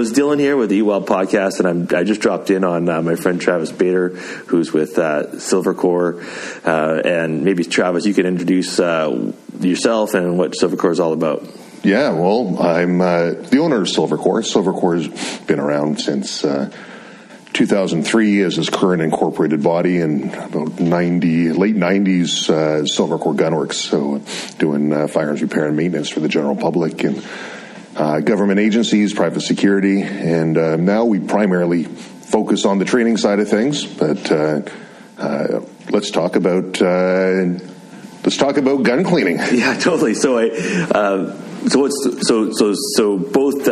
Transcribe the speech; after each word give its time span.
So 0.00 0.04
it's 0.04 0.18
Dylan 0.18 0.38
here 0.38 0.56
with 0.56 0.70
the 0.70 0.80
eWild 0.80 1.04
podcast, 1.04 1.58
and 1.58 1.68
I'm, 1.68 1.94
I 1.94 2.04
just 2.04 2.22
dropped 2.22 2.48
in 2.48 2.64
on 2.64 2.88
uh, 2.88 3.02
my 3.02 3.16
friend 3.16 3.38
Travis 3.38 3.70
Bader, 3.70 4.08
who's 4.08 4.72
with 4.72 4.98
uh, 4.98 5.26
Silvercore. 5.32 6.24
Uh, 6.66 7.06
and 7.06 7.44
maybe 7.44 7.64
Travis, 7.64 8.06
you 8.06 8.14
can 8.14 8.24
introduce 8.24 8.80
uh, 8.80 9.30
yourself 9.60 10.14
and 10.14 10.38
what 10.38 10.52
Silvercore 10.52 10.92
is 10.92 11.00
all 11.00 11.12
about. 11.12 11.44
Yeah, 11.82 12.12
well, 12.12 12.62
I'm 12.62 13.02
uh, 13.02 13.32
the 13.32 13.58
owner 13.58 13.82
of 13.82 13.88
Silvercore. 13.88 14.42
Silvercore's 14.42 15.06
been 15.44 15.60
around 15.60 16.00
since 16.00 16.46
uh, 16.46 16.72
2003 17.52 18.40
as 18.40 18.56
its 18.56 18.70
current 18.70 19.02
incorporated 19.02 19.62
body, 19.62 20.00
and 20.00 20.32
about 20.32 20.80
90 20.80 21.52
late 21.52 21.76
90s 21.76 22.48
uh, 22.48 22.84
Silvercore 22.84 23.36
Gunworks, 23.36 23.74
so 23.74 24.22
doing 24.56 24.94
uh, 24.94 25.08
firearms 25.08 25.42
repair 25.42 25.66
and 25.66 25.76
maintenance 25.76 26.08
for 26.08 26.20
the 26.20 26.28
general 26.28 26.56
public 26.56 27.04
and 27.04 27.22
uh, 28.00 28.20
government 28.20 28.58
agencies, 28.58 29.12
private 29.12 29.42
security, 29.42 30.00
and 30.00 30.56
uh, 30.56 30.76
now 30.76 31.04
we 31.04 31.20
primarily 31.20 31.84
focus 31.84 32.64
on 32.64 32.78
the 32.78 32.84
training 32.86 33.18
side 33.18 33.40
of 33.40 33.48
things. 33.48 33.84
But 33.84 34.32
uh, 34.32 34.62
uh, 35.18 35.60
let's 35.90 36.10
talk 36.10 36.34
about 36.34 36.80
let's 36.80 38.38
talk 38.38 38.56
about 38.56 38.84
gun 38.84 39.04
cleaning. 39.04 39.38
Yeah, 39.52 39.74
totally. 39.74 40.14
So 40.14 40.38
I 40.38 40.48
so 41.68 41.78
what's 41.78 42.26
so 42.26 42.52
so 42.52 42.74
so 42.94 43.18
both 43.18 43.66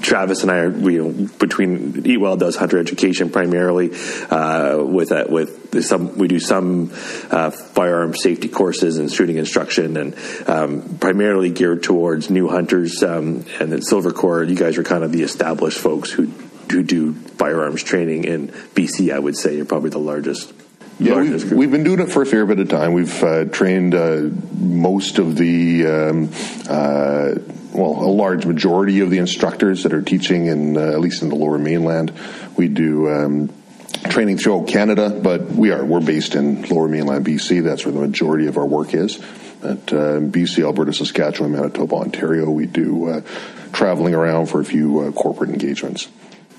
Travis 0.00 0.42
and 0.42 0.50
I 0.50 0.58
are, 0.58 0.70
you 0.70 1.04
know, 1.04 1.28
between 1.38 1.92
eWild 2.04 2.38
does 2.38 2.56
hunter 2.56 2.78
education 2.78 3.30
primarily 3.30 3.90
uh, 4.30 4.82
with 4.82 5.12
uh, 5.12 5.24
with 5.28 5.84
some 5.84 6.16
we 6.16 6.28
do 6.28 6.38
some 6.38 6.90
uh, 7.30 7.50
firearm 7.50 8.14
safety 8.14 8.48
courses 8.48 8.98
and 8.98 9.10
shooting 9.10 9.36
instruction 9.36 9.96
and 9.96 10.14
um, 10.48 10.98
primarily 10.98 11.50
geared 11.50 11.82
towards 11.82 12.30
new 12.30 12.48
hunters. 12.48 13.02
Um, 13.02 13.44
and 13.60 13.72
at 13.72 13.80
Silvercore, 13.80 14.48
you 14.48 14.56
guys 14.56 14.78
are 14.78 14.84
kind 14.84 15.04
of 15.04 15.12
the 15.12 15.22
established 15.22 15.78
folks 15.78 16.10
who 16.10 16.26
who 16.70 16.82
do 16.82 17.14
firearms 17.14 17.82
training 17.82 18.24
in 18.24 18.48
BC. 18.48 19.12
I 19.12 19.18
would 19.18 19.36
say 19.36 19.56
you're 19.56 19.64
probably 19.64 19.90
the 19.90 19.98
largest. 19.98 20.52
Yeah, 20.98 21.20
we've, 21.20 21.52
we've, 21.52 21.70
been 21.70 21.84
doing 21.84 22.00
it 22.00 22.10
for 22.10 22.22
a 22.22 22.26
fair 22.26 22.46
bit 22.46 22.58
of 22.58 22.70
time. 22.70 22.94
We've 22.94 23.22
uh, 23.22 23.44
trained 23.44 23.94
uh, 23.94 24.30
most 24.54 25.18
of 25.18 25.36
the 25.36 25.86
um, 25.86 26.30
uh, 26.66 27.34
well, 27.76 27.92
a 27.92 28.10
large 28.10 28.46
majority 28.46 29.00
of 29.00 29.10
the 29.10 29.18
instructors 29.18 29.82
that 29.82 29.92
are 29.92 30.02
teaching 30.02 30.46
in, 30.46 30.76
uh, 30.76 30.80
at 30.80 31.00
least 31.00 31.22
in 31.22 31.28
the 31.28 31.34
lower 31.34 31.58
mainland. 31.58 32.12
We 32.56 32.68
do, 32.68 33.08
um, 33.10 33.52
training 34.08 34.38
throughout 34.38 34.68
Canada, 34.68 35.10
but 35.10 35.42
we 35.50 35.70
are, 35.70 35.84
we're 35.84 36.00
based 36.00 36.34
in 36.34 36.62
lower 36.62 36.88
mainland 36.88 37.24
BC. 37.26 37.62
That's 37.62 37.84
where 37.84 37.92
the 37.92 38.00
majority 38.00 38.46
of 38.46 38.56
our 38.56 38.66
work 38.66 38.94
is. 38.94 39.18
At 39.62 39.92
uh, 39.92 40.20
BC, 40.20 40.64
Alberta, 40.64 40.92
Saskatchewan, 40.92 41.52
Manitoba, 41.52 41.96
Ontario, 41.96 42.50
we 42.50 42.66
do 42.66 43.08
uh, 43.08 43.20
traveling 43.72 44.14
around 44.14 44.46
for 44.46 44.60
a 44.60 44.64
few 44.64 45.00
uh, 45.00 45.12
corporate 45.12 45.50
engagements. 45.50 46.08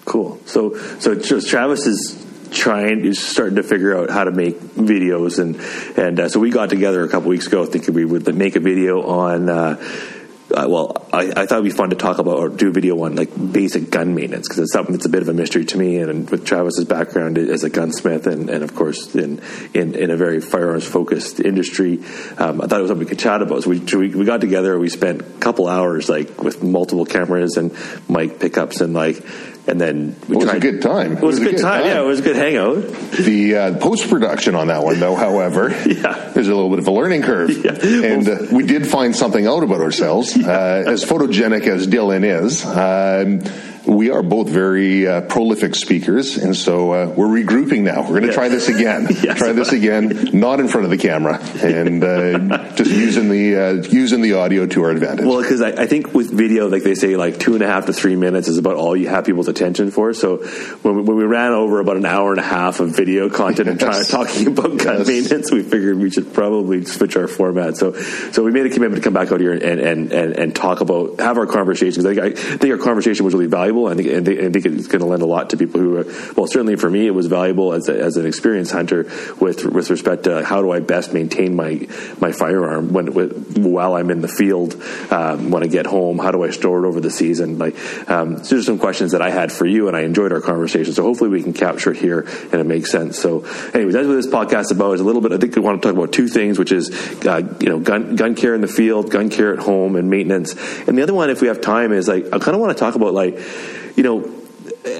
Cool. 0.06 0.40
So, 0.46 0.78
so 1.00 1.16
Travis 1.16 1.86
is 1.86 2.26
trying 2.52 3.04
is 3.04 3.20
starting 3.20 3.58
to 3.58 3.64
figure 3.64 3.98
out 3.98 4.10
how 4.10 4.24
to 4.24 4.32
make 4.32 4.58
videos 4.60 5.38
and 5.38 5.56
and 5.98 6.18
uh, 6.18 6.30
so 6.30 6.40
we 6.40 6.50
got 6.50 6.70
together 6.70 7.04
a 7.04 7.10
couple 7.10 7.28
weeks 7.28 7.48
ago 7.48 7.66
thinking 7.66 7.94
we 7.94 8.06
would 8.06 8.34
make 8.36 8.56
a 8.56 8.60
video 8.62 9.04
on 9.04 9.50
uh, 9.50 9.76
uh, 10.58 10.68
well, 10.68 11.08
I, 11.14 11.30
I, 11.30 11.46
thought 11.46 11.60
it'd 11.60 11.66
be 11.66 11.70
fun 11.70 11.92
to 11.92 11.96
talk 11.96 12.18
about 12.18 12.40
or 12.40 12.50
do 12.50 12.70
a 12.70 12.72
video 12.72 13.04
on 13.04 13.16
like 13.16 13.30
basic 13.52 13.92
gun 13.92 14.16
maintenance 14.16 14.48
because 14.48 14.58
it's 14.58 14.74
something 14.74 14.94
that's 14.94 15.06
a 15.06 15.10
bit 15.10 15.22
of 15.22 15.30
a 15.30 15.34
mystery 15.34 15.66
to 15.66 15.78
me. 15.78 15.98
And 15.98 16.28
with 16.28 16.48
Travis's 16.48 16.86
background 16.86 17.38
as 17.38 17.64
a 17.64 17.70
gunsmith 17.70 18.26
and, 18.26 18.50
and 18.50 18.64
of 18.64 18.74
course 18.74 19.14
in, 19.14 19.40
in, 19.76 19.94
in 19.94 20.10
a 20.10 20.18
very 20.18 20.42
firearms 20.42 20.88
focused 20.88 21.40
industry, 21.40 22.00
um, 22.40 22.60
I 22.60 22.66
thought 22.66 22.80
it 22.80 22.82
was 22.82 22.90
something 22.90 23.06
we 23.06 23.06
could 23.06 23.20
chat 23.20 23.44
about. 23.44 23.64
So 23.64 23.70
we, 23.70 23.80
we, 23.80 24.16
we 24.16 24.26
got 24.26 24.42
together, 24.42 24.80
we 24.80 24.90
spent 24.90 25.22
a 25.22 25.24
couple 25.26 25.68
hours 25.68 26.10
like 26.10 26.42
with 26.42 26.64
multiple 26.64 27.06
cameras 27.06 27.58
and 27.58 27.72
mic 28.10 28.40
pickups 28.40 28.82
and 28.82 28.96
like 28.96 29.24
and 29.68 29.80
then 29.82 30.16
we 30.28 30.36
it 30.36 30.40
was 30.40 30.46
tried, 30.46 30.58
a 30.58 30.60
good 30.60 30.82
time. 30.82 31.18
It 31.18 31.22
was, 31.22 31.38
it 31.38 31.42
was 31.42 31.48
a, 31.50 31.52
good, 31.56 31.62
time. 31.62 31.82
time. 31.82 31.86
Yeah, 31.92 32.02
it 32.02 32.06
was 32.06 32.20
a 32.20 32.24
good 32.24 32.36
hangout. 32.36 32.76
The 33.20 33.56
uh, 33.56 33.78
post 33.80 34.10
production 34.10 34.56
on 34.56 34.68
that 34.68 34.84
one, 34.84 35.00
though, 35.00 35.16
however, 35.28 35.70
yeah, 35.86 36.32
there's 36.34 36.48
a 36.48 36.56
little 36.56 36.70
bit 36.70 36.80
of 36.80 36.88
a 36.88 36.92
learning 36.92 37.24
curve. 37.24 37.50
Yeah. 37.50 37.74
and 37.74 38.28
uh, 38.28 38.38
we 38.52 38.66
did 38.66 38.88
find 38.88 39.16
something 39.16 39.46
out 39.46 39.64
about 39.64 39.82
ourselves. 39.82 40.36
Yeah. 40.48 40.52
Uh, 40.52 40.92
as 40.92 41.04
photogenic 41.04 41.66
as 41.68 41.88
Dylan 41.88 42.24
is. 42.24 42.64
Um, 42.64 43.42
we 43.88 44.10
are 44.10 44.22
both 44.22 44.50
very 44.50 45.08
uh, 45.08 45.22
prolific 45.22 45.74
speakers, 45.74 46.38
and 46.38 46.56
so 46.56 46.92
uh, 46.92 47.14
we're 47.16 47.28
regrouping 47.28 47.84
now. 47.84 48.02
We're 48.02 48.20
going 48.20 48.22
to 48.24 48.28
yeah. 48.28 48.34
try 48.34 48.50
this 48.50 48.68
again. 48.68 49.08
yes. 49.24 49.38
Try 49.38 49.54
this 49.54 49.72
again, 49.72 50.30
not 50.34 50.60
in 50.60 50.68
front 50.68 50.86
of 50.86 50.92
the 50.92 50.98
camera, 50.98 51.40
and 51.64 52.04
uh, 52.04 52.74
just 52.76 52.92
using 52.92 53.30
the 53.30 53.56
uh, 53.56 53.72
using 53.90 54.22
the 54.22 54.34
audio 54.34 54.66
to 54.66 54.84
our 54.84 54.92
advantage. 54.92 55.26
Well, 55.26 55.42
because 55.42 55.62
I, 55.62 55.70
I, 55.70 55.88
think 55.88 56.14
with 56.14 56.30
video, 56.32 56.68
like 56.68 56.84
they 56.84 56.96
say, 56.96 57.16
like 57.16 57.40
two 57.40 57.54
and 57.54 57.64
a 57.64 57.68
half 57.68 57.86
to 57.86 57.94
three 57.94 58.16
minutes 58.16 58.48
is 58.48 58.58
about 58.58 58.76
all 58.76 58.96
you 58.96 59.08
have 59.08 59.26
people's 59.26 59.48
attention 59.48 59.92
for. 59.92 60.14
So 60.14 60.38
when 60.38 60.96
we, 60.96 61.02
when 61.04 61.18
we 61.18 61.24
ran 61.24 61.54
over 61.54 61.80
about 61.80 61.98
an 61.98 62.06
hour 62.06 62.32
and 62.32 62.40
a 62.40 62.44
half 62.46 62.82
of 62.82 62.96
video 62.96 63.30
content 63.30 63.70
and 63.70 63.80
trying, 63.80 64.04
talking 64.06 64.48
about 64.48 64.78
gun 64.78 65.00
yes. 65.00 65.08
maintenance, 65.08 65.52
we 65.52 65.64
figured 65.64 65.98
we 65.98 66.10
should 66.10 66.34
probably 66.34 66.84
switch 66.84 67.16
our 67.16 67.28
format. 67.28 67.78
So 67.78 67.94
so 67.94 68.44
we 68.44 68.52
made 68.52 68.66
a 68.66 68.70
commitment 68.70 69.02
to 69.02 69.08
come 69.08 69.14
back 69.14 69.32
out 69.32 69.40
here 69.40 69.54
and 69.54 69.64
and 69.64 70.12
and, 70.12 70.34
and 70.34 70.56
talk 70.56 70.82
about 70.82 71.22
have 71.22 71.38
our 71.38 71.48
conversations. 71.48 72.06
I 72.06 72.12
I 72.12 72.32
think 72.34 72.72
our 72.72 72.78
conversation 72.78 73.24
was 73.24 73.34
really 73.34 73.48
valuable 73.48 73.77
valuable. 73.78 73.88
I 73.88 74.22
think, 74.22 74.40
I 74.40 74.50
think 74.50 74.66
it's 74.66 74.88
going 74.88 75.00
to 75.00 75.06
lend 75.06 75.22
a 75.22 75.26
lot 75.26 75.52
to 75.52 75.58
people 75.58 75.80
who, 75.80 75.98
are, 75.98 76.06
well, 76.36 76.48
certainly 76.48 76.76
for 76.76 76.90
me, 76.90 77.08
it 77.08 77.12
was 77.12 77.28
valuable 77.28 77.74
as, 77.74 77.90
a, 77.90 78.00
as 78.00 78.18
an 78.18 78.26
experienced 78.26 78.72
hunter 78.72 79.04
with 79.40 79.66
with 79.66 79.90
respect 79.90 80.24
to 80.24 80.44
how 80.44 80.62
do 80.62 80.72
I 80.72 80.80
best 80.80 81.14
maintain 81.14 81.56
my 81.56 81.88
my 82.20 82.32
firearm 82.32 82.94
when 82.94 83.14
with, 83.14 83.58
while 83.58 83.96
I'm 83.96 84.10
in 84.12 84.22
the 84.22 84.28
field 84.28 84.82
um, 85.12 85.52
when 85.52 85.64
I 85.64 85.68
get 85.68 85.86
home. 85.86 86.20
How 86.20 86.32
do 86.32 86.44
I 86.44 86.52
store 86.52 86.84
it 86.84 86.88
over 86.88 87.00
the 87.00 87.12
season? 87.12 87.58
Like, 87.58 87.76
um, 88.10 88.44
so 88.44 88.56
there's 88.56 88.66
some 88.66 88.80
questions 88.80 89.12
that 89.12 89.22
I 89.22 89.30
had 89.30 89.52
for 89.52 89.66
you, 89.66 89.88
and 89.88 89.96
I 89.96 90.02
enjoyed 90.02 90.32
our 90.32 90.42
conversation. 90.42 90.94
So 90.94 91.04
hopefully 91.04 91.30
we 91.30 91.44
can 91.44 91.54
capture 91.54 91.92
it 91.92 91.98
here 91.98 92.22
and 92.52 92.56
it 92.56 92.66
makes 92.66 92.92
sense. 92.92 93.20
So, 93.20 93.46
anyways, 93.74 93.94
that's 93.94 94.08
what 94.08 94.16
this 94.16 94.28
podcast 94.28 94.66
is 94.66 94.72
about. 94.72 94.94
Is 94.96 95.02
a 95.02 95.04
little 95.04 95.22
bit. 95.22 95.32
I 95.32 95.38
think 95.38 95.56
we 95.56 95.62
want 95.62 95.82
to 95.82 95.88
talk 95.88 95.96
about 95.96 96.12
two 96.12 96.28
things, 96.28 96.60
which 96.60 96.72
is 96.72 96.92
uh, 97.26 97.42
you 97.60 97.70
know 97.70 97.80
gun 97.80 98.16
gun 98.16 98.36
care 98.36 98.56
in 98.56 98.62
the 98.62 98.68
field, 98.68 99.12
gun 99.12 99.30
care 99.30 99.54
at 99.54 99.60
home, 99.60 99.96
and 99.96 100.10
maintenance. 100.10 100.56
And 100.88 100.98
the 100.98 101.04
other 101.04 101.14
one, 101.14 101.30
if 101.30 101.42
we 101.42 101.48
have 101.48 101.62
time, 101.62 101.92
is 101.92 102.08
like 102.08 102.26
I 102.28 102.40
kind 102.40 102.56
of 102.56 102.60
want 102.60 102.76
to 102.76 102.80
talk 102.80 102.96
about 102.96 103.14
like 103.14 103.38
you 103.96 104.04
know, 104.04 104.34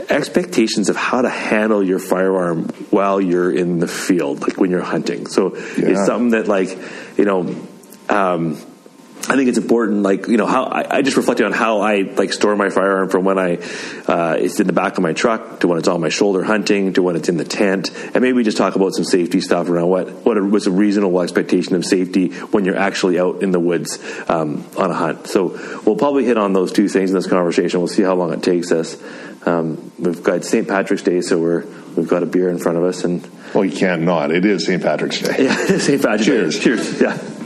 expectations 0.10 0.90
of 0.90 0.96
how 0.96 1.22
to 1.22 1.30
handle 1.30 1.84
your 1.84 2.00
firearm 2.00 2.70
while 2.90 3.22
you're 3.22 3.52
in 3.52 3.80
the 3.80 3.88
field, 3.88 4.42
like 4.42 4.58
when 4.58 4.72
you're 4.72 4.82
hunting. 4.82 5.28
So 5.28 5.56
yeah. 5.56 5.90
it's 5.90 6.06
something 6.06 6.32
that, 6.32 6.48
like, 6.48 6.78
you 7.18 7.26
know, 7.26 7.56
um, 8.10 8.58
I 9.30 9.36
think 9.36 9.50
it's 9.50 9.58
important, 9.58 10.04
like 10.04 10.28
you 10.28 10.38
know, 10.38 10.46
how 10.46 10.64
I, 10.64 10.98
I, 10.98 11.02
just 11.02 11.18
reflected 11.18 11.46
on 11.46 11.52
how 11.52 11.82
I 11.82 11.98
like 11.98 12.32
store 12.32 12.56
my 12.56 12.70
firearm 12.70 13.10
from 13.10 13.26
when 13.26 13.38
I 13.38 13.58
uh, 14.08 14.38
it's 14.40 14.62
in 14.62 14.68
the 14.68 14.74
back 14.74 14.98
of 14.98 15.04
my 15.04 15.12
truck 15.12 15.60
to 15.60 15.68
when 15.68 15.78
it's 15.78 15.90
on 15.90 16.00
my 16.00 16.08
shoulder 16.08 16.44
hunting 16.46 16.94
to 16.94 17.04
when 17.04 17.18
it's 17.18 17.28
in 17.28 17.36
the 17.36 17.44
tent, 17.44 17.92
and 17.94 18.22
maybe 18.22 18.32
we 18.32 18.44
just 18.46 18.56
talk 18.56 18.78
about 18.78 18.94
some 18.94 19.04
safety 19.04 19.42
stuff 19.42 19.70
around 19.70 19.90
what 19.90 20.10
what 20.26 20.42
was 20.42 20.66
a 20.68 20.72
reasonable 20.72 21.22
expectation 21.22 21.76
of 21.76 21.86
safety 21.86 22.30
when 22.52 22.64
you're 22.64 22.78
actually 22.78 23.20
out 23.20 23.44
in 23.44 23.52
the 23.52 23.60
woods 23.60 24.00
um, 24.30 24.66
on 24.78 24.92
a 24.92 24.94
hunt. 24.94 25.28
So 25.28 25.60
we'll 25.86 25.98
probably 25.98 26.24
hit 26.24 26.38
on 26.38 26.54
those 26.54 26.72
two 26.72 26.88
things 26.88 27.10
in 27.10 27.16
this 27.18 27.28
conversation. 27.28 27.82
We'll 27.82 27.90
see 27.90 28.04
how 28.04 28.16
long 28.16 28.32
it 28.32 28.44
takes 28.44 28.72
us. 28.72 28.96
Um, 29.46 29.92
we've 30.00 30.24
got 30.24 30.46
St. 30.46 30.70
Patrick's 30.70 31.04
Day, 31.04 31.20
so 31.20 31.38
we're 31.38 31.66
we've 31.98 32.08
got 32.08 32.24
a 32.24 32.28
beer 32.28 32.50
in 32.50 32.60
front 32.60 32.78
of 32.78 32.86
us, 32.86 33.04
and 33.04 33.30
well, 33.54 33.66
you 33.66 33.78
can't 33.78 34.04
not. 34.04 34.32
It 34.32 34.46
is 34.46 34.66
St. 34.66 34.82
Patrick's 34.82 35.20
Day. 35.20 35.36
Yeah, 35.44 35.78
St. 35.80 36.02
Patrick's 36.02 36.26
Cheers. 36.26 36.56
Day. 36.56 36.64
Cheers. 36.64 37.02
Yeah. 37.02 37.37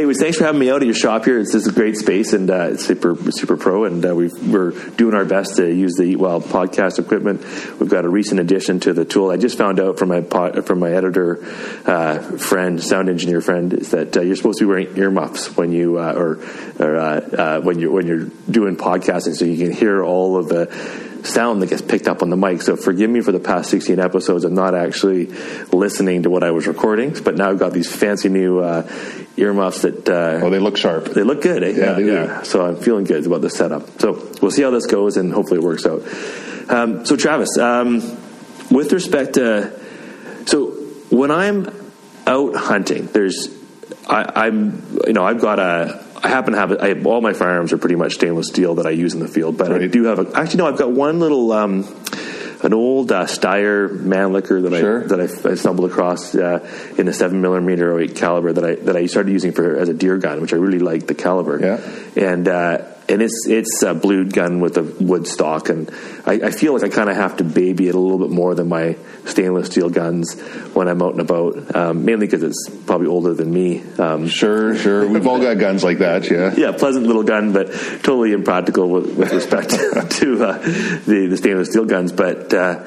Anyways, 0.00 0.18
thanks 0.18 0.38
for 0.38 0.44
having 0.44 0.58
me 0.58 0.70
out 0.70 0.80
at 0.80 0.86
your 0.86 0.94
shop 0.94 1.26
here. 1.26 1.38
It's, 1.38 1.54
it's 1.54 1.66
a 1.66 1.72
great 1.72 1.94
space 1.98 2.32
and 2.32 2.50
uh, 2.50 2.70
it's 2.72 2.86
super 2.86 3.14
super 3.32 3.58
pro, 3.58 3.84
and 3.84 4.02
uh, 4.02 4.14
we 4.14 4.30
are 4.54 4.70
doing 4.70 5.14
our 5.14 5.26
best 5.26 5.56
to 5.56 5.70
use 5.70 5.92
the 5.96 6.14
eWild 6.14 6.44
podcast 6.44 6.98
equipment. 6.98 7.42
We've 7.78 7.90
got 7.90 8.06
a 8.06 8.08
recent 8.08 8.40
addition 8.40 8.80
to 8.80 8.94
the 8.94 9.04
tool. 9.04 9.30
I 9.30 9.36
just 9.36 9.58
found 9.58 9.78
out 9.78 9.98
from 9.98 10.08
my 10.08 10.22
from 10.22 10.78
my 10.78 10.90
editor 10.90 11.44
uh, 11.84 12.18
friend, 12.38 12.82
sound 12.82 13.10
engineer 13.10 13.42
friend, 13.42 13.74
is 13.74 13.90
that 13.90 14.16
uh, 14.16 14.22
you're 14.22 14.36
supposed 14.36 14.60
to 14.60 14.64
be 14.64 14.68
wearing 14.70 14.96
earmuffs 14.96 15.54
when 15.54 15.70
you 15.70 15.98
uh, 15.98 16.14
or, 16.14 16.38
or 16.78 16.96
uh, 16.96 17.60
when 17.60 17.78
you 17.78 17.92
when 17.92 18.06
you're 18.06 18.24
doing 18.50 18.78
podcasting, 18.78 19.34
so 19.34 19.44
you 19.44 19.58
can 19.58 19.70
hear 19.70 20.02
all 20.02 20.38
of 20.38 20.48
the 20.48 21.09
sound 21.24 21.62
that 21.62 21.68
gets 21.68 21.82
picked 21.82 22.08
up 22.08 22.22
on 22.22 22.30
the 22.30 22.36
mic. 22.36 22.62
So 22.62 22.76
forgive 22.76 23.10
me 23.10 23.20
for 23.20 23.32
the 23.32 23.40
past 23.40 23.70
16 23.70 23.98
episodes 23.98 24.44
of 24.44 24.52
not 24.52 24.74
actually 24.74 25.26
listening 25.72 26.24
to 26.24 26.30
what 26.30 26.42
I 26.42 26.50
was 26.50 26.66
recording, 26.66 27.14
but 27.22 27.36
now 27.36 27.50
I've 27.50 27.58
got 27.58 27.72
these 27.72 27.90
fancy 27.90 28.28
new 28.28 28.60
uh, 28.60 28.88
earmuffs 29.36 29.82
that. 29.82 30.08
Uh, 30.08 30.40
oh, 30.44 30.50
they 30.50 30.58
look 30.58 30.76
sharp. 30.76 31.06
They 31.06 31.22
look 31.22 31.42
good. 31.42 31.62
Eh? 31.62 31.70
Yeah, 31.70 31.98
yeah, 31.98 32.24
yeah. 32.24 32.42
So 32.42 32.64
I'm 32.64 32.76
feeling 32.76 33.04
good 33.04 33.26
about 33.26 33.40
the 33.40 33.50
setup. 33.50 34.00
So 34.00 34.30
we'll 34.40 34.50
see 34.50 34.62
how 34.62 34.70
this 34.70 34.86
goes, 34.86 35.16
and 35.16 35.32
hopefully 35.32 35.58
it 35.58 35.64
works 35.64 35.86
out. 35.86 36.02
Um, 36.68 37.04
so 37.04 37.16
Travis, 37.16 37.58
um, 37.58 37.96
with 38.70 38.92
respect 38.92 39.34
to, 39.34 39.72
so 40.46 40.70
when 41.10 41.30
I'm 41.30 41.68
out 42.26 42.54
hunting, 42.54 43.06
there's, 43.06 43.48
I, 44.08 44.46
I'm, 44.46 44.98
you 45.06 45.12
know, 45.12 45.24
I've 45.24 45.40
got 45.40 45.58
a 45.58 46.04
I 46.22 46.28
happen 46.28 46.52
to 46.52 46.58
have 46.58 46.72
I 46.80 46.88
have, 46.88 47.06
all 47.06 47.20
my 47.20 47.32
firearms 47.32 47.72
are 47.72 47.78
pretty 47.78 47.96
much 47.96 48.14
stainless 48.14 48.48
steel 48.48 48.76
that 48.76 48.86
I 48.86 48.90
use 48.90 49.14
in 49.14 49.20
the 49.20 49.28
field, 49.28 49.56
but 49.56 49.70
right. 49.70 49.82
I 49.82 49.86
do 49.86 50.04
have 50.04 50.18
a, 50.18 50.36
actually 50.36 50.58
no, 50.58 50.66
I've 50.66 50.78
got 50.78 50.90
one 50.90 51.18
little 51.20 51.52
um, 51.52 51.84
an 52.62 52.74
old 52.74 53.10
uh, 53.10 53.24
Steyr 53.24 53.88
Mannlicher 53.88 54.62
that 54.62 54.78
sure. 54.78 55.04
I 55.04 55.06
that 55.06 55.20
I, 55.20 55.50
I, 55.50 55.54
stumbled 55.54 55.90
across 55.90 56.34
uh, 56.34 56.66
in 56.98 57.08
a 57.08 57.12
seven 57.12 57.40
millimeter 57.40 57.98
08 57.98 58.16
caliber 58.16 58.52
that 58.52 58.64
I 58.64 58.74
that 58.76 58.96
I 58.96 59.06
started 59.06 59.32
using 59.32 59.52
for 59.52 59.76
as 59.76 59.88
a 59.88 59.94
deer 59.94 60.18
gun, 60.18 60.40
which 60.40 60.52
I 60.52 60.56
really 60.56 60.78
liked 60.78 61.06
the 61.06 61.14
caliber. 61.14 61.58
Yeah, 61.60 62.22
and. 62.22 62.48
Uh, 62.48 62.84
and 63.10 63.20
it's 63.20 63.46
it's 63.46 63.82
a 63.82 63.92
blued 63.92 64.32
gun 64.32 64.60
with 64.60 64.76
a 64.76 64.82
wood 64.82 65.26
stock, 65.26 65.68
and 65.68 65.90
I, 66.24 66.34
I 66.34 66.50
feel 66.50 66.72
like 66.72 66.84
I 66.84 66.88
kind 66.88 67.10
of 67.10 67.16
have 67.16 67.38
to 67.38 67.44
baby 67.44 67.88
it 67.88 67.94
a 67.94 67.98
little 67.98 68.18
bit 68.18 68.30
more 68.30 68.54
than 68.54 68.68
my 68.68 68.96
stainless 69.26 69.66
steel 69.66 69.90
guns 69.90 70.40
when 70.74 70.88
I'm 70.88 71.02
out 71.02 71.12
and 71.12 71.20
about, 71.20 71.76
um, 71.76 72.04
mainly 72.04 72.26
because 72.26 72.42
it's 72.42 72.70
probably 72.86 73.08
older 73.08 73.34
than 73.34 73.52
me. 73.52 73.82
Um, 73.98 74.28
sure, 74.28 74.76
sure, 74.76 75.06
we've 75.08 75.26
all 75.26 75.40
got 75.40 75.58
guns 75.58 75.82
like 75.82 75.98
that, 75.98 76.30
yeah. 76.30 76.54
Yeah, 76.56 76.72
pleasant 76.72 77.06
little 77.06 77.24
gun, 77.24 77.52
but 77.52 77.72
totally 78.02 78.32
impractical 78.32 78.88
with, 78.88 79.16
with 79.16 79.32
respect 79.32 79.70
to 80.20 80.44
uh, 80.44 80.58
the 80.58 81.26
the 81.28 81.36
stainless 81.36 81.70
steel 81.70 81.84
guns, 81.84 82.12
but. 82.12 82.54
Uh, 82.54 82.84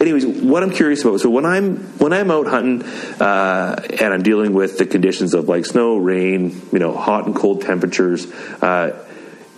anyways, 0.00 0.26
what 0.26 0.62
I'm 0.62 0.72
curious 0.72 1.02
about. 1.04 1.20
So 1.20 1.30
when 1.30 1.46
I'm 1.46 1.76
when 1.98 2.12
I'm 2.12 2.30
out 2.30 2.46
hunting 2.46 2.82
uh, 3.20 3.80
and 4.00 4.12
I'm 4.12 4.22
dealing 4.22 4.52
with 4.52 4.76
the 4.76 4.86
conditions 4.86 5.34
of 5.34 5.48
like 5.48 5.66
snow, 5.66 5.96
rain, 5.96 6.62
you 6.72 6.78
know, 6.80 6.96
hot 6.96 7.26
and 7.26 7.34
cold 7.34 7.62
temperatures. 7.62 8.26
Uh, 8.60 9.04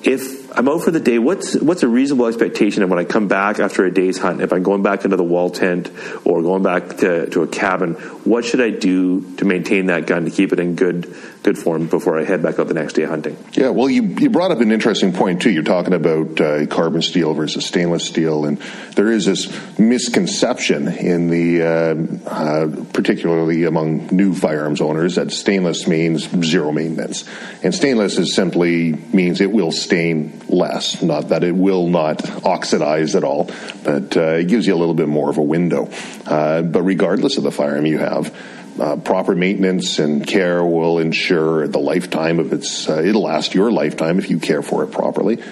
if 0.07 0.46
I'm 0.59 0.71
out 0.71 0.83
for 0.83 0.91
the 0.91 1.01
day, 1.01 1.19
what's 1.19 1.55
what's 1.61 1.83
a 1.83 1.89
reasonable 1.89 2.27
expectation 2.27 2.83
of 2.83 2.89
when 2.89 2.99
I 2.99 3.05
come 3.05 3.29
back 3.29 3.59
after 3.59 3.85
a 3.85 3.93
day's 3.93 4.17
hunt? 4.17 4.41
If 4.41 4.55
I'm 4.55 4.63
going 4.63 4.83
back 4.83 5.05
into 5.05 5.19
the 5.19 5.23
wall 5.23 5.51
tent 5.51 5.91
or 6.25 6.41
going 6.41 6.63
back 6.63 6.97
to, 6.99 7.29
to 7.29 7.43
a 7.43 7.47
cabin, 7.47 7.93
what 8.25 8.47
should 8.47 8.63
I 8.63 8.71
do 8.71 9.21
to 9.37 9.45
maintain 9.45 9.87
that 9.87 10.07
gun 10.07 10.25
to 10.25 10.31
keep 10.31 10.55
it 10.55 10.59
in 10.59 10.75
good 10.75 11.15
good 11.43 11.59
form 11.59 11.89
before 11.89 12.19
I 12.19 12.25
head 12.25 12.43
back 12.43 12.59
out 12.59 12.69
the 12.69 12.75
next 12.75 12.95
day 12.95 13.05
hunting? 13.05 13.37
Yeah, 13.53 13.69
well, 13.69 13.91
you 13.91 14.03
you 14.03 14.31
brought 14.31 14.51
up 14.51 14.61
an 14.63 14.73
interesting 14.73 15.13
point 15.13 15.43
too. 15.43 15.51
You're 15.51 15.63
talking 15.63 15.93
about 15.93 16.41
uh, 16.41 16.65
carbon 16.67 17.03
steel 17.03 17.35
versus 17.35 17.67
stainless 17.67 18.07
steel, 18.07 18.47
and 18.47 18.57
there 18.95 19.13
is 19.13 19.27
this 19.27 19.79
misconception 19.79 20.89
in 20.89 21.29
the 21.29 21.63
uh, 21.63 22.31
uh, 22.31 22.85
particularly 22.95 23.65
among 23.65 24.07
new 24.07 24.35
firearms 24.35 24.81
owners 24.81 25.17
that 25.17 25.33
stainless 25.33 25.87
means 25.87 26.31
zero 26.43 26.73
maintenance, 26.73 27.29
and 27.63 27.75
stainless 27.75 28.17
is 28.17 28.35
simply 28.35 28.95
means 29.13 29.43
it 29.43 29.53
will 29.53 29.71
stain 29.71 30.41
less, 30.49 31.03
not 31.03 31.29
that 31.29 31.45
it 31.45 31.55
will 31.55 31.89
not 31.89 32.45
oxidize 32.45 33.15
at 33.15 33.25
all, 33.25 33.51
but 33.85 34.17
uh, 34.17 34.35
it 34.35 34.49
gives 34.49 34.67
you 34.67 34.75
a 34.75 34.79
little 34.79 34.95
bit 34.95 35.09
more 35.09 35.31
of 35.31 35.39
a 35.39 35.43
window. 35.43 35.91
Uh, 36.27 36.63
but 36.63 36.83
regardless 36.83 37.37
of 37.37 37.43
the 37.43 37.51
firearm 37.51 37.87
you 37.87 37.99
have, 37.99 38.35
uh, 38.81 38.97
proper 38.97 39.35
maintenance 39.35 39.99
and 39.99 40.27
care 40.27 40.65
will 40.65 40.99
ensure 40.99 41.67
the 41.67 41.79
lifetime 41.79 42.39
of 42.39 42.53
its. 42.53 42.89
Uh, 42.89 43.03
it'll 43.03 43.23
last 43.23 43.55
your 43.55 43.73
lifetime 43.73 44.19
if 44.19 44.31
you 44.31 44.39
care 44.39 44.63
for 44.63 44.85
it 44.85 44.89
properly. 44.89 45.43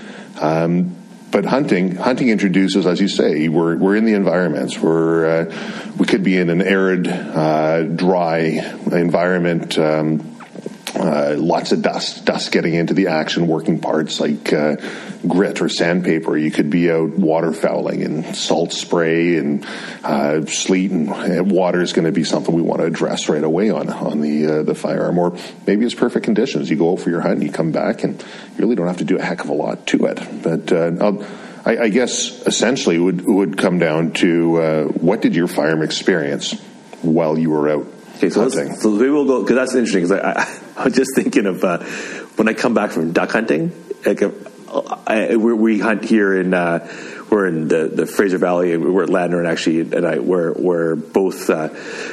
Um, 0.40 0.96
but 1.30 1.44
hunting, 1.44 1.96
hunting 1.96 2.28
introduces, 2.28 2.86
as 2.86 3.00
you 3.00 3.08
say, 3.08 3.48
we're 3.48 3.76
we're 3.76 3.96
in 3.96 4.04
the 4.04 4.14
environments. 4.14 4.78
We're 4.78 5.26
uh, 5.26 5.92
we 5.98 6.06
could 6.06 6.22
be 6.22 6.36
in 6.36 6.48
an 6.48 6.62
arid, 6.62 7.08
uh, 7.08 7.82
dry 7.82 8.38
environment. 8.92 9.76
Um, 9.76 10.33
uh, 10.96 11.34
lots 11.36 11.72
of 11.72 11.82
dust, 11.82 12.24
dust 12.24 12.52
getting 12.52 12.74
into 12.74 12.94
the 12.94 13.08
action 13.08 13.48
working 13.48 13.80
parts 13.80 14.20
like 14.20 14.52
uh, 14.52 14.76
grit 15.26 15.60
or 15.60 15.68
sandpaper. 15.68 16.36
You 16.36 16.50
could 16.50 16.70
be 16.70 16.90
out 16.90 17.10
waterfowling 17.10 18.04
and 18.04 18.36
salt 18.36 18.72
spray 18.72 19.36
and 19.36 19.66
uh, 20.04 20.46
sleet 20.46 20.92
and 20.92 21.08
uh, 21.10 21.42
water 21.42 21.80
is 21.80 21.92
going 21.92 22.04
to 22.04 22.12
be 22.12 22.22
something 22.22 22.54
we 22.54 22.62
want 22.62 22.80
to 22.80 22.86
address 22.86 23.28
right 23.28 23.42
away 23.42 23.70
on 23.70 23.88
on 23.90 24.20
the 24.20 24.46
uh, 24.46 24.62
the 24.62 24.74
firearm. 24.74 25.18
Or 25.18 25.36
maybe 25.66 25.84
it's 25.84 25.94
perfect 25.94 26.24
conditions. 26.24 26.70
You 26.70 26.76
go 26.76 26.92
out 26.92 27.00
for 27.00 27.10
your 27.10 27.20
hunt 27.20 27.34
and 27.34 27.42
you 27.42 27.50
come 27.50 27.72
back 27.72 28.04
and 28.04 28.20
you 28.20 28.58
really 28.58 28.76
don't 28.76 28.86
have 28.86 28.98
to 28.98 29.04
do 29.04 29.18
a 29.18 29.22
heck 29.22 29.42
of 29.42 29.50
a 29.50 29.54
lot 29.54 29.86
to 29.88 30.06
it. 30.06 30.20
But 30.42 30.72
uh, 30.72 31.24
I, 31.64 31.84
I, 31.84 31.88
guess 31.88 32.46
essentially 32.46 32.96
it 32.96 33.00
would 33.00 33.26
would 33.26 33.58
come 33.58 33.78
down 33.78 34.12
to 34.12 34.88
what 35.00 35.22
did 35.22 35.34
your 35.34 35.48
firearm 35.48 35.82
experience 35.82 36.52
while 37.02 37.38
you 37.38 37.50
were 37.50 37.68
out 37.68 37.93
Okay, 38.16 38.30
so, 38.30 38.48
so 38.48 38.90
maybe 38.90 39.10
we'll 39.10 39.24
go 39.24 39.42
because 39.42 39.56
that's 39.56 39.74
interesting. 39.74 40.02
Because 40.02 40.12
I, 40.12 40.40
I, 40.40 40.60
I, 40.82 40.84
was 40.84 40.94
just 40.94 41.10
thinking 41.14 41.46
of 41.46 41.64
uh, 41.64 41.78
when 42.36 42.48
I 42.48 42.54
come 42.54 42.74
back 42.74 42.90
from 42.90 43.12
duck 43.12 43.32
hunting. 43.32 43.72
Like, 44.06 44.22
uh, 44.22 44.30
I, 45.06 45.36
we, 45.36 45.52
we, 45.52 45.78
hunt 45.80 46.04
here 46.04 46.38
in 46.38 46.52
uh, 46.52 46.88
we're 47.30 47.46
in 47.46 47.68
the, 47.68 47.88
the 47.88 48.06
Fraser 48.06 48.38
Valley 48.38 48.72
and 48.72 48.94
we're 48.94 49.04
at 49.04 49.08
Ladner 49.08 49.38
and 49.38 49.46
actually 49.46 49.80
and 49.80 50.06
I 50.06 50.18
we're 50.18 50.52
we're 50.52 50.94
both 50.94 51.48
uh, 51.48 51.70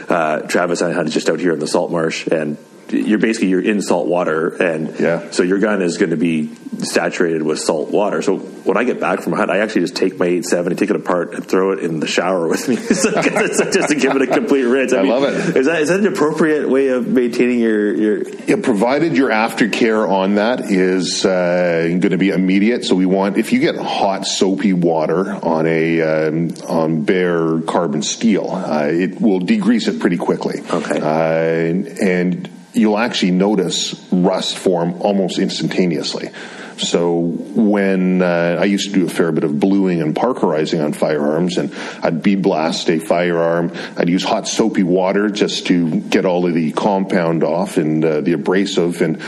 uh, 0.09 0.41
Travis 0.41 0.81
and 0.81 0.91
I 0.91 0.95
hunted 0.95 1.11
just 1.11 1.29
out 1.29 1.39
here 1.39 1.53
in 1.53 1.59
the 1.59 1.67
salt 1.67 1.91
marsh 1.91 2.27
and 2.27 2.57
you're 2.91 3.19
basically 3.19 3.49
you're 3.49 3.61
in 3.61 3.81
salt 3.81 4.07
water, 4.07 4.49
and 4.61 4.99
yeah. 4.99 5.31
so 5.31 5.43
your 5.43 5.59
gun 5.59 5.81
is 5.81 5.97
going 5.97 6.11
to 6.11 6.17
be 6.17 6.53
saturated 6.79 7.43
with 7.43 7.59
salt 7.59 7.89
water. 7.89 8.21
So 8.21 8.37
when 8.37 8.77
I 8.77 8.83
get 8.83 8.99
back 8.99 9.21
from 9.21 9.33
a 9.33 9.37
hunt, 9.37 9.51
I 9.51 9.59
actually 9.59 9.81
just 9.81 9.95
take 9.95 10.17
my 10.17 10.25
eight 10.25 10.45
seven 10.45 10.71
and 10.71 10.79
take 10.79 10.89
it 10.89 10.95
apart 10.95 11.33
and 11.33 11.45
throw 11.45 11.71
it 11.71 11.79
in 11.79 11.99
the 11.99 12.07
shower 12.07 12.47
with 12.47 12.67
me, 12.67 12.75
so 12.77 13.11
just 13.21 13.89
to 13.89 13.95
give 13.95 14.15
it 14.15 14.21
a 14.21 14.27
complete 14.27 14.63
rinse. 14.63 14.93
I, 14.93 14.99
I 14.99 15.01
mean, 15.03 15.11
love 15.11 15.23
it. 15.23 15.57
Is 15.57 15.65
that 15.65 15.81
is 15.81 15.89
that 15.89 15.99
an 15.99 16.07
appropriate 16.07 16.69
way 16.69 16.89
of 16.89 17.07
maintaining 17.07 17.59
your 17.59 17.93
your? 17.93 18.29
Yeah, 18.47 18.57
provided 18.61 19.15
your 19.15 19.29
aftercare 19.29 20.07
on 20.07 20.35
that 20.35 20.71
is 20.71 21.25
uh, 21.25 21.83
going 21.87 22.11
to 22.11 22.17
be 22.17 22.29
immediate. 22.29 22.85
So 22.85 22.95
we 22.95 23.05
want 23.05 23.37
if 23.37 23.53
you 23.53 23.59
get 23.59 23.75
hot 23.75 24.25
soapy 24.25 24.73
water 24.73 25.33
on 25.33 25.67
a 25.67 26.01
um, 26.01 26.51
on 26.67 27.03
bare 27.03 27.61
carbon 27.61 28.01
steel, 28.01 28.49
uh, 28.51 28.87
it 28.87 29.19
will 29.21 29.39
degrease 29.39 29.87
it 29.87 29.99
pretty 29.99 30.17
quickly. 30.17 30.61
Okay, 30.69 30.99
uh, 30.99 32.05
and 32.05 32.49
you'll 32.73 32.97
actually 32.97 33.31
notice 33.31 33.93
rust 34.11 34.57
form 34.57 35.01
almost 35.01 35.39
instantaneously. 35.39 36.29
So 36.77 37.19
when 37.19 38.21
uh, 38.21 38.57
I 38.59 38.65
used 38.65 38.89
to 38.89 38.93
do 38.93 39.05
a 39.05 39.09
fair 39.09 39.31
bit 39.31 39.43
of 39.43 39.59
bluing 39.59 40.01
and 40.01 40.15
parkerizing 40.15 40.83
on 40.83 40.93
firearms, 40.93 41.57
and 41.57 41.73
I'd 42.01 42.23
be 42.23 42.35
blast 42.35 42.89
a 42.89 42.99
firearm, 42.99 43.71
I'd 43.97 44.09
use 44.09 44.23
hot 44.23 44.47
soapy 44.47 44.83
water 44.83 45.29
just 45.29 45.67
to 45.67 45.99
get 45.99 46.25
all 46.25 46.47
of 46.47 46.53
the 46.53 46.71
compound 46.71 47.43
off 47.43 47.77
and 47.77 48.03
uh, 48.03 48.21
the 48.21 48.33
abrasive 48.33 49.01
and 49.01 49.21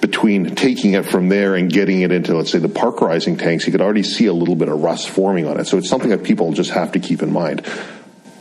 between 0.00 0.54
taking 0.54 0.92
it 0.92 1.06
from 1.06 1.30
there 1.30 1.54
and 1.54 1.72
getting 1.72 2.02
it 2.02 2.12
into, 2.12 2.36
let's 2.36 2.52
say, 2.52 2.58
the 2.58 2.68
parkerizing 2.68 3.38
tanks, 3.38 3.66
you 3.66 3.72
could 3.72 3.80
already 3.80 4.02
see 4.02 4.26
a 4.26 4.34
little 4.34 4.54
bit 4.54 4.68
of 4.68 4.82
rust 4.82 5.08
forming 5.08 5.46
on 5.46 5.58
it. 5.58 5.66
So 5.66 5.78
it's 5.78 5.88
something 5.88 6.10
that 6.10 6.24
people 6.24 6.52
just 6.52 6.70
have 6.70 6.92
to 6.92 7.00
keep 7.00 7.22
in 7.22 7.32
mind. 7.32 7.66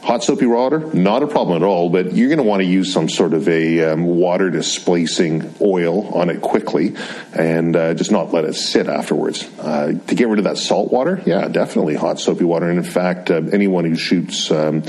Hot 0.03 0.21
soapy 0.21 0.45
water, 0.45 0.79
not 0.93 1.23
a 1.23 1.27
problem 1.27 1.55
at 1.63 1.65
all, 1.65 1.89
but 1.89 2.13
you're 2.13 2.27
going 2.27 2.37
to 2.37 2.43
want 2.43 2.59
to 2.59 2.67
use 2.67 2.91
some 2.91 3.07
sort 3.07 3.33
of 3.33 3.47
a 3.47 3.93
um, 3.93 4.03
water 4.03 4.49
displacing 4.49 5.55
oil 5.61 6.13
on 6.13 6.29
it 6.29 6.41
quickly 6.41 6.93
and 7.33 7.73
uh, 7.73 7.93
just 7.93 8.11
not 8.11 8.33
let 8.33 8.43
it 8.43 8.53
sit 8.53 8.87
afterwards. 8.87 9.49
Uh, 9.59 9.93
to 10.07 10.15
get 10.15 10.27
rid 10.27 10.39
of 10.39 10.43
that 10.43 10.57
salt 10.57 10.91
water, 10.91 11.21
yeah, 11.25 11.47
definitely 11.47 11.95
hot 11.95 12.19
soapy 12.19 12.43
water. 12.43 12.69
And 12.69 12.79
in 12.79 12.83
fact, 12.83 13.31
uh, 13.31 13.43
anyone 13.53 13.85
who 13.85 13.95
shoots 13.95 14.51
um, 14.51 14.83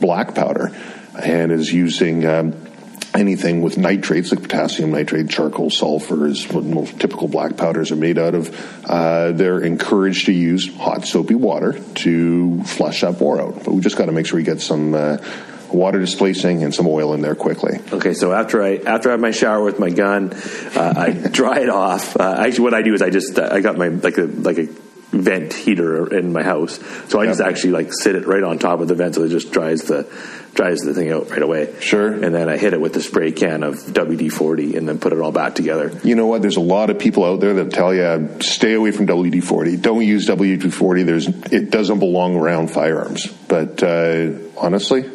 black 0.00 0.36
powder 0.36 0.72
and 1.20 1.50
is 1.50 1.72
using 1.72 2.24
um, 2.24 2.52
anything 3.14 3.62
with 3.62 3.76
nitrates 3.76 4.30
like 4.30 4.42
potassium 4.42 4.90
nitrate, 4.90 5.28
charcoal, 5.28 5.70
sulfur 5.70 6.26
is 6.26 6.48
what 6.48 6.64
most 6.64 6.98
typical 7.00 7.28
black 7.28 7.56
powders 7.56 7.90
are 7.90 7.96
made 7.96 8.18
out 8.18 8.34
of. 8.34 8.84
Uh, 8.84 9.32
they're 9.32 9.60
encouraged 9.60 10.26
to 10.26 10.32
use 10.32 10.74
hot 10.76 11.06
soapy 11.06 11.34
water 11.34 11.78
to 11.96 12.62
flush 12.64 13.00
that 13.02 13.18
bore 13.18 13.40
out. 13.40 13.64
But 13.64 13.74
we 13.74 13.80
just 13.80 13.96
got 13.96 14.06
to 14.06 14.12
make 14.12 14.26
sure 14.26 14.36
we 14.36 14.44
get 14.44 14.60
some 14.60 14.94
uh, 14.94 15.18
water 15.72 15.98
displacing 15.98 16.62
and 16.62 16.74
some 16.74 16.86
oil 16.86 17.14
in 17.14 17.20
there 17.20 17.34
quickly. 17.34 17.80
Okay, 17.92 18.14
so 18.14 18.32
after 18.32 18.62
I 18.62 18.76
after 18.76 19.08
I 19.08 19.12
have 19.12 19.20
my 19.20 19.30
shower 19.30 19.62
with 19.62 19.78
my 19.78 19.90
gun, 19.90 20.32
uh, 20.32 20.94
I 20.96 21.10
dry 21.32 21.60
it 21.60 21.68
off. 21.68 22.16
Uh, 22.16 22.36
actually, 22.38 22.64
what 22.64 22.74
I 22.74 22.82
do 22.82 22.94
is 22.94 23.02
I 23.02 23.10
just 23.10 23.38
I 23.38 23.60
got 23.60 23.76
my 23.76 23.88
like 23.88 24.18
a 24.18 24.24
like 24.24 24.58
a 24.58 24.68
vent 25.10 25.52
heater 25.52 26.14
in 26.16 26.32
my 26.32 26.42
house, 26.42 26.78
so 27.08 27.20
I 27.20 27.24
yep. 27.24 27.32
just 27.32 27.40
actually 27.40 27.72
like 27.72 27.92
sit 27.92 28.14
it 28.14 28.26
right 28.26 28.42
on 28.42 28.58
top 28.58 28.80
of 28.80 28.88
the 28.88 28.94
vent 28.94 29.16
so 29.16 29.24
it 29.24 29.30
just 29.30 29.52
dries 29.52 29.82
the 29.84 30.08
dries 30.54 30.78
the 30.80 30.94
thing 30.94 31.10
out 31.10 31.30
right 31.30 31.42
away. 31.42 31.74
Sure. 31.80 32.12
And 32.12 32.34
then 32.34 32.48
I 32.48 32.56
hit 32.56 32.72
it 32.72 32.80
with 32.80 32.92
the 32.92 33.00
spray 33.00 33.32
can 33.32 33.62
of 33.62 33.76
WD 33.76 34.32
40 34.32 34.76
and 34.76 34.88
then 34.88 34.98
put 34.98 35.12
it 35.12 35.20
all 35.20 35.32
back 35.32 35.54
together. 35.54 35.98
You 36.04 36.14
know 36.14 36.26
what? 36.26 36.42
There's 36.42 36.56
a 36.56 36.60
lot 36.60 36.90
of 36.90 36.98
people 36.98 37.24
out 37.24 37.40
there 37.40 37.54
that 37.54 37.72
tell 37.72 37.94
you 37.94 38.40
stay 38.40 38.74
away 38.74 38.90
from 38.90 39.06
WD 39.06 39.42
40. 39.42 39.76
Don't 39.76 40.02
use 40.02 40.26
WD 40.26 40.72
40. 40.72 41.02
There's, 41.04 41.28
it 41.28 41.70
doesn't 41.70 41.98
belong 41.98 42.36
around 42.36 42.70
firearms. 42.70 43.26
But 43.26 43.82
uh, 43.82 44.32
honestly, 44.56 45.08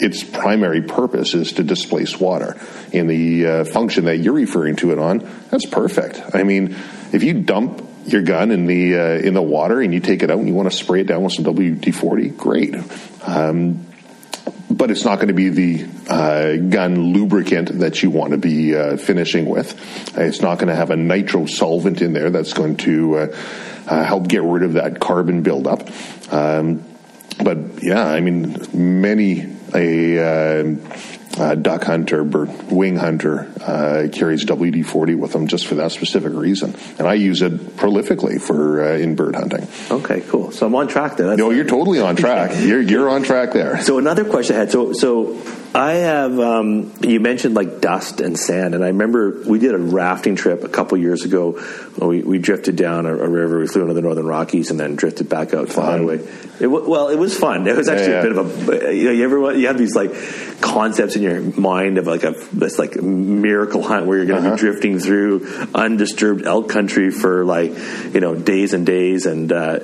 its 0.00 0.22
primary 0.24 0.82
purpose 0.82 1.34
is 1.34 1.52
to 1.54 1.64
displace 1.64 2.18
water. 2.18 2.58
In 2.92 3.06
the 3.06 3.46
uh, 3.46 3.64
function 3.64 4.04
that 4.06 4.18
you're 4.18 4.34
referring 4.34 4.76
to 4.76 4.92
it 4.92 4.98
on, 4.98 5.18
that's 5.50 5.66
perfect. 5.66 6.34
I 6.34 6.42
mean, 6.42 6.76
if 7.12 7.22
you 7.22 7.34
dump 7.34 7.88
your 8.06 8.22
gun 8.22 8.50
in 8.50 8.66
the 8.66 8.96
uh, 8.96 9.18
in 9.18 9.34
the 9.34 9.42
water 9.42 9.80
and 9.80 9.92
you 9.92 10.00
take 10.00 10.22
it 10.22 10.30
out 10.30 10.38
and 10.38 10.48
you 10.48 10.54
want 10.54 10.70
to 10.70 10.76
spray 10.76 11.00
it 11.00 11.06
down 11.06 11.22
with 11.22 11.32
some 11.32 11.44
WD 11.44 11.94
forty, 11.94 12.28
great. 12.28 12.74
Um, 13.26 13.86
but 14.70 14.90
it's 14.90 15.04
not 15.04 15.16
going 15.16 15.28
to 15.28 15.34
be 15.34 15.50
the 15.50 15.86
uh, 16.08 16.56
gun 16.56 17.12
lubricant 17.12 17.78
that 17.80 18.02
you 18.02 18.10
want 18.10 18.32
to 18.32 18.38
be 18.38 18.74
uh, 18.74 18.96
finishing 18.96 19.46
with. 19.46 19.78
It's 20.16 20.40
not 20.40 20.58
going 20.58 20.68
to 20.68 20.74
have 20.74 20.90
a 20.90 20.96
nitro 20.96 21.46
solvent 21.46 22.00
in 22.00 22.12
there 22.12 22.30
that's 22.30 22.52
going 22.52 22.78
to 22.78 23.16
uh, 23.16 23.36
uh 23.86 24.04
help 24.04 24.28
get 24.28 24.42
rid 24.42 24.62
of 24.62 24.74
that 24.74 24.98
carbon 24.98 25.42
buildup. 25.42 25.88
Um, 26.32 26.84
but 27.42 27.82
yeah, 27.82 28.04
I 28.04 28.20
mean, 28.20 28.56
many 28.72 29.46
a 29.74 30.62
uh, 31.42 31.54
duck 31.56 31.82
hunter, 31.82 32.22
bird, 32.22 32.70
wing 32.70 32.96
hunter 32.96 33.50
uh, 33.60 34.06
carries 34.12 34.44
WD 34.44 34.86
forty 34.86 35.16
with 35.16 35.32
them 35.32 35.48
just 35.48 35.66
for 35.66 35.74
that 35.74 35.90
specific 35.90 36.32
reason, 36.32 36.74
and 36.98 37.08
I 37.08 37.14
use 37.14 37.42
it 37.42 37.76
prolifically 37.76 38.40
for 38.40 38.84
uh, 38.84 38.96
in 38.96 39.16
bird 39.16 39.34
hunting. 39.34 39.66
Okay, 39.90 40.20
cool. 40.28 40.52
So 40.52 40.66
I'm 40.66 40.74
on 40.76 40.86
track 40.86 41.16
there. 41.16 41.26
That's 41.26 41.38
no, 41.38 41.50
you're 41.50 41.64
totally 41.64 41.98
on 41.98 42.14
track. 42.14 42.52
you're 42.60 42.80
you're 42.80 43.10
on 43.10 43.24
track 43.24 43.52
there. 43.52 43.82
So 43.82 43.98
another 43.98 44.24
question 44.24 44.54
I 44.54 44.60
had. 44.60 44.70
So 44.70 44.92
so 44.92 45.36
I 45.74 45.92
have. 45.92 46.38
Um, 46.38 46.92
you 47.00 47.18
mentioned 47.18 47.54
like 47.54 47.80
dust 47.80 48.20
and 48.20 48.38
sand, 48.38 48.74
and 48.74 48.84
I 48.84 48.88
remember 48.88 49.42
we 49.46 49.58
did 49.58 49.74
a 49.74 49.78
rafting 49.78 50.36
trip 50.36 50.64
a 50.64 50.68
couple 50.68 50.98
years 50.98 51.24
ago. 51.24 51.62
We, 51.96 52.22
we 52.22 52.38
drifted 52.38 52.76
down 52.76 53.06
a, 53.06 53.16
a, 53.16 53.28
river. 53.28 53.58
We 53.58 53.66
flew 53.66 53.82
into 53.82 53.94
the 53.94 54.02
Northern 54.02 54.26
Rockies 54.26 54.70
and 54.70 54.78
then 54.78 54.96
drifted 54.96 55.30
back 55.30 55.54
out 55.54 55.68
to 55.68 55.74
the 55.74 55.82
highway. 55.82 56.26
It, 56.60 56.66
well, 56.66 57.08
it 57.08 57.16
was 57.16 57.38
fun. 57.38 57.66
It 57.66 57.76
was 57.76 57.88
actually 57.88 58.12
yeah, 58.12 58.22
yeah. 58.22 58.30
a 58.30 58.34
bit 58.34 58.38
of 58.38 58.68
a. 58.68 58.94
You 58.94 59.04
know, 59.04 59.10
you 59.12 59.24
ever 59.24 59.52
you 59.54 59.66
have 59.68 59.78
these 59.78 59.94
like 59.94 60.12
concepts 60.60 61.16
in 61.16 61.22
your 61.22 61.40
mind 61.40 61.96
of 61.96 62.06
like 62.06 62.24
a 62.24 62.32
this 62.52 62.78
like 62.78 62.96
miracle 62.96 63.82
hunt 63.82 64.06
where 64.06 64.18
you're 64.18 64.26
going 64.26 64.42
to 64.42 64.48
uh-huh. 64.48 64.56
be 64.56 64.60
drifting 64.60 64.98
through 64.98 65.68
undisturbed 65.74 66.44
elk 66.44 66.68
country 66.68 67.10
for 67.10 67.46
like 67.46 67.72
you 68.12 68.20
know 68.20 68.34
days 68.34 68.74
and 68.74 68.84
days 68.84 69.24
and. 69.24 69.50
Uh, 69.50 69.80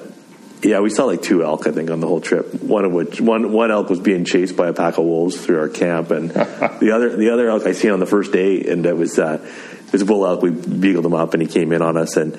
yeah, 0.62 0.80
we 0.80 0.90
saw 0.90 1.04
like 1.04 1.22
two 1.22 1.44
elk, 1.44 1.66
I 1.66 1.72
think, 1.72 1.90
on 1.90 2.00
the 2.00 2.06
whole 2.06 2.20
trip. 2.20 2.62
One 2.62 2.84
of 2.84 2.92
which 2.92 3.20
one 3.20 3.52
one 3.52 3.70
elk 3.70 3.90
was 3.90 4.00
being 4.00 4.24
chased 4.24 4.56
by 4.56 4.68
a 4.68 4.72
pack 4.72 4.98
of 4.98 5.04
wolves 5.04 5.36
through 5.36 5.60
our 5.60 5.68
camp, 5.68 6.10
and 6.10 6.30
the 6.30 6.92
other 6.94 7.16
the 7.16 7.30
other 7.30 7.48
elk 7.48 7.66
I 7.66 7.72
seen 7.72 7.92
on 7.92 8.00
the 8.00 8.06
first 8.06 8.32
day, 8.32 8.64
and 8.64 8.84
it 8.84 8.96
was 8.96 9.18
uh, 9.18 9.38
it 9.86 9.92
was 9.92 10.02
a 10.02 10.06
bull 10.06 10.26
elk. 10.26 10.42
We 10.42 10.50
bugled 10.50 11.06
him 11.06 11.14
up, 11.14 11.34
and 11.34 11.42
he 11.42 11.48
came 11.48 11.72
in 11.72 11.82
on 11.82 11.96
us, 11.96 12.16
and 12.16 12.38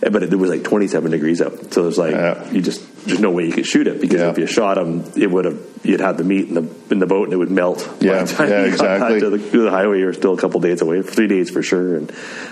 but 0.00 0.22
it, 0.22 0.32
it 0.32 0.36
was 0.36 0.48
like 0.48 0.64
27 0.64 1.10
degrees 1.10 1.42
out, 1.42 1.74
so 1.74 1.82
it 1.82 1.86
was 1.86 1.98
like 1.98 2.12
yeah. 2.12 2.50
you 2.50 2.62
just 2.62 3.04
there's 3.04 3.20
no 3.20 3.30
way 3.30 3.44
you 3.44 3.52
could 3.52 3.66
shoot 3.66 3.86
it 3.86 4.00
because 4.00 4.20
yeah. 4.20 4.30
if 4.30 4.38
you 4.38 4.46
shot 4.46 4.78
him, 4.78 5.04
it 5.16 5.30
would 5.30 5.44
have 5.44 5.60
you'd 5.82 6.00
have 6.00 6.16
the 6.16 6.24
meat 6.24 6.48
in 6.48 6.54
the 6.54 6.74
in 6.90 6.98
the 6.98 7.06
boat 7.06 7.24
and 7.24 7.34
it 7.34 7.36
would 7.36 7.50
melt. 7.50 7.86
Yeah, 8.00 8.26
yeah, 8.38 8.64
exactly. 8.64 9.20
To 9.20 9.30
the, 9.30 9.50
to 9.50 9.62
the 9.62 9.70
highway, 9.70 9.98
you're 9.98 10.14
still 10.14 10.32
a 10.32 10.38
couple 10.38 10.60
days 10.60 10.80
away, 10.80 11.02
three 11.02 11.28
days 11.28 11.50
for 11.50 11.62
sure, 11.62 11.96
and 11.96 12.10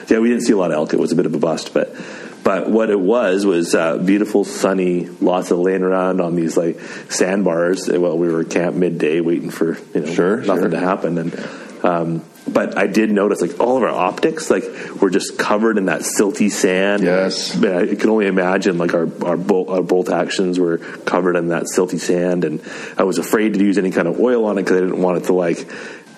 yeah, 0.08 0.18
we 0.18 0.28
didn't 0.28 0.44
see 0.44 0.52
a 0.52 0.56
lot 0.58 0.70
of 0.70 0.76
elk. 0.76 0.92
It 0.92 1.00
was 1.00 1.12
a 1.12 1.16
bit 1.16 1.24
of 1.24 1.34
a 1.34 1.38
bust, 1.38 1.72
but 1.72 1.94
but 2.48 2.70
what 2.70 2.88
it 2.88 2.98
was 2.98 3.44
was 3.44 3.74
uh, 3.74 3.98
beautiful, 3.98 4.42
sunny, 4.42 5.04
lots 5.04 5.50
of 5.50 5.58
laying 5.58 5.82
around 5.82 6.22
on 6.22 6.34
these 6.34 6.56
like 6.56 6.80
sandbars. 7.10 7.90
Well, 7.90 8.16
we 8.16 8.32
were 8.32 8.42
camp 8.42 8.74
midday, 8.74 9.20
waiting 9.20 9.50
for 9.50 9.76
you 9.92 10.00
know 10.00 10.14
sure, 10.14 10.38
nothing 10.38 10.62
sure. 10.62 10.70
to 10.70 10.78
happen, 10.80 11.18
and 11.18 11.48
um, 11.84 12.24
but 12.46 12.78
I 12.78 12.86
did 12.86 13.10
notice 13.10 13.42
like 13.42 13.60
all 13.60 13.76
of 13.76 13.82
our 13.82 13.90
optics 13.90 14.50
like 14.50 14.64
were 14.98 15.10
just 15.10 15.38
covered 15.38 15.76
in 15.76 15.84
that 15.86 16.00
silty 16.00 16.50
sand. 16.50 17.02
Yes, 17.02 17.54
I 17.62 17.94
can 17.94 18.08
only 18.08 18.26
imagine 18.26 18.78
like 18.78 18.94
our 18.94 19.08
our 19.26 19.36
bolt, 19.36 19.68
our 19.68 19.82
bolt 19.82 20.08
actions 20.08 20.58
were 20.58 20.78
covered 20.78 21.36
in 21.36 21.48
that 21.48 21.64
silty 21.64 22.00
sand, 22.00 22.44
and 22.44 22.62
I 22.96 23.02
was 23.02 23.18
afraid 23.18 23.52
to 23.52 23.60
use 23.60 23.76
any 23.76 23.90
kind 23.90 24.08
of 24.08 24.18
oil 24.18 24.46
on 24.46 24.56
it 24.56 24.62
because 24.62 24.78
I 24.78 24.80
didn't 24.80 25.02
want 25.02 25.18
it 25.18 25.26
to 25.26 25.34
like 25.34 25.70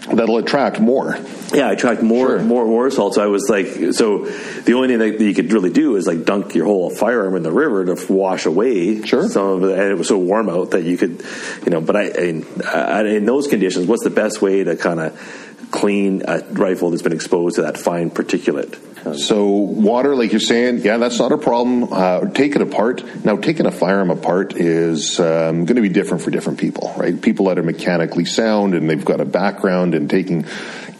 that'll 0.06 0.38
attract 0.38 0.80
more. 0.80 1.16
Yeah, 1.52 1.70
attract 1.70 2.02
more 2.02 2.28
sure. 2.28 2.42
more 2.42 2.64
more 2.66 2.90
salt. 2.90 3.14
So 3.14 3.22
I 3.22 3.26
was 3.26 3.48
like, 3.48 3.66
so 3.92 4.26
the 4.26 4.74
only 4.74 4.88
thing 4.88 4.98
that 4.98 5.20
you 5.20 5.34
could 5.34 5.52
really 5.52 5.70
do 5.70 5.96
is 5.96 6.06
like 6.06 6.24
dunk 6.24 6.54
your 6.54 6.66
whole 6.66 6.90
firearm 6.90 7.36
in 7.36 7.42
the 7.42 7.52
river 7.52 7.84
to 7.84 8.12
wash 8.12 8.46
away 8.46 9.02
sure. 9.02 9.28
some 9.28 9.46
of 9.46 9.64
it. 9.64 9.78
And 9.78 9.90
it 9.90 9.98
was 9.98 10.08
so 10.08 10.18
warm 10.18 10.48
out 10.48 10.72
that 10.72 10.84
you 10.84 10.96
could, 10.96 11.24
you 11.64 11.70
know. 11.70 11.80
But 11.80 11.96
I, 11.96 12.02
in, 12.04 12.46
I, 12.64 13.02
in 13.02 13.24
those 13.24 13.46
conditions, 13.46 13.86
what's 13.86 14.04
the 14.04 14.10
best 14.10 14.40
way 14.40 14.64
to 14.64 14.76
kind 14.76 15.00
of 15.00 15.68
clean 15.70 16.22
a 16.26 16.42
rifle 16.50 16.90
that's 16.90 17.02
been 17.02 17.12
exposed 17.12 17.56
to 17.56 17.62
that 17.62 17.76
fine 17.76 18.10
particulate? 18.10 18.78
So 19.16 19.46
water, 19.46 20.14
like 20.14 20.32
you're 20.32 20.40
saying, 20.40 20.78
yeah, 20.78 20.98
that's 20.98 21.18
not 21.18 21.32
a 21.32 21.38
problem. 21.38 21.92
Uh, 21.92 22.26
take 22.26 22.54
it 22.54 22.62
apart. 22.62 23.24
Now, 23.24 23.36
taking 23.36 23.66
a 23.66 23.70
firearm 23.70 24.10
apart 24.10 24.56
is 24.56 25.18
um, 25.18 25.64
going 25.64 25.76
to 25.76 25.82
be 25.82 25.88
different 25.88 26.22
for 26.22 26.30
different 26.30 26.58
people, 26.58 26.92
right? 26.96 27.20
People 27.20 27.46
that 27.46 27.58
are 27.58 27.62
mechanically 27.62 28.24
sound 28.24 28.74
and 28.74 28.88
they've 28.88 29.04
got 29.04 29.20
a 29.20 29.24
background 29.24 29.94
in 29.94 30.08
taking 30.08 30.44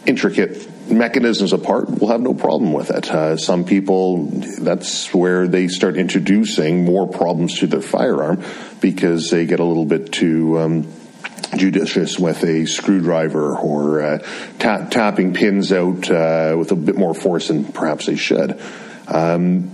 intricate 0.05 0.67
mechanisms 0.89 1.53
apart 1.53 1.89
will 1.89 2.09
have 2.09 2.21
no 2.21 2.33
problem 2.33 2.73
with 2.73 2.89
it. 2.89 3.09
Uh, 3.09 3.37
some 3.37 3.65
people, 3.65 4.25
that's 4.59 5.13
where 5.13 5.47
they 5.47 5.67
start 5.67 5.95
introducing 5.95 6.83
more 6.83 7.07
problems 7.07 7.59
to 7.59 7.67
their 7.67 7.81
firearm 7.81 8.43
because 8.81 9.29
they 9.29 9.45
get 9.45 9.59
a 9.59 9.63
little 9.63 9.85
bit 9.85 10.11
too. 10.11 10.59
Um, 10.59 10.93
judicious 11.55 12.17
with 12.17 12.43
a 12.43 12.65
screwdriver 12.65 13.57
or 13.57 14.01
uh, 14.01 14.17
ta- 14.59 14.87
tapping 14.89 15.33
pins 15.33 15.71
out 15.71 16.09
uh, 16.09 16.55
with 16.57 16.71
a 16.71 16.75
bit 16.75 16.95
more 16.95 17.13
force 17.13 17.49
than 17.49 17.65
perhaps 17.65 18.05
they 18.05 18.15
should. 18.15 18.59
Um, 19.07 19.71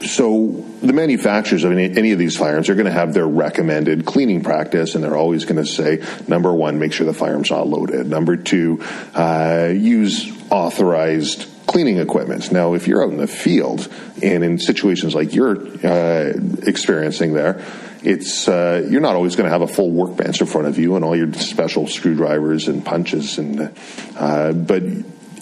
so 0.00 0.64
the 0.82 0.92
manufacturers 0.92 1.64
of 1.64 1.72
any, 1.72 1.84
any, 1.96 2.12
of 2.12 2.18
these 2.18 2.36
firearms 2.36 2.68
are 2.68 2.74
going 2.74 2.86
to 2.86 2.92
have 2.92 3.14
their 3.14 3.26
recommended 3.26 4.04
cleaning 4.04 4.42
practice, 4.42 4.94
and 4.94 5.02
they're 5.02 5.16
always 5.16 5.44
going 5.44 5.62
to 5.62 5.66
say, 5.66 6.04
number 6.28 6.52
one, 6.52 6.78
make 6.78 6.92
sure 6.92 7.06
the 7.06 7.14
firearm's 7.14 7.50
not 7.50 7.66
loaded. 7.66 8.06
Number 8.06 8.36
two, 8.36 8.84
uh, 9.14 9.70
use 9.72 10.30
authorized 10.50 11.48
cleaning 11.66 11.98
equipment. 11.98 12.52
Now, 12.52 12.74
if 12.74 12.86
you're 12.86 13.02
out 13.02 13.10
in 13.10 13.16
the 13.16 13.26
field 13.26 13.88
and 14.22 14.44
in 14.44 14.58
situations 14.58 15.14
like 15.14 15.34
you're 15.34 15.56
uh, 15.86 16.32
experiencing 16.66 17.32
there, 17.32 17.64
it's 18.04 18.48
uh, 18.48 18.86
you're 18.90 19.00
not 19.00 19.16
always 19.16 19.36
going 19.36 19.44
to 19.44 19.50
have 19.50 19.62
a 19.62 19.66
full 19.66 19.90
workbench 19.90 20.40
in 20.40 20.46
front 20.46 20.66
of 20.66 20.78
you 20.78 20.96
and 20.96 21.04
all 21.04 21.16
your 21.16 21.32
special 21.34 21.86
screwdrivers 21.86 22.68
and 22.68 22.84
punches 22.84 23.38
and 23.38 23.72
uh, 24.16 24.52
but 24.52 24.82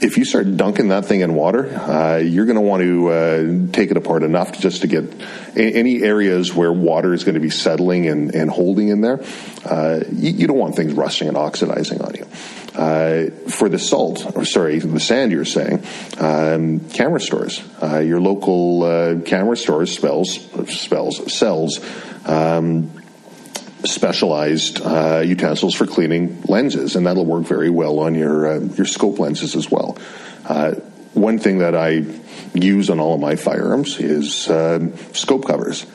if 0.03 0.19
you 0.19 0.25
start 0.25 0.57
dunking 0.57 0.89
that 0.89 1.07
thing 1.07 1.21
in 1.21 1.35
water, 1.35 1.67
uh, 1.75 2.17
you're 2.17 2.45
going 2.45 2.57
to 2.57 2.61
want 2.61 2.83
to 2.83 3.09
uh, 3.09 3.73
take 3.73 3.91
it 3.93 3.97
apart 3.97 4.25
enough 4.25 4.59
just 4.59 4.81
to 4.83 4.89
get 4.89 5.05
any 5.57 6.03
areas 6.03 6.53
where 6.53 6.73
water 6.73 7.15
is 7.15 7.23
going 7.23 7.37
to 7.37 7.41
be 7.41 7.51
settling 7.51 8.09
and, 8.09 8.35
and 8.35 8.51
holding 8.51 8.89
in 8.89 9.01
there. 9.01 9.23
Uh, 9.65 10.01
you, 10.13 10.33
you, 10.33 10.47
don't 10.49 10.59
want 10.59 10.75
things 10.75 10.93
rusting 10.93 11.29
and 11.29 11.37
oxidizing 11.37 12.03
on 12.03 12.15
you. 12.15 12.27
Uh, 12.75 13.31
for 13.49 13.69
the 13.69 13.79
salt, 13.79 14.35
or 14.35 14.45
sorry, 14.45 14.79
the 14.79 14.99
sand 14.99 15.31
you're 15.31 15.45
saying, 15.45 15.85
um, 16.19 16.81
camera 16.91 17.21
stores, 17.21 17.63
uh, 17.83 17.99
your 17.99 18.21
local 18.21 18.83
uh, 18.83 19.21
camera 19.21 19.57
stores 19.57 19.95
spells, 19.95 20.41
spells, 20.69 21.33
sells 21.33 21.79
um, 22.27 22.91
specialized 23.85 24.81
uh, 24.83 25.23
utensils 25.25 25.75
for 25.75 25.87
cleaning 25.87 26.43
lenses, 26.43 26.97
and 26.97 27.07
that'll 27.07 27.25
work 27.25 27.45
very 27.45 27.71
well 27.71 27.99
on 28.01 28.15
your 28.15 28.47
uh, 28.47 28.59
your 28.61 28.87
scope 28.87 29.19
lenses 29.19 29.57
as 29.57 29.71
well. 29.71 29.99
Uh, 30.45 30.73
one 31.15 31.39
thing 31.39 31.59
that 31.59 31.75
I 31.75 32.05
use 32.55 32.91
on 32.91 33.01
all 33.01 33.15
of 33.15 33.21
my 33.21 33.37
firearms 33.37 33.99
is 33.99 34.49
uh, 34.49 34.95
scope 35.13 35.47
covers. 35.47 35.87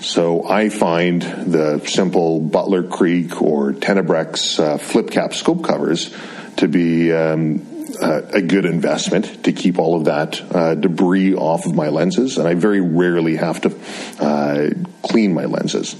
So 0.00 0.48
I 0.48 0.70
find 0.70 1.20
the 1.20 1.80
simple 1.86 2.40
Butler 2.40 2.84
Creek 2.84 3.42
or 3.42 3.72
Tenebraex 3.72 4.58
uh, 4.58 4.78
flip 4.78 5.10
cap 5.10 5.34
scope 5.34 5.62
covers 5.62 6.14
to 6.56 6.68
be 6.68 7.12
um, 7.12 7.66
uh, 8.00 8.22
a 8.32 8.42
good 8.42 8.64
investment 8.64 9.44
to 9.44 9.52
keep 9.52 9.78
all 9.78 9.96
of 9.96 10.06
that 10.06 10.40
uh, 10.54 10.74
debris 10.74 11.34
off 11.34 11.66
of 11.66 11.74
my 11.74 11.88
lenses, 11.88 12.38
and 12.38 12.48
I 12.48 12.54
very 12.54 12.80
rarely 12.80 13.36
have 13.36 13.60
to 13.62 13.78
uh, 14.18 14.70
clean 15.02 15.34
my 15.34 15.44
lenses. 15.44 15.96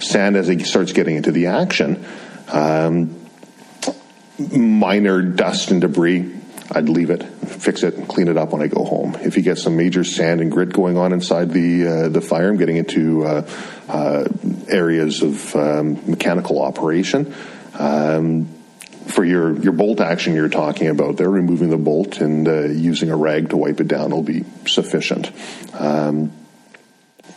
Sand, 0.00 0.36
as 0.36 0.48
it 0.48 0.66
starts 0.66 0.92
getting 0.92 1.16
into 1.16 1.32
the 1.32 1.46
action, 1.46 2.04
um, 2.48 3.28
minor 4.38 5.22
dust 5.22 5.70
and 5.70 5.80
debris, 5.80 6.32
I'd 6.70 6.88
leave 6.88 7.10
it, 7.10 7.22
fix 7.22 7.82
it, 7.82 8.08
clean 8.08 8.28
it 8.28 8.36
up 8.36 8.50
when 8.52 8.62
I 8.62 8.66
go 8.66 8.84
home. 8.84 9.16
If 9.20 9.36
you 9.36 9.42
get 9.42 9.58
some 9.58 9.76
major 9.76 10.02
sand 10.02 10.40
and 10.40 10.50
grit 10.50 10.72
going 10.72 10.96
on 10.96 11.12
inside 11.12 11.50
the 11.50 11.86
uh, 11.86 12.08
the 12.08 12.20
fire, 12.20 12.48
I'm 12.48 12.56
getting 12.56 12.76
into 12.76 13.24
uh, 13.24 13.48
uh, 13.88 14.24
areas 14.68 15.22
of 15.22 15.54
um, 15.54 16.10
mechanical 16.10 16.60
operation. 16.60 17.34
Um, 17.78 18.48
for 19.06 19.24
your, 19.24 19.56
your 19.60 19.72
bolt 19.72 20.00
action 20.00 20.34
you're 20.34 20.48
talking 20.48 20.88
about, 20.88 21.16
they're 21.16 21.30
removing 21.30 21.70
the 21.70 21.76
bolt 21.76 22.20
and 22.20 22.48
uh, 22.48 22.64
using 22.64 23.10
a 23.10 23.16
rag 23.16 23.50
to 23.50 23.56
wipe 23.56 23.80
it 23.80 23.88
down 23.88 24.10
will 24.10 24.22
be 24.22 24.44
sufficient. 24.66 25.30
Um, 25.74 26.32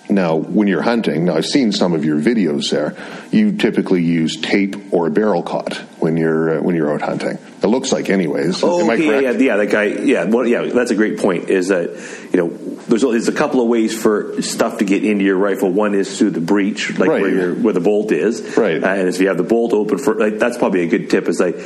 now, 0.10 0.36
when 0.36 0.68
you're 0.68 0.82
hunting, 0.82 1.26
now 1.26 1.36
I've 1.36 1.46
seen 1.46 1.74
some 1.74 1.94
of 1.94 2.06
your 2.06 2.20
videos 2.20 2.70
there. 2.72 2.96
You 3.32 3.58
typically 3.58 4.04
use 4.04 4.40
tape 4.40 4.94
or 4.94 5.08
a 5.08 5.12
barrel 5.12 5.44
cot 5.44 5.76
when 6.00 6.16
you're 6.16 6.58
uh, 6.58 6.62
when 6.62 6.76
you're 6.76 6.94
out 6.94 7.02
hunting. 7.02 7.38
It 7.62 7.68
looks 7.68 7.92
like, 7.92 8.10
anyways. 8.10 8.64
Oh, 8.64 8.90
okay, 8.90 9.24
yeah, 9.24 9.32
yeah, 9.32 9.58
that 9.58 9.70
guy. 9.70 9.84
Yeah, 9.84 10.24
well, 10.24 10.48
yeah, 10.48 10.64
that's 10.64 10.92
a 10.92 10.96
great 10.96 11.20
point. 11.20 11.50
Is 11.50 11.68
that 11.68 11.90
you 12.32 12.38
know 12.40 12.48
there's 12.88 13.02
there's 13.02 13.28
a 13.28 13.34
couple 13.34 13.60
of 13.60 13.68
ways 13.68 14.02
for 14.02 14.42
stuff 14.42 14.78
to 14.78 14.86
get 14.86 15.04
into 15.04 15.26
your 15.26 15.38
rifle. 15.38 15.70
One 15.72 15.94
is 15.94 16.18
through 16.18 16.32
the 16.32 16.42
breech, 16.42 16.98
like 16.98 17.10
right. 17.10 17.22
where 17.22 17.54
where 17.54 17.74
the 17.74 17.82
bolt 17.82 18.14
is, 18.14 18.56
right? 18.56 18.82
Uh, 18.82 18.88
and 18.88 19.10
if 19.10 19.20
you 19.20 19.28
have 19.28 19.38
the 19.38 19.44
bolt 19.44 19.74
open 19.74 19.98
for, 19.98 20.16
like, 20.16 20.40
that's 20.40 20.58
probably 20.58 20.84
a 20.84 20.88
good 20.88 21.10
tip. 21.10 21.28
Is 21.28 21.42
like, 21.42 21.58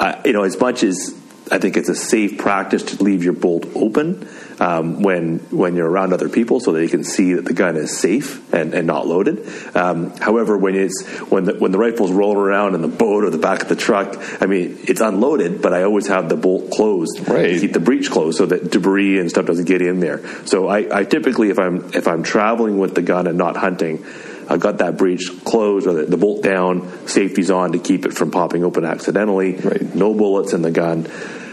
uh, 0.00 0.20
you 0.24 0.32
know, 0.32 0.42
as 0.42 0.58
much 0.58 0.82
as 0.82 1.14
I 1.52 1.58
think 1.58 1.76
it's 1.76 1.88
a 1.88 1.94
safe 1.94 2.38
practice 2.38 2.82
to 2.84 3.02
leave 3.04 3.22
your 3.22 3.34
bolt 3.34 3.66
open 3.76 4.26
um, 4.60 5.02
when 5.02 5.38
when 5.50 5.76
you're 5.76 5.88
around 5.88 6.12
other 6.12 6.28
people, 6.28 6.60
so 6.60 6.72
they 6.72 6.88
can 6.88 7.04
see 7.04 7.34
that 7.34 7.44
the 7.44 7.52
gun 7.52 7.76
is 7.76 7.96
safe 7.98 8.52
and, 8.52 8.74
and 8.74 8.86
not 8.86 9.06
loaded. 9.06 9.46
Um, 9.76 10.16
however, 10.16 10.56
when 10.56 10.74
it's 10.74 11.06
when 11.28 11.44
the 11.44 11.54
when 11.54 11.72
the 11.72 11.78
rifle's 11.78 12.12
rolling 12.12 12.38
around 12.38 12.74
in 12.74 12.82
the 12.82 12.88
boat 12.88 13.24
or 13.24 13.30
the 13.30 13.38
back 13.38 13.62
of 13.62 13.68
the 13.68 13.76
truck, 13.76 14.16
I 14.40 14.46
mean 14.46 14.78
it's 14.82 15.00
unloaded, 15.00 15.62
but 15.62 15.72
I 15.72 15.82
always 15.82 16.06
have 16.06 16.28
the 16.28 16.36
bolt 16.36 16.70
closed, 16.70 17.28
right. 17.28 17.60
keep 17.60 17.72
the 17.72 17.80
breech 17.80 18.10
closed, 18.10 18.38
so 18.38 18.46
that 18.46 18.70
debris 18.70 19.18
and 19.18 19.30
stuff 19.30 19.46
doesn't 19.46 19.66
get 19.66 19.82
in 19.82 20.00
there. 20.00 20.24
So 20.46 20.68
I, 20.68 21.00
I 21.00 21.04
typically, 21.04 21.50
if 21.50 21.58
I'm 21.58 21.92
if 21.94 22.06
I'm 22.06 22.22
traveling 22.22 22.78
with 22.78 22.94
the 22.94 23.02
gun 23.02 23.26
and 23.26 23.38
not 23.38 23.56
hunting. 23.56 24.04
I've 24.46 24.60
got 24.60 24.76
that 24.78 24.98
breech 24.98 25.30
closed 25.46 25.86
or 25.86 25.94
the, 25.94 26.04
the, 26.04 26.18
bolt 26.18 26.42
down, 26.42 27.08
safety's 27.08 27.50
on 27.50 27.72
to 27.72 27.78
keep 27.78 28.04
it 28.04 28.12
from 28.12 28.30
popping 28.30 28.62
open 28.62 28.84
accidentally. 28.84 29.56
Right. 29.56 29.94
No 29.94 30.12
bullets 30.12 30.52
in 30.52 30.60
the 30.60 30.70
gun. 30.70 31.10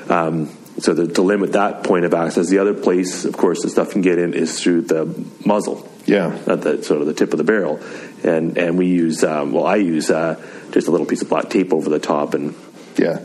Um, 0.10 0.50
so 0.80 0.94
the, 0.94 1.08
to 1.14 1.22
limit 1.22 1.54
that 1.54 1.84
point 1.84 2.06
of 2.06 2.14
access, 2.14 2.50
the 2.50 2.60
other 2.60 2.74
place, 2.74 3.26
of 3.26 3.38
course, 3.38 3.62
the 3.62 3.70
stuff 3.70 3.92
can 3.92 4.02
get 4.02 4.18
in 4.18 4.34
is 4.34 4.62
through 4.62 4.82
the 4.82 5.26
muzzle. 5.46 5.88
Yeah, 6.06 6.36
at 6.48 6.62
the 6.64 6.84
sort 6.84 7.02
of 7.02 7.08
the 7.08 7.14
tip 7.14 7.32
of 7.32 7.38
the 7.38 7.44
barrel, 7.44 7.80
and 8.24 8.58
and 8.58 8.78
we 8.78 8.88
use 8.88 9.24
um, 9.24 9.52
well, 9.52 9.66
I 9.68 9.76
use 9.76 10.10
uh, 10.10 10.42
just 10.72 10.88
a 10.88 10.92
little 10.92 11.06
piece 11.06 11.22
of 11.22 11.30
black 11.30 11.50
tape 11.50 11.72
over 11.74 11.90
the 11.90 12.00
top 12.00 12.34
and 12.34 12.56
Yeah. 12.98 13.20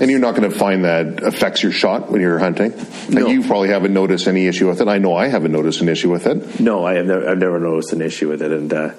And 0.00 0.10
you're 0.10 0.20
not 0.20 0.36
going 0.36 0.50
to 0.50 0.56
find 0.56 0.84
that 0.84 1.22
affects 1.22 1.62
your 1.62 1.72
shot 1.72 2.10
when 2.10 2.20
you're 2.20 2.38
hunting. 2.38 2.72
No. 3.08 3.26
You 3.26 3.42
probably 3.42 3.68
haven't 3.68 3.92
noticed 3.92 4.28
any 4.28 4.46
issue 4.46 4.68
with 4.68 4.80
it. 4.80 4.88
I 4.88 4.98
know 4.98 5.14
I 5.14 5.26
haven't 5.28 5.52
noticed 5.52 5.80
an 5.80 5.88
issue 5.88 6.10
with 6.10 6.26
it. 6.26 6.60
No, 6.60 6.86
I 6.86 6.94
have 6.94 7.06
never, 7.06 7.28
I've 7.28 7.38
never 7.38 7.58
noticed 7.58 7.92
an 7.92 8.00
issue 8.00 8.28
with 8.28 8.42
it, 8.42 8.52
and 8.52 8.72
uh, 8.72 8.90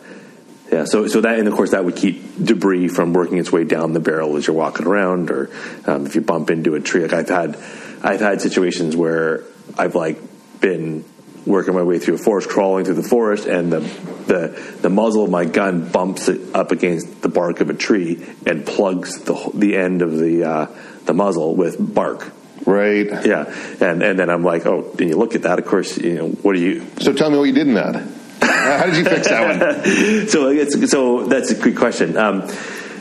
yeah, 0.71 0.85
so 0.85 1.07
so 1.07 1.21
that 1.21 1.39
and 1.39 1.47
of 1.47 1.53
course 1.53 1.71
that 1.71 1.83
would 1.83 1.95
keep 1.95 2.43
debris 2.43 2.87
from 2.89 3.13
working 3.13 3.37
its 3.37 3.51
way 3.51 3.63
down 3.63 3.93
the 3.93 3.99
barrel 3.99 4.35
as 4.37 4.47
you're 4.47 4.55
walking 4.55 4.85
around, 4.85 5.31
or 5.31 5.49
um, 5.85 6.05
if 6.05 6.15
you 6.15 6.21
bump 6.21 6.49
into 6.49 6.75
a 6.75 6.79
tree. 6.79 7.01
Like 7.01 7.13
I've 7.13 7.29
had, 7.29 7.57
I've 8.03 8.19
had 8.19 8.41
situations 8.41 8.95
where 8.95 9.43
I've 9.77 9.95
like 9.95 10.19
been 10.59 11.05
working 11.45 11.73
my 11.73 11.83
way 11.83 11.99
through 11.99 12.15
a 12.15 12.17
forest, 12.19 12.49
crawling 12.49 12.85
through 12.85 12.95
the 12.95 13.03
forest, 13.03 13.47
and 13.47 13.71
the 13.71 13.79
the 13.79 14.77
the 14.81 14.89
muzzle 14.89 15.23
of 15.23 15.29
my 15.29 15.45
gun 15.45 15.89
bumps 15.89 16.27
it 16.27 16.55
up 16.55 16.71
against 16.71 17.21
the 17.21 17.29
bark 17.29 17.61
of 17.61 17.69
a 17.69 17.73
tree 17.73 18.25
and 18.45 18.65
plugs 18.65 19.21
the 19.21 19.51
the 19.53 19.75
end 19.75 20.01
of 20.01 20.17
the 20.17 20.43
uh, 20.43 20.67
the 21.05 21.13
muzzle 21.13 21.55
with 21.55 21.93
bark. 21.93 22.31
Right. 22.65 23.07
Yeah, 23.25 23.45
and 23.81 24.03
and 24.03 24.19
then 24.19 24.29
I'm 24.29 24.43
like, 24.43 24.65
oh, 24.65 24.91
and 24.99 25.09
you 25.09 25.17
look 25.17 25.35
at 25.35 25.43
that. 25.43 25.59
Of 25.59 25.65
course, 25.65 25.97
you 25.97 26.15
know, 26.15 26.29
what 26.29 26.53
do 26.53 26.61
you? 26.61 26.85
So 26.99 27.13
tell 27.13 27.29
me 27.29 27.37
what 27.37 27.45
you 27.45 27.53
did 27.53 27.67
in 27.67 27.73
that. 27.75 27.95
How 28.41 28.85
did 28.85 28.97
you 28.97 29.03
fix 29.03 29.27
that 29.27 29.59
one? 29.59 30.27
so 30.27 30.49
it's 30.49 30.89
so 30.91 31.25
that's 31.25 31.51
a 31.51 31.55
good 31.55 31.75
question. 31.75 32.17
Um, 32.17 32.47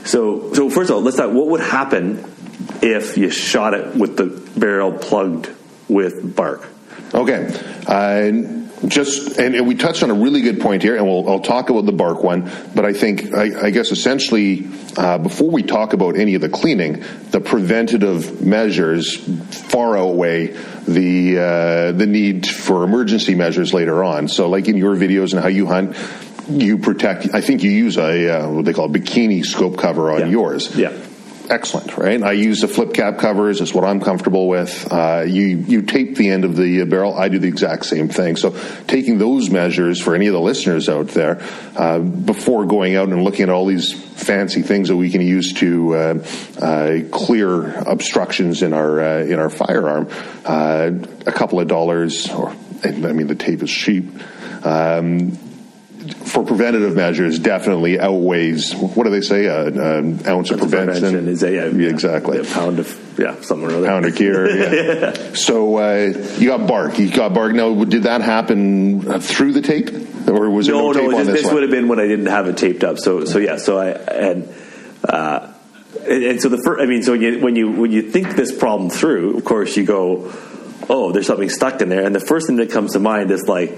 so 0.04 0.52
so 0.54 0.70
first 0.70 0.90
of 0.90 0.96
all, 0.96 1.02
let's 1.02 1.18
talk. 1.18 1.32
What 1.32 1.48
would 1.48 1.60
happen 1.60 2.24
if 2.82 3.16
you 3.16 3.30
shot 3.30 3.74
it 3.74 3.94
with 3.94 4.16
the 4.16 4.26
barrel 4.58 4.92
plugged 4.92 5.48
with 5.88 6.34
bark? 6.36 6.66
Okay. 7.14 7.48
Uh, 7.86 8.56
just 8.86 9.38
and, 9.38 9.54
and 9.54 9.66
we 9.68 9.74
touched 9.74 10.02
on 10.02 10.10
a 10.10 10.14
really 10.14 10.40
good 10.40 10.60
point 10.60 10.82
here, 10.82 10.96
and 10.96 11.06
we'll 11.06 11.28
I'll 11.28 11.40
talk 11.40 11.68
about 11.68 11.84
the 11.84 11.92
bark 11.92 12.22
one. 12.22 12.50
But 12.74 12.84
I 12.86 12.92
think 12.94 13.34
I, 13.34 13.66
I 13.66 13.70
guess 13.70 13.90
essentially 13.90 14.68
uh, 14.96 15.18
before 15.18 15.50
we 15.50 15.62
talk 15.62 15.92
about 15.92 16.16
any 16.16 16.34
of 16.34 16.40
the 16.40 16.48
cleaning, 16.48 17.04
the 17.30 17.40
preventative 17.40 18.40
measures 18.44 19.16
far 19.70 19.98
outweigh 19.98 20.48
the 20.88 21.38
uh, 21.38 21.92
the 21.92 22.06
need 22.06 22.46
for 22.46 22.84
emergency 22.84 23.34
measures 23.34 23.74
later 23.74 24.02
on. 24.02 24.28
So, 24.28 24.48
like 24.48 24.66
in 24.66 24.78
your 24.78 24.96
videos 24.96 25.34
and 25.34 25.42
how 25.42 25.48
you 25.48 25.66
hunt, 25.66 25.94
you 26.48 26.78
protect. 26.78 27.34
I 27.34 27.42
think 27.42 27.62
you 27.62 27.70
use 27.70 27.98
a 27.98 28.44
uh, 28.44 28.50
what 28.50 28.64
they 28.64 28.72
call 28.72 28.86
a 28.86 28.98
bikini 28.98 29.44
scope 29.44 29.76
cover 29.76 30.10
on 30.10 30.20
Yeah. 30.20 30.26
yours 30.28 30.74
Yeah. 30.74 30.92
Excellent, 31.50 31.96
right? 31.96 32.22
I 32.22 32.32
use 32.32 32.60
the 32.60 32.68
flip 32.68 32.94
cap 32.94 33.18
covers. 33.18 33.60
It's 33.60 33.74
what 33.74 33.84
I'm 33.84 34.00
comfortable 34.00 34.48
with. 34.48 34.90
Uh, 34.90 35.24
you 35.26 35.42
you 35.42 35.82
tape 35.82 36.16
the 36.16 36.30
end 36.30 36.44
of 36.44 36.56
the 36.56 36.84
barrel. 36.84 37.14
I 37.14 37.28
do 37.28 37.38
the 37.38 37.48
exact 37.48 37.86
same 37.86 38.08
thing. 38.08 38.36
So 38.36 38.56
taking 38.86 39.18
those 39.18 39.50
measures 39.50 40.00
for 40.00 40.14
any 40.14 40.28
of 40.28 40.32
the 40.32 40.40
listeners 40.40 40.88
out 40.88 41.08
there 41.08 41.42
uh, 41.76 41.98
before 41.98 42.64
going 42.66 42.96
out 42.96 43.08
and 43.08 43.22
looking 43.22 43.42
at 43.42 43.50
all 43.50 43.66
these 43.66 43.92
fancy 43.92 44.62
things 44.62 44.88
that 44.88 44.96
we 44.96 45.10
can 45.10 45.20
use 45.20 45.52
to 45.54 45.94
uh, 45.94 46.26
uh, 46.60 46.98
clear 47.10 47.74
obstructions 47.80 48.62
in 48.62 48.72
our 48.72 49.00
uh, 49.00 49.18
in 49.24 49.38
our 49.38 49.50
firearm, 49.50 50.08
uh, 50.44 50.90
a 51.26 51.32
couple 51.32 51.60
of 51.60 51.68
dollars, 51.68 52.30
or 52.30 52.50
I 52.84 52.90
mean 52.90 53.26
the 53.26 53.34
tape 53.34 53.62
is 53.62 53.70
cheap. 53.70 54.08
Um, 54.64 55.49
for 56.00 56.44
preventative 56.44 56.94
measures, 56.96 57.38
definitely 57.38 58.00
outweighs. 58.00 58.72
What 58.74 59.04
do 59.04 59.10
they 59.10 59.20
say? 59.20 59.46
Uh, 59.48 59.66
an 59.66 60.26
ounce 60.26 60.50
of 60.50 60.58
prevention. 60.58 61.00
Prevention 61.00 61.28
is 61.28 61.42
a, 61.42 61.52
yeah, 61.52 61.66
Yeah, 61.66 61.90
exactly. 61.90 62.38
a 62.38 62.44
pound 62.44 62.78
of 62.78 63.18
yeah 63.18 63.38
something 63.42 63.70
or 63.70 63.74
other. 63.74 63.86
pound 63.86 64.06
of 64.06 64.14
cure. 64.16 64.48
Yeah. 64.50 65.34
So 65.34 65.76
uh, 65.76 66.12
you 66.38 66.48
got 66.48 66.66
bark. 66.66 66.98
You 66.98 67.10
got 67.10 67.34
bark. 67.34 67.52
Now, 67.52 67.84
did 67.84 68.04
that 68.04 68.22
happen 68.22 69.20
through 69.20 69.52
the 69.52 69.62
tape, 69.62 69.90
or 70.28 70.48
was 70.50 70.66
there 70.66 70.74
No, 70.76 70.92
no, 70.92 70.92
tape 70.92 71.10
no, 71.10 71.18
on 71.18 71.26
this, 71.26 71.42
this, 71.42 71.52
would 71.52 71.62
have 71.62 71.70
been 71.70 71.88
when 71.88 72.00
I 72.00 72.06
didn't 72.06 72.26
have 72.26 72.46
it 72.46 72.56
taped 72.56 72.82
up. 72.84 72.98
So, 72.98 73.24
so 73.24 73.38
yeah, 73.38 73.56
so 73.56 73.78
I 73.78 73.90
and 73.90 74.54
uh, 75.04 75.52
and, 76.08 76.24
and 76.24 76.42
so 76.42 76.48
the 76.48 76.62
first, 76.64 76.80
I 76.80 76.86
mean, 76.86 77.02
so 77.02 77.12
when 77.12 77.20
you, 77.20 77.40
when 77.40 77.56
you 77.56 77.70
when 77.72 77.90
you 77.92 78.02
think 78.10 78.36
this 78.36 78.56
problem 78.56 78.88
through, 78.90 79.36
of 79.36 79.44
course, 79.44 79.76
you 79.76 79.84
go, 79.84 80.32
oh, 80.88 81.12
there's 81.12 81.26
something 81.26 81.50
stuck 81.50 81.82
in 81.82 81.88
there, 81.88 82.04
and 82.06 82.14
the 82.14 82.20
first 82.20 82.46
thing 82.46 82.56
that 82.56 82.70
comes 82.70 82.92
to 82.94 83.00
mind 83.00 83.30
is 83.30 83.46
like. 83.46 83.76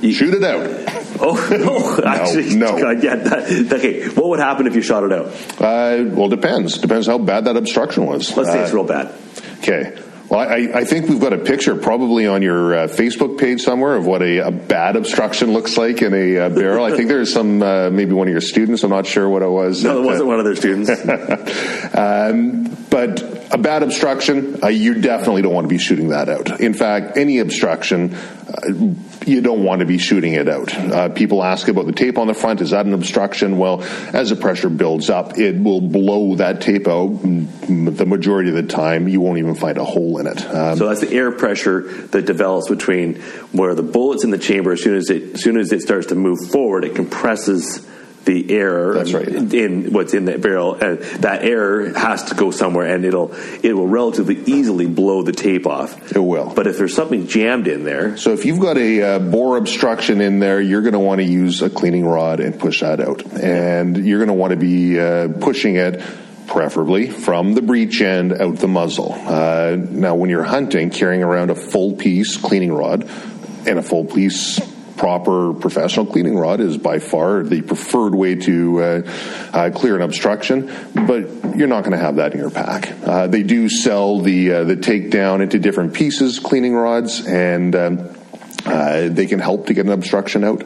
You, 0.00 0.12
Shoot 0.12 0.34
it 0.34 0.44
out. 0.44 1.04
Oh 1.20 1.34
no! 1.50 2.04
Actually, 2.08 2.54
no. 2.54 2.76
Yeah. 2.76 3.16
That, 3.16 3.72
okay, 3.72 4.06
what 4.10 4.28
would 4.28 4.38
happen 4.38 4.68
if 4.68 4.76
you 4.76 4.82
shot 4.82 5.02
it 5.02 5.12
out? 5.12 5.26
Uh, 5.60 6.04
well, 6.14 6.28
depends. 6.28 6.78
Depends 6.78 7.08
how 7.08 7.18
bad 7.18 7.46
that 7.46 7.56
obstruction 7.56 8.06
was. 8.06 8.36
Let's 8.36 8.50
say 8.50 8.60
Uh, 8.60 8.62
it's 8.62 8.72
real 8.72 8.84
bad. 8.84 9.12
Okay. 9.58 10.00
Well, 10.28 10.40
I, 10.40 10.68
I 10.80 10.84
think 10.84 11.08
we've 11.08 11.18
got 11.20 11.32
a 11.32 11.38
picture 11.38 11.74
probably 11.74 12.26
on 12.26 12.42
your 12.42 12.74
uh, 12.74 12.86
Facebook 12.86 13.38
page 13.38 13.62
somewhere 13.62 13.96
of 13.96 14.06
what 14.06 14.20
a, 14.22 14.46
a 14.46 14.50
bad 14.52 14.94
obstruction 14.94 15.52
looks 15.54 15.76
like 15.78 16.02
in 16.02 16.12
a 16.12 16.36
uh, 16.38 16.48
barrel. 16.50 16.84
I 16.84 16.94
think 16.94 17.08
there's 17.08 17.32
some, 17.32 17.62
uh, 17.62 17.88
maybe 17.90 18.12
one 18.12 18.28
of 18.28 18.32
your 18.32 18.42
students. 18.42 18.84
I'm 18.84 18.90
not 18.90 19.06
sure 19.06 19.26
what 19.28 19.42
it 19.42 19.48
was. 19.48 19.82
No, 19.82 19.98
it 20.00 20.04
uh, 20.04 20.06
wasn't 20.06 20.28
one 20.28 20.38
of 20.38 20.44
their 20.44 20.56
students. 20.56 20.90
Um, 21.98 22.76
but 22.90 23.22
a 23.52 23.58
bad 23.58 23.82
obstruction, 23.82 24.62
uh, 24.62 24.68
you 24.68 24.94
definitely 25.00 25.42
don't 25.42 25.54
want 25.54 25.64
to 25.64 25.68
be 25.68 25.78
shooting 25.78 26.08
that 26.08 26.28
out. 26.28 26.60
In 26.60 26.74
fact, 26.74 27.16
any 27.16 27.38
obstruction, 27.38 28.14
uh, 28.14 28.94
you 29.28 29.40
don't 29.40 29.62
want 29.62 29.80
to 29.80 29.86
be 29.86 29.98
shooting 29.98 30.32
it 30.32 30.48
out. 30.48 30.74
Uh, 30.74 31.08
people 31.10 31.42
ask 31.44 31.68
about 31.68 31.86
the 31.86 31.92
tape 31.92 32.18
on 32.18 32.26
the 32.26 32.34
front. 32.34 32.60
Is 32.60 32.70
that 32.70 32.86
an 32.86 32.94
obstruction? 32.94 33.58
Well, 33.58 33.82
as 34.12 34.30
the 34.30 34.36
pressure 34.36 34.68
builds 34.70 35.10
up, 35.10 35.38
it 35.38 35.56
will 35.56 35.80
blow 35.80 36.36
that 36.36 36.60
tape 36.60 36.88
out. 36.88 37.08
The 37.22 38.06
majority 38.06 38.48
of 38.50 38.56
the 38.56 38.62
time, 38.62 39.08
you 39.08 39.20
won't 39.20 39.38
even 39.38 39.54
find 39.54 39.78
a 39.78 39.84
hole 39.84 40.18
in 40.18 40.26
it. 40.26 40.44
Um, 40.46 40.76
So 40.78 40.88
that's 40.88 41.00
the 41.00 41.12
air 41.12 41.30
pressure 41.30 41.82
that 42.08 42.26
develops 42.26 42.68
between 42.68 43.16
where 43.52 43.74
the 43.74 43.82
bullet's 43.82 44.24
in 44.24 44.30
the 44.30 44.38
chamber. 44.38 44.72
As 44.72 44.82
soon 44.82 44.96
as 44.96 45.10
it, 45.10 45.34
as 45.34 45.42
soon 45.42 45.58
as 45.58 45.72
it 45.72 45.82
starts 45.82 46.08
to 46.08 46.14
move 46.14 46.38
forward, 46.50 46.84
it 46.84 46.94
compresses 46.94 47.86
the 48.28 48.54
air 48.54 48.92
That's 48.92 49.14
right. 49.14 49.26
in 49.26 49.90
what's 49.90 50.12
in 50.12 50.26
the 50.26 50.36
barrel, 50.36 50.74
and 50.74 50.98
that 51.22 51.42
air 51.42 51.94
has 51.94 52.24
to 52.24 52.34
go 52.34 52.50
somewhere, 52.50 52.86
and 52.94 53.02
it'll 53.06 53.34
it 53.62 53.72
will 53.72 53.88
relatively 53.88 54.36
easily 54.44 54.86
blow 54.86 55.22
the 55.22 55.32
tape 55.32 55.66
off. 55.66 56.14
It 56.14 56.20
will. 56.20 56.52
But 56.54 56.66
if 56.66 56.76
there's 56.76 56.94
something 56.94 57.26
jammed 57.26 57.66
in 57.66 57.84
there, 57.84 58.18
So 58.18 58.34
if 58.34 58.44
you've 58.44 58.60
got 58.60 58.76
a 58.76 59.02
uh, 59.02 59.18
bore 59.18 59.56
obstruction 59.56 60.20
in 60.20 60.40
there, 60.40 60.60
you're 60.60 60.82
going 60.82 60.92
to 60.92 60.98
want 60.98 61.20
to 61.22 61.26
use 61.26 61.62
a 61.62 61.70
cleaning 61.70 62.04
rod 62.04 62.40
and 62.40 62.60
push 62.60 62.80
that 62.80 63.00
out. 63.00 63.24
And 63.32 63.96
you're 64.06 64.18
going 64.18 64.28
to 64.28 64.34
want 64.34 64.50
to 64.50 64.58
be 64.58 65.00
uh, 65.00 65.28
pushing 65.40 65.76
it 65.76 66.02
preferably 66.46 67.08
from 67.08 67.54
the 67.54 67.62
breech 67.62 68.02
end 68.02 68.34
out 68.34 68.56
the 68.56 68.68
muzzle. 68.68 69.14
Uh, 69.14 69.76
now, 69.78 70.14
when 70.16 70.28
you're 70.28 70.44
hunting, 70.44 70.90
carrying 70.90 71.22
around 71.22 71.50
a 71.50 71.54
full 71.54 71.94
piece 71.96 72.36
cleaning 72.36 72.72
rod 72.72 73.08
and 73.66 73.78
a 73.78 73.82
full 73.82 74.04
piece 74.04 74.60
proper 74.98 75.54
professional 75.54 76.04
cleaning 76.04 76.36
rod 76.36 76.60
is 76.60 76.76
by 76.76 76.98
far 76.98 77.42
the 77.42 77.62
preferred 77.62 78.14
way 78.14 78.34
to 78.34 78.82
uh, 78.82 79.02
uh, 79.52 79.70
clear 79.70 79.96
an 79.96 80.02
obstruction, 80.02 80.70
but 80.94 81.56
you're 81.56 81.68
not 81.68 81.84
going 81.84 81.96
to 81.96 82.04
have 82.04 82.16
that 82.16 82.34
in 82.34 82.40
your 82.40 82.50
pack. 82.50 82.92
Uh, 83.02 83.26
they 83.26 83.42
do 83.42 83.68
sell 83.68 84.20
the 84.20 84.52
uh, 84.52 84.64
the 84.64 84.76
takedown 84.76 85.40
into 85.40 85.58
different 85.58 85.94
pieces 85.94 86.38
cleaning 86.38 86.74
rods, 86.74 87.26
and 87.26 87.74
um, 87.74 88.16
uh, 88.66 89.08
they 89.08 89.26
can 89.26 89.38
help 89.38 89.66
to 89.66 89.74
get 89.74 89.86
an 89.86 89.92
obstruction 89.92 90.44
out. 90.44 90.62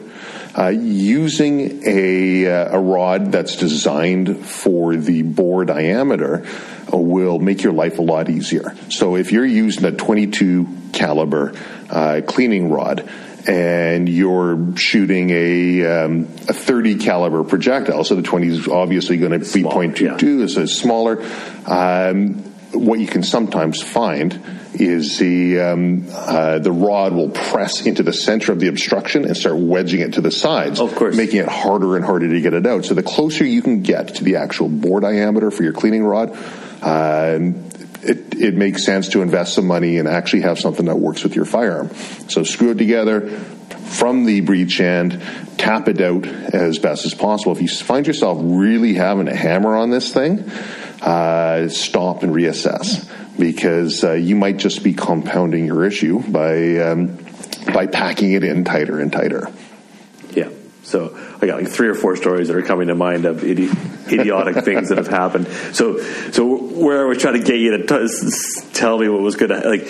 Uh, 0.55 0.67
using 0.67 1.81
a, 1.87 2.45
uh, 2.45 2.77
a 2.77 2.79
rod 2.79 3.31
that's 3.31 3.55
designed 3.55 4.45
for 4.45 4.95
the 4.95 5.23
bore 5.23 5.65
diameter 5.65 6.45
uh, 6.93 6.97
will 6.97 7.39
make 7.39 7.63
your 7.63 7.73
life 7.73 7.97
a 7.97 8.03
lot 8.03 8.29
easier. 8.29 8.75
So 8.89 9.15
if 9.15 9.31
you're 9.31 9.45
using 9.45 9.83
a 9.85 9.91
22 9.91 10.67
caliber 10.93 11.53
uh, 11.89 12.21
cleaning 12.27 12.69
rod 12.69 13.09
and 13.47 14.07
you're 14.07 14.77
shooting 14.77 15.29
a, 15.31 15.85
um, 15.85 16.23
a 16.47 16.53
30 16.53 16.97
caliber 16.97 17.43
projectile, 17.43 18.03
so 18.03 18.15
the 18.15 18.21
20 18.21 18.47
is 18.47 18.67
obviously 18.67 19.17
going 19.17 19.31
to 19.31 19.39
be 19.39 19.45
Small, 19.45 19.73
0.22, 19.73 20.49
so 20.49 20.61
it's 20.61 20.73
smaller. 20.73 21.23
Um, 21.65 22.35
what 22.73 22.99
you 22.99 23.07
can 23.07 23.21
sometimes 23.23 23.81
find 23.83 24.39
is 24.73 25.19
the 25.19 25.59
um, 25.59 26.07
uh, 26.11 26.57
the 26.57 26.71
rod 26.71 27.13
will 27.13 27.29
press 27.29 27.85
into 27.85 28.01
the 28.01 28.13
center 28.13 28.51
of 28.51 28.59
the 28.59 28.67
obstruction 28.67 29.25
and 29.25 29.37
start 29.37 29.57
wedging 29.57 30.01
it 30.01 30.13
to 30.13 30.21
the 30.21 30.31
sides, 30.31 30.79
Of 30.79 30.95
course. 30.95 31.15
making 31.15 31.39
it 31.39 31.47
harder 31.47 31.95
and 31.95 32.03
harder 32.03 32.27
to 32.29 32.41
get 32.41 32.53
it 32.55 32.65
out. 32.65 32.85
So 32.85 32.95
the 32.95 33.03
closer 33.03 33.45
you 33.45 33.61
can 33.61 33.83
get 33.83 34.15
to 34.15 34.23
the 34.23 34.37
actual 34.37 34.69
bore 34.69 35.01
diameter 35.01 35.51
for 35.51 35.61
your 35.61 35.73
cleaning 35.73 36.03
rod, 36.03 36.31
um, 36.81 37.69
it, 38.03 38.35
it 38.35 38.55
makes 38.55 38.85
sense 38.85 39.09
to 39.09 39.21
invest 39.21 39.53
some 39.55 39.67
money 39.67 39.97
and 39.97 40.07
actually 40.07 40.41
have 40.41 40.59
something 40.59 40.85
that 40.85 40.97
works 40.97 41.23
with 41.23 41.35
your 41.35 41.45
firearm. 41.45 41.93
So 42.27 42.43
screw 42.43 42.71
it 42.71 42.77
together 42.77 43.29
from 43.29 44.25
the 44.25 44.41
breech 44.41 44.79
end, 44.79 45.21
tap 45.57 45.87
it 45.87 46.01
out 46.01 46.25
as 46.25 46.79
best 46.79 47.05
as 47.05 47.13
possible. 47.13 47.51
If 47.53 47.61
you 47.61 47.67
find 47.67 48.07
yourself 48.07 48.39
really 48.41 48.93
having 48.95 49.27
a 49.27 49.35
hammer 49.35 49.75
on 49.75 49.91
this 49.91 50.13
thing, 50.13 50.49
uh, 51.01 51.69
stop 51.69 52.23
and 52.23 52.33
reassess 52.33 53.09
because 53.37 54.03
uh, 54.03 54.13
you 54.13 54.35
might 54.35 54.57
just 54.57 54.83
be 54.83 54.93
compounding 54.93 55.65
your 55.65 55.83
issue 55.83 56.19
by 56.19 56.77
um, 56.77 57.17
by 57.73 57.87
packing 57.87 58.33
it 58.33 58.43
in 58.43 58.63
tighter 58.63 58.99
and 58.99 59.11
tighter. 59.11 59.51
So 60.93 61.17
I 61.41 61.45
got 61.47 61.61
like 61.61 61.67
three 61.69 61.89
or 61.89 61.95
four 61.95 62.15
stories 62.15 62.47
that 62.47 62.55
are 62.55 62.61
coming 62.61 62.87
to 62.87 62.95
mind 62.95 63.25
of 63.25 63.37
idi- 63.41 63.73
idiotic 64.11 64.63
things 64.69 64.89
that 64.89 64.97
have 64.99 65.07
happened. 65.07 65.47
So 65.73 65.97
so 66.31 66.45
where 66.55 67.03
I 67.03 67.07
was 67.09 67.17
trying 67.17 67.33
to 67.41 67.43
get 67.45 67.57
you 67.59 67.77
to 67.77 67.85
t- 67.85 67.95
s- 67.95 68.23
s- 68.23 68.69
tell 68.73 68.97
me 68.99 69.09
what 69.09 69.21
was 69.21 69.35
going 69.35 69.49
to 69.49 69.67
like. 69.67 69.87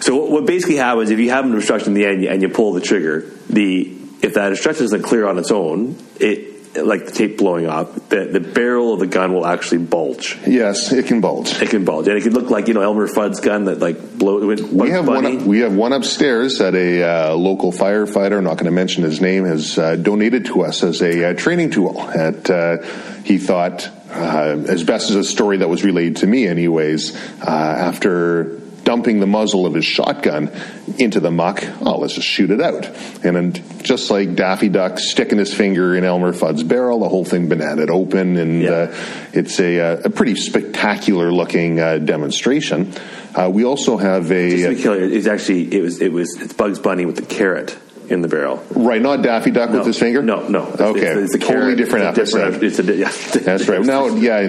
So 0.00 0.14
what- 0.16 0.30
what 0.30 0.46
basically 0.46 0.76
happens 0.76 1.10
if 1.10 1.18
you 1.18 1.30
have 1.30 1.44
an 1.44 1.52
obstruction 1.54 1.88
in 1.88 1.94
the 1.94 2.06
end 2.06 2.24
and 2.24 2.40
you 2.42 2.48
pull 2.48 2.72
the 2.72 2.80
trigger, 2.80 3.24
the 3.50 3.92
if 4.22 4.34
that 4.34 4.52
obstruction 4.52 4.84
isn't 4.86 5.02
clear 5.02 5.26
on 5.26 5.36
its 5.38 5.50
own, 5.50 5.96
it 6.20 6.53
like 6.76 7.06
the 7.06 7.12
tape 7.12 7.38
blowing 7.38 7.66
up, 7.66 7.94
the, 8.08 8.24
the 8.24 8.40
barrel 8.40 8.92
of 8.92 9.00
the 9.00 9.06
gun 9.06 9.32
will 9.32 9.46
actually 9.46 9.78
bulge. 9.78 10.38
Yes, 10.46 10.92
it 10.92 11.06
can 11.06 11.20
bulge. 11.20 11.52
It 11.60 11.70
can 11.70 11.84
bulge, 11.84 12.08
and 12.08 12.16
it 12.16 12.22
can 12.22 12.32
look 12.32 12.50
like 12.50 12.68
you 12.68 12.74
know 12.74 12.80
Elmer 12.80 13.06
Fudd's 13.06 13.40
gun 13.40 13.66
that 13.66 13.78
like 13.78 14.18
blow. 14.18 14.44
We 14.44 14.90
have 14.90 15.06
Bunny. 15.06 15.36
one. 15.36 15.46
We 15.46 15.60
have 15.60 15.74
one 15.74 15.92
upstairs 15.92 16.58
that 16.58 16.74
a 16.74 17.02
uh, 17.02 17.34
local 17.34 17.72
firefighter. 17.72 18.38
I'm 18.38 18.44
not 18.44 18.54
going 18.54 18.66
to 18.66 18.70
mention 18.72 19.04
his 19.04 19.20
name. 19.20 19.44
Has 19.44 19.78
uh, 19.78 19.96
donated 19.96 20.46
to 20.46 20.62
us 20.62 20.82
as 20.82 21.00
a 21.02 21.30
uh, 21.30 21.34
training 21.34 21.70
tool. 21.70 22.00
At 22.00 22.50
uh, 22.50 22.78
he 23.24 23.38
thought, 23.38 23.88
uh, 24.10 24.64
as 24.68 24.82
best 24.84 25.10
as 25.10 25.16
a 25.16 25.24
story 25.24 25.58
that 25.58 25.68
was 25.68 25.84
relayed 25.84 26.16
to 26.18 26.26
me, 26.26 26.46
anyways, 26.46 27.16
uh, 27.40 27.48
after 27.48 28.60
dumping 28.84 29.20
the 29.20 29.26
muzzle 29.26 29.66
of 29.66 29.74
his 29.74 29.84
shotgun 29.84 30.50
into 30.98 31.20
the 31.20 31.30
muck. 31.30 31.64
Oh, 31.80 31.98
let's 31.98 32.14
just 32.14 32.28
shoot 32.28 32.50
it 32.50 32.60
out. 32.60 32.86
And 33.24 33.36
then, 33.36 33.52
just 33.82 34.10
like 34.10 34.34
Daffy 34.34 34.68
Duck 34.68 34.98
sticking 34.98 35.38
his 35.38 35.52
finger 35.52 35.96
in 35.96 36.04
Elmer 36.04 36.32
Fudd's 36.32 36.62
barrel, 36.62 37.00
the 37.00 37.08
whole 37.08 37.24
thing 37.24 37.48
bananaed 37.48 37.90
open, 37.90 38.36
and 38.36 38.62
yeah. 38.62 38.70
uh, 38.70 38.94
it's 39.32 39.58
a, 39.58 39.80
uh, 39.80 40.02
a, 40.04 40.10
pretty 40.10 40.36
spectacular 40.36 41.32
looking 41.32 41.80
uh, 41.80 41.98
demonstration. 41.98 42.92
Uh, 43.34 43.50
we 43.52 43.64
also 43.64 43.96
have 43.96 44.30
a. 44.30 44.50
Just 44.50 44.62
to 44.62 44.76
be 44.76 44.82
clear, 44.82 45.04
it's 45.04 45.26
actually 45.26 45.74
it 45.74 45.82
was 45.82 46.00
it 46.00 46.12
was 46.12 46.40
it's 46.40 46.52
Bugs 46.52 46.78
Bunny 46.78 47.06
with 47.06 47.16
the 47.16 47.22
carrot 47.22 47.76
in 48.08 48.22
the 48.22 48.28
barrel. 48.28 48.62
Right, 48.70 49.00
not 49.00 49.22
Daffy 49.22 49.50
Duck 49.50 49.70
no, 49.70 49.78
with 49.78 49.86
his 49.86 49.98
finger. 49.98 50.22
No, 50.22 50.46
no. 50.48 50.62
Okay, 50.64 51.06
it's, 51.06 51.34
it's, 51.34 51.44
a 51.44 51.46
totally 51.46 51.74
different 51.74 52.06
it's 52.06 52.18
episode. 52.18 52.60
Different, 52.60 52.64
it's 52.64 52.78
a, 52.78 52.94
yeah. 52.94 53.42
That's 53.56 53.68
right. 53.68 53.80
Now, 53.82 54.06
yeah, 54.06 54.40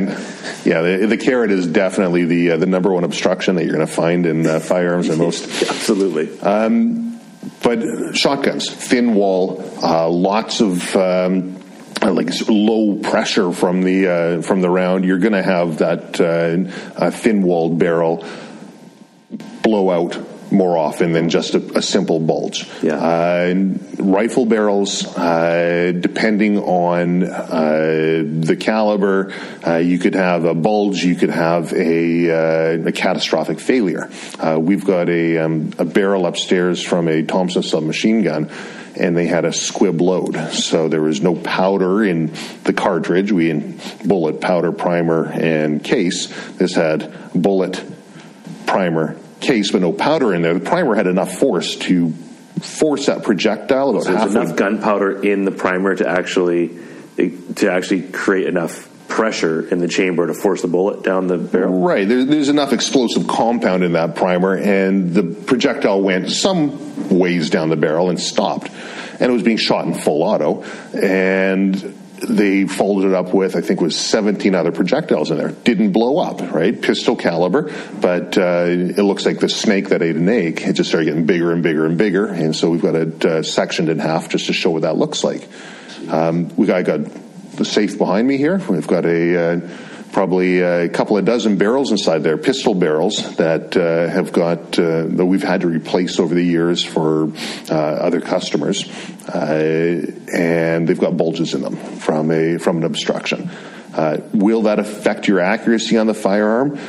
yeah. 0.63 0.81
The, 0.81 1.07
the, 1.07 1.17
carrot 1.17 1.51
is 1.51 1.67
definitely 1.67 2.25
the 2.25 2.51
uh, 2.51 2.57
the 2.57 2.65
number 2.65 2.91
one 2.91 3.03
obstruction 3.03 3.55
that 3.55 3.63
you're 3.63 3.75
going 3.75 3.85
to 3.85 3.93
find 3.93 4.25
in 4.25 4.45
uh, 4.45 4.59
firearms 4.59 5.09
and 5.09 5.17
most. 5.17 5.43
Absolutely. 5.69 6.39
Um, 6.41 7.19
but 7.63 8.15
shotguns, 8.15 8.69
thin 8.71 9.15
wall, 9.15 9.63
uh, 9.81 10.09
lots 10.09 10.61
of. 10.61 10.95
Um, 10.95 11.61
like 12.01 12.29
low 12.47 12.97
pressure 12.97 13.51
from 13.51 13.81
the 13.81 14.07
uh, 14.07 14.41
from 14.43 14.61
the 14.61 14.69
round, 14.69 15.05
you're 15.05 15.17
going 15.17 15.33
to 15.33 15.41
have 15.41 15.79
that 15.79 16.21
uh, 16.21 17.09
thin 17.09 17.41
walled 17.41 17.79
barrel 17.79 18.23
blow 19.63 19.89
out 19.89 20.15
more 20.51 20.77
often 20.77 21.11
than 21.11 21.29
just 21.29 21.55
a, 21.55 21.77
a 21.77 21.81
simple 21.81 22.19
bulge. 22.19 22.67
Yeah. 22.81 22.95
Uh, 22.95 23.55
rifle 23.97 24.45
barrels, 24.45 25.05
uh, 25.17 25.93
depending 25.99 26.59
on 26.59 27.23
uh, 27.23 28.23
the 28.25 28.57
caliber, 28.59 29.33
uh, 29.65 29.77
you 29.77 29.99
could 29.99 30.15
have 30.15 30.45
a 30.45 30.53
bulge, 30.53 31.03
you 31.03 31.15
could 31.15 31.31
have 31.31 31.73
a, 31.73 32.31
uh, 32.31 32.87
a 32.87 32.91
catastrophic 32.91 33.59
failure. 33.59 34.09
Uh, 34.39 34.57
we've 34.59 34.85
got 34.85 35.09
a, 35.09 35.39
um, 35.39 35.71
a 35.77 35.85
barrel 35.85 36.25
upstairs 36.25 36.83
from 36.83 37.07
a 37.07 37.23
Thompson 37.23 37.63
submachine 37.63 38.23
gun 38.23 38.49
and 38.97 39.15
they 39.17 39.27
had 39.27 39.45
a 39.45 39.51
squib 39.51 39.99
load. 39.99 40.37
So 40.53 40.87
there 40.87 41.01
was 41.01 41.21
no 41.21 41.35
powder 41.35 42.03
in 42.03 42.33
the 42.63 42.73
cartridge. 42.73 43.31
We 43.31 43.49
in 43.49 43.79
bullet, 44.05 44.39
powder, 44.41 44.71
primer, 44.71 45.25
and 45.25 45.83
case. 45.83 46.27
This 46.53 46.75
had 46.75 47.13
bullet, 47.33 47.83
primer, 48.65 49.17
case 49.45 49.71
with 49.71 49.81
no 49.81 49.93
powder 49.93 50.33
in 50.33 50.41
there, 50.41 50.53
the 50.53 50.59
primer 50.59 50.95
had 50.95 51.07
enough 51.07 51.37
force 51.37 51.75
to 51.75 52.11
force 52.61 53.07
that 53.07 53.23
projectile 53.23 53.91
about 53.91 54.03
so. 54.03 54.11
There's 54.13 54.35
enough 54.35 54.55
gunpowder 54.55 55.23
in 55.23 55.45
the 55.45 55.51
primer 55.51 55.95
to 55.95 56.07
actually 56.07 56.77
to 57.17 57.71
actually 57.71 58.01
create 58.01 58.47
enough 58.47 58.89
pressure 59.07 59.67
in 59.69 59.79
the 59.79 59.87
chamber 59.87 60.27
to 60.27 60.33
force 60.33 60.61
the 60.61 60.67
bullet 60.67 61.03
down 61.03 61.27
the 61.27 61.37
barrel. 61.37 61.79
Right. 61.79 62.07
There, 62.07 62.25
there's 62.25 62.49
enough 62.49 62.73
explosive 62.73 63.27
compound 63.27 63.83
in 63.83 63.93
that 63.93 64.15
primer, 64.15 64.57
and 64.57 65.13
the 65.13 65.23
projectile 65.23 66.01
went 66.01 66.31
some 66.31 67.17
ways 67.17 67.49
down 67.49 67.69
the 67.69 67.77
barrel 67.77 68.09
and 68.09 68.19
stopped. 68.19 68.69
And 69.19 69.29
it 69.29 69.33
was 69.33 69.43
being 69.43 69.57
shot 69.57 69.85
in 69.85 69.93
full 69.93 70.23
auto, 70.23 70.63
and 70.93 71.75
they 72.27 72.65
folded 72.65 73.07
it 73.09 73.13
up 73.13 73.33
with, 73.33 73.55
I 73.55 73.61
think, 73.61 73.81
was 73.81 73.97
17 73.97 74.55
other 74.55 74.71
projectiles 74.71 75.31
in 75.31 75.37
there. 75.37 75.51
Didn't 75.51 75.91
blow 75.91 76.19
up, 76.19 76.41
right? 76.53 76.79
Pistol 76.79 77.15
caliber, 77.15 77.73
but 77.99 78.37
uh, 78.37 78.65
it 78.67 79.03
looks 79.03 79.25
like 79.25 79.39
the 79.39 79.49
snake 79.49 79.89
that 79.89 80.01
ate 80.01 80.15
an 80.15 80.29
egg. 80.29 80.61
It 80.61 80.73
just 80.73 80.89
started 80.89 81.05
getting 81.05 81.25
bigger 81.25 81.51
and 81.51 81.63
bigger 81.63 81.85
and 81.85 81.97
bigger, 81.97 82.27
and 82.27 82.55
so 82.55 82.69
we've 82.69 82.81
got 82.81 82.95
it 82.95 83.25
uh, 83.25 83.43
sectioned 83.43 83.89
in 83.89 83.99
half 83.99 84.29
just 84.29 84.47
to 84.47 84.53
show 84.53 84.71
what 84.71 84.83
that 84.83 84.97
looks 84.97 85.23
like. 85.23 85.47
Um, 86.09 86.55
we 86.55 86.67
got, 86.67 86.83
got 86.85 87.01
the 87.53 87.65
safe 87.65 87.97
behind 87.97 88.27
me 88.27 88.37
here. 88.37 88.57
We've 88.69 88.87
got 88.87 89.05
a 89.05 89.37
uh, 89.37 89.69
probably 90.15 90.61
a 90.61 90.87
couple 90.87 91.17
of 91.17 91.25
dozen 91.25 91.57
barrels 91.57 91.91
inside 91.91 92.23
there, 92.23 92.37
pistol 92.37 92.73
barrels 92.73 93.35
that 93.35 93.75
uh, 93.75 94.07
have 94.07 94.31
got 94.31 94.79
uh, 94.79 95.03
that 95.07 95.25
we've 95.25 95.43
had 95.43 95.59
to 95.59 95.67
replace 95.67 96.21
over 96.21 96.33
the 96.33 96.41
years 96.41 96.85
for 96.85 97.33
uh, 97.69 97.75
other 97.75 98.21
customers, 98.21 98.87
uh, 99.27 100.05
and 100.33 100.87
they've 100.87 101.01
got 101.01 101.17
bulges 101.17 101.53
in 101.53 101.61
them 101.61 101.75
from 101.75 102.31
a 102.31 102.57
from 102.57 102.77
an 102.77 102.85
obstruction. 102.85 103.51
Uh, 103.93 104.21
will 104.31 104.61
that 104.61 104.79
affect 104.79 105.27
your 105.27 105.41
accuracy 105.41 105.97
on 105.97 106.07
the 106.07 106.13
firearm? 106.13 106.79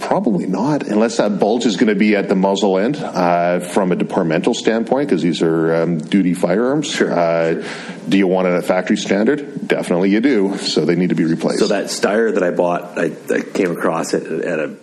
Probably 0.00 0.46
not, 0.46 0.86
unless 0.86 1.16
that 1.16 1.38
bulge 1.38 1.66
is 1.66 1.76
going 1.76 1.88
to 1.88 1.94
be 1.94 2.16
at 2.16 2.28
the 2.28 2.36
muzzle 2.36 2.78
end 2.78 2.96
uh, 2.96 3.60
from 3.60 3.92
a 3.92 3.96
departmental 3.96 4.54
standpoint, 4.54 5.08
because 5.08 5.22
these 5.22 5.42
are 5.42 5.82
um, 5.82 5.98
duty 5.98 6.34
firearms. 6.34 6.90
Sure, 6.90 7.12
uh. 7.12 7.66
Do 8.08 8.16
you 8.16 8.26
want 8.26 8.46
it 8.46 8.52
at 8.52 8.64
factory 8.64 8.96
standard? 8.96 9.66
Definitely 9.66 10.10
you 10.10 10.20
do. 10.20 10.58
So 10.58 10.84
they 10.84 10.94
need 10.94 11.08
to 11.08 11.16
be 11.16 11.24
replaced. 11.24 11.58
So 11.58 11.68
that 11.68 11.86
Steyr 11.86 12.34
that 12.34 12.42
I 12.42 12.50
bought, 12.50 12.96
I, 12.96 13.10
I 13.30 13.40
came 13.40 13.72
across 13.72 14.14
it 14.14 14.26
at 14.26 14.58
a 14.58 14.76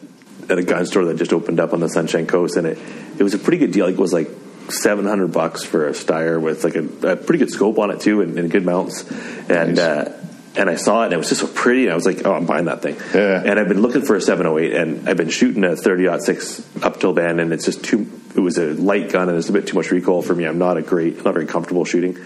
at 0.49 0.57
a 0.57 0.63
gun 0.63 0.85
store 0.85 1.05
that 1.05 1.17
just 1.17 1.31
opened 1.31 1.59
up 1.59 1.73
on 1.73 1.79
the 1.79 1.87
Sunshine 1.89 2.27
Coast, 2.27 2.57
and 2.57 2.67
it 2.67 2.77
it 3.17 3.23
was 3.23 3.33
a 3.33 3.39
pretty 3.39 3.59
good 3.59 3.71
deal. 3.71 3.87
It 3.87 3.97
was 3.97 4.11
like 4.11 4.29
seven 4.69 5.05
hundred 5.05 5.31
bucks 5.31 5.63
for 5.63 5.87
a 5.87 5.91
Steyr 5.91 6.41
with 6.41 6.63
like 6.63 6.75
a, 6.75 7.11
a, 7.11 7.15
pretty 7.15 7.37
good 7.37 7.51
scope 7.51 7.79
on 7.79 7.91
it 7.91 8.01
too, 8.01 8.21
and, 8.21 8.37
and 8.37 8.51
good 8.51 8.65
mounts, 8.65 9.09
and. 9.49 9.75
Nice. 9.75 9.79
Uh, 9.79 10.19
and 10.55 10.69
I 10.69 10.75
saw 10.75 11.01
it 11.01 11.05
and 11.05 11.13
it 11.13 11.17
was 11.17 11.29
just 11.29 11.41
so 11.41 11.47
pretty. 11.47 11.83
And 11.83 11.91
I 11.91 11.95
was 11.95 12.05
like, 12.05 12.25
oh, 12.25 12.33
I'm 12.33 12.45
buying 12.45 12.65
that 12.65 12.81
thing. 12.81 12.95
Yeah. 13.13 13.41
And 13.43 13.59
I've 13.59 13.67
been 13.67 13.81
looking 13.81 14.03
for 14.03 14.15
a 14.15 14.21
708 14.21 14.73
and 14.73 15.09
I've 15.09 15.17
been 15.17 15.29
shooting 15.29 15.63
a 15.63 15.75
30 15.75 16.19
6 16.19 16.83
up 16.83 16.99
till 16.99 17.13
then. 17.13 17.39
And 17.39 17.51
it's 17.51 17.65
just 17.65 17.83
too, 17.83 18.09
it 18.35 18.39
was 18.39 18.57
a 18.57 18.73
light 18.73 19.11
gun 19.11 19.29
and 19.29 19.37
it's 19.37 19.49
a 19.49 19.53
bit 19.53 19.67
too 19.67 19.75
much 19.75 19.89
recoil 19.91 20.21
for 20.21 20.35
me. 20.35 20.45
I'm 20.45 20.59
not 20.59 20.77
a 20.77 20.81
great, 20.81 21.17
I'm 21.17 21.23
not 21.23 21.33
very 21.33 21.47
comfortable 21.47 21.85
shooting. 21.85 22.17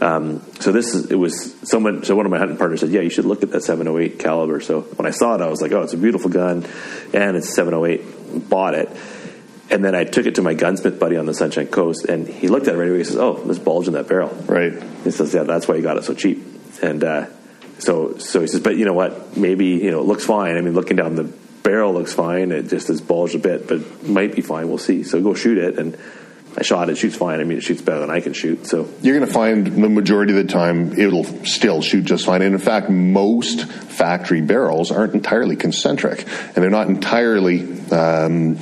Um, 0.00 0.42
so 0.60 0.72
this 0.72 0.94
is, 0.94 1.10
it 1.10 1.16
was 1.16 1.54
someone, 1.68 2.04
so 2.04 2.14
one 2.14 2.24
of 2.24 2.30
my 2.30 2.38
hunting 2.38 2.56
partners 2.56 2.80
said, 2.80 2.90
yeah, 2.90 3.00
you 3.00 3.10
should 3.10 3.24
look 3.24 3.42
at 3.42 3.50
that 3.50 3.62
708 3.62 4.18
caliber. 4.18 4.60
So 4.60 4.82
when 4.82 5.06
I 5.06 5.10
saw 5.10 5.34
it, 5.34 5.40
I 5.40 5.48
was 5.48 5.60
like, 5.60 5.72
oh, 5.72 5.82
it's 5.82 5.92
a 5.92 5.98
beautiful 5.98 6.30
gun 6.30 6.64
and 7.12 7.36
it's 7.36 7.52
708, 7.54 8.48
bought 8.48 8.74
it. 8.74 8.88
And 9.70 9.84
then 9.84 9.94
I 9.94 10.04
took 10.04 10.24
it 10.24 10.36
to 10.36 10.42
my 10.42 10.54
gunsmith 10.54 10.98
buddy 10.98 11.16
on 11.16 11.26
the 11.26 11.34
Sunshine 11.34 11.66
Coast, 11.66 12.06
and 12.06 12.26
he 12.26 12.48
looked 12.48 12.68
at 12.68 12.74
it 12.74 12.78
right 12.78 12.88
away. 12.88 12.98
He 12.98 13.04
says, 13.04 13.16
"Oh, 13.16 13.34
there's 13.34 13.58
bulge 13.58 13.86
in 13.86 13.92
that 13.92 14.08
barrel." 14.08 14.30
Right. 14.46 14.72
He 15.04 15.10
says, 15.10 15.34
"Yeah, 15.34 15.42
that's 15.42 15.68
why 15.68 15.74
you 15.74 15.82
got 15.82 15.98
it 15.98 16.04
so 16.04 16.14
cheap." 16.14 16.42
And 16.80 17.04
uh, 17.04 17.26
so, 17.78 18.18
so 18.18 18.40
he 18.40 18.46
says, 18.46 18.60
but 18.60 18.76
you 18.76 18.84
know 18.84 18.92
what? 18.92 19.36
Maybe 19.36 19.66
you 19.66 19.90
know 19.90 20.00
it 20.00 20.06
looks 20.06 20.24
fine. 20.24 20.56
I 20.56 20.60
mean, 20.60 20.74
looking 20.74 20.96
down 20.96 21.14
the 21.14 21.24
barrel 21.62 21.92
looks 21.92 22.12
fine. 22.12 22.50
It 22.50 22.68
just 22.68 22.88
has 22.88 23.00
bulged 23.00 23.34
a 23.34 23.38
bit, 23.38 23.68
but 23.68 24.06
might 24.06 24.34
be 24.34 24.42
fine. 24.42 24.68
We'll 24.68 24.78
see. 24.78 25.02
So 25.02 25.20
go 25.20 25.34
shoot 25.34 25.58
it, 25.58 25.78
and 25.78 25.96
I 26.56 26.62
shot 26.62 26.90
it. 26.90 26.96
Shoots 26.96 27.16
fine. 27.16 27.40
I 27.40 27.44
mean, 27.44 27.58
it 27.58 27.60
shoots 27.62 27.82
better 27.82 28.00
than 28.00 28.10
I 28.10 28.20
can 28.20 28.32
shoot. 28.32 28.66
So 28.66 28.88
you're 29.02 29.16
going 29.16 29.26
to 29.26 29.32
find 29.32 29.66
the 29.66 29.88
majority 29.88 30.36
of 30.36 30.46
the 30.46 30.52
time 30.52 30.98
it'll 30.98 31.24
still 31.44 31.82
shoot 31.82 32.04
just 32.04 32.26
fine. 32.26 32.42
And 32.42 32.54
in 32.54 32.60
fact, 32.60 32.90
most 32.90 33.64
factory 33.64 34.40
barrels 34.40 34.90
aren't 34.90 35.14
entirely 35.14 35.56
concentric, 35.56 36.20
and 36.26 36.56
they're 36.56 36.70
not 36.70 36.88
entirely. 36.88 37.60
Um, 37.90 38.58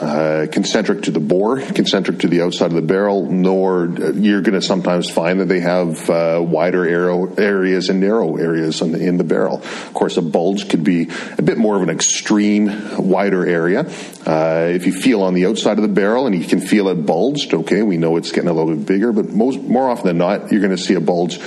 uh, 0.00 0.46
concentric 0.50 1.02
to 1.02 1.10
the 1.10 1.20
bore, 1.20 1.60
concentric 1.60 2.20
to 2.20 2.28
the 2.28 2.42
outside 2.42 2.66
of 2.66 2.74
the 2.74 2.82
barrel, 2.82 3.26
nor 3.30 3.84
uh, 3.84 4.12
you're 4.12 4.40
going 4.40 4.58
to 4.58 4.62
sometimes 4.62 5.10
find 5.10 5.40
that 5.40 5.46
they 5.46 5.60
have 5.60 6.08
uh, 6.08 6.42
wider 6.42 6.88
arrow 6.88 7.34
areas 7.34 7.88
and 7.90 8.00
narrow 8.00 8.36
areas 8.36 8.80
in 8.80 8.92
the, 8.92 8.98
in 8.98 9.16
the, 9.18 9.24
barrel. 9.24 9.58
Of 9.58 9.94
course, 9.94 10.16
a 10.16 10.22
bulge 10.22 10.68
could 10.68 10.82
be 10.82 11.08
a 11.38 11.42
bit 11.42 11.58
more 11.58 11.76
of 11.76 11.82
an 11.82 11.90
extreme 11.90 12.70
wider 12.96 13.46
area. 13.46 13.80
Uh, 14.26 14.70
if 14.70 14.86
you 14.86 14.92
feel 14.92 15.22
on 15.22 15.34
the 15.34 15.46
outside 15.46 15.78
of 15.78 15.82
the 15.82 15.88
barrel 15.88 16.26
and 16.26 16.34
you 16.34 16.46
can 16.46 16.60
feel 16.60 16.88
it 16.88 17.06
bulged, 17.06 17.52
okay, 17.52 17.82
we 17.82 17.96
know 17.96 18.16
it's 18.16 18.32
getting 18.32 18.48
a 18.48 18.52
little 18.52 18.74
bit 18.74 18.86
bigger, 18.86 19.12
but 19.12 19.28
most 19.28 19.60
more 19.60 19.88
often 19.88 20.06
than 20.06 20.18
not, 20.18 20.50
you're 20.50 20.62
going 20.62 20.76
to 20.76 20.82
see 20.82 20.94
a 20.94 21.00
bulge 21.00 21.38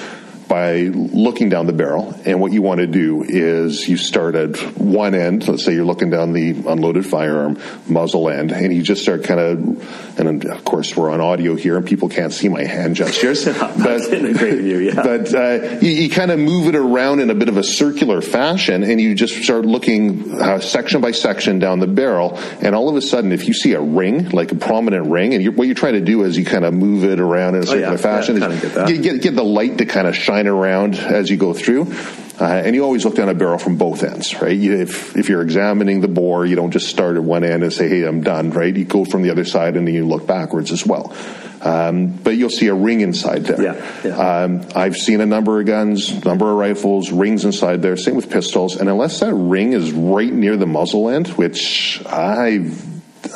by 0.47 0.82
looking 0.84 1.49
down 1.49 1.65
the 1.65 1.73
barrel. 1.73 2.13
And 2.25 2.39
what 2.39 2.51
you 2.51 2.62
want 2.62 2.79
to 2.79 2.88
do 2.88 3.23
is 3.23 3.88
you 3.88 3.97
start 3.97 4.36
at 4.36 4.58
one 4.77 5.15
end. 5.15 5.47
Let's 5.47 5.63
say 5.63 5.73
you're 5.73 5.86
looking 5.86 6.10
down 6.10 6.34
the 6.34 6.51
unloaded 6.51 7.06
firearm 7.06 7.60
muzzle 7.88 8.29
end, 8.29 8.51
and 8.51 8.73
you 8.73 8.84
just 8.84 9.01
start 9.01 9.23
kind 9.23 9.39
of. 9.39 10.19
And 10.19 10.45
of 10.45 10.63
course, 10.63 10.95
we're 10.95 11.10
on 11.10 11.21
audio 11.21 11.56
here, 11.56 11.75
and 11.75 11.86
people 11.86 12.08
can't 12.08 12.32
see 12.32 12.49
my 12.49 12.63
hand 12.63 12.95
gestures. 12.95 13.45
but 13.45 14.01
in 14.13 14.25
a 14.27 14.34
great 14.34 14.60
view, 14.60 14.77
yeah. 14.77 14.93
But 15.03 15.34
uh, 15.34 15.79
you, 15.82 15.91
you, 15.91 16.10
kind 16.10 16.32
of 16.32 16.39
move 16.39 16.67
it 16.67 16.75
around 16.75 17.19
in 17.19 17.29
a 17.29 17.36
bit 17.36 17.49
of 17.49 17.58
a 17.58 17.63
circular 17.63 18.21
fashion, 18.21 18.84
and 18.84 19.01
you 19.01 19.15
just 19.15 19.43
start 19.43 19.65
looking 19.65 20.39
uh, 20.39 20.60
section 20.60 21.01
by 21.01 21.12
section 21.12 21.60
down 21.60 21.79
the 21.79 21.88
barrel. 21.88 22.38
And 22.62 22.75
all 22.75 22.89
of 22.89 22.95
a 22.95 23.01
sudden, 23.01 23.32
if 23.32 23.47
you 23.47 23.53
see 23.53 23.73
a 23.73 23.82
ring, 23.82 24.29
like 24.29 24.51
a 24.51 24.56
prominent 24.56 25.08
ring, 25.08 25.34
and 25.34 25.43
you're, 25.43 25.53
what 25.53 25.67
you're 25.67 25.75
trying 25.75 25.93
to 25.93 26.01
do 26.01 26.23
is 26.23 26.38
you 26.38 26.45
kind 26.45 26.63
of 26.63 26.73
move 26.73 27.03
it 27.03 27.19
around 27.19 27.56
in 27.56 27.63
a 27.63 27.65
circular 27.65 27.88
oh, 27.88 27.91
yeah, 27.91 27.97
fashion, 27.97 28.38
yeah, 28.38 28.86
get, 28.88 29.01
get, 29.01 29.21
get 29.21 29.36
the 29.36 29.43
light 29.43 29.79
to 29.79 29.86
kind 29.86 30.08
of 30.08 30.15
shine 30.15 30.33
shine 30.34 30.48
around 30.48 30.96
as 30.96 31.30
you 31.30 31.38
go 31.38 31.54
through. 31.54 31.93
Uh, 32.39 32.46
and 32.46 32.76
you 32.76 32.84
always 32.84 33.06
look 33.06 33.15
down 33.15 33.30
a 33.30 33.34
barrel 33.36 33.60
from 33.60 33.78
both 33.78 34.04
ends, 34.04 34.41
right? 34.41 34.58
You, 34.58 34.82
if, 34.82 35.15
if 35.15 35.30
you're 35.30 35.43
examining 35.43 36.02
the 36.02 36.08
bore, 36.08 36.48
you 36.48 36.56
don't 36.56 36.72
just 36.72 36.88
start 36.88 37.15
at 37.15 37.24
one 37.24 37.43
end 37.43 37.62
and 37.62 37.72
say, 37.72 37.88
hey, 37.88 38.04
I'm 38.04 38.22
done, 38.22 38.50
right? 38.50 38.76
You 38.76 38.86
go 38.86 39.06
from 39.06 39.22
the 39.22 39.30
other 39.30 39.46
side 39.46 39.78
and 39.78 39.88
then 39.88 39.93
you 39.93 40.08
look 40.08 40.26
backwards 40.26 40.72
as 40.72 40.84
well. 40.84 41.15
Um, 41.62 42.08
but 42.08 42.32
you'll 42.32 42.50
see 42.50 42.67
a 42.67 42.74
ring 42.74 43.02
inside 43.02 43.46
there. 43.46 43.62
Yeah, 43.62 44.02
yeah. 44.04 44.17
Um, 44.17 44.65
I've 44.76 44.98
seen 44.98 45.22
a 45.22 45.28
number 45.28 45.60
of 45.60 45.67
guns, 45.67 46.26
number 46.26 46.50
of 46.50 46.58
rifles, 46.58 47.12
rings 47.12 47.46
inside 47.46 47.84
there. 47.84 47.96
Same 47.96 48.15
with 48.15 48.32
pistols. 48.32 48.78
And 48.78 48.89
unless 48.89 49.19
that 49.19 49.34
ring 49.34 49.74
is 49.74 49.91
right 49.91 50.34
near 50.34 50.58
the 50.58 50.65
muzzle 50.65 51.10
end, 51.10 51.28
which 51.30 52.04
I've, 52.08 52.84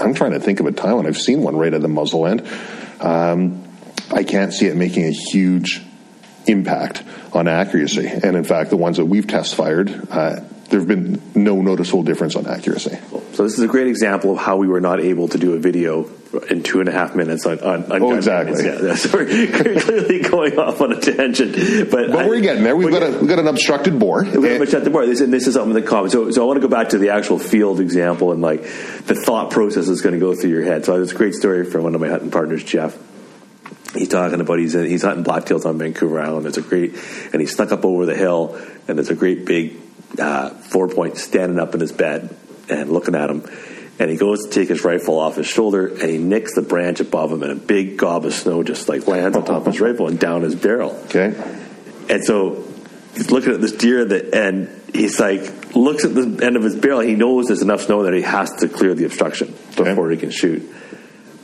I'm 0.01 0.15
trying 0.15 0.31
to 0.31 0.39
think 0.39 0.59
of 0.59 0.65
a 0.65 0.71
time 0.71 0.97
when 0.97 1.05
I've 1.05 1.19
seen 1.19 1.43
one 1.43 1.55
right 1.55 1.73
at 1.73 1.81
the 1.81 1.87
muzzle 1.87 2.25
end, 2.25 2.47
um, 2.99 3.63
I 4.11 4.23
can't 4.23 4.51
see 4.51 4.65
it 4.65 4.75
making 4.75 5.05
a 5.05 5.11
huge 5.11 5.86
impact 6.47 7.03
on 7.33 7.47
accuracy. 7.47 8.07
And 8.07 8.35
in 8.35 8.43
fact, 8.43 8.69
the 8.69 8.77
ones 8.77 8.97
that 8.97 9.05
we've 9.05 9.27
test 9.27 9.55
fired, 9.55 9.89
uh, 10.11 10.39
there 10.69 10.79
have 10.79 10.87
been 10.87 11.21
no 11.33 11.61
noticeable 11.61 12.03
difference 12.03 12.35
on 12.35 12.45
accuracy. 12.47 12.97
So 13.33 13.43
this 13.43 13.53
is 13.53 13.59
a 13.61 13.67
great 13.67 13.87
example 13.87 14.31
of 14.33 14.37
how 14.39 14.57
we 14.57 14.67
were 14.67 14.81
not 14.81 14.99
able 14.99 15.27
to 15.29 15.37
do 15.37 15.53
a 15.53 15.59
video 15.59 16.09
in 16.49 16.61
two 16.61 16.81
and 16.81 16.89
a 16.89 16.91
half 16.91 17.15
minutes 17.15 17.45
on, 17.45 17.59
on, 17.61 17.89
on 17.89 18.01
Oh, 18.03 18.13
exactly. 18.15 18.61
maintenance. 18.61 19.05
Yeah, 19.05 19.11
we're 19.13 19.79
clearly 19.81 20.21
going 20.23 20.59
off 20.59 20.81
on 20.81 20.91
a 20.91 20.99
tangent, 20.99 21.55
but, 21.89 22.11
But 22.11 22.25
I- 22.25 22.27
we're 22.27 22.41
getting 22.41 22.63
there. 22.63 22.75
We've 22.75 22.89
got 22.91 23.03
a 23.03 23.11
we've 23.17 23.29
got 23.29 23.39
an 23.39 23.47
obstructed 23.47 23.97
bore. 23.97 24.23
We 24.25 24.49
haven't 24.49 24.69
shut 24.69 24.83
the 24.83 24.89
board. 24.89 25.07
This, 25.07 25.21
and 25.21 25.31
this 25.31 25.47
is 25.47 25.53
something 25.53 25.73
that 25.73 25.85
common. 25.87 26.09
So, 26.09 26.31
so 26.31 26.43
I 26.43 26.45
want 26.47 26.57
to 26.61 26.67
go 26.67 26.69
back 26.69 26.89
to 26.89 26.97
the 26.97 27.11
actual 27.11 27.39
field 27.39 27.79
example 27.79 28.33
and 28.33 28.41
like 28.41 28.63
the 28.63 29.15
thought 29.15 29.51
process 29.51 29.87
is 29.87 30.01
going 30.01 30.13
to 30.15 30.19
go 30.19 30.35
through 30.35 30.49
your 30.49 30.63
head. 30.63 30.83
So 30.83 30.93
I 30.93 30.97
have 30.97 31.05
this 31.07 31.15
great 31.15 31.33
story 31.33 31.63
from 31.63 31.83
one 31.83 31.95
of 31.95 32.01
my 32.01 32.09
hunting 32.09 32.31
partners, 32.31 32.63
Jeff. 32.65 32.97
He's 33.97 34.09
talking 34.09 34.39
about 34.39 34.59
he's 34.59 34.73
he's 34.73 35.03
hunting 35.03 35.23
blacktails 35.23 35.65
on 35.65 35.77
Vancouver 35.77 36.19
Island. 36.19 36.45
There's 36.45 36.57
a 36.57 36.61
great, 36.61 36.95
and 37.33 37.41
he 37.41 37.47
snuck 37.47 37.71
up 37.71 37.83
over 37.83 38.05
the 38.05 38.15
hill, 38.15 38.55
and 38.87 38.97
there's 38.97 39.09
a 39.09 39.15
great 39.15 39.45
big 39.45 39.75
uh, 40.19 40.49
four 40.49 40.87
point 40.87 41.17
standing 41.17 41.59
up 41.59 41.73
in 41.73 41.81
his 41.81 41.91
bed 41.91 42.35
and 42.69 42.91
looking 42.91 43.15
at 43.15 43.29
him. 43.29 43.49
And 43.99 44.11
he 44.11 44.17
goes 44.17 44.45
to 44.45 44.51
take 44.51 44.69
his 44.69 44.83
rifle 44.83 45.17
off 45.17 45.37
his 45.37 45.47
shoulder, 45.47 45.87
and 45.87 46.09
he 46.09 46.19
nicks 46.19 46.53
the 46.53 46.61
branch 46.61 46.99
above 46.99 47.31
him, 47.31 47.41
and 47.41 47.51
a 47.51 47.55
big 47.55 47.97
gob 47.97 48.25
of 48.25 48.33
snow 48.33 48.61
just 48.61 48.87
like 48.87 49.07
lands 49.07 49.35
on 49.35 49.43
top 49.43 49.65
of 49.65 49.65
his 49.65 49.81
rifle 49.81 50.07
and 50.07 50.19
down 50.19 50.43
his 50.43 50.53
barrel. 50.53 50.91
Okay. 51.05 51.33
And 52.07 52.23
so 52.23 52.63
he's 53.15 53.31
looking 53.31 53.53
at 53.53 53.61
this 53.61 53.71
deer 53.71 54.05
that, 54.05 54.35
and 54.35 54.69
he's 54.93 55.19
like, 55.19 55.75
looks 55.75 56.05
at 56.05 56.13
the 56.13 56.45
end 56.45 56.55
of 56.55 56.63
his 56.63 56.75
barrel. 56.75 56.99
He 56.99 57.15
knows 57.15 57.47
there's 57.47 57.63
enough 57.63 57.81
snow 57.81 58.03
that 58.03 58.13
he 58.13 58.21
has 58.21 58.53
to 58.57 58.69
clear 58.69 58.93
the 58.93 59.05
obstruction 59.05 59.55
before 59.75 60.11
he 60.11 60.17
can 60.17 60.29
shoot. 60.29 60.71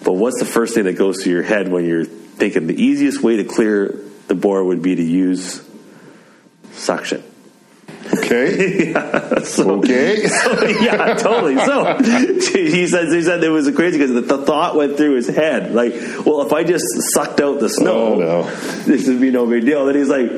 But 0.03 0.13
what's 0.13 0.37
the 0.37 0.45
first 0.45 0.75
thing 0.75 0.83
that 0.83 0.93
goes 0.93 1.23
through 1.23 1.33
your 1.33 1.43
head 1.43 1.71
when 1.71 1.85
you're 1.85 2.05
thinking 2.37 2.67
the 2.67 2.81
easiest 2.81 3.21
way 3.23 3.37
to 3.37 3.43
clear 3.43 3.99
the 4.27 4.35
bore 4.35 4.63
would 4.63 4.81
be 4.81 4.95
to 4.95 5.03
use 5.03 5.61
suction? 6.71 7.23
Okay. 8.13 8.93
So, 9.43 9.79
Okay. 9.79 10.23
yeah, 10.81 11.15
totally. 11.15 11.55
So 11.57 11.97
he 12.01 12.87
says 12.87 13.11
he 13.13 13.21
said 13.23 13.43
it 13.43 13.49
was 13.49 13.69
crazy 13.71 13.97
because 13.97 14.13
the 14.25 14.37
thought 14.45 14.75
went 14.75 14.95
through 14.95 15.15
his 15.15 15.27
head. 15.27 15.73
Like, 15.73 15.93
well, 16.25 16.43
if 16.43 16.53
I 16.53 16.63
just 16.63 16.85
sucked 17.13 17.41
out 17.41 17.59
the 17.59 17.67
snow, 17.69 18.13
Oh, 18.13 18.19
no. 18.19 18.43
this 18.85 19.07
would 19.07 19.19
be 19.19 19.31
no 19.31 19.45
big 19.47 19.65
deal. 19.65 19.85
Then 19.85 19.95
he's 19.95 20.07
like, 20.07 20.29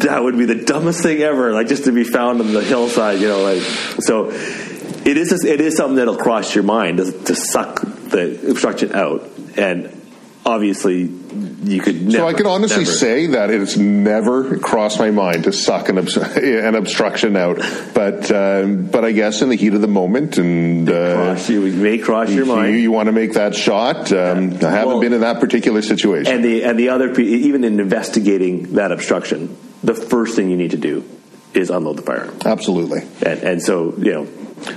that 0.00 0.22
would 0.22 0.36
be 0.36 0.44
the 0.44 0.56
dumbest 0.64 1.02
thing 1.02 1.20
ever. 1.22 1.52
Like 1.52 1.68
just 1.68 1.84
to 1.84 1.92
be 1.92 2.04
found 2.04 2.40
on 2.40 2.52
the 2.52 2.62
hillside, 2.62 3.20
you 3.20 3.28
know. 3.28 3.42
Like 3.42 3.62
so, 3.62 4.28
it 4.30 5.16
is 5.16 5.44
it 5.44 5.60
is 5.62 5.76
something 5.76 5.96
that'll 5.96 6.16
cross 6.18 6.54
your 6.54 6.64
mind 6.64 6.98
to, 6.98 7.10
to 7.24 7.34
suck 7.34 7.80
the 7.80 8.50
obstruction 8.50 8.92
out, 8.94 9.26
and 9.56 9.86
obviously 10.48 11.02
you 11.02 11.80
could. 11.80 12.02
Never, 12.02 12.10
So 12.18 12.26
I 12.28 12.32
can 12.32 12.46
honestly 12.46 12.84
never- 12.84 12.90
say 12.96 13.26
that 13.28 13.50
it's 13.50 13.76
never 13.76 14.58
crossed 14.58 14.98
my 14.98 15.10
mind 15.10 15.44
to 15.44 15.52
suck 15.52 15.88
an, 15.88 15.98
obs- 15.98 16.16
an 16.36 16.74
obstruction 16.74 17.36
out, 17.36 17.58
but 17.94 18.30
um, 18.30 18.86
but 18.86 19.04
I 19.04 19.12
guess 19.12 19.42
in 19.42 19.48
the 19.50 19.56
heat 19.56 19.74
of 19.74 19.80
the 19.82 19.88
moment 19.88 20.38
and 20.38 20.88
uh, 20.88 21.14
cross 21.14 21.48
you 21.50 21.64
it 21.66 21.74
may 21.74 21.98
cross 21.98 22.30
your 22.30 22.46
mind. 22.46 22.80
you 22.80 22.90
want 22.90 23.06
to 23.06 23.12
make 23.12 23.34
that 23.34 23.54
shot. 23.54 24.10
Um, 24.12 24.54
I 24.54 24.70
haven't 24.70 24.86
Well- 24.88 25.00
been 25.00 25.12
in 25.12 25.20
that 25.20 25.40
particular 25.40 25.82
situation. 25.82 26.32
And 26.32 26.44
the 26.44 26.64
and 26.64 26.78
the 26.78 26.88
other 26.88 27.12
even 27.20 27.64
in 27.64 27.78
investigating 27.80 28.74
that 28.74 28.90
obstruction, 28.92 29.56
the 29.84 29.94
first 29.94 30.34
thing 30.34 30.50
you 30.50 30.56
need 30.56 30.70
to 30.72 30.76
do 30.78 31.04
is 31.54 31.70
unload 31.70 31.96
the 31.96 32.02
firearm. 32.02 32.36
Absolutely. 32.44 33.02
And 33.24 33.42
and 33.42 33.62
so 33.62 33.94
you 33.98 34.12
know, 34.12 34.26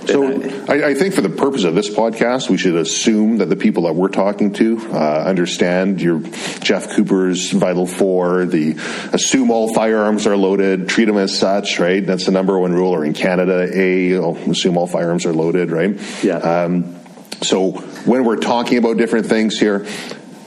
So 0.06 0.42
I- 0.70 0.90
I, 0.90 0.94
think 0.94 1.14
for 1.16 1.22
the 1.22 1.30
purpose 1.30 1.64
of 1.64 1.74
this 1.74 1.90
podcast, 1.90 2.50
we 2.50 2.58
should 2.58 2.76
assume 2.76 3.38
that 3.38 3.50
the 3.50 3.56
people 3.56 3.84
that 3.84 3.94
we're 3.94 4.10
talking 4.10 4.54
to 4.54 4.78
uh, 4.94 5.24
understand 5.26 6.00
your 6.02 6.20
Jeff 6.62 6.92
Cooper's 6.92 7.52
Vital 7.52 7.86
Four. 7.88 8.46
The 8.46 8.76
assume 9.12 9.50
all 9.52 9.74
firearms 9.74 10.28
are 10.28 10.38
loaded, 10.38 10.88
treat 10.88 11.06
them 11.06 11.18
as 11.18 11.38
such, 11.38 11.80
right? 11.80 12.06
That's 12.06 12.26
the 12.26 12.32
number 12.32 12.58
one 12.60 12.74
rule. 12.74 12.92
Or 12.92 13.04
in 13.04 13.14
Canada, 13.14 13.68
A, 13.74 14.18
oh, 14.18 14.36
assume 14.50 14.78
all 14.78 14.88
firearms 14.88 15.26
are 15.26 15.34
loaded, 15.34 15.72
right? 15.72 16.00
Yeah. 16.24 16.38
Um, 16.38 16.96
so 17.42 17.72
when 18.06 18.24
we're 18.24 18.38
talking 18.38 18.78
about 18.78 18.98
different 18.98 19.26
things 19.26 19.60
here, 19.60 19.86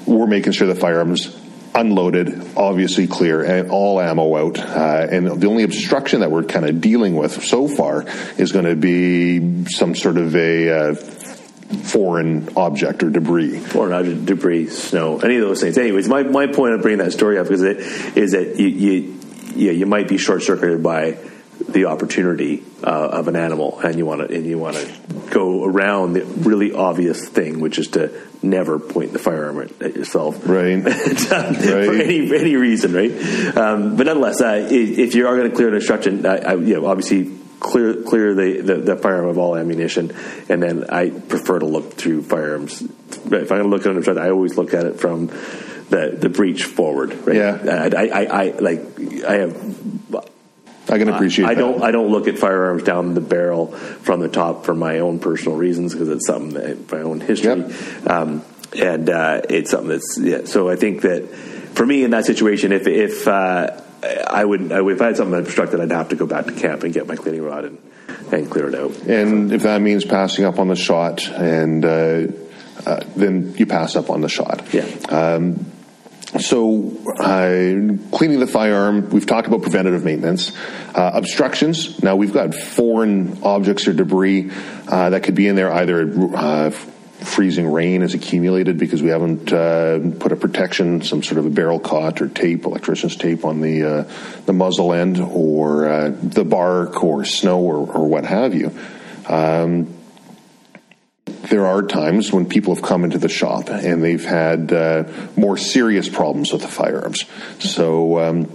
we're 0.07 0.29
making 0.29 0.53
sure 0.53 0.69
the 0.69 0.77
firearms 0.77 1.35
unloaded, 1.75 2.57
obviously 2.57 3.07
clear, 3.07 3.43
and 3.43 3.71
all 3.71 4.01
ammo 4.01 4.37
out. 4.37 4.59
Uh, 4.59 5.07
and 5.11 5.41
the 5.41 5.47
only 5.47 5.65
obstruction 5.65 6.21
that 6.21 6.31
we're 6.31 6.45
kind 6.45 6.69
of 6.69 6.81
dealing 6.81 7.17
with 7.17 7.45
so 7.45 7.69
far 7.69 8.05
is 8.39 8.53
going 8.53 8.65
to 8.65 8.77
be 8.77 9.67
some 9.67 9.95
sort 9.95 10.17
of 10.17 10.37
a 10.37 10.71
uh, 10.71 10.95
foreign 10.95 12.49
object 12.57 13.03
or 13.03 13.11
debris. 13.11 13.63
or 13.75 13.89
not 13.89 14.05
debris, 14.25 14.69
snow, 14.69 15.19
any 15.19 15.37
of 15.37 15.43
those 15.43 15.61
things. 15.61 15.77
Anyways, 15.77 16.09
my, 16.09 16.23
my 16.23 16.47
point 16.47 16.75
of 16.75 16.83
bringing 16.83 16.99
that 16.99 17.13
story 17.13 17.39
up 17.39 17.51
is 17.51 17.61
that 17.61 17.79
is 18.17 18.33
that 18.33 18.59
you 18.59 18.69
you 18.69 19.71
you 19.71 19.87
might 19.87 20.09
be 20.09 20.19
short 20.19 20.43
circuited 20.43 20.83
by 20.83 21.17
the 21.69 21.87
opportunity 21.87 22.63
uh, 22.83 23.09
of 23.13 23.29
an 23.29 23.37
animal, 23.37 23.81
and 23.81 23.97
you 23.97 24.07
want 24.07 24.27
to 24.29 24.35
and 24.35 24.47
you 24.47 24.59
want 24.59 24.77
to 24.77 24.93
go 25.31 25.65
around 25.65 26.13
the 26.15 26.25
really 26.25 26.73
obvious 26.73 27.29
thing, 27.29 27.61
which 27.61 27.79
is 27.79 27.89
to 27.89 28.11
never 28.43 28.79
point 28.79 29.13
the 29.13 29.19
firearm 29.19 29.61
at, 29.61 29.83
at 29.83 29.97
yourself, 29.97 30.47
Right. 30.47 30.77
right. 30.85 31.57
for 31.57 31.95
any 31.95 32.35
any 32.35 32.57
reason, 32.57 32.93
right? 32.93 33.57
Um, 33.57 33.97
but 33.97 34.07
nonetheless, 34.07 34.41
uh, 34.41 34.69
if 34.71 35.15
you 35.15 35.27
are 35.27 35.37
going 35.37 35.51
to 35.51 35.57
clear 35.57 35.69
an 35.69 35.75
obstruction, 35.75 36.27
I, 36.27 36.37
I, 36.39 36.55
you 36.55 36.75
know, 36.75 36.87
obviously 36.87 37.39
clear 37.61 38.03
clear 38.03 38.35
the, 38.35 38.61
the, 38.61 38.75
the 38.77 38.97
firearm 38.97 39.29
of 39.29 39.39
all 39.39 39.57
ammunition, 39.57 40.15
and 40.49 40.63
then 40.63 40.91
I 40.91 41.11
prefer 41.11 41.59
to 41.59 41.67
look 41.67 41.95
through 41.95 42.23
firearms. 42.23 42.83
If 42.83 43.25
I'm 43.27 43.47
going 43.47 43.63
to 43.63 43.69
look 43.69 43.81
at 43.83 43.93
an 43.93 43.97
obstruction, 43.97 44.23
I 44.23 44.31
always 44.31 44.57
look 44.57 44.75
at 44.75 44.85
it 44.85 45.01
from 45.01 45.29
the 45.89 46.17
the 46.19 46.29
breech 46.29 46.65
forward. 46.65 47.15
Right? 47.27 47.37
Yeah. 47.37 47.89
I, 47.97 48.07
I, 48.07 48.25
I 48.25 48.51
like 48.59 48.81
I 49.27 49.33
have. 49.35 50.34
I 50.95 50.99
can 50.99 51.09
appreciate 51.09 51.47
I 51.47 51.55
that. 51.55 51.61
don't. 51.61 51.83
I 51.83 51.91
don't 51.91 52.11
look 52.11 52.29
at 52.29 52.39
firearms 52.39 52.83
down 52.85 53.15
the 53.15 53.21
barrel 53.21 53.69
from 53.69 54.21
the 54.21 54.29
top 54.29 54.65
for 54.65 54.75
my 54.75 55.01
own 55.01 55.19
personal 55.19 55.57
reasons 55.59 55.93
because 55.93 56.09
it's 56.09 56.27
something 56.27 56.55
that 56.55 56.91
my 56.93 57.01
own 57.03 57.21
history, 57.21 57.57
Yep. 57.57 58.07
um, 58.11 58.43
and 58.77 59.11
uh, 59.11 59.41
it's 59.49 59.71
something 59.71 59.89
that's 59.91 60.19
yeah. 60.21 60.45
So 60.45 60.69
I 60.71 60.77
think 60.77 61.03
that 61.03 61.29
for 61.75 61.85
me 61.85 62.05
in 62.05 62.11
that 62.13 62.25
situation, 62.27 62.73
if 62.73 62.87
if 62.87 63.27
uh, 63.29 63.81
I 64.03 64.41
I 64.41 64.45
would 64.45 64.71
if 64.73 65.03
I 65.03 65.07
had 65.07 65.17
something 65.17 65.39
obstructed, 65.39 65.81
I'd 65.81 65.91
have 65.91 66.11
to 66.11 66.17
go 66.17 66.27
back 66.27 66.47
to 66.47 66.53
camp 66.53 66.85
and 66.85 66.93
get 66.95 67.07
my 67.07 67.17
cleaning 67.17 67.43
rod 67.43 67.65
and 67.65 67.79
and 68.33 68.51
clear 68.51 68.69
it 68.69 68.75
out. 68.75 68.97
And 69.09 69.53
if 69.53 69.63
that 69.63 69.81
means 69.81 70.05
passing 70.05 70.45
up 70.45 70.59
on 70.59 70.69
the 70.69 70.77
shot, 70.77 71.27
and 71.29 71.85
uh, 71.85 72.27
uh, 72.87 73.01
then 73.17 73.55
you 73.57 73.67
pass 73.67 73.97
up 73.97 74.11
on 74.11 74.21
the 74.21 74.29
shot. 74.29 74.63
Yeah. 74.73 74.85
Um, 75.09 75.67
so, 76.41 76.93
uh, 77.19 78.17
cleaning 78.17 78.41
the 78.41 78.47
firearm, 78.47 79.11
we've 79.11 79.27
talked 79.27 79.47
about 79.47 79.63
preventative 79.63 80.05
maintenance. 80.05 80.53
Uh, 80.95 81.13
obstructions, 81.15 82.03
now 82.03 82.17
we've 82.17 82.33
got 82.33 82.55
foreign 82.55 83.43
objects 83.43 83.87
or 83.87 83.93
debris 83.93 84.51
uh, 84.89 85.11
that 85.11 85.23
could 85.23 85.35
be 85.35 85.47
in 85.47 85.55
there, 85.55 85.73
either 85.73 86.13
uh, 86.37 86.71
freezing 86.71 87.71
rain 87.71 88.01
has 88.01 88.15
accumulated 88.15 88.79
because 88.79 89.03
we 89.03 89.11
haven't 89.11 89.53
uh, 89.53 89.99
put 90.19 90.33
a 90.33 90.37
protection, 90.37 91.03
some 91.03 91.23
sort 91.23 91.39
of 91.39 91.47
a 91.47 91.51
barrel 91.51 91.79
cot 91.79 92.21
or 92.21 92.29
tape, 92.29 92.65
electrician's 92.65 93.17
tape 93.17 93.45
on 93.45 93.61
the, 93.61 93.85
uh, 93.85 94.11
the 94.47 94.53
muzzle 94.53 94.93
end, 94.93 95.21
or 95.21 96.11
the 96.11 96.45
bark 96.45 97.03
or 97.05 97.25
snow 97.25 97.61
or, 97.61 97.77
or 97.77 98.09
what 98.09 98.25
have 98.25 98.55
you. 98.55 98.77
Um, 99.27 99.95
there 101.27 101.67
are 101.67 101.83
times 101.83 102.33
when 102.33 102.47
people 102.47 102.75
have 102.75 102.85
come 102.85 103.05
into 103.05 103.19
the 103.19 103.29
shop 103.29 103.69
and 103.69 104.03
they've 104.03 104.25
had 104.25 104.73
uh, 104.73 105.05
more 105.37 105.57
serious 105.57 106.09
problems 106.09 106.53
with 106.53 106.63
the 106.63 106.69
firearms. 106.69 107.25
So 107.61 108.19
um, 108.19 108.51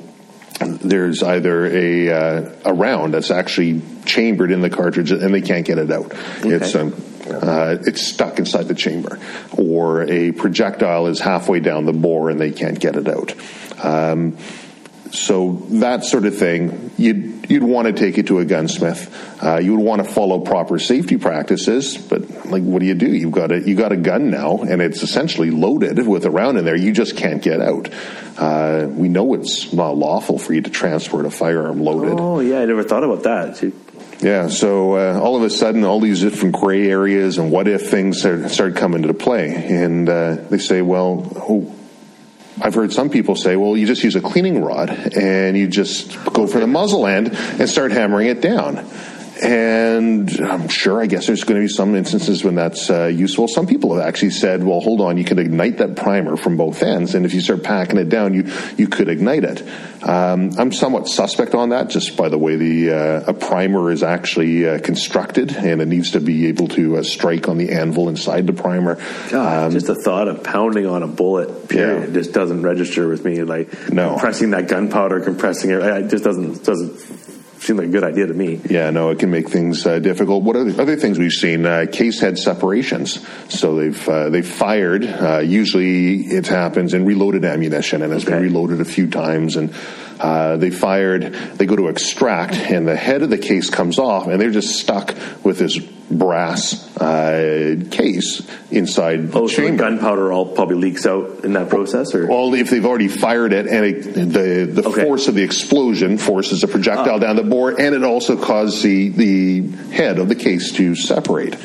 there's 0.59 1.23
either 1.23 1.65
a 1.65 2.09
uh, 2.09 2.51
a 2.65 2.73
round 2.73 3.13
that's 3.13 3.31
actually 3.31 3.81
chambered 4.05 4.51
in 4.51 4.61
the 4.61 4.69
cartridge 4.69 5.11
and 5.11 5.33
they 5.33 5.41
can't 5.41 5.65
get 5.65 5.77
it 5.77 5.91
out. 5.91 6.13
It's 6.43 6.75
um, 6.75 6.93
uh, 7.29 7.77
it's 7.81 8.07
stuck 8.07 8.39
inside 8.39 8.67
the 8.67 8.75
chamber, 8.75 9.19
or 9.57 10.03
a 10.03 10.31
projectile 10.31 11.07
is 11.07 11.19
halfway 11.19 11.59
down 11.59 11.85
the 11.85 11.93
bore 11.93 12.29
and 12.29 12.39
they 12.39 12.51
can't 12.51 12.79
get 12.79 12.95
it 12.95 13.07
out. 13.07 13.33
Um, 13.83 14.37
so 15.11 15.53
that 15.69 16.03
sort 16.03 16.25
of 16.25 16.37
thing, 16.37 16.91
you'd 16.97 17.49
you'd 17.49 17.63
want 17.63 17.87
to 17.87 17.93
take 17.93 18.17
it 18.17 18.27
to 18.27 18.39
a 18.39 18.45
gunsmith. 18.45 19.43
Uh, 19.43 19.57
you 19.57 19.75
would 19.75 19.83
want 19.83 20.05
to 20.05 20.11
follow 20.11 20.39
proper 20.39 20.77
safety 20.77 21.17
practices, 21.17 21.97
but 21.97 22.45
like, 22.45 22.63
what 22.63 22.79
do 22.79 22.85
you 22.85 22.93
do? 22.93 23.07
You've 23.07 23.31
got 23.31 23.51
a 23.51 23.59
you 23.59 23.75
got 23.75 23.91
a 23.91 23.97
gun 23.97 24.29
now, 24.29 24.59
and 24.59 24.81
it's 24.81 25.01
essentially 25.01 25.49
loaded 25.49 26.05
with 26.07 26.25
a 26.25 26.31
round 26.31 26.57
in 26.57 26.65
there. 26.65 26.75
You 26.75 26.91
just 26.91 27.17
can't 27.17 27.41
get 27.41 27.61
out. 27.61 27.89
Uh, 28.37 28.87
we 28.89 29.09
know 29.09 29.33
it's 29.33 29.73
not 29.73 29.97
lawful 29.97 30.37
for 30.37 30.53
you 30.53 30.61
to 30.61 30.69
transport 30.69 31.25
a 31.25 31.31
firearm 31.31 31.81
loaded. 31.81 32.19
Oh 32.19 32.39
yeah, 32.39 32.59
I 32.59 32.65
never 32.65 32.83
thought 32.83 33.03
about 33.03 33.23
that. 33.23 33.73
Yeah, 34.21 34.49
so 34.49 34.95
uh, 34.95 35.19
all 35.19 35.37
of 35.37 35.43
a 35.43 35.49
sudden, 35.49 35.85
all 35.85 36.01
these 36.01 36.21
different 36.21 36.55
gray 36.55 36.89
areas 36.89 37.37
and 37.37 37.51
what 37.51 37.69
if 37.69 37.89
things 37.89 38.19
start, 38.19 38.51
start 38.51 38.75
coming 38.75 39.01
into 39.01 39.13
play, 39.13 39.55
and 39.55 40.07
uh, 40.07 40.35
they 40.35 40.57
say, 40.57 40.81
well. 40.81 41.31
Oh, 41.35 41.75
I've 42.61 42.73
heard 42.73 42.91
some 42.91 43.09
people 43.09 43.35
say, 43.35 43.55
well, 43.55 43.77
you 43.77 43.87
just 43.87 44.03
use 44.03 44.15
a 44.15 44.21
cleaning 44.21 44.61
rod 44.61 44.89
and 44.89 45.57
you 45.57 45.67
just 45.67 46.17
go 46.25 46.45
for 46.47 46.59
the 46.59 46.67
muzzle 46.67 47.07
end 47.07 47.29
and 47.33 47.69
start 47.69 47.91
hammering 47.91 48.27
it 48.27 48.41
down. 48.41 48.85
And 49.41 50.29
I'm 50.41 50.67
sure, 50.67 51.01
I 51.01 51.05
guess 51.05 51.27
there's 51.27 51.43
going 51.43 51.61
to 51.61 51.65
be 51.65 51.71
some 51.71 51.95
instances 51.95 52.43
when 52.43 52.55
that's 52.55 52.89
uh, 52.89 53.05
useful. 53.05 53.47
Some 53.47 53.67
people 53.67 53.95
have 53.95 54.05
actually 54.05 54.31
said, 54.31 54.63
well, 54.63 54.81
hold 54.81 54.99
on, 54.99 55.17
you 55.17 55.23
can 55.23 55.39
ignite 55.39 55.77
that 55.77 55.95
primer 55.95 56.35
from 56.35 56.57
both 56.57 56.83
ends. 56.83 57.15
And 57.15 57.25
if 57.25 57.33
you 57.33 57.39
start 57.39 57.63
packing 57.63 57.97
it 57.97 58.09
down, 58.09 58.33
you, 58.33 58.51
you 58.77 58.87
could 58.87 59.07
ignite 59.07 59.45
it. 59.45 59.61
Um, 60.03 60.51
I'm 60.57 60.71
somewhat 60.71 61.07
suspect 61.07 61.55
on 61.55 61.69
that 61.69 61.89
just 61.89 62.15
by 62.15 62.29
the 62.29 62.37
way 62.37 62.55
the 62.55 62.91
uh, 62.91 63.23
a 63.27 63.33
primer 63.33 63.91
is 63.91 64.01
actually 64.01 64.67
uh, 64.67 64.79
constructed 64.79 65.51
and 65.51 65.81
it 65.81 65.87
needs 65.87 66.11
to 66.11 66.21
be 66.21 66.47
able 66.47 66.69
to 66.69 66.97
uh, 66.97 67.03
strike 67.03 67.49
on 67.49 67.57
the 67.57 67.71
anvil 67.71 68.07
inside 68.07 68.47
the 68.47 68.53
primer. 68.53 68.95
God, 69.29 69.65
um, 69.65 69.71
just 69.71 69.87
the 69.87 69.95
thought 69.95 70.27
of 70.27 70.43
pounding 70.43 70.85
on 70.85 71.03
a 71.03 71.07
bullet, 71.07 71.67
period, 71.67 72.09
yeah. 72.09 72.13
just 72.13 72.33
doesn't 72.33 72.61
register 72.61 73.07
with 73.07 73.25
me. 73.25 73.43
Like 73.43 73.89
no. 73.89 74.11
compressing 74.11 74.51
that 74.51 74.67
gunpowder, 74.67 75.19
compressing 75.21 75.71
it, 75.71 75.81
it 75.81 76.09
just 76.09 76.23
doesn't, 76.23 76.63
doesn't 76.63 77.18
seemed 77.61 77.79
like 77.79 77.89
a 77.89 77.91
good 77.91 78.03
idea 78.03 78.27
to 78.27 78.33
me. 78.33 78.59
Yeah, 78.69 78.89
no, 78.89 79.09
it 79.09 79.19
can 79.19 79.29
make 79.29 79.49
things 79.49 79.85
uh, 79.85 79.99
difficult. 79.99 80.43
What 80.43 80.55
are 80.55 80.63
the 80.63 80.81
other 80.81 80.95
things 80.95 81.19
we've 81.19 81.31
seen? 81.31 81.65
Uh, 81.65 81.85
case 81.91 82.19
head 82.19 82.37
separations. 82.37 83.25
So 83.49 83.75
they've 83.75 84.09
uh, 84.09 84.29
they've 84.29 84.47
fired. 84.47 85.05
Uh, 85.05 85.39
usually, 85.39 86.21
it 86.21 86.47
happens 86.47 86.93
in 86.93 87.05
reloaded 87.05 87.45
ammunition, 87.45 88.01
and 88.01 88.13
has 88.13 88.23
okay. 88.23 88.33
been 88.33 88.43
reloaded 88.43 88.81
a 88.81 88.85
few 88.85 89.09
times. 89.09 89.55
And 89.55 89.73
uh, 90.19 90.57
they 90.57 90.69
fired. 90.69 91.33
They 91.33 91.65
go 91.65 91.75
to 91.75 91.87
extract, 91.87 92.53
and 92.55 92.87
the 92.87 92.95
head 92.95 93.21
of 93.21 93.29
the 93.29 93.37
case 93.37 93.69
comes 93.69 93.99
off, 93.99 94.27
and 94.27 94.39
they're 94.39 94.51
just 94.51 94.79
stuck 94.79 95.15
with 95.43 95.57
this 95.57 95.79
brass 96.11 96.97
uh, 96.97 97.83
case 97.91 98.47
inside 98.71 99.29
oh, 99.33 99.47
the 99.47 99.53
chamber. 99.53 99.83
So 99.83 99.89
gunpowder 99.89 100.33
all 100.33 100.45
probably 100.45 100.75
leaks 100.75 101.05
out 101.05 101.45
in 101.45 101.53
that 101.53 101.69
process, 101.69 102.13
or 102.13 102.27
well, 102.27 102.53
if 102.53 102.69
they've 102.69 102.85
already 102.85 103.07
fired 103.07 103.53
it, 103.53 103.67
and 103.67 103.85
it, 103.85 104.13
the 104.13 104.81
the 104.81 104.89
okay. 104.89 105.03
force 105.03 105.27
of 105.27 105.35
the 105.35 105.43
explosion 105.43 106.17
forces 106.17 106.61
the 106.61 106.67
projectile 106.67 107.15
ah. 107.15 107.19
down 107.19 107.35
the 107.35 107.43
bore, 107.43 107.79
and 107.79 107.95
it 107.95 108.03
also 108.03 108.35
causes 108.41 108.81
the 108.81 109.09
the 109.09 109.61
head 109.91 110.19
of 110.19 110.27
the 110.27 110.35
case 110.35 110.73
to 110.73 110.95
separate. 110.95 111.55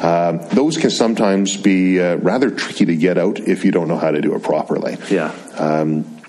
Uh, 0.00 0.32
those 0.54 0.78
can 0.78 0.90
sometimes 0.90 1.58
be 1.58 2.00
uh, 2.00 2.16
rather 2.16 2.50
tricky 2.50 2.86
to 2.86 2.96
get 2.96 3.18
out 3.18 3.38
if 3.38 3.66
you 3.66 3.70
don't 3.70 3.86
know 3.86 3.98
how 3.98 4.10
to 4.10 4.22
do 4.22 4.34
it 4.34 4.42
properly. 4.42 4.96
Yeah. 5.10 5.30
Um, 5.56 6.19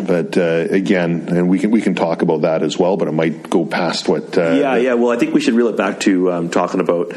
but 0.00 0.36
uh, 0.36 0.66
again, 0.70 1.28
and 1.28 1.48
we 1.48 1.58
can 1.58 1.70
we 1.70 1.80
can 1.80 1.94
talk 1.94 2.22
about 2.22 2.42
that 2.42 2.62
as 2.62 2.78
well, 2.78 2.96
but 2.96 3.08
it 3.08 3.12
might 3.12 3.48
go 3.48 3.64
past 3.64 4.08
what. 4.08 4.36
Uh, 4.36 4.52
yeah, 4.52 4.76
yeah. 4.76 4.94
Well, 4.94 5.10
I 5.10 5.16
think 5.16 5.34
we 5.34 5.40
should 5.40 5.54
reel 5.54 5.68
it 5.68 5.76
back 5.76 6.00
to 6.00 6.32
um, 6.32 6.50
talking 6.50 6.80
about 6.80 7.12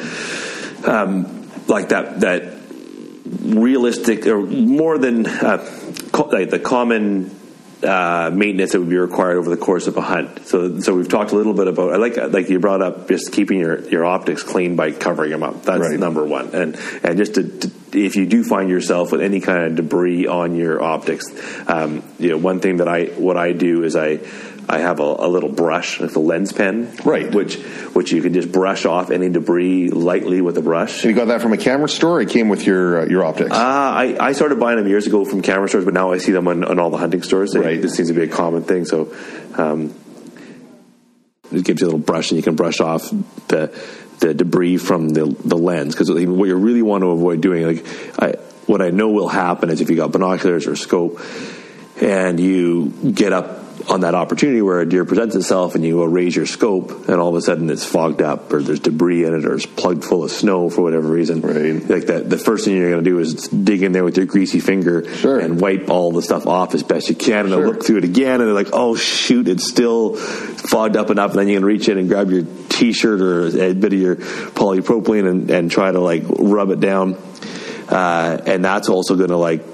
um, 0.85 1.49
like 1.67 1.89
that 1.89 2.21
that 2.21 2.53
realistic 3.41 4.25
or 4.27 4.41
more 4.41 4.97
than 4.97 5.25
uh, 5.25 5.57
co- 6.11 6.29
like 6.29 6.49
the 6.49 6.59
common 6.59 7.38
uh, 7.83 8.29
maintenance 8.33 8.73
that 8.73 8.79
would 8.79 8.89
be 8.89 8.97
required 8.97 9.37
over 9.37 9.49
the 9.49 9.57
course 9.57 9.87
of 9.87 9.95
a 9.97 10.01
hunt. 10.01 10.45
So, 10.45 10.79
so 10.79 10.95
we've 10.95 11.07
talked 11.07 11.31
a 11.31 11.35
little 11.35 11.53
bit 11.53 11.67
about. 11.67 11.93
I 11.93 11.97
like 11.97 12.17
like 12.17 12.49
you 12.49 12.59
brought 12.59 12.81
up 12.81 13.07
just 13.07 13.31
keeping 13.31 13.59
your, 13.59 13.79
your 13.89 14.05
optics 14.05 14.43
clean 14.43 14.75
by 14.75 14.91
covering 14.91 15.31
them 15.31 15.43
up. 15.43 15.63
That's 15.63 15.81
right. 15.81 15.99
number 15.99 16.23
one. 16.25 16.53
And 16.53 16.77
and 17.03 17.17
just 17.17 17.35
to, 17.35 17.43
to, 17.43 17.71
if 17.93 18.15
you 18.15 18.25
do 18.25 18.43
find 18.43 18.69
yourself 18.69 19.11
with 19.11 19.21
any 19.21 19.39
kind 19.39 19.65
of 19.65 19.75
debris 19.75 20.27
on 20.27 20.55
your 20.55 20.81
optics, 20.81 21.25
um, 21.67 22.03
you 22.19 22.29
know, 22.29 22.37
one 22.37 22.59
thing 22.59 22.77
that 22.77 22.87
I 22.87 23.05
what 23.05 23.37
I 23.37 23.53
do 23.53 23.83
is 23.83 23.95
I 23.95 24.19
I 24.69 24.77
have 24.79 24.99
a, 24.99 25.03
a 25.03 25.27
little 25.27 25.49
brush, 25.49 25.99
like 25.99 26.15
a 26.15 26.19
lens 26.19 26.53
pen, 26.53 26.95
right? 27.03 27.33
Which 27.33 27.55
which 27.95 28.11
you 28.11 28.21
can 28.21 28.33
just 28.33 28.51
brush 28.51 28.85
off 28.85 29.09
any 29.09 29.27
debris 29.27 29.89
lightly 29.89 30.41
with 30.41 30.57
a 30.59 30.61
brush. 30.61 31.03
And 31.03 31.09
you 31.09 31.15
got 31.15 31.29
that 31.29 31.41
from 31.41 31.53
a 31.53 31.57
camera 31.57 31.89
store? 31.89 32.21
it 32.21 32.29
came 32.29 32.49
with 32.49 32.67
your 32.67 33.01
uh, 33.01 33.05
your 33.07 33.25
optics? 33.25 33.51
Uh, 33.51 33.55
I 33.55 34.17
I 34.19 34.31
started 34.33 34.59
buying 34.59 34.77
them 34.77 34.87
years 34.87 35.07
ago 35.07 35.25
from 35.25 35.41
camera 35.41 35.67
stores, 35.67 35.85
but 35.85 35.95
now 35.95 36.11
I 36.11 36.19
see 36.19 36.33
them 36.33 36.47
on, 36.47 36.63
on 36.63 36.77
all 36.77 36.91
the 36.91 36.97
hunting 36.97 37.23
stores. 37.23 37.57
right. 37.57 37.81
This 37.81 37.95
seems 37.95 38.09
to 38.09 38.13
be 38.13 38.23
a 38.23 38.27
common 38.27 38.63
thing. 38.63 38.85
So. 38.85 39.13
Um, 39.57 39.95
it 41.51 41.65
gives 41.65 41.81
you 41.81 41.87
a 41.87 41.89
little 41.89 41.99
brush, 41.99 42.29
and 42.29 42.37
you 42.37 42.43
can 42.43 42.55
brush 42.55 42.79
off 42.79 43.09
the 43.47 43.75
the 44.19 44.35
debris 44.35 44.77
from 44.77 45.09
the 45.09 45.25
the 45.45 45.57
lens 45.57 45.95
because 45.95 46.11
what 46.11 46.47
you 46.47 46.55
really 46.55 46.83
want 46.83 47.01
to 47.01 47.09
avoid 47.09 47.41
doing, 47.41 47.65
like 47.65 47.85
I, 48.21 48.33
what 48.67 48.83
I 48.83 48.91
know 48.91 49.09
will 49.09 49.29
happen 49.29 49.71
is 49.71 49.81
if 49.81 49.89
you 49.89 49.95
got 49.95 50.11
binoculars 50.11 50.67
or 50.67 50.75
scope, 50.75 51.19
and 51.99 52.39
you 52.39 52.93
get 53.11 53.33
up 53.33 53.68
on 53.89 54.01
that 54.01 54.13
opportunity 54.13 54.61
where 54.61 54.79
a 54.81 54.87
deer 54.87 55.03
presents 55.03 55.35
itself 55.35 55.73
and 55.73 55.83
you 55.83 55.95
go 55.95 56.05
raise 56.05 56.35
your 56.35 56.45
scope 56.45 57.09
and 57.09 57.19
all 57.19 57.29
of 57.29 57.35
a 57.35 57.41
sudden 57.41 57.69
it's 57.71 57.83
fogged 57.83 58.21
up 58.21 58.53
or 58.53 58.61
there's 58.61 58.79
debris 58.79 59.25
in 59.25 59.33
it 59.33 59.45
or 59.45 59.55
it's 59.55 59.65
plugged 59.65 60.05
full 60.05 60.23
of 60.23 60.31
snow 60.31 60.69
for 60.69 60.83
whatever 60.83 61.07
reason. 61.07 61.41
Right. 61.41 61.89
Like 61.89 62.05
that, 62.05 62.29
the 62.29 62.37
first 62.37 62.65
thing 62.65 62.75
you're 62.75 62.91
going 62.91 63.03
to 63.03 63.09
do 63.09 63.17
is 63.17 63.47
dig 63.47 63.81
in 63.81 63.91
there 63.91 64.03
with 64.03 64.15
your 64.15 64.27
greasy 64.27 64.59
finger 64.59 65.11
sure. 65.15 65.39
and 65.39 65.59
wipe 65.59 65.89
all 65.89 66.11
the 66.11 66.21
stuff 66.21 66.45
off 66.45 66.75
as 66.75 66.83
best 66.83 67.09
you 67.09 67.15
can 67.15 67.45
and 67.45 67.49
sure. 67.49 67.67
look 67.67 67.83
through 67.83 67.97
it 67.97 68.03
again 68.03 68.41
and 68.41 68.47
they're 68.47 68.53
like, 68.53 68.73
oh 68.73 68.95
shoot, 68.95 69.47
it's 69.47 69.67
still 69.67 70.15
fogged 70.15 70.95
up 70.95 71.09
enough. 71.09 71.31
And 71.31 71.39
then 71.39 71.47
you 71.47 71.55
can 71.55 71.65
reach 71.65 71.89
in 71.89 71.97
and 71.97 72.07
grab 72.07 72.29
your 72.29 72.43
t-shirt 72.69 73.21
or 73.21 73.47
a 73.47 73.73
bit 73.73 73.93
of 73.93 73.99
your 73.99 74.17
polypropylene 74.17 75.27
and, 75.27 75.49
and 75.49 75.71
try 75.71 75.91
to 75.91 75.99
like 75.99 76.23
rub 76.27 76.69
it 76.69 76.79
down. 76.79 77.15
Uh, 77.87 78.39
and 78.45 78.63
that's 78.63 78.87
also 78.87 79.15
going 79.15 79.29
to 79.29 79.37
like 79.37 79.65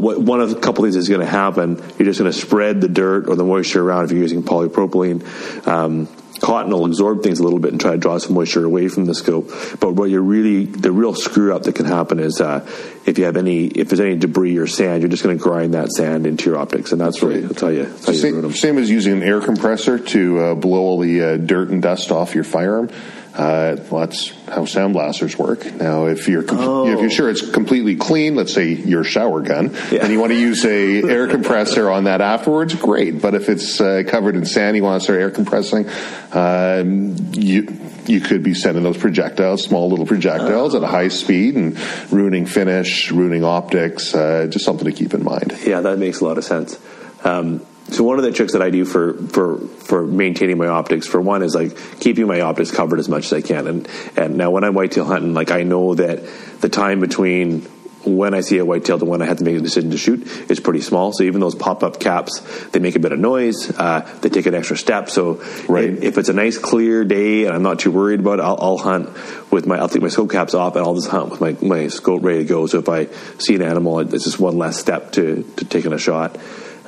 one 0.00 0.40
of 0.40 0.52
a 0.52 0.60
couple 0.60 0.84
things 0.84 0.96
is 0.96 1.08
going 1.08 1.20
to 1.20 1.26
happen. 1.26 1.76
You're 1.98 2.06
just 2.06 2.18
going 2.18 2.30
to 2.30 2.38
spread 2.38 2.80
the 2.80 2.88
dirt 2.88 3.28
or 3.28 3.36
the 3.36 3.44
moisture 3.44 3.82
around 3.82 4.04
if 4.04 4.12
you're 4.12 4.20
using 4.20 4.42
polypropylene. 4.42 5.66
Um, 5.66 6.08
cotton 6.42 6.72
will 6.72 6.84
absorb 6.84 7.22
things 7.22 7.38
a 7.38 7.44
little 7.44 7.60
bit 7.60 7.70
and 7.70 7.80
try 7.80 7.92
to 7.92 7.98
draw 7.98 8.18
some 8.18 8.34
moisture 8.34 8.64
away 8.64 8.88
from 8.88 9.04
the 9.04 9.14
scope. 9.14 9.48
But 9.78 9.92
what 9.92 10.10
you're 10.10 10.22
really, 10.22 10.64
the 10.64 10.90
real 10.90 11.14
screw 11.14 11.54
up 11.54 11.62
that 11.62 11.76
can 11.76 11.86
happen 11.86 12.18
is 12.18 12.40
uh, 12.40 12.66
if 13.06 13.16
you 13.16 13.24
have 13.24 13.36
any, 13.36 13.66
if 13.66 13.88
there's 13.88 14.00
any 14.00 14.16
debris 14.16 14.56
or 14.58 14.66
sand, 14.66 15.02
you're 15.02 15.08
just 15.08 15.22
going 15.22 15.38
to 15.38 15.42
grind 15.42 15.74
that 15.74 15.92
sand 15.92 16.26
into 16.26 16.50
your 16.50 16.58
optics, 16.58 16.90
and 16.92 17.00
that's 17.00 17.22
really, 17.22 17.40
that's 17.40 17.60
how 17.60 17.68
you, 17.68 17.84
that's 17.84 18.06
how 18.06 18.12
you 18.12 18.18
same, 18.18 18.52
same, 18.52 18.78
as 18.78 18.90
using 18.90 19.12
an 19.12 19.22
air 19.22 19.40
compressor 19.40 19.98
to 19.98 20.38
uh, 20.38 20.54
blow 20.56 20.80
all 20.80 20.98
the 20.98 21.22
uh, 21.22 21.36
dirt 21.36 21.68
and 21.68 21.80
dust 21.80 22.10
off 22.10 22.34
your 22.34 22.44
firearm. 22.44 22.90
Uh, 23.34 23.76
well, 23.90 24.06
that's 24.06 24.30
how 24.46 24.66
sound 24.66 24.92
blasters 24.92 25.38
work. 25.38 25.64
Now, 25.74 26.06
if 26.06 26.28
you're 26.28 26.44
oh. 26.48 26.86
if 26.86 27.00
you're 27.00 27.10
sure 27.10 27.30
it's 27.30 27.50
completely 27.50 27.96
clean, 27.96 28.36
let's 28.36 28.52
say 28.52 28.72
your 28.72 29.04
shower 29.04 29.40
gun, 29.40 29.74
yeah. 29.90 30.00
and 30.02 30.12
you 30.12 30.20
want 30.20 30.32
to 30.32 30.38
use 30.38 30.66
a 30.66 31.02
air 31.08 31.26
compressor 31.28 31.90
on 31.90 32.04
that 32.04 32.20
afterwards, 32.20 32.74
great. 32.74 33.22
But 33.22 33.34
if 33.34 33.48
it's 33.48 33.80
uh, 33.80 34.02
covered 34.06 34.36
in 34.36 34.44
sand, 34.44 34.76
you 34.76 34.82
want 34.82 35.00
to 35.00 35.04
start 35.04 35.18
air 35.18 35.30
compressing, 35.30 35.88
um, 36.32 37.16
you 37.32 37.74
you 38.06 38.20
could 38.20 38.42
be 38.42 38.52
sending 38.52 38.82
those 38.82 38.98
projectiles, 38.98 39.62
small 39.62 39.88
little 39.88 40.06
projectiles, 40.06 40.74
at 40.74 40.82
a 40.82 40.86
high 40.86 41.08
speed 41.08 41.54
and 41.54 41.78
ruining 42.12 42.44
finish, 42.44 43.10
ruining 43.10 43.44
optics. 43.44 44.14
Uh, 44.14 44.46
just 44.50 44.64
something 44.64 44.84
to 44.84 44.92
keep 44.92 45.14
in 45.14 45.24
mind. 45.24 45.56
Yeah, 45.64 45.80
that 45.80 45.98
makes 45.98 46.20
a 46.20 46.26
lot 46.26 46.36
of 46.36 46.44
sense. 46.44 46.78
Um, 47.24 47.64
so 47.92 48.04
one 48.04 48.18
of 48.18 48.24
the 48.24 48.32
tricks 48.32 48.52
that 48.52 48.62
I 48.62 48.70
do 48.70 48.84
for 48.84 49.14
for 49.14 49.58
for 49.58 50.06
maintaining 50.06 50.58
my 50.58 50.68
optics, 50.68 51.06
for 51.06 51.20
one, 51.20 51.42
is 51.42 51.54
like 51.54 51.76
keeping 52.00 52.26
my 52.26 52.40
optics 52.40 52.70
covered 52.70 52.98
as 52.98 53.08
much 53.08 53.26
as 53.26 53.32
I 53.32 53.40
can. 53.42 53.66
And 53.66 53.88
and 54.16 54.36
now 54.36 54.50
when 54.50 54.64
I'm 54.64 54.74
whitetail 54.74 55.04
hunting, 55.04 55.34
like 55.34 55.50
I 55.50 55.62
know 55.62 55.94
that 55.94 56.22
the 56.60 56.68
time 56.68 57.00
between 57.00 57.68
when 58.04 58.34
I 58.34 58.40
see 58.40 58.58
a 58.58 58.64
whitetail 58.64 58.98
to 58.98 59.04
when 59.04 59.22
I 59.22 59.26
have 59.26 59.38
to 59.38 59.44
make 59.44 59.56
a 59.56 59.60
decision 59.60 59.90
to 59.90 59.98
shoot 59.98 60.26
is 60.50 60.60
pretty 60.60 60.80
small. 60.80 61.12
So 61.12 61.22
even 61.24 61.40
those 61.40 61.54
pop 61.54 61.82
up 61.82 62.00
caps, 62.00 62.40
they 62.70 62.80
make 62.80 62.96
a 62.96 62.98
bit 62.98 63.12
of 63.12 63.20
noise. 63.20 63.70
Uh, 63.70 64.00
they 64.22 64.28
take 64.28 64.46
an 64.46 64.54
extra 64.54 64.76
step. 64.76 65.08
So 65.08 65.42
right. 65.68 65.88
if 65.88 66.18
it's 66.18 66.28
a 66.28 66.32
nice 66.32 66.58
clear 66.58 67.04
day 67.04 67.44
and 67.44 67.54
I'm 67.54 67.62
not 67.62 67.78
too 67.78 67.90
worried 67.90 68.20
about 68.20 68.40
it, 68.40 68.42
I'll, 68.42 68.58
I'll, 68.60 68.78
hunt 68.78 69.10
with 69.52 69.66
my. 69.66 69.78
I'll 69.78 69.88
take 69.88 70.02
my 70.02 70.08
scope 70.08 70.30
caps 70.30 70.54
off 70.54 70.74
and 70.74 70.84
I'll 70.84 70.94
just 70.94 71.08
hunt 71.08 71.30
with 71.30 71.40
my 71.40 71.56
my 71.60 71.88
scope 71.88 72.24
ready 72.24 72.38
to 72.38 72.44
go. 72.44 72.66
So 72.66 72.78
if 72.78 72.88
I 72.88 73.06
see 73.38 73.54
an 73.54 73.62
animal, 73.62 74.00
it's 74.00 74.24
just 74.24 74.40
one 74.40 74.58
less 74.58 74.78
step 74.78 75.12
to 75.12 75.42
to 75.56 75.64
taking 75.64 75.92
a 75.92 75.98
shot. 75.98 76.38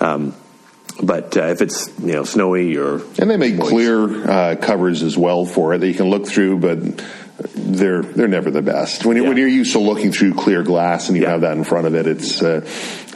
Um, 0.01 0.35
but 1.03 1.37
uh, 1.37 1.45
if 1.45 1.61
it's 1.61 1.89
you 1.99 2.13
know 2.13 2.25
snowy 2.25 2.77
or 2.77 3.01
and 3.19 3.31
they 3.31 3.37
make 3.37 3.57
moist. 3.57 3.71
clear 3.71 4.31
uh, 4.31 4.57
covers 4.57 5.03
as 5.03 5.17
well 5.17 5.45
for 5.45 5.75
it 5.75 5.79
that 5.79 5.89
you 5.89 5.95
can 5.95 6.11
look 6.11 6.27
through, 6.27 6.59
but 6.59 7.05
they're 7.55 8.03
they're 8.03 8.29
never 8.29 8.51
the 8.51 8.63
best. 8.63 9.05
When, 9.05 9.17
yeah. 9.17 9.29
when 9.29 9.37
you're 9.37 9.49
used 9.49 9.73
to 9.73 9.81
looking 9.81 10.13
through 10.13 10.35
clear 10.35 10.63
glass 10.63 11.09
and 11.09 11.17
you 11.17 11.25
yeah. 11.25 11.31
have 11.31 11.41
that 11.41 11.57
in 11.57 11.65
front 11.65 11.87
of 11.87 11.95
it, 11.95 12.07
it's 12.07 12.43
uh, 12.43 12.61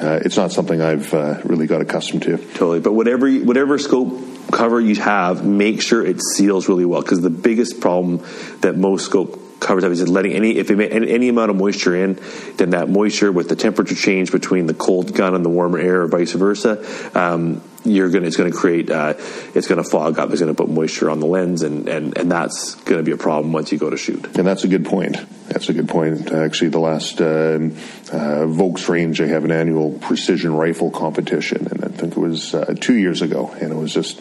uh 0.01 0.21
it's 0.25 0.37
not 0.37 0.53
something 0.53 0.81
I've 0.81 1.13
uh, 1.15 1.41
really 1.45 1.67
got 1.67 1.81
accustomed 1.81 2.23
to. 2.23 2.37
Totally, 2.37 2.81
but 2.81 2.93
whatever 2.93 3.31
whatever 3.31 3.79
scope 3.79 4.21
cover 4.51 4.81
you 4.81 4.97
have, 4.97 5.45
make 5.45 5.83
sure 5.83 6.05
it 6.05 6.21
seals 6.21 6.69
really 6.69 6.85
well 6.85 7.03
because 7.03 7.21
the 7.21 7.31
biggest 7.31 7.81
problem 7.81 8.25
that 8.61 8.77
most 8.77 9.05
scope 9.07 9.39
covers 9.61 9.85
up 9.85 9.91
is 9.91 9.99
just 9.99 10.11
letting 10.11 10.33
any 10.33 10.57
if 10.57 10.71
it 10.71 10.93
any, 10.93 11.11
any, 11.11 11.29
amount 11.29 11.51
of 11.51 11.57
moisture 11.57 11.95
in, 11.95 12.19
then 12.57 12.71
that 12.71 12.89
moisture 12.89 13.33
with 13.33 13.49
the 13.49 13.57
temperature 13.57 13.95
change 13.95 14.33
between 14.33 14.67
the 14.67 14.75
cold 14.75 15.15
gun 15.15 15.35
and 15.35 15.45
the 15.45 15.49
warmer 15.49 15.79
air, 15.79 16.03
or 16.03 16.07
vice 16.07 16.33
versa, 16.33 16.85
um, 17.19 17.63
you're 17.85 18.11
gonna 18.11 18.27
it's 18.27 18.37
gonna 18.37 18.53
create 18.53 18.91
uh, 18.91 19.15
it's 19.55 19.67
gonna 19.67 19.85
fog 19.85 20.19
up. 20.19 20.31
It's 20.31 20.41
gonna 20.41 20.55
put 20.55 20.69
moisture 20.69 21.11
on 21.11 21.21
the 21.21 21.27
lens, 21.27 21.63
and 21.63 21.89
and 21.89 22.17
and 22.17 22.31
that's 22.31 22.75
gonna 22.77 23.03
be 23.03 23.13
a 23.13 23.17
problem 23.17 23.53
once 23.53 23.73
you 23.73 23.79
go 23.79 23.91
to 23.91 23.97
shoot. 23.97 24.37
And 24.37 24.47
that's 24.47 24.65
a 24.65 24.69
good 24.69 24.85
point. 24.85 25.17
That's 25.49 25.69
a 25.69 25.73
good 25.73 25.89
point. 25.89 26.31
Actually, 26.33 26.71
the 26.71 26.81
last 26.81 27.21
um, 27.21 27.77
uh, 28.13 28.47
Volks 28.47 28.89
range, 28.89 29.19
they 29.19 29.29
have 29.29 29.45
an 29.45 29.53
annual 29.53 29.93
precision 29.93 30.55
rifle 30.55 30.91
competition, 30.91 31.67
and 31.71 31.85
I 31.85 31.89
think 31.89 32.17
it 32.17 32.21
was 32.21 32.55
uh, 32.55 32.75
two 32.79 32.95
years 32.95 33.23
ago, 33.23 33.51
and 33.61 33.73
it 33.73 33.77
was 33.77 33.93
just. 33.93 34.21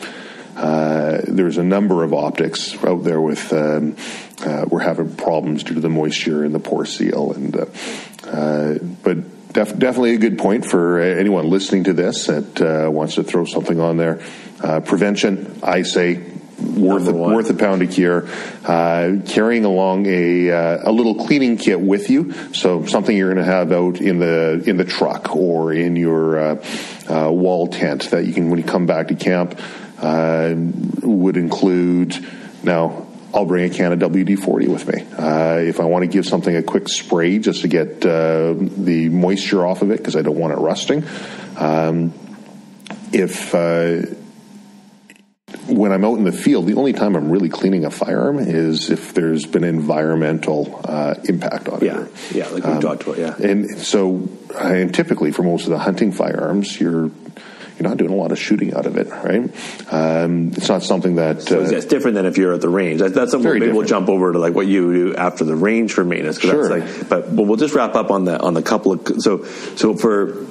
Uh, 0.57 1.21
there's 1.27 1.57
a 1.57 1.63
number 1.63 2.03
of 2.03 2.13
optics 2.13 2.75
out 2.83 3.03
there 3.03 3.21
with 3.21 3.53
um, 3.53 3.95
uh, 4.43 4.65
we're 4.67 4.79
having 4.79 5.15
problems 5.15 5.63
due 5.63 5.75
to 5.75 5.79
the 5.79 5.89
moisture 5.89 6.43
and 6.43 6.53
the 6.53 6.59
poor 6.59 6.83
seal, 6.83 7.31
and 7.31 7.55
uh, 7.55 7.65
uh, 8.27 8.77
but 9.03 9.53
def- 9.53 9.77
definitely 9.77 10.15
a 10.15 10.17
good 10.17 10.39
point 10.39 10.65
for 10.65 10.99
anyone 10.99 11.47
listening 11.47 11.83
to 11.83 11.93
this 11.93 12.25
that 12.25 12.61
uh, 12.61 12.89
wants 12.89 13.15
to 13.15 13.23
throw 13.23 13.45
something 13.45 13.79
on 13.79 13.97
there. 13.97 14.19
Uh, 14.59 14.79
prevention, 14.79 15.59
I 15.61 15.83
say, 15.83 16.23
worth 16.59 17.07
a, 17.07 17.13
worth 17.13 17.49
a 17.49 17.53
pound 17.53 17.83
a 17.83 17.87
cure. 17.87 18.27
Uh, 18.65 19.17
carrying 19.27 19.65
along 19.65 20.07
a 20.07 20.51
uh, 20.51 20.89
a 20.89 20.91
little 20.91 21.15
cleaning 21.15 21.57
kit 21.57 21.79
with 21.79 22.09
you, 22.09 22.33
so 22.53 22.85
something 22.85 23.15
you're 23.15 23.33
going 23.33 23.45
to 23.45 23.51
have 23.51 23.71
out 23.71 24.01
in 24.01 24.19
the 24.19 24.63
in 24.65 24.77
the 24.77 24.85
truck 24.85 25.35
or 25.35 25.71
in 25.71 25.95
your 25.95 26.39
uh, 26.39 26.65
uh, 27.07 27.31
wall 27.31 27.67
tent 27.67 28.09
that 28.09 28.25
you 28.25 28.33
can 28.33 28.49
when 28.49 28.59
you 28.59 28.65
come 28.65 28.85
back 28.85 29.09
to 29.09 29.15
camp 29.15 29.59
uh, 29.97 30.53
would 30.55 31.37
include 31.37 32.17
now. 32.63 33.05
I'll 33.33 33.45
bring 33.45 33.69
a 33.69 33.73
can 33.73 33.91
of 33.91 33.99
WD-40 33.99 34.67
with 34.69 34.87
me. 34.87 35.05
Uh, 35.15 35.57
if 35.57 35.79
I 35.79 35.83
want 35.83 36.03
to 36.03 36.07
give 36.07 36.25
something 36.25 36.55
a 36.55 36.63
quick 36.63 36.87
spray 36.87 37.37
just 37.37 37.61
to 37.61 37.67
get 37.67 38.01
the 38.01 39.09
moisture 39.11 39.65
off 39.65 39.81
of 39.81 39.91
it 39.91 39.97
because 39.97 40.15
I 40.15 40.21
don't 40.21 40.37
want 40.37 40.53
it 40.53 40.57
rusting. 40.57 41.05
Um, 41.57 42.13
if 43.11 43.53
when 45.67 45.91
I'm 45.91 46.03
out 46.03 46.17
in 46.17 46.23
the 46.23 46.31
field, 46.31 46.65
the 46.67 46.75
only 46.75 46.93
time 46.93 47.15
I'm 47.15 47.29
really 47.29 47.49
cleaning 47.49 47.85
a 47.85 47.91
firearm 47.91 48.39
is 48.39 48.89
if 48.89 49.13
there's 49.13 49.45
been 49.45 49.63
environmental 49.63 50.81
uh, 50.83 51.15
impact 51.25 51.67
on 51.69 51.83
it. 51.83 51.85
Yeah, 51.85 52.07
yeah, 52.33 52.47
like 52.49 52.63
we 52.63 52.71
um, 52.71 52.81
talked 52.81 53.03
about, 53.03 53.17
yeah. 53.17 53.35
And 53.35 53.77
so, 53.77 54.29
and 54.55 54.93
typically 54.93 55.31
for 55.31 55.43
most 55.43 55.65
of 55.65 55.69
the 55.69 55.79
hunting 55.79 56.11
firearms, 56.11 56.79
you're 56.79 57.11
you're 57.77 57.87
not 57.87 57.97
doing 57.97 58.11
a 58.11 58.15
lot 58.15 58.31
of 58.31 58.39
shooting 58.39 58.73
out 58.73 58.85
of 58.85 58.97
it, 58.97 59.09
right? 59.09 59.43
Um, 59.91 60.49
it's 60.55 60.67
not 60.67 60.81
something 60.83 61.15
that. 61.15 61.43
So 61.43 61.61
uh, 61.61 61.69
it's 61.69 61.85
different 61.85 62.15
than 62.15 62.25
if 62.25 62.37
you're 62.37 62.53
at 62.53 62.61
the 62.61 62.69
range. 62.69 63.01
That, 63.01 63.13
that's 63.13 63.31
something 63.31 63.49
maybe 63.49 63.59
different. 63.59 63.77
we'll 63.77 63.87
jump 63.87 64.09
over 64.09 64.33
to 64.33 64.39
like 64.39 64.53
what 64.53 64.67
you 64.67 64.93
do 64.93 65.15
after 65.15 65.43
the 65.43 65.55
range 65.55 65.93
for 65.93 66.03
maintenance. 66.03 66.39
Sure. 66.39 66.79
Like, 66.79 67.09
but, 67.09 67.35
but 67.35 67.43
we'll 67.43 67.57
just 67.57 67.75
wrap 67.75 67.95
up 67.95 68.09
on 68.09 68.25
the 68.25 68.39
on 68.39 68.53
the 68.53 68.63
couple 68.63 68.93
of 68.93 69.21
so 69.21 69.43
so 69.43 69.95
for 69.95 70.45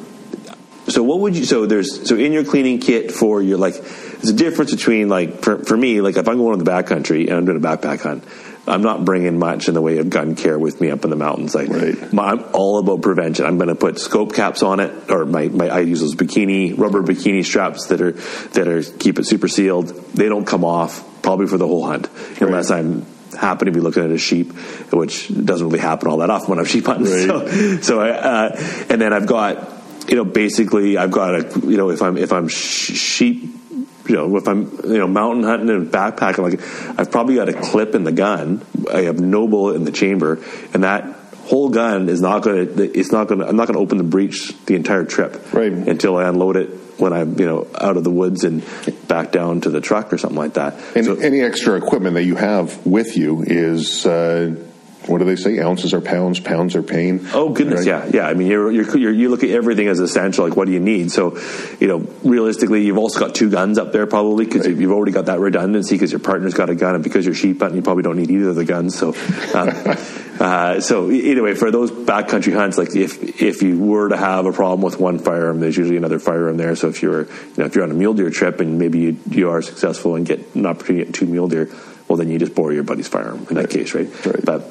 so 0.88 1.02
what 1.02 1.20
would 1.20 1.36
you 1.36 1.44
so 1.44 1.66
there's 1.66 2.08
so 2.08 2.16
in 2.16 2.32
your 2.32 2.44
cleaning 2.44 2.78
kit 2.78 3.10
for 3.10 3.42
your 3.42 3.58
like 3.58 3.74
there's 3.74 4.28
a 4.28 4.32
difference 4.32 4.70
between 4.70 5.08
like 5.08 5.42
for, 5.42 5.64
for 5.64 5.76
me 5.76 6.00
like 6.00 6.16
if 6.16 6.28
I'm 6.28 6.36
going 6.36 6.58
to 6.58 6.64
the 6.64 6.70
backcountry 6.70 7.26
and 7.26 7.32
I'm 7.32 7.44
doing 7.44 7.58
a 7.58 7.60
backpack 7.60 8.00
hunt 8.02 8.24
I'm 8.66 8.82
not 8.82 9.04
bringing 9.04 9.38
much 9.38 9.68
in 9.68 9.74
the 9.74 9.80
way 9.80 9.98
of 9.98 10.10
gun 10.10 10.34
care 10.34 10.58
with 10.58 10.80
me 10.80 10.90
up 10.90 11.04
in 11.04 11.10
the 11.10 11.16
mountains. 11.16 11.54
Like 11.54 11.68
right. 11.68 12.12
my, 12.12 12.30
I'm 12.30 12.44
all 12.52 12.78
about 12.78 13.02
prevention. 13.02 13.44
I'm 13.44 13.58
going 13.58 13.68
to 13.68 13.74
put 13.74 13.98
scope 13.98 14.34
caps 14.34 14.62
on 14.62 14.80
it, 14.80 15.10
or 15.10 15.24
my, 15.24 15.48
my 15.48 15.68
I 15.68 15.80
use 15.80 16.00
those 16.00 16.14
bikini 16.14 16.76
rubber 16.76 17.02
bikini 17.02 17.44
straps 17.44 17.86
that 17.86 18.00
are 18.00 18.12
that 18.12 18.68
are 18.68 18.82
keep 18.82 19.18
it 19.18 19.26
super 19.26 19.48
sealed. 19.48 19.88
They 20.14 20.28
don't 20.28 20.46
come 20.46 20.64
off 20.64 21.04
probably 21.22 21.46
for 21.46 21.58
the 21.58 21.66
whole 21.66 21.86
hunt 21.86 22.08
unless 22.40 22.70
right. 22.70 22.80
I'm 22.80 23.06
happen 23.36 23.66
to 23.66 23.72
be 23.72 23.80
looking 23.80 24.02
at 24.02 24.10
a 24.10 24.18
sheep, 24.18 24.52
which 24.92 25.28
doesn't 25.28 25.66
really 25.66 25.78
happen 25.78 26.08
all 26.08 26.18
that 26.18 26.30
often 26.30 26.50
when 26.50 26.58
I'm 26.58 26.64
sheep 26.64 26.86
hunting. 26.86 27.12
Right. 27.12 27.26
So, 27.26 27.80
so 27.80 28.00
I, 28.00 28.10
uh, 28.10 28.86
and 28.88 29.00
then 29.00 29.12
I've 29.12 29.26
got 29.26 29.76
you 30.08 30.14
know, 30.16 30.24
basically, 30.24 30.96
I've 30.96 31.10
got 31.10 31.34
a, 31.34 31.66
you 31.66 31.76
know, 31.76 31.90
if 31.90 32.02
I'm 32.02 32.16
if 32.16 32.32
I'm 32.32 32.48
sheep, 32.48 33.50
you 34.08 34.16
know, 34.16 34.36
if 34.36 34.48
I'm 34.48 34.70
you 34.84 34.98
know 34.98 35.06
mountain 35.06 35.44
hunting 35.44 35.70
and 35.70 35.90
backpacking, 35.90 36.38
like 36.38 36.98
I've 36.98 37.10
probably 37.10 37.36
got 37.36 37.48
a 37.48 37.52
clip 37.52 37.94
in 37.94 38.04
the 38.04 38.12
gun. 38.12 38.64
I 38.92 39.02
have 39.02 39.20
no 39.20 39.48
bullet 39.48 39.76
in 39.76 39.84
the 39.84 39.92
chamber, 39.92 40.42
and 40.72 40.84
that 40.84 41.04
whole 41.46 41.68
gun 41.68 42.08
is 42.08 42.20
not 42.20 42.42
going 42.42 42.76
to. 42.76 42.98
It's 42.98 43.12
not 43.12 43.28
going 43.28 43.40
to. 43.40 43.48
I'm 43.48 43.56
not 43.56 43.66
going 43.66 43.76
to 43.76 43.82
open 43.82 43.98
the 43.98 44.04
breech 44.04 44.52
the 44.66 44.74
entire 44.74 45.04
trip, 45.04 45.52
right? 45.52 45.72
Until 45.72 46.16
I 46.16 46.28
unload 46.28 46.56
it 46.56 46.68
when 46.98 47.12
I'm 47.12 47.38
you 47.38 47.46
know 47.46 47.68
out 47.80 47.96
of 47.96 48.04
the 48.04 48.10
woods 48.10 48.44
and 48.44 48.64
back 49.08 49.32
down 49.32 49.60
to 49.62 49.70
the 49.70 49.80
truck 49.80 50.12
or 50.12 50.18
something 50.18 50.38
like 50.38 50.54
that. 50.54 50.74
And 50.94 51.04
so, 51.04 51.16
any 51.16 51.40
extra 51.40 51.74
equipment 51.76 52.14
that 52.14 52.24
you 52.24 52.36
have 52.36 52.84
with 52.86 53.16
you 53.16 53.42
is. 53.42 54.06
Uh, 54.06 54.62
what 55.06 55.18
do 55.18 55.24
they 55.24 55.36
say? 55.36 55.58
Ounces 55.60 55.94
are 55.94 56.00
pounds, 56.00 56.40
pounds 56.40 56.74
are 56.74 56.82
pain. 56.82 57.26
Oh 57.32 57.50
goodness, 57.50 57.86
right? 57.86 58.06
yeah, 58.12 58.22
yeah. 58.22 58.28
I 58.28 58.34
mean, 58.34 58.48
you're, 58.48 58.70
you're, 58.70 58.96
you're, 58.96 59.12
you 59.12 59.28
look 59.28 59.44
at 59.44 59.50
everything 59.50 59.88
as 59.88 60.00
essential. 60.00 60.46
Like, 60.46 60.56
what 60.56 60.66
do 60.66 60.72
you 60.72 60.80
need? 60.80 61.12
So, 61.12 61.38
you 61.80 61.86
know, 61.86 61.98
realistically, 62.22 62.84
you've 62.84 62.98
also 62.98 63.20
got 63.20 63.34
two 63.34 63.50
guns 63.50 63.78
up 63.78 63.92
there 63.92 64.06
probably 64.06 64.44
because 64.44 64.66
right. 64.66 64.76
you've 64.76 64.92
already 64.92 65.12
got 65.12 65.26
that 65.26 65.38
redundancy 65.38 65.94
because 65.94 66.10
your 66.10 66.20
partner's 66.20 66.54
got 66.54 66.70
a 66.70 66.74
gun, 66.74 66.94
and 66.94 67.04
because 67.04 67.24
you're 67.24 67.34
sheep 67.34 67.60
hunting, 67.60 67.76
you 67.76 67.82
probably 67.82 68.02
don't 68.02 68.16
need 68.16 68.30
either 68.30 68.50
of 68.50 68.56
the 68.56 68.64
guns. 68.64 68.98
So, 68.98 69.14
uh, 69.54 69.96
uh, 70.40 70.80
so 70.80 71.10
either 71.10 71.42
way, 71.42 71.54
for 71.54 71.70
those 71.70 71.90
backcountry 71.90 72.54
hunts, 72.54 72.78
like 72.78 72.94
if 72.96 73.40
if 73.40 73.62
you 73.62 73.78
were 73.78 74.08
to 74.08 74.16
have 74.16 74.46
a 74.46 74.52
problem 74.52 74.82
with 74.82 74.98
one 74.98 75.18
firearm, 75.18 75.60
there's 75.60 75.76
usually 75.76 75.96
another 75.96 76.18
firearm 76.18 76.56
there. 76.56 76.74
So 76.76 76.88
if 76.88 77.02
you're 77.02 77.22
you 77.22 77.54
know 77.58 77.64
if 77.64 77.74
you're 77.74 77.84
on 77.84 77.90
a 77.90 77.94
mule 77.94 78.14
deer 78.14 78.30
trip 78.30 78.60
and 78.60 78.78
maybe 78.78 78.98
you, 79.00 79.18
you 79.30 79.50
are 79.50 79.62
successful 79.62 80.16
and 80.16 80.26
get 80.26 80.54
an 80.54 80.66
opportunity 80.66 81.04
to 81.04 81.12
get 81.12 81.14
two 81.14 81.26
mule 81.26 81.48
deer, 81.48 81.70
well 82.08 82.16
then 82.16 82.30
you 82.30 82.38
just 82.38 82.54
borrow 82.54 82.70
your 82.70 82.84
buddy's 82.84 83.08
firearm 83.08 83.46
in 83.48 83.56
that 83.56 83.70
case, 83.70 83.94
right? 83.94 84.08
right. 84.26 84.44
But 84.44 84.70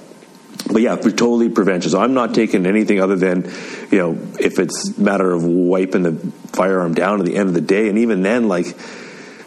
but 0.72 0.82
yeah, 0.82 0.96
for 0.96 1.12
totally 1.12 1.50
prevention. 1.50 1.92
So 1.92 2.00
I'm 2.00 2.14
not 2.14 2.34
taking 2.34 2.66
anything 2.66 3.00
other 3.00 3.16
than, 3.16 3.52
you 3.92 3.98
know, 3.98 4.18
if 4.40 4.60
it's 4.60 4.98
a 4.98 5.02
matter 5.02 5.32
of 5.32 5.44
wiping 5.44 6.04
the 6.04 6.14
firearm 6.54 6.94
down 6.94 7.20
at 7.20 7.26
the 7.26 7.36
end 7.36 7.50
of 7.50 7.54
the 7.54 7.62
day, 7.62 7.88
and 7.88 8.00
even 8.00 8.24
then, 8.24 8.48
like, 8.48 8.76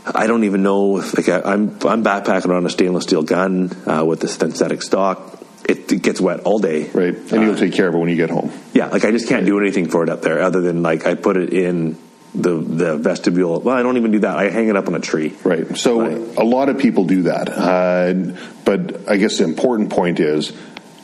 I 0.07 0.27
don't 0.27 0.45
even 0.45 0.63
know. 0.63 0.99
If, 0.99 1.17
like, 1.17 1.29
I, 1.29 1.53
am 1.53 1.71
I'm 1.85 2.05
backpacking 2.05 2.55
on 2.55 2.65
a 2.65 2.71
stainless 2.71 3.05
steel 3.05 3.23
gun 3.23 3.71
uh, 3.87 4.05
with 4.05 4.21
the 4.21 4.29
synthetic 4.29 4.83
stock. 4.83 5.35
It, 5.69 5.93
it, 5.93 6.03
gets 6.03 6.19
wet 6.19 6.41
all 6.41 6.61
day, 6.61 6.89
right? 6.91 7.15
And 7.15 7.43
you'll 7.43 7.55
uh, 7.55 7.59
take 7.59 7.75
care 7.75 7.89
of 7.89 7.95
it 7.95 7.99
when 7.99 8.09
you 8.09 8.17
get 8.17 8.31
home. 8.31 8.51
Yeah, 8.73 8.87
like 8.87 9.05
I 9.05 9.11
just 9.11 9.29
can't 9.29 9.45
do 9.45 9.61
anything 9.61 9.91
for 9.91 10.03
it 10.03 10.09
up 10.09 10.23
there 10.23 10.41
other 10.41 10.63
than 10.63 10.83
like 10.83 11.07
I 11.07 11.15
put 11.15 11.37
it 11.37 11.53
in 11.53 11.99
the 12.35 12.55
the 12.55 12.97
vestibule. 12.97 13.61
Well, 13.61 13.77
I 13.77 13.83
don't 13.83 13.99
even 13.99 14.13
do 14.13 14.21
that. 14.21 14.39
I 14.39 14.49
hang 14.49 14.69
it 14.69 14.77
up 14.77 14.89
on 14.89 14.95
a 14.95 15.01
tree. 15.01 15.35
Right. 15.45 15.77
So 15.77 16.07
a 16.39 16.45
lot 16.45 16.71
of 16.71 16.79
people 16.79 17.05
do 17.05 17.25
that, 17.25 17.51
uh, 17.51 18.35
but 18.65 19.11
I 19.11 19.19
guess 19.19 19.39
the 19.39 19.45
important 19.45 19.91
point 19.91 20.21
is 20.21 20.55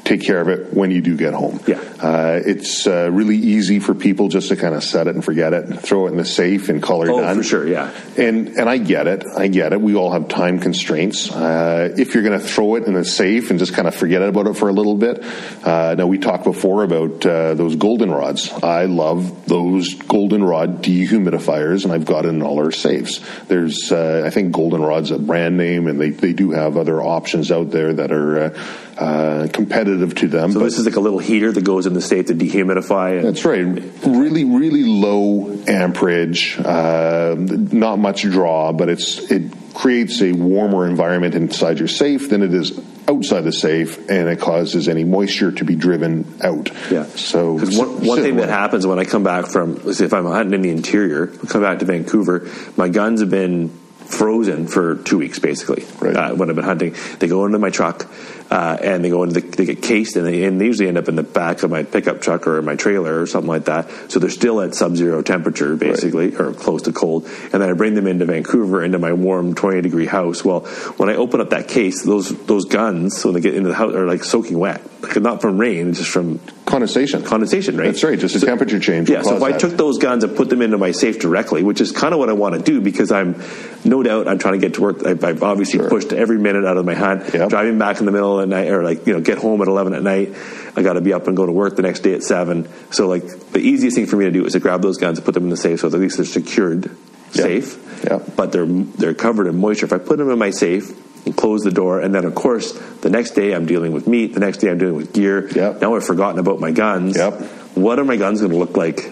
take 0.05 0.23
care 0.23 0.41
of 0.41 0.49
it 0.49 0.73
when 0.75 0.91
you 0.91 1.01
do 1.01 1.17
get 1.17 1.33
home. 1.33 1.61
Yeah. 1.67 1.81
Uh, 2.01 2.41
it's 2.45 2.87
uh, 2.87 3.11
really 3.11 3.37
easy 3.37 3.81
for 3.81 3.95
people 3.95 4.29
just 4.29 4.49
to 4.49 4.57
kind 4.57 4.75
of 4.75 4.85
set 4.85 5.07
it 5.07 5.15
and 5.15 5.25
forget 5.25 5.55
it, 5.55 5.65
and 5.65 5.81
throw 5.81 6.07
it 6.07 6.11
in 6.11 6.19
the 6.19 6.25
safe 6.25 6.69
and 6.69 6.83
call 6.83 7.03
it 7.03 7.09
oh, 7.09 7.21
done. 7.21 7.37
for 7.39 7.43
sure, 7.43 7.67
yeah. 7.67 7.91
And 8.19 8.49
and 8.49 8.69
I 8.69 8.79
get 8.79 9.07
it, 9.07 9.25
I 9.27 9.49
get 9.49 9.73
it. 9.73 9.81
We 9.81 9.95
all 9.95 10.13
have 10.13 10.29
time 10.29 10.59
constraints. 10.61 11.31
Uh, 11.31 11.95
if 11.97 12.15
you're 12.15 12.23
going 12.23 12.39
to 12.39 12.45
throw 12.45 12.75
it 12.77 12.85
in 12.85 12.95
the 12.95 13.05
safe 13.05 13.51
and 13.51 13.59
just 13.59 13.73
kind 13.73 13.89
of 13.89 13.95
forget 13.95 14.23
about 14.23 14.47
it 14.47 14.57
for 14.57 14.69
a 14.69 14.73
little 14.73 14.97
bit, 14.97 15.25
uh, 15.65 15.95
now 15.97 16.07
we 16.07 16.19
talked 16.19 16.45
before 16.45 16.85
about 16.85 17.25
uh, 17.25 17.55
those 17.55 17.77
goldenrods. 17.77 18.63
I 18.63 18.85
love 18.85 19.47
those 19.47 19.95
goldenrod 19.95 20.83
dehumidifiers, 20.83 21.85
and 21.85 21.93
I've 21.93 22.05
got 22.05 22.27
it 22.27 22.29
in 22.29 22.43
all 22.43 22.59
our 22.59 22.71
safes. 22.71 23.21
There's, 23.47 23.91
uh, 23.91 24.23
I 24.27 24.31
think 24.31 24.55
goldenrod's 24.55 25.11
a 25.11 25.19
brand 25.19 25.57
name, 25.57 25.87
and 25.87 25.99
they 25.99 26.11
they 26.11 26.35
do 26.35 26.51
have 26.51 26.77
other 26.77 27.01
options 27.01 27.51
out 27.51 27.71
there 27.71 27.95
that 27.95 28.13
are 28.13 28.55
uh, 28.97 29.49
competitive 29.53 30.15
to 30.15 30.29
them. 30.29 30.53
So 30.53 30.61
this 30.61 30.79
is 30.79 30.87
like 30.87 30.97
a 30.97 31.01
little 31.01 31.19
heater 31.19 31.51
that 31.51 31.65
goes 31.65 31.87
in 31.87 31.95
the 31.95 32.01
state 32.01 32.29
to 32.29 32.35
dehumidify. 32.35 33.19
And- 33.19 33.29
that's 33.29 33.45
right. 33.45 33.65
Really, 34.07 34.45
really 34.45 34.85
low 34.85 35.51
amperage, 35.67 36.59
uh, 36.59 37.35
not 37.39 37.99
much 37.99 38.23
draw, 38.23 38.73
but 38.73 38.89
it's 38.89 39.19
it 39.31 39.53
creates 39.75 40.23
a 40.23 40.33
warmer 40.33 40.87
environment 40.87 41.35
inside 41.35 41.79
your 41.79 41.89
safe 41.89 42.31
than 42.31 42.43
it 42.43 42.55
is 42.55 42.81
outside 43.09 43.43
the 43.43 43.53
safe, 43.53 44.09
and 44.09 44.29
it 44.29 44.41
causes 44.41 44.89
any 44.89 45.05
moisture 45.05 45.53
to 45.53 45.65
be 45.65 45.75
driven 45.75 46.39
out. 46.43 46.71
Yeah. 46.91 47.05
So 47.05 47.55
one, 47.55 48.07
one 48.07 48.23
thing 48.23 48.37
that 48.37 48.49
happens 48.49 48.87
when 48.87 48.99
I 48.99 49.05
come 49.05 49.25
back 49.25 49.47
from, 49.47 49.81
if 49.87 50.13
I'm 50.13 50.25
hunting 50.25 50.55
in 50.55 50.63
the 50.63 50.71
interior, 50.71 51.31
I 51.43 51.47
come 51.47 51.63
back 51.63 51.81
to 51.81 51.85
Vancouver, 51.85 52.49
my 52.77 52.89
guns 52.89 53.21
have 53.21 53.31
been 53.31 53.71
frozen 54.07 54.69
for 54.69 54.97
two 54.97 55.19
weeks 55.19 55.39
basically 55.39 55.85
right. 55.99 56.17
uh, 56.17 56.35
when 56.35 56.49
I've 56.49 56.57
been 56.57 56.65
hunting. 56.65 56.95
They 57.19 57.27
go 57.27 57.47
into 57.47 57.59
my 57.59 57.71
truck 57.71 58.07
uh, 58.51 58.77
and 58.81 59.05
they 59.05 59.11
go 59.11 59.23
into 59.23 59.41
the, 59.41 59.49
they 59.49 59.65
get 59.65 59.83
cased 59.83 60.17
and 60.17 60.27
they, 60.27 60.45
and 60.45 60.61
they 60.61 60.67
usually 60.67 60.89
end 60.89 60.99
up 60.99 61.09
in 61.09 61.17
the 61.17 61.23
back 61.23 61.63
of 61.63 61.71
my 61.71 61.83
pickup 61.83 62.21
truck 62.21 62.47
or 62.47 62.61
my 62.63 62.77
trailer 62.77 63.21
or 63.21 63.27
something 63.27 63.49
like 63.49 63.65
that. 63.65 63.89
So 64.11 64.21
they're 64.21 64.31
still 64.31 64.61
at 64.61 64.75
sub-zero 64.75 65.23
temperature 65.23 65.77
basically 65.77 66.31
right. 66.31 66.41
or 66.41 66.53
close 66.53 66.83
to 66.83 66.93
cold. 66.93 67.25
And 67.53 67.63
then 67.63 67.71
I 67.71 67.73
bring 67.73 67.95
them 67.95 68.07
into 68.07 68.25
Vancouver 68.27 68.85
into 68.85 68.99
my 68.99 69.13
warm 69.13 69.55
20 69.55 69.81
degree 69.81 70.07
house. 70.07 70.45
Well, 70.45 70.61
when 70.97 71.09
I 71.09 71.17
open 71.17 71.41
up 71.41 71.51
that 71.51 71.69
case, 71.69 72.03
those 72.03 72.31
those 72.47 72.65
guns 72.67 73.25
when 73.25 73.35
they 73.35 73.41
get 73.41 73.55
into 73.55 73.69
the 73.69 73.75
house 73.75 73.95
are 73.95 74.07
like 74.07 74.25
soaking 74.25 74.59
wet, 74.59 74.83
like 75.03 75.17
not 75.21 75.41
from 75.41 75.59
rain, 75.59 75.95
just 75.95 76.11
from 76.11 76.39
condensation. 76.67 77.23
Condensation, 77.25 77.77
right? 77.77 77.87
That's 77.87 78.05
right. 78.05 78.19
Just 78.19 78.37
a 78.37 78.41
so, 78.41 78.47
temperature 78.47 78.79
change. 78.79 79.11
Yeah. 79.11 79.23
So 79.23 79.37
if 79.37 79.43
I 79.43 79.53
took 79.53 79.73
those 79.73 79.99
guns 79.99 80.25
and 80.25 80.37
put 80.37 80.49
them 80.49 80.63
into 80.63 80.79
my 80.79 80.93
safe 80.93 81.19
directly, 81.19 81.63
which 81.63 81.81
is 81.81 81.93
kind 81.93 82.13
of 82.13 82.21
what 82.21 82.29
I 82.29 82.33
want 82.33 82.55
to 82.55 82.63
do 82.63 82.81
because 82.81 83.13
I'm 83.13 83.43
no 83.85 84.03
doubt 84.03 84.29
I'm 84.29 84.39
trying 84.39 84.55
to 84.55 84.61
get 84.61 84.75
to 84.75 84.83
work. 84.83 85.05
I've, 85.07 85.23
I've 85.25 85.43
obviously 85.43 85.79
sure. 85.79 85.89
pushed 85.89 86.13
every 86.13 86.39
minute 86.39 86.65
out 86.65 86.77
of 86.77 86.85
my 86.85 86.95
hunt. 86.95 87.33
Yep. 87.33 87.51
Driving 87.51 87.79
back 87.79 88.01
in 88.01 88.07
the 88.07 88.13
middle 88.13 88.34
the 88.39 88.47
night, 88.47 88.69
or 88.69 88.83
like 88.83 89.07
you 89.07 89.13
know, 89.13 89.21
get 89.21 89.39
home 89.39 89.61
at 89.63 89.69
11 89.69 89.95
at 89.95 90.03
night. 90.03 90.35
I 90.77 90.83
got 90.83 90.95
to 90.95 91.01
be 91.01 91.13
up 91.13 91.27
and 91.29 91.37
go 91.37 91.47
to 91.47 91.53
work 91.53 91.77
the 91.77 91.83
next 91.83 92.01
day 92.01 92.15
at 92.15 92.23
seven. 92.23 92.69
So 92.91 93.07
like 93.09 93.25
the 93.53 93.61
easiest 93.61 93.97
thing 93.97 94.07
for 94.07 94.17
me 94.17 94.25
to 94.27 94.31
do 94.31 94.45
is 94.45 94.53
to 94.55 94.61
grab 94.61 94.83
those 94.83 94.99
guns 94.99 95.19
and 95.19 95.25
put 95.25 95.35
them 95.35 95.45
in 95.45 95.51
the 95.51 95.57
safe 95.57 95.81
so 95.81 95.87
at 95.89 95.93
least 95.95 96.17
they're 96.17 96.27
secured 96.27 96.91
safe, 97.31 97.79
Yeah. 98.05 98.21
but 98.37 98.53
they're 98.53 98.67
they're 98.67 99.15
covered 99.15 99.47
in 99.47 99.59
moisture. 99.59 99.87
If 99.87 99.93
I 99.93 99.99
put 99.99 100.19
them 100.19 100.31
in 100.31 100.39
my 100.39 100.51
safe 100.51 100.91
and 101.27 101.37
close 101.37 101.63
the 101.63 101.71
door, 101.71 102.01
and 102.01 102.15
then 102.15 102.25
of 102.25 102.35
course 102.35 102.73
the 103.01 103.11
next 103.11 103.31
day 103.33 103.53
I'm 103.53 103.67
dealing 103.67 103.93
with 103.93 104.07
meat, 104.07 104.35
the 104.35 104.41
next 104.41 104.59
day 104.59 104.71
I'm 104.71 104.79
dealing 104.79 104.97
with 104.97 105.13
gear. 105.13 105.49
Yep. 105.49 105.81
Now 105.81 105.97
I've 105.97 106.05
forgotten 106.05 106.39
about 106.39 106.61
my 106.61 106.71
guns. 106.71 107.17
Yep. 107.17 107.41
What 107.75 107.99
are 107.99 108.05
my 108.05 108.17
guns 108.17 108.41
going 108.41 108.53
to 108.53 108.59
look 108.59 108.77
like? 108.77 109.11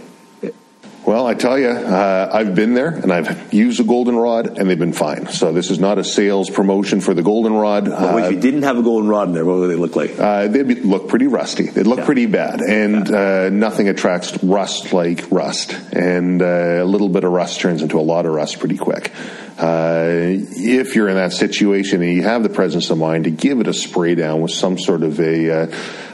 Well, 1.05 1.27
I 1.27 1.35
tell 1.35 1.59
you, 1.59 1.67
uh, 1.69 2.31
I've 2.33 2.55
been 2.55 2.75
there 2.75 2.91
and 2.91 3.13
I've 3.13 3.53
used 3.53 3.81
a 3.81 3.85
goldenrod, 3.85 4.57
and 4.57 4.71
they've 4.71 4.79
been 4.79 4.93
fine. 4.93 5.27
So 5.27 5.53
this 5.53 5.69
is 5.69 5.81
not 5.81 5.99
a 5.99 6.05
sales 6.05 6.49
promotion 6.49 7.01
for 7.01 7.13
the 7.13 7.23
goldenrod. 7.25 7.89
Well, 7.89 8.19
if 8.19 8.31
you 8.31 8.39
didn't 8.41 8.63
have 8.63 8.79
a 8.79 8.83
goldenrod 8.83 9.27
in 9.29 9.35
there, 9.35 9.45
what 9.45 9.59
would 9.59 9.67
they 9.69 9.75
look 9.75 9.97
like? 9.97 10.17
Uh, 10.17 10.47
they'd 10.47 10.69
be, 10.69 10.77
look 10.77 11.09
pretty 11.09 11.27
rusty. 11.27 11.65
They'd 11.65 11.89
look 11.89 11.99
Yeah. 11.99 12.05
pretty 12.05 12.27
bad, 12.27 12.61
and 12.61 13.11
uh, 13.11 13.49
nothing 13.51 13.89
attracts 13.89 14.45
rust 14.45 14.93
like 14.93 15.25
rust. 15.33 15.73
And 15.93 16.41
uh, 16.41 16.83
a 16.83 16.85
little 16.85 17.09
bit 17.09 17.25
of 17.25 17.33
rust 17.33 17.59
turns 17.59 17.83
into 17.83 17.99
a 17.99 18.03
lot 18.03 18.25
of 18.25 18.33
rust 18.33 18.61
pretty 18.61 18.77
quick. 18.77 19.11
Uh, 19.59 20.07
if 20.29 20.95
you're 20.95 21.09
in 21.09 21.17
that 21.17 21.33
situation 21.33 22.01
and 22.03 22.13
you 22.13 22.23
have 22.23 22.45
the 22.45 22.49
presence 22.49 22.91
of 22.91 22.99
mind 22.99 23.25
to 23.25 23.31
give 23.31 23.59
it 23.61 23.67
a 23.67 23.75
spray 23.75 24.15
down 24.15 24.41
with 24.41 24.53
some 24.53 24.79
sort 24.79 25.03
of 25.03 25.19
a, 25.19 25.51
uh, 25.51 25.67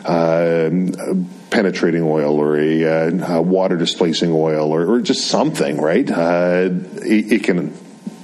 uh, 0.09 0.71
penetrating 1.51 2.03
oil 2.03 2.37
or 2.37 2.59
a, 2.59 2.85
uh, 2.85 3.37
a 3.37 3.43
water 3.43 3.77
displacing 3.77 4.33
oil 4.33 4.73
or, 4.73 4.87
or 4.87 5.01
just 5.01 5.29
something, 5.29 5.81
right? 5.81 6.11
Uh, 6.11 6.69
it, 6.97 7.33
it 7.33 7.45
can 7.45 7.77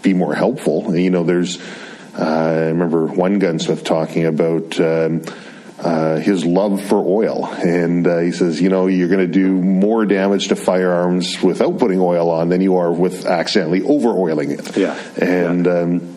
be 0.03 0.15
more 0.15 0.35
helpful. 0.35 0.95
You 0.97 1.11
know, 1.11 1.25
there's. 1.25 1.61
Uh, 2.17 2.23
I 2.23 2.67
remember 2.67 3.07
one 3.07 3.41
gunsmith 3.41 3.83
talking 3.83 4.25
about 4.25 4.79
um, 4.79 5.23
uh, 5.81 6.17
his 6.19 6.45
love 6.45 6.81
for 6.81 6.99
oil, 6.99 7.47
and 7.47 8.07
uh, 8.07 8.19
he 8.19 8.31
says, 8.31 8.61
you 8.61 8.69
know, 8.69 8.87
you're 8.87 9.09
going 9.09 9.27
to 9.27 9.33
do 9.33 9.61
more 9.61 10.07
damage 10.07 10.49
to 10.49 10.57
firearms 10.57 11.43
without 11.43 11.79
putting 11.79 11.99
oil 11.99 12.31
on 12.31 12.51
than 12.51 12.61
you 12.61 12.77
are 12.77 12.93
with 12.93 13.27
accidentally 13.27 13.83
over 13.83 14.11
oiling 14.11 14.53
it. 14.53 14.77
Yeah. 14.77 14.97
and. 15.17 15.67
Um, 15.67 16.14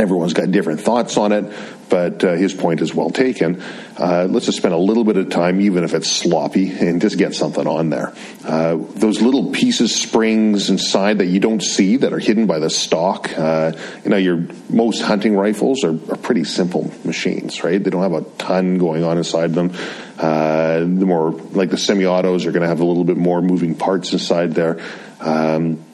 Everyone's 0.00 0.32
got 0.32 0.50
different 0.50 0.80
thoughts 0.80 1.18
on 1.18 1.32
it, 1.32 1.52
but 1.90 2.24
uh, 2.24 2.32
his 2.32 2.54
point 2.54 2.80
is 2.80 2.94
well 2.94 3.10
taken. 3.10 3.60
Uh, 3.98 4.26
let's 4.30 4.46
just 4.46 4.56
spend 4.56 4.72
a 4.72 4.78
little 4.78 5.04
bit 5.04 5.18
of 5.18 5.28
time, 5.28 5.60
even 5.60 5.84
if 5.84 5.92
it's 5.92 6.10
sloppy, 6.10 6.70
and 6.70 7.02
just 7.02 7.18
get 7.18 7.34
something 7.34 7.66
on 7.66 7.90
there. 7.90 8.14
Uh, 8.42 8.78
those 8.94 9.20
little 9.20 9.52
pieces, 9.52 9.94
springs 9.94 10.70
inside 10.70 11.18
that 11.18 11.26
you 11.26 11.38
don't 11.38 11.62
see 11.62 11.98
that 11.98 12.14
are 12.14 12.18
hidden 12.18 12.46
by 12.46 12.58
the 12.58 12.70
stock. 12.70 13.30
Uh, 13.36 13.72
you 14.02 14.08
know, 14.08 14.16
your 14.16 14.46
most 14.70 15.02
hunting 15.02 15.36
rifles 15.36 15.84
are, 15.84 15.92
are 16.10 16.16
pretty 16.16 16.44
simple 16.44 16.90
machines, 17.04 17.62
right? 17.62 17.84
They 17.84 17.90
don't 17.90 18.02
have 18.02 18.14
a 18.14 18.22
ton 18.38 18.78
going 18.78 19.04
on 19.04 19.18
inside 19.18 19.52
them. 19.52 19.72
Uh, 20.18 20.78
the 20.78 21.06
more 21.06 21.32
like 21.32 21.68
the 21.68 21.76
semi-autos 21.76 22.46
are 22.46 22.52
going 22.52 22.62
to 22.62 22.68
have 22.68 22.80
a 22.80 22.84
little 22.86 23.04
bit 23.04 23.18
more 23.18 23.42
moving 23.42 23.74
parts 23.74 24.14
inside 24.14 24.54
there. 24.54 24.80
Um, 25.20 25.84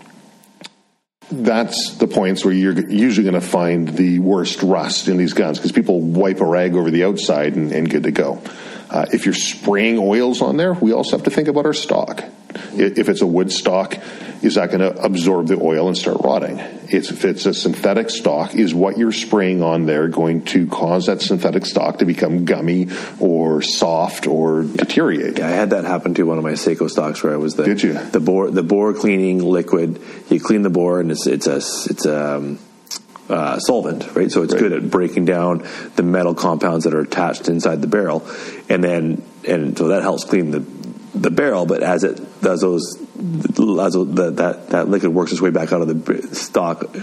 that's 1.31 1.97
the 1.97 2.07
points 2.07 2.45
where 2.45 2.55
you're 2.55 2.79
usually 2.89 3.25
going 3.29 3.41
to 3.41 3.47
find 3.47 3.89
the 3.89 4.19
worst 4.21 4.63
rust 4.63 5.09
in 5.09 5.17
these 5.17 5.33
guns 5.33 5.59
because 5.59 5.73
people 5.73 6.01
wipe 6.01 6.41
a 6.41 6.47
rag 6.47 6.75
over 6.75 6.91
the 6.91 7.05
outside 7.05 7.57
and, 7.57 7.73
and 7.73 7.91
good 7.91 8.05
to 8.05 8.13
go. 8.13 8.41
Uh, 8.89 9.07
if 9.13 9.25
you're 9.25 9.35
spraying 9.35 9.99
oils 9.99 10.41
on 10.41 10.57
there, 10.57 10.73
we 10.73 10.93
also 10.93 11.17
have 11.17 11.25
to 11.25 11.31
think 11.31 11.49
about 11.49 11.67
our 11.67 11.73
stock. 11.73 12.23
If 12.75 13.09
it's 13.09 13.23
a 13.23 13.27
wood 13.27 13.53
stock, 13.53 13.97
is 14.43 14.55
that 14.57 14.71
going 14.71 14.81
to 14.81 15.03
absorb 15.03 15.47
the 15.49 15.59
oil 15.61 15.89
and 15.89 15.97
start 15.97 16.19
rotting? 16.23 16.59
It's, 16.89 17.11
if 17.11 17.25
it's 17.25 17.47
a 17.47 17.55
synthetic 17.55 18.11
stock, 18.11 18.55
is 18.55 18.73
what 18.75 18.97
you're 18.99 19.13
spraying 19.13 19.63
on 19.63 19.87
there 19.87 20.09
going 20.09 20.45
to 20.47 20.67
cause 20.69 21.07
that 21.07 21.21
synthetic 21.23 21.67
stock 21.67 21.99
to 21.99 22.05
become 22.05 22.45
gummy 22.45 22.89
or 23.19 23.63
soft 23.63 24.27
or 24.27 24.63
deteriorate? 24.63 25.39
Yeah, 25.39 25.49
I 25.49 25.51
had 25.51 25.71
that 25.71 25.85
happen 25.85 26.15
to 26.15 26.23
one 26.25 26.39
of 26.39 26.45
my 26.45 26.55
Sako 26.55 26.87
stocks 26.89 27.23
where 27.23 27.33
I 27.33 27.37
was 27.37 27.55
the 27.57 27.65
Did 27.65 27.83
you? 27.83 27.95
the 27.95 28.21
bore 28.21 28.51
the 28.51 28.63
bore 28.63 28.93
cleaning 28.95 29.39
liquid. 29.43 30.01
You 30.29 30.39
clean 30.41 30.63
the 30.63 30.71
bore 30.71 31.01
and 31.01 31.11
it's 31.11 31.27
it's 31.27 31.47
a 31.47 31.57
it's 31.57 32.05
a 32.07 32.37
um, 32.37 32.59
uh, 33.29 33.59
solvent, 33.59 34.15
right? 34.15 34.31
So 34.31 34.43
it's 34.43 34.53
Right. 34.53 34.63
good 34.63 34.73
at 34.73 34.89
breaking 34.89 35.25
down 35.25 35.67
the 35.97 36.05
metal 36.05 36.35
compounds 36.35 36.85
that 36.85 36.95
are 36.95 37.01
attached 37.01 37.49
inside 37.49 37.81
the 37.81 37.89
barrel, 37.89 38.25
and 38.69 38.85
then 38.85 39.23
and 39.49 39.77
so 39.77 39.89
that 39.89 40.03
helps 40.03 40.23
clean 40.25 40.53
the 40.53 40.61
the 41.23 41.31
barrel. 41.31 41.67
But 41.67 41.83
as 41.83 42.05
it 42.05 42.21
as 42.45 42.61
those 42.61 42.97
as 42.97 43.93
the, 43.95 44.33
that 44.37 44.71
that 44.71 44.89
liquid 44.89 45.13
works 45.13 45.33
its 45.33 45.41
way 45.41 45.51
back 45.51 45.73
out 45.73 45.83
of 45.83 45.89
the 46.05 46.35
stock. 46.35 46.85
uh, 46.95 47.03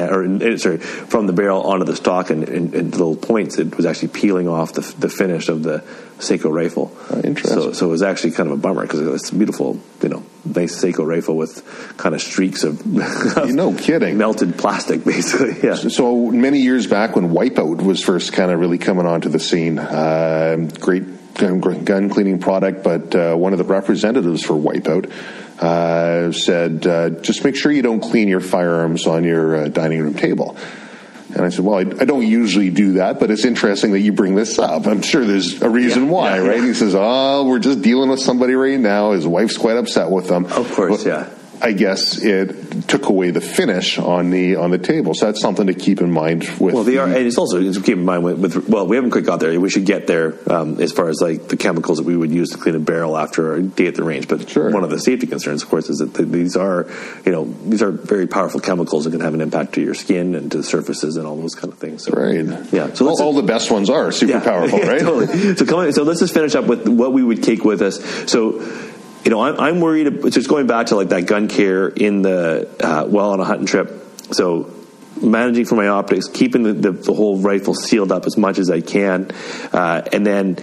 Or 0.00 0.24
uh, 0.24 0.56
sorry, 0.56 0.78
from 0.78 1.26
the 1.26 1.32
barrel 1.34 1.62
onto 1.62 1.84
the 1.84 1.96
stock 1.96 2.30
and, 2.30 2.48
and, 2.48 2.74
and 2.74 2.90
little 2.92 3.14
points, 3.16 3.58
it 3.58 3.76
was 3.76 3.84
actually 3.84 4.08
peeling 4.08 4.48
off 4.48 4.72
the, 4.72 4.80
the 4.98 5.08
finish 5.10 5.48
of 5.50 5.62
the 5.62 5.84
Sako 6.18 6.48
rifle. 6.50 6.96
Oh, 7.10 7.20
interesting. 7.20 7.60
So, 7.60 7.72
so 7.72 7.86
it 7.88 7.90
was 7.90 8.02
actually 8.02 8.30
kind 8.30 8.48
of 8.50 8.54
a 8.58 8.60
bummer 8.60 8.82
because 8.82 9.00
it's 9.00 9.30
a 9.30 9.34
beautiful, 9.34 9.78
you 10.02 10.08
know, 10.08 10.22
nice 10.46 10.74
Sako 10.76 11.04
rifle 11.04 11.36
with 11.36 11.62
kind 11.98 12.14
of 12.14 12.22
streaks 12.22 12.64
of 12.64 12.86
No 13.52 13.74
kidding. 13.74 14.16
melted 14.16 14.56
plastic, 14.56 15.04
basically. 15.04 15.60
Yeah. 15.62 15.74
So 15.74 16.30
many 16.30 16.60
years 16.60 16.86
back, 16.86 17.14
when 17.16 17.28
Wipeout 17.30 17.82
was 17.82 18.02
first 18.02 18.32
kind 18.32 18.50
of 18.50 18.60
really 18.60 18.78
coming 18.78 19.04
onto 19.04 19.28
the 19.28 19.40
scene, 19.40 19.78
uh, 19.78 20.70
great 20.80 21.04
gun, 21.34 21.60
gun 21.84 22.08
cleaning 22.10 22.38
product, 22.38 22.82
but 22.82 23.14
uh, 23.14 23.34
one 23.34 23.52
of 23.52 23.58
the 23.58 23.64
representatives 23.64 24.42
for 24.42 24.54
Wipeout 24.54 25.10
uh, 25.60 26.32
said, 26.32 26.86
uh, 26.86 27.10
"Just 27.20 27.44
make 27.44 27.56
sure 27.56 27.70
you 27.72 27.82
don't 27.82 28.00
clean 28.00 28.28
your 28.28 28.40
firearms 28.40 29.06
on 29.06 29.24
your 29.24 29.56
uh, 29.56 29.68
dining 29.68 30.02
room 30.02 30.14
table." 30.14 30.56
And 31.34 31.40
I 31.46 31.48
said, 31.48 31.64
"Well, 31.64 31.76
I, 31.76 31.80
I 31.80 32.04
don't 32.04 32.26
usually 32.26 32.70
do 32.70 32.94
that, 32.94 33.18
but 33.18 33.30
it's 33.30 33.44
interesting 33.44 33.92
that 33.92 34.00
you 34.00 34.12
bring 34.12 34.34
this 34.34 34.58
up. 34.58 34.86
I'm 34.86 35.00
sure 35.02 35.24
there's 35.24 35.62
a 35.62 35.70
reason 35.70 36.06
Yeah, 36.06 36.10
why, 36.10 36.36
yeah, 36.36 36.46
right?" 36.48 36.58
yeah. 36.60 36.66
He 36.66 36.74
says, 36.74 36.94
"Oh, 36.96 37.46
we're 37.46 37.58
just 37.58 37.80
dealing 37.82 38.10
with 38.10 38.20
somebody 38.20 38.54
right 38.54 38.78
now. 38.78 39.12
His 39.12 39.26
wife's 39.26 39.56
quite 39.56 39.76
upset 39.76 40.10
with 40.10 40.28
them." 40.28 40.46
Of 40.46 40.70
course, 40.72 41.04
But 41.04 41.06
yeah. 41.08 41.28
I 41.64 41.70
guess 41.72 42.18
it 42.20 42.88
took 42.88 43.06
away 43.08 43.30
the 43.30 43.40
finish 43.40 43.96
on 43.96 44.30
the 44.30 44.56
on 44.56 44.72
the 44.72 44.78
table. 44.78 45.14
So 45.14 45.26
that's 45.26 45.40
something 45.40 45.68
to 45.68 45.74
keep 45.74 46.00
in 46.00 46.10
mind 46.10 46.42
with. 46.58 46.74
Well, 46.74 46.82
they 46.82 46.98
are, 46.98 47.06
and 47.06 47.16
it's 47.24 47.38
also 47.38 47.60
it's 47.62 47.78
keep 47.78 47.98
in 47.98 48.04
mind 48.04 48.24
with, 48.24 48.38
with 48.40 48.68
well, 48.68 48.84
we 48.86 48.96
haven't 48.96 49.12
quite 49.12 49.24
got 49.24 49.38
there. 49.38 49.58
We 49.60 49.70
should 49.70 49.86
get 49.86 50.08
there 50.08 50.34
um, 50.52 50.80
as 50.80 50.90
far 50.90 51.08
as 51.08 51.20
like 51.20 51.46
the 51.46 51.56
chemicals 51.56 51.98
that 51.98 52.04
we 52.04 52.16
would 52.16 52.32
use 52.32 52.50
to 52.50 52.58
clean 52.58 52.74
a 52.74 52.80
barrel 52.80 53.16
after 53.16 53.54
a 53.54 53.62
day 53.62 53.86
at 53.86 53.94
the 53.94 54.02
range. 54.02 54.26
But 54.26 54.48
Sure. 54.50 54.70
one 54.72 54.82
of 54.82 54.90
the 54.90 54.98
safety 54.98 55.28
concerns, 55.28 55.62
of 55.62 55.68
course, 55.68 55.88
is 55.88 55.98
that 55.98 56.14
th- 56.14 56.28
these 56.28 56.56
are 56.56 56.88
you 57.24 57.30
know 57.30 57.44
these 57.66 57.80
are 57.82 57.92
very 57.92 58.26
powerful 58.26 58.58
chemicals 58.58 59.04
that 59.04 59.12
can 59.12 59.20
have 59.20 59.34
an 59.34 59.40
impact 59.40 59.74
to 59.74 59.80
your 59.80 59.94
skin 59.94 60.34
and 60.34 60.50
to 60.50 60.64
surfaces 60.64 61.16
and 61.16 61.28
all 61.28 61.36
those 61.36 61.54
kind 61.54 61.72
of 61.72 61.78
things. 61.78 62.04
So, 62.04 62.12
Right. 62.12 62.44
Yeah. 62.72 62.92
So 62.94 63.06
all, 63.08 63.22
all 63.22 63.32
the 63.34 63.42
best 63.44 63.70
ones 63.70 63.88
are 63.88 64.10
super 64.10 64.40
powerful, 64.40 64.78
Yeah, 64.80 64.88
right? 64.88 65.00
totally. 65.00 65.54
So 65.56 65.64
come 65.64 65.78
on, 65.78 65.92
so 65.92 66.02
let's 66.02 66.18
just 66.18 66.34
finish 66.34 66.56
up 66.56 66.64
with 66.66 66.88
what 66.88 67.12
we 67.12 67.22
would 67.22 67.42
take 67.44 67.62
with 67.64 67.82
us. 67.82 68.02
So, 68.30 68.60
you 69.24 69.30
know, 69.30 69.42
I'm, 69.42 69.58
I'm 69.58 69.80
worried. 69.80 70.32
Just 70.32 70.48
going 70.48 70.66
back 70.66 70.86
to 70.86 70.96
like 70.96 71.10
that 71.10 71.26
gun 71.26 71.48
care 71.48 71.88
in 71.88 72.22
the 72.22 72.68
uh, 72.80 73.06
well 73.06 73.30
on 73.30 73.40
a 73.40 73.44
hunting 73.44 73.66
trip. 73.66 74.02
So 74.32 74.72
managing 75.20 75.66
for 75.66 75.76
my 75.76 75.88
optics, 75.88 76.28
keeping 76.28 76.62
the, 76.62 76.72
the, 76.72 76.92
the 76.92 77.14
whole 77.14 77.38
rifle 77.38 77.74
sealed 77.74 78.10
up 78.10 78.26
as 78.26 78.36
much 78.36 78.58
as 78.58 78.70
I 78.70 78.80
can, 78.80 79.30
uh, 79.72 80.02
and 80.12 80.26
then 80.26 80.58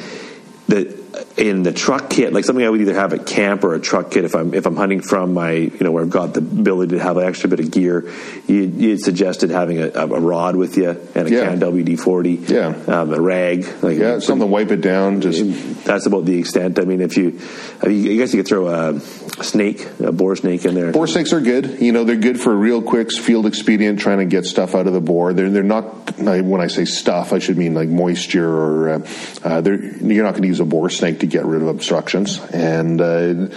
the 0.68 0.98
in 1.40 1.64
the 1.64 1.72
truck 1.72 2.10
kit, 2.10 2.34
like 2.34 2.44
something 2.44 2.66
I 2.66 2.70
would 2.70 2.82
either 2.82 2.94
have 2.94 3.14
at 3.14 3.26
camp 3.26 3.64
or 3.64 3.74
a 3.74 3.80
truck 3.80 4.12
kit 4.12 4.26
if 4.26 4.36
I'm 4.36 4.54
if 4.54 4.66
I'm 4.66 4.76
hunting 4.76 5.00
from 5.02 5.34
my 5.34 5.52
you 5.54 5.78
know 5.80 5.92
where 5.92 6.04
I've 6.04 6.10
got 6.10 6.34
the 6.34 6.42
ability 6.42 6.98
to 6.98 7.02
have 7.02 7.16
an 7.18 7.24
extra 7.26 7.50
bit 7.50 7.62
of 7.62 7.72
gear. 7.72 8.12
You, 8.46 8.64
you 8.64 8.98
suggested 8.98 9.50
having 9.50 9.80
a, 9.80 9.88
a 9.90 10.06
rod 10.20 10.56
with 10.58 10.76
you 10.78 10.90
and 11.16 11.28
a 11.28 11.32
Yeah. 11.32 11.46
can 11.46 11.60
WD 11.60 11.98
forty, 12.00 12.34
Yeah. 12.34 12.76
um, 12.88 13.14
a 13.14 13.22
rag, 13.22 13.66
like 13.82 13.98
Yeah, 13.98 14.20
something 14.20 14.48
to 14.48 14.52
wipe 14.52 14.72
it 14.72 14.82
down. 14.82 15.22
Just 15.22 15.86
that's 15.86 16.06
about 16.06 16.26
the 16.26 16.38
extent. 16.38 16.78
I 16.78 16.84
mean, 16.84 17.00
if 17.02 17.16
you, 17.16 17.40
I 17.82 17.88
mean, 17.88 18.12
I 18.12 18.16
guess 18.18 18.34
you 18.34 18.40
could 18.44 18.48
throw 18.50 18.68
a 18.68 19.00
snake, 19.44 19.88
a 20.02 20.12
bore 20.12 20.36
snake 20.36 20.66
in 20.66 20.76
there. 20.76 20.92
Bore 20.92 21.08
snakes 21.08 21.32
are 21.32 21.40
good. 21.42 21.80
You 21.82 21.94
know, 21.94 22.04
they're 22.04 22.18
good 22.18 22.40
for 22.40 22.54
real 22.54 22.82
quick 22.82 23.12
field 23.14 23.46
expedient, 23.46 24.00
trying 24.00 24.18
to 24.20 24.26
get 24.26 24.46
stuff 24.46 24.76
out 24.76 24.88
of 24.88 24.94
the 24.94 25.02
bore. 25.02 25.34
They're 25.34 25.50
they're 25.50 25.64
not. 25.64 26.18
When 26.20 26.60
I 26.60 26.68
say 26.68 26.84
stuff, 26.86 27.32
I 27.32 27.40
should 27.40 27.58
mean 27.58 27.74
like 27.74 27.88
moisture 27.88 28.46
or. 28.50 28.90
Uh, 28.90 29.00
uh, 29.44 29.62
they're, 29.62 29.82
you're 29.82 30.24
not 30.26 30.32
going 30.32 30.42
to 30.42 30.48
use 30.50 30.60
a 30.60 30.66
bore 30.66 30.90
snake 30.90 31.20
to 31.20 31.28
get 31.30 31.46
rid 31.46 31.62
of 31.62 31.68
obstructions. 31.68 32.40
And 32.52 33.00
uh, 33.00 33.56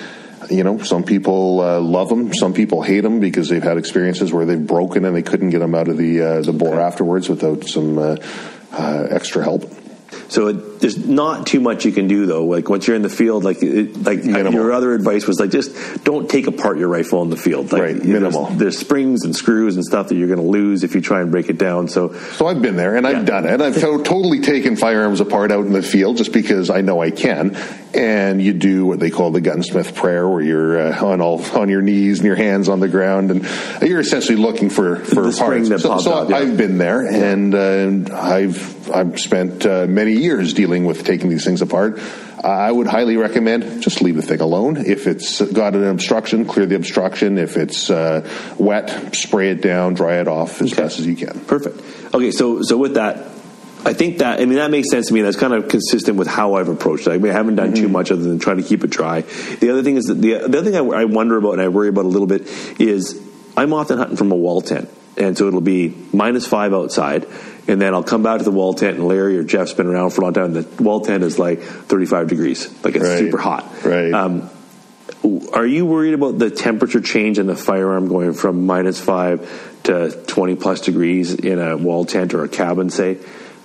you 0.51 0.65
know, 0.65 0.79
some 0.79 1.05
people 1.05 1.61
uh, 1.61 1.81
love 1.81 2.09
them. 2.09 2.35
Some 2.35 2.53
people 2.53 2.83
hate 2.83 3.01
them 3.01 3.21
because 3.21 3.49
they've 3.49 3.63
had 3.63 3.79
experiences 3.79 4.33
where 4.33 4.45
they've 4.45 4.67
broken 4.67 5.05
and 5.05 5.15
they 5.15 5.23
couldn't 5.23 5.51
get 5.51 5.61
them 5.61 5.75
out 5.75 5.89
of 5.89 5.97
the 5.97 6.21
uh, 6.21 6.41
the 6.43 6.53
bore 6.53 6.81
afterwards 6.81 7.29
without 7.29 7.65
some 7.65 7.99
uh, 7.99 8.17
uh, 8.73 9.07
extra 9.11 9.43
help. 9.43 9.71
So 10.29 10.49
it, 10.49 10.72
there's 10.83 10.99
not 10.99 11.47
too 11.47 11.61
much 11.61 11.87
you 11.87 11.93
can 11.93 12.09
do 12.09 12.27
though. 12.27 12.45
Like 12.45 12.69
once 12.69 12.87
you're 12.87 12.97
in 12.97 13.03
the 13.03 13.09
field, 13.09 13.43
like 13.45 13.63
it, 13.63 14.03
like 14.03 14.23
Minimal. 14.25 14.53
your 14.53 14.73
other 14.73 14.93
advice 14.93 15.27
was 15.27 15.41
like 15.41 15.51
just 15.51 16.05
don't 16.05 16.29
take 16.29 16.47
apart 16.47 16.77
your 16.77 16.89
rifle 16.89 17.23
in 17.23 17.31
the 17.31 17.37
field. 17.37 17.73
Like, 17.73 17.83
Right, 17.83 18.05
minimal. 18.05 18.47
There's, 18.47 18.59
there's 18.59 18.79
springs 18.79 19.25
and 19.25 19.35
screws 19.35 19.77
and 19.77 19.85
stuff 19.85 20.09
that 20.09 20.17
you're 20.17 20.29
going 20.29 20.41
to 20.41 20.47
lose 20.47 20.85
if 20.85 20.95
you 20.95 21.01
try 21.01 21.23
and 21.23 21.31
break 21.31 21.49
it 21.49 21.57
down. 21.57 21.89
So 21.89 22.13
So 22.37 22.47
I've 22.47 22.61
been 22.61 22.77
there 22.77 22.97
and 22.97 23.07
I've 23.07 23.19
Yeah. 23.19 23.41
done 23.41 23.47
it. 23.47 23.61
I've 23.63 23.75
to- 23.77 24.03
totally 24.03 24.41
taken 24.41 24.77
firearms 24.77 25.21
apart 25.21 25.51
out 25.53 25.65
in 25.65 25.73
the 25.73 25.83
field 25.83 26.19
just 26.19 26.33
because 26.33 26.69
I 26.69 26.81
know 26.83 27.01
I 27.01 27.11
can. 27.11 27.57
And 27.95 28.41
you 28.43 28.55
do 28.55 28.87
what 28.87 29.01
they 29.01 29.11
call 29.11 29.31
the 29.33 29.43
gunsmith 29.43 29.95
prayer, 29.95 30.27
where 30.27 30.41
you're 30.43 30.81
uh, 30.81 31.05
on 31.05 31.21
all 31.21 31.43
on 31.55 31.69
your 31.69 31.83
knees 31.83 32.21
and 32.21 32.27
your 32.27 32.37
hands 32.37 32.71
on 32.71 32.81
the 32.81 32.89
ground, 32.89 33.31
and 33.31 33.47
you're 33.87 34.01
essentially 34.01 34.37
looking 34.39 34.71
for 34.71 34.97
for 34.97 35.31
The 35.31 35.37
parts. 35.39 35.69
so 35.69 35.99
so 35.99 36.15
out, 36.15 36.31
yeah. 36.31 36.37
I've 36.39 36.57
been 36.57 36.79
there, 36.79 37.07
and 37.07 37.55
uh, 37.55 38.17
I've 38.19 38.91
I've 38.91 39.21
spent 39.21 39.67
uh, 39.67 39.85
many 39.87 40.15
years 40.15 40.55
dealing 40.55 40.72
with 40.81 41.05
taking 41.05 41.29
these 41.31 41.45
things 41.45 41.63
apart. 41.63 42.01
I 42.43 42.73
would 42.73 42.89
highly 42.89 43.17
recommend 43.17 43.83
just 43.83 44.03
leave 44.03 44.17
the 44.17 44.23
thing 44.23 44.41
alone. 44.41 44.77
If 44.77 45.07
it's 45.07 45.41
got 45.41 45.75
an 45.75 45.85
obstruction, 45.85 46.45
clear 46.45 46.67
the 46.67 46.75
obstruction. 46.75 47.39
If 47.39 47.57
it's 47.57 47.89
uh, 47.91 48.29
wet, 48.59 49.15
spray 49.15 49.51
it 49.51 49.63
down, 49.63 49.95
dry 49.95 50.21
it 50.21 50.27
off 50.29 50.61
as 50.61 50.73
Okay. 50.73 50.83
best 50.83 50.99
as 50.99 51.07
you 51.07 51.15
can. 51.15 51.39
Perfect. 51.41 51.81
Okay, 52.15 52.31
so 52.33 52.63
so 52.63 52.77
with 52.77 52.95
that, 52.95 53.19
I 53.85 53.93
think 53.93 54.19
that 54.19 54.41
I 54.41 54.45
mean 54.45 54.57
that 54.57 54.71
makes 54.71 54.91
sense 54.91 55.07
to 55.09 55.15
me. 55.15 55.23
That's 55.23 55.37
kind 55.37 55.53
of 55.53 55.69
consistent 55.69 56.17
with 56.19 56.27
how 56.29 56.55
I've 56.55 56.69
approached 56.69 57.07
it. 57.07 57.13
I, 57.13 57.19
mean, 57.19 57.31
I 57.31 57.35
haven't 57.35 57.57
done 57.57 57.75
too 57.75 57.89
much 57.89 58.11
other 58.11 58.23
than 58.23 58.39
trying 58.41 58.57
to 58.57 58.63
keep 58.65 58.83
it 58.83 58.91
dry. 58.91 59.21
The 59.21 59.71
other 59.71 59.83
thing 59.83 59.97
is 59.97 60.07
that 60.07 60.15
the, 60.15 60.39
the 60.49 60.59
other 60.59 60.65
thing 60.65 60.75
I, 60.77 61.03
I 61.03 61.05
wonder 61.05 61.37
about 61.37 61.53
and 61.53 61.61
I 61.63 61.69
worry 61.69 61.89
about 61.89 62.05
a 62.07 62.09
little 62.09 62.27
bit 62.27 62.43
is 62.81 63.21
I'm 63.57 63.73
often 63.73 63.99
hunting 63.99 64.17
from 64.17 64.33
a 64.33 64.37
wall 64.37 64.61
tent, 64.63 64.89
and 65.17 65.37
so 65.37 65.49
it'll 65.49 65.61
be 65.61 65.95
minus 66.13 66.47
five 66.47 66.73
outside. 66.73 67.27
And 67.69 67.81
then 67.81 67.95
I'll 67.95 68.03
come 68.03 68.25
back 68.25 68.39
to 68.39 68.45
the 68.45 68.51
wall 68.51 68.75
tent, 68.75 68.99
and 68.99 69.07
Larry 69.07 69.39
or 69.39 69.45
Jeff's 69.45 69.73
been 69.73 69.87
around 69.87 70.11
for 70.11 70.23
a 70.23 70.25
long 70.25 70.35
time. 70.35 70.45
And 70.47 70.57
the 70.57 70.83
wall 70.83 71.01
tent 71.01 71.23
is 71.23 71.39
like 71.39 71.61
35 71.63 72.27
degrees, 72.29 72.69
like 72.85 72.97
it's 72.97 73.05
Right. 73.05 73.19
super 73.19 73.39
hot. 73.39 73.71
Right. 73.85 74.13
Um, 74.13 74.51
are 75.53 75.67
you 75.67 75.87
worried 75.87 76.15
about 76.15 76.39
the 76.39 76.51
temperature 76.51 77.01
change 77.01 77.39
in 77.39 77.47
the 77.47 77.55
firearm 77.55 78.09
going 78.09 78.33
from 78.33 78.67
minus 78.67 78.99
five 79.01 79.49
to 79.85 80.11
20 80.27 80.57
plus 80.57 80.81
degrees 80.81 81.35
in 81.35 81.61
a 81.61 81.77
wall 81.77 82.05
tent 82.05 82.35
or 82.35 82.43
a 82.43 82.49
cabin, 82.49 82.91
say? 82.91 83.19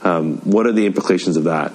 Um, 0.04 0.38
what 0.44 0.68
are 0.68 0.72
the 0.72 0.86
implications 0.86 1.38
of 1.38 1.46
that? 1.46 1.72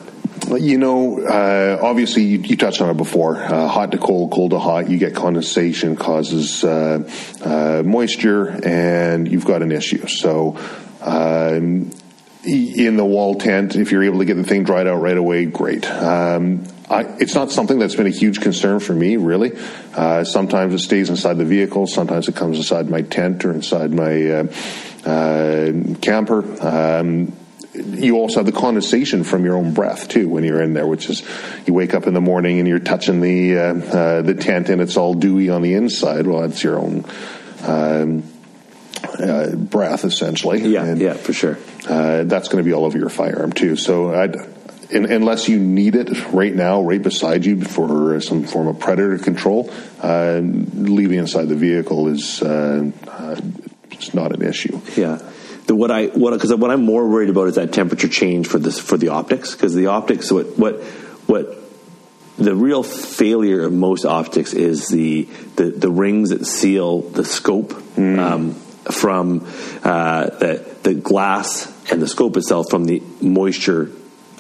You 0.60 0.78
know, 0.78 1.20
uh, 1.20 1.78
obviously, 1.80 2.24
you, 2.24 2.38
you 2.38 2.56
touched 2.56 2.80
on 2.80 2.90
it 2.90 2.96
before. 2.96 3.36
Uh, 3.36 3.68
hot 3.68 3.92
to 3.92 3.98
cold, 3.98 4.32
cold 4.32 4.50
to 4.50 4.58
hot. 4.58 4.90
You 4.90 4.98
get 4.98 5.14
condensation, 5.14 5.96
causes 5.96 6.64
uh, 6.64 7.08
uh, 7.42 7.82
moisture, 7.84 8.48
and 8.48 9.30
you've 9.30 9.44
got 9.44 9.62
an 9.62 9.72
issue. 9.72 10.06
So, 10.06 10.58
um, 11.00 11.90
in 12.44 12.96
the 12.96 13.04
wall 13.04 13.36
tent, 13.36 13.76
if 13.76 13.92
you're 13.92 14.02
able 14.02 14.18
to 14.18 14.24
get 14.24 14.34
the 14.34 14.44
thing 14.44 14.64
dried 14.64 14.86
out 14.86 14.96
right 14.96 15.16
away, 15.16 15.44
great. 15.46 15.88
Um, 15.88 16.66
I, 16.90 17.02
it's 17.18 17.34
not 17.34 17.50
something 17.50 17.78
that's 17.78 17.94
been 17.94 18.06
a 18.06 18.10
huge 18.10 18.40
concern 18.40 18.80
for 18.80 18.92
me, 18.92 19.16
really. 19.16 19.52
Uh, 19.94 20.24
sometimes 20.24 20.74
it 20.74 20.80
stays 20.80 21.08
inside 21.08 21.38
the 21.38 21.44
vehicle. 21.44 21.86
Sometimes 21.86 22.28
it 22.28 22.34
comes 22.36 22.58
inside 22.58 22.90
my 22.90 23.02
tent 23.02 23.44
or 23.44 23.52
inside 23.52 23.92
my 23.92 24.48
uh, 25.04 25.72
camper. 26.00 26.44
Um, 26.60 27.32
you 27.74 28.16
also 28.16 28.36
have 28.40 28.46
the 28.46 28.52
condensation 28.52 29.24
from 29.24 29.44
your 29.44 29.56
own 29.56 29.72
breath 29.72 30.08
too 30.08 30.28
when 30.28 30.44
you're 30.44 30.60
in 30.62 30.74
there, 30.74 30.86
which 30.86 31.08
is 31.08 31.22
you 31.66 31.72
wake 31.72 31.94
up 31.94 32.06
in 32.06 32.14
the 32.14 32.20
morning 32.20 32.58
and 32.58 32.68
you're 32.68 32.78
touching 32.78 33.20
the 33.20 33.56
uh, 33.58 33.62
uh, 33.62 34.22
the 34.22 34.34
tent 34.34 34.68
and 34.68 34.80
it's 34.82 34.96
all 34.96 35.14
dewy 35.14 35.48
on 35.48 35.62
the 35.62 35.74
inside. 35.74 36.26
Well, 36.26 36.44
it's 36.44 36.62
your 36.62 36.78
own 36.78 37.04
um, 37.66 38.24
uh, 39.18 39.54
breath 39.56 40.04
essentially. 40.04 40.60
Yeah, 40.62 40.84
And, 40.84 41.00
yeah, 41.00 41.14
for 41.14 41.32
sure. 41.32 41.58
uh, 41.88 42.24
that's 42.24 42.48
going 42.48 42.62
to 42.62 42.68
be 42.68 42.74
all 42.74 42.84
over 42.84 42.98
your 42.98 43.08
firearm 43.08 43.52
too. 43.52 43.76
So 43.76 44.14
I'd, 44.14 44.36
in, 44.90 45.10
unless 45.10 45.48
you 45.48 45.58
need 45.58 45.94
it 45.96 46.32
right 46.32 46.54
now, 46.54 46.82
right 46.82 47.02
beside 47.02 47.46
you 47.46 47.62
for 47.62 48.20
some 48.20 48.44
form 48.44 48.68
of 48.68 48.78
predator 48.78 49.16
control, 49.18 49.72
uh, 50.02 50.40
leaving 50.42 51.18
inside 51.18 51.48
the 51.48 51.56
vehicle 51.56 52.08
is 52.08 52.42
uh, 52.42 52.90
uh, 53.08 53.40
it's 53.90 54.12
not 54.12 54.34
an 54.34 54.42
issue. 54.42 54.78
Yeah. 54.96 55.18
The, 55.66 55.74
what 55.74 55.90
I 55.90 56.06
what 56.06 56.32
because 56.32 56.54
what 56.54 56.70
I'm 56.70 56.84
more 56.84 57.08
worried 57.08 57.30
about 57.30 57.48
is 57.48 57.54
that 57.54 57.72
temperature 57.72 58.08
change 58.08 58.48
for 58.48 58.58
this 58.58 58.78
for 58.78 58.96
the 58.96 59.08
optics 59.08 59.52
because 59.54 59.74
the 59.74 59.86
optics 59.86 60.30
what 60.32 60.58
what 60.58 60.82
what 61.26 61.58
the 62.36 62.54
real 62.54 62.82
failure 62.82 63.62
of 63.62 63.72
most 63.72 64.04
optics 64.04 64.52
is 64.54 64.88
the 64.88 65.24
the, 65.56 65.70
the 65.70 65.90
rings 65.90 66.30
that 66.30 66.46
seal 66.46 67.02
the 67.02 67.24
scope 67.24 67.74
um, 67.96 68.54
from 68.90 69.46
uh, 69.84 70.26
the 70.30 70.76
the 70.82 70.94
glass 70.94 71.72
and 71.90 72.02
the 72.02 72.08
scope 72.08 72.36
itself 72.36 72.70
from 72.70 72.84
the 72.84 73.02
moisture 73.20 73.90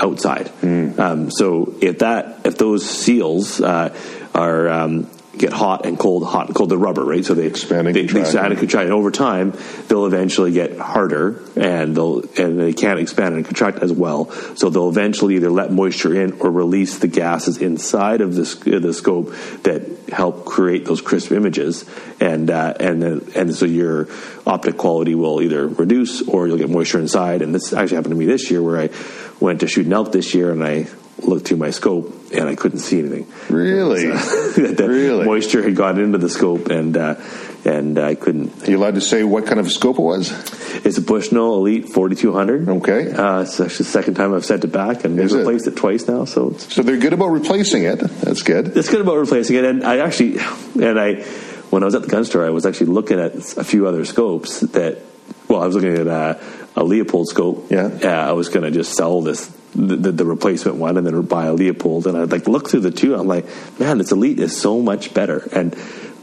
outside. 0.00 0.50
Um, 0.98 1.30
so 1.30 1.74
if 1.80 2.00
that 2.00 2.40
if 2.44 2.58
those 2.58 2.88
seals 2.88 3.60
uh, 3.60 3.96
are 4.34 4.68
um, 4.68 5.10
get 5.42 5.52
hot 5.52 5.84
and 5.84 5.98
cold, 5.98 6.24
hot 6.24 6.46
and 6.46 6.54
cold, 6.54 6.70
the 6.70 6.78
rubber, 6.78 7.04
right? 7.04 7.24
So 7.24 7.34
they 7.34 7.46
Expand 7.46 7.88
and 7.88 7.96
they, 7.96 8.02
expand 8.02 8.52
and 8.52 8.58
contract. 8.58 8.84
And 8.84 8.92
over 8.92 9.10
time, 9.10 9.52
they'll 9.88 10.06
eventually 10.06 10.52
get 10.52 10.78
harder, 10.78 11.42
and 11.56 11.96
they'll 11.96 12.20
and 12.38 12.58
they 12.58 12.72
can't 12.72 13.00
expand 13.00 13.34
and 13.34 13.44
contract 13.44 13.78
as 13.78 13.92
well. 13.92 14.30
So 14.56 14.70
they'll 14.70 14.88
eventually 14.88 15.34
either 15.36 15.50
let 15.50 15.72
moisture 15.72 16.14
in 16.14 16.40
or 16.40 16.50
release 16.50 16.98
the 16.98 17.08
gases 17.08 17.58
inside 17.58 18.20
of 18.20 18.34
the 18.36 18.78
the 18.80 18.94
scope 18.94 19.34
that 19.64 19.82
help 20.08 20.44
create 20.44 20.86
those 20.86 21.02
crisp 21.02 21.32
images, 21.32 21.84
and 22.20 22.48
uh, 22.48 22.74
and 22.78 23.02
then 23.02 23.32
and 23.34 23.54
so 23.54 23.66
your 23.66 24.08
optic 24.46 24.78
quality 24.78 25.14
will 25.14 25.42
either 25.42 25.66
reduce 25.66 26.22
or 26.26 26.46
you'll 26.46 26.58
get 26.58 26.70
moisture 26.70 27.00
inside. 27.00 27.42
And 27.42 27.54
this 27.54 27.72
actually 27.72 27.96
happened 27.96 28.14
to 28.14 28.18
me 28.18 28.26
this 28.26 28.50
year, 28.50 28.62
where 28.62 28.80
I 28.80 28.90
went 29.40 29.60
to 29.60 29.66
shoot 29.66 29.86
an 29.86 29.92
elk 29.92 30.12
this 30.12 30.34
year, 30.34 30.52
and 30.52 30.62
I 30.62 30.86
looked 31.18 31.46
through 31.48 31.58
my 31.58 31.70
scope 31.70 32.12
and 32.32 32.48
I 32.48 32.54
couldn't 32.54 32.80
see 32.80 32.98
anything. 32.98 33.26
Really? 33.48 34.06
that 34.06 34.74
the 34.76 34.88
Really? 34.88 35.24
moisture 35.24 35.62
had 35.62 35.76
gotten 35.76 36.02
into 36.02 36.18
the 36.18 36.28
scope 36.28 36.68
and 36.68 36.96
uh, 36.96 37.14
and 37.64 37.96
I 37.98 38.16
couldn't. 38.16 38.66
Are 38.66 38.70
you 38.72 38.76
allowed 38.78 38.96
to 38.96 39.00
say 39.00 39.22
what 39.22 39.46
kind 39.46 39.60
of 39.60 39.70
scope 39.70 39.96
it 39.98 40.02
was? 40.02 40.32
It's 40.84 40.98
a 40.98 41.02
Bushnell 41.02 41.54
Elite 41.58 41.88
4200. 41.90 42.68
Okay. 42.68 43.12
Uh, 43.12 43.42
it's 43.42 43.60
actually 43.60 43.84
the 43.84 43.90
second 43.90 44.14
time 44.14 44.34
I've 44.34 44.44
sent 44.44 44.64
it 44.64 44.72
back 44.72 45.04
and 45.04 45.16
they've 45.16 45.26
Is 45.26 45.34
it? 45.34 45.38
replaced 45.38 45.68
it 45.68 45.76
twice 45.76 46.08
now. 46.08 46.24
So 46.24 46.48
it's, 46.50 46.74
So 46.74 46.82
they're 46.82 46.96
good 46.98 47.12
about 47.12 47.28
replacing 47.28 47.84
it. 47.84 48.00
That's 48.00 48.42
good. 48.42 48.76
it's 48.76 48.88
good 48.88 49.00
about 49.00 49.16
replacing 49.16 49.54
it. 49.56 49.64
And 49.64 49.84
I 49.84 49.98
actually, 49.98 50.38
and 50.84 50.98
I, 50.98 51.22
when 51.70 51.84
I 51.84 51.86
was 51.86 51.94
at 51.94 52.02
the 52.02 52.08
gun 52.08 52.24
store, 52.24 52.44
I 52.44 52.50
was 52.50 52.66
actually 52.66 52.86
looking 52.86 53.20
at 53.20 53.36
a 53.56 53.62
few 53.62 53.86
other 53.86 54.04
scopes 54.04 54.58
that, 54.60 54.98
well, 55.46 55.62
I 55.62 55.66
was 55.66 55.76
looking 55.76 55.96
at 55.98 56.08
uh, 56.08 56.38
a 56.74 56.82
Leupold 56.82 57.26
scope. 57.26 57.70
Yeah. 57.70 58.26
I 58.28 58.32
was 58.32 58.48
going 58.48 58.64
to 58.64 58.72
just 58.72 58.94
sell 58.96 59.20
this. 59.20 59.56
The, 59.74 59.96
the, 59.96 60.12
the 60.12 60.24
replacement 60.26 60.76
one 60.76 60.98
and 60.98 61.06
then 61.06 61.20
buy 61.22 61.46
a 61.46 61.54
Leupold. 61.54 62.06
And 62.06 62.16
I'd 62.16 62.30
like 62.30 62.46
look 62.46 62.68
through 62.68 62.80
the 62.80 62.90
two 62.90 63.14
I'm 63.14 63.26
like 63.26 63.46
man 63.80 63.98
this 63.98 64.12
Elite 64.12 64.38
is 64.38 64.58
so 64.58 64.80
much 64.80 65.14
better. 65.14 65.48
And 65.52 65.74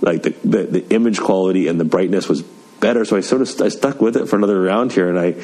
like 0.02 0.24
the, 0.24 0.36
the, 0.43 0.64
the 0.66 0.89
image 0.89 1.20
quality 1.20 1.68
and 1.68 1.80
the 1.80 1.86
brightness 1.86 2.30
was 2.30 2.43
better. 2.43 3.06
So 3.06 3.18
I 3.18 3.22
sort 3.22 3.41
of 3.41 3.62
I 3.62 3.70
stuck 3.70 4.02
with 4.02 4.18
it 4.18 4.28
for 4.28 4.36
another 4.36 4.62
round 4.62 4.91
here. 4.91 5.10
And 5.10 5.20
I 5.20 5.36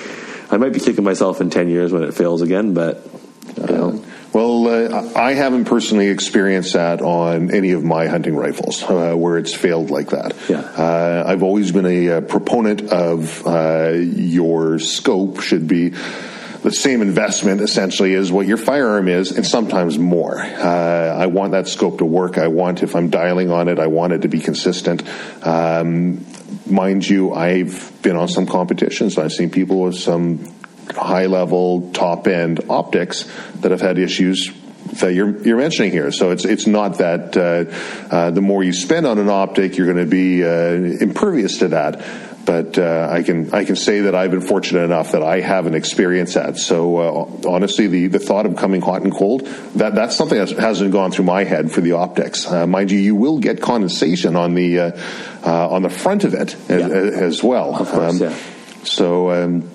I 0.51 0.57
might 0.57 0.73
be 0.73 0.79
kicking 0.79 1.03
myself 1.03 1.41
in 1.41 1.49
10 1.49 1.69
years 1.69 1.91
when 1.91 2.03
it 2.03 2.13
fails 2.13 2.41
again 2.43 2.73
but 2.75 3.07
know. 3.57 4.03
Well, 4.33 4.67
uh, 4.67 5.13
I 5.15 5.33
haven't 5.33 5.65
personally 5.65 6.09
experienced 6.09 6.73
that 6.73 7.01
on 7.01 7.51
any 7.51 7.71
of 7.71 7.83
my 7.83 8.07
hunting 8.07 8.35
rifles 8.35 8.83
uh, 8.83 9.13
where 9.15 9.37
it's 9.37 9.53
failed 9.53 9.91
like 9.91 10.09
that. 10.09 10.35
Yeah. 10.49 10.59
Uh, 10.59 11.23
I've 11.25 11.43
always 11.43 11.71
been 11.71 11.85
a, 11.85 12.09
uh 12.09 12.21
proponent 12.21 12.91
of 12.91 13.47
uh, 13.47 13.91
your 13.93 14.79
scope 14.79 15.39
should 15.39 15.67
be 15.67 15.93
the 16.65 16.71
same 16.71 17.03
investment 17.03 17.61
essentially 17.61 18.15
as 18.15 18.31
what 18.31 18.47
your 18.47 18.57
firearm 18.57 19.07
is, 19.07 19.31
and 19.31 19.45
sometimes 19.45 19.99
more. 19.99 20.39
Uh, 20.39 21.15
I 21.15 21.27
want 21.27 21.51
that 21.51 21.67
scope 21.67 21.99
to 21.99 22.05
work. 22.05 22.39
I 22.39 22.47
want, 22.47 22.81
if 22.81 22.95
I'm 22.95 23.11
dialing 23.11 23.51
on 23.51 23.69
it, 23.69 23.77
I 23.77 23.85
want 23.85 24.13
it 24.13 24.23
to 24.23 24.27
be 24.27 24.39
consistent. 24.39 25.03
Um, 25.45 26.25
mind 26.65 27.07
you, 27.07 27.33
I've 27.35 28.01
been 28.01 28.15
on 28.15 28.27
some 28.29 28.47
competitions. 28.47 29.19
I've 29.19 29.31
seen 29.31 29.51
people 29.51 29.81
with 29.81 29.95
some 29.95 30.51
high 30.89 31.27
level, 31.27 31.91
top 31.91 32.25
end 32.25 32.61
optics 32.67 33.29
that 33.61 33.69
have 33.69 33.81
had 33.81 33.99
issues 33.99 34.51
that 35.01 35.13
you're 35.13 35.37
you're 35.43 35.57
mentioning 35.57 35.91
here. 35.91 36.11
So 36.11 36.31
it's 36.31 36.45
it's 36.45 36.65
not 36.65 36.97
that 36.97 37.37
uh, 37.37 38.13
uh, 38.13 38.31
the 38.31 38.41
more 38.41 38.63
you 38.63 38.73
spend 38.73 39.05
on 39.05 39.19
an 39.19 39.29
optic, 39.29 39.77
you're 39.77 39.91
going 39.91 40.03
to 40.03 40.09
be 40.09 40.43
uh, 40.43 40.49
impervious 40.49 41.59
to 41.59 41.67
that. 41.69 42.01
But 42.45 42.77
uh, 42.77 43.09
I 43.11 43.23
can 43.23 43.51
I 43.53 43.65
can 43.65 43.75
say 43.75 44.01
that 44.01 44.13
I've 44.13 44.29
been 44.29 44.41
fortunate 44.41 44.83
enough 44.83 45.13
that 45.13 45.23
I 45.23 45.39
haven't 45.41 45.73
experienced 45.73 46.35
that. 46.35 46.57
So 46.57 46.97
uh, 46.97 47.49
honestly, 47.49 47.87
the, 47.87 48.07
the 48.07 48.19
thought 48.19 48.45
of 48.45 48.55
coming 48.55 48.81
hot 48.81 49.01
and 49.01 49.11
cold 49.11 49.47
that 49.75 49.95
that's 49.95 50.15
something 50.15 50.37
that 50.37 50.51
hasn't 50.51 50.91
gone 50.91 51.11
through 51.11 51.25
my 51.25 51.43
head 51.43 51.71
for 51.71 51.81
the 51.81 51.93
optics. 51.93 52.45
Uh, 52.45 52.67
mind 52.67 52.91
you, 52.91 52.99
you 52.99 53.15
will 53.15 53.39
get 53.39 53.61
condensation 53.61 54.35
on 54.35 54.53
the 54.53 54.79
uh, 54.79 54.91
uh, 55.43 55.69
on 55.69 55.81
the 55.81 55.89
front 55.89 56.23
of 56.23 56.33
it 56.35 56.55
as, 56.69 56.81
Yeah. 56.81 56.87
as 56.87 57.43
well. 57.43 57.75
Of 57.75 57.89
course, 57.89 58.19
yeah. 58.19 58.37
So. 58.83 59.31
Um, 59.31 59.71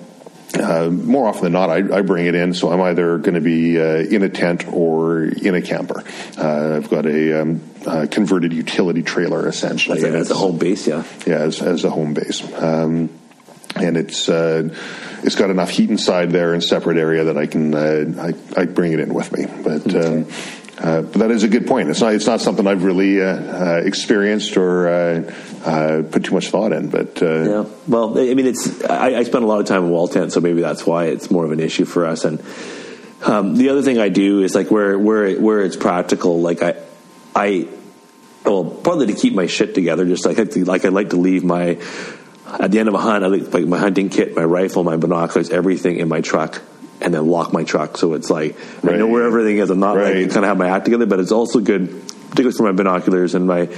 uh, 0.53 0.89
more 0.89 1.29
often 1.29 1.43
than 1.43 1.53
not, 1.53 1.69
I, 1.69 1.77
I 1.99 2.01
bring 2.01 2.25
it 2.25 2.35
in, 2.35 2.53
so 2.53 2.73
I'm 2.73 2.81
either 2.81 3.17
going 3.19 3.35
to 3.35 3.41
be 3.41 3.79
uh, 3.79 3.99
in 3.99 4.21
a 4.21 4.27
tent 4.27 4.67
or 4.67 5.23
in 5.23 5.55
a 5.55 5.61
camper. 5.61 6.03
Uh, 6.37 6.75
I've 6.75 6.89
got 6.89 7.05
a 7.05 7.41
um, 7.41 7.61
uh, 7.85 8.07
converted 8.09 8.53
utility 8.53 9.03
trailer, 9.03 9.47
essentially. 9.47 9.99
that's, 9.99 10.03
a, 10.03 10.07
and 10.07 10.15
that's 10.15 10.31
a 10.31 10.35
home 10.35 10.57
base 10.57 10.87
yeah 10.87 11.03
yeah, 11.25 11.39
as, 11.39 11.61
as 11.61 11.83
a 11.83 11.89
home 11.89 12.13
base. 12.13 12.41
Um, 12.53 13.09
and 13.75 13.97
it's 13.97 14.27
uh, 14.27 14.69
it's 15.23 15.35
got 15.35 15.49
enough 15.49 15.69
heat 15.69 15.89
inside 15.89 16.31
there 16.31 16.53
in 16.53 16.61
separate 16.61 16.97
area 16.97 17.25
that 17.25 17.37
I 17.37 17.45
can 17.45 17.73
uh, 17.73 18.33
I, 18.57 18.61
I 18.61 18.65
bring 18.65 18.93
it 18.93 18.99
in 18.99 19.13
with 19.13 19.31
me. 19.31 19.45
But 19.63 19.95
um, 19.95 20.27
uh, 20.77 21.01
but 21.03 21.19
that 21.19 21.31
is 21.31 21.43
a 21.43 21.47
good 21.47 21.67
point. 21.67 21.89
It's 21.89 22.01
not 22.01 22.13
it's 22.13 22.25
not 22.25 22.41
something 22.41 22.65
I've 22.65 22.83
really 22.83 23.21
uh, 23.21 23.25
uh, 23.25 23.81
experienced 23.83 24.57
or 24.57 24.87
uh, 24.87 25.33
uh, 25.63 26.01
put 26.09 26.25
too 26.25 26.33
much 26.33 26.49
thought 26.49 26.73
in. 26.73 26.89
But 26.89 27.21
uh, 27.21 27.43
Yeah. 27.43 27.65
Well, 27.87 28.17
I 28.17 28.33
mean, 28.33 28.47
it's 28.47 28.83
I, 28.83 29.15
I 29.15 29.23
spend 29.23 29.43
a 29.43 29.47
lot 29.47 29.59
of 29.59 29.67
time 29.67 29.85
in 29.85 29.89
wall 29.91 30.07
tent, 30.07 30.33
so 30.33 30.41
maybe 30.41 30.61
that's 30.61 30.85
why 30.85 31.05
it's 31.05 31.29
more 31.29 31.45
of 31.45 31.51
an 31.51 31.59
issue 31.59 31.85
for 31.85 32.05
us. 32.05 32.25
And 32.25 32.43
um, 33.23 33.55
the 33.55 33.69
other 33.69 33.83
thing 33.83 33.99
I 33.99 34.09
do 34.09 34.41
is 34.41 34.55
like 34.55 34.71
where 34.71 34.97
where 34.97 35.39
where 35.39 35.61
it's 35.61 35.77
practical, 35.77 36.41
like 36.41 36.63
I 36.63 36.75
I 37.35 37.67
well 38.45 38.65
partly 38.65 39.07
to 39.07 39.13
keep 39.13 39.33
my 39.33 39.47
shit 39.47 39.73
together, 39.75 40.05
just 40.05 40.25
like 40.25 40.39
I, 40.39 40.43
like 40.61 40.85
I 40.85 40.89
like 40.89 41.09
to 41.11 41.17
leave 41.17 41.43
my 41.43 41.77
at 42.59 42.71
the 42.71 42.79
end 42.79 42.89
of 42.89 42.95
a 42.95 42.99
hunt, 42.99 43.23
I 43.23 43.27
like, 43.27 43.53
like 43.53 43.65
my 43.65 43.77
hunting 43.77 44.09
kit, 44.09 44.35
my 44.35 44.43
rifle, 44.43 44.83
my 44.83 44.97
binoculars, 44.97 45.49
everything 45.49 45.97
in 45.97 46.09
my 46.09 46.21
truck 46.21 46.61
and 46.99 47.13
then 47.13 47.25
lock 47.27 47.53
my 47.53 47.63
truck. 47.63 47.97
So 47.97 48.13
it's 48.13 48.29
like 48.29 48.55
I 48.83 48.97
know 48.97 49.07
where 49.07 49.23
everything 49.23 49.57
is. 49.57 49.69
I'm 49.69 49.79
not 49.79 49.95
Right. 49.97 50.17
like 50.17 50.31
kind 50.31 50.45
of 50.45 50.49
have 50.49 50.57
my 50.57 50.69
act 50.69 50.85
together, 50.85 51.05
but 51.05 51.19
it's 51.19 51.31
also 51.31 51.59
good, 51.59 51.89
particularly 52.29 52.55
for 52.55 52.63
my 52.63 52.71
binoculars 52.73 53.35
and 53.35 53.47
my 53.47 53.69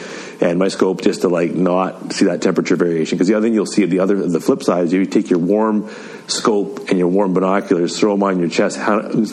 and 0.41 0.59
my 0.59 0.67
scope, 0.67 1.01
just 1.01 1.21
to 1.21 1.29
like 1.29 1.53
not 1.53 2.13
see 2.13 2.25
that 2.25 2.41
temperature 2.41 2.75
variation. 2.75 3.17
Because 3.17 3.27
the 3.27 3.35
other 3.35 3.45
thing 3.47 3.53
you'll 3.53 3.65
see 3.65 3.83
at 3.83 3.89
the 3.89 3.99
other 3.99 4.27
the 4.27 4.41
flip 4.41 4.63
side 4.63 4.85
is 4.85 4.93
you 4.93 5.05
take 5.05 5.29
your 5.29 5.39
warm 5.39 5.89
scope 6.27 6.89
and 6.89 6.97
your 6.97 7.07
warm 7.07 7.33
binoculars, 7.33 7.97
throw 7.99 8.13
them 8.13 8.23
on 8.23 8.39
your 8.39 8.49
chest, 8.49 8.79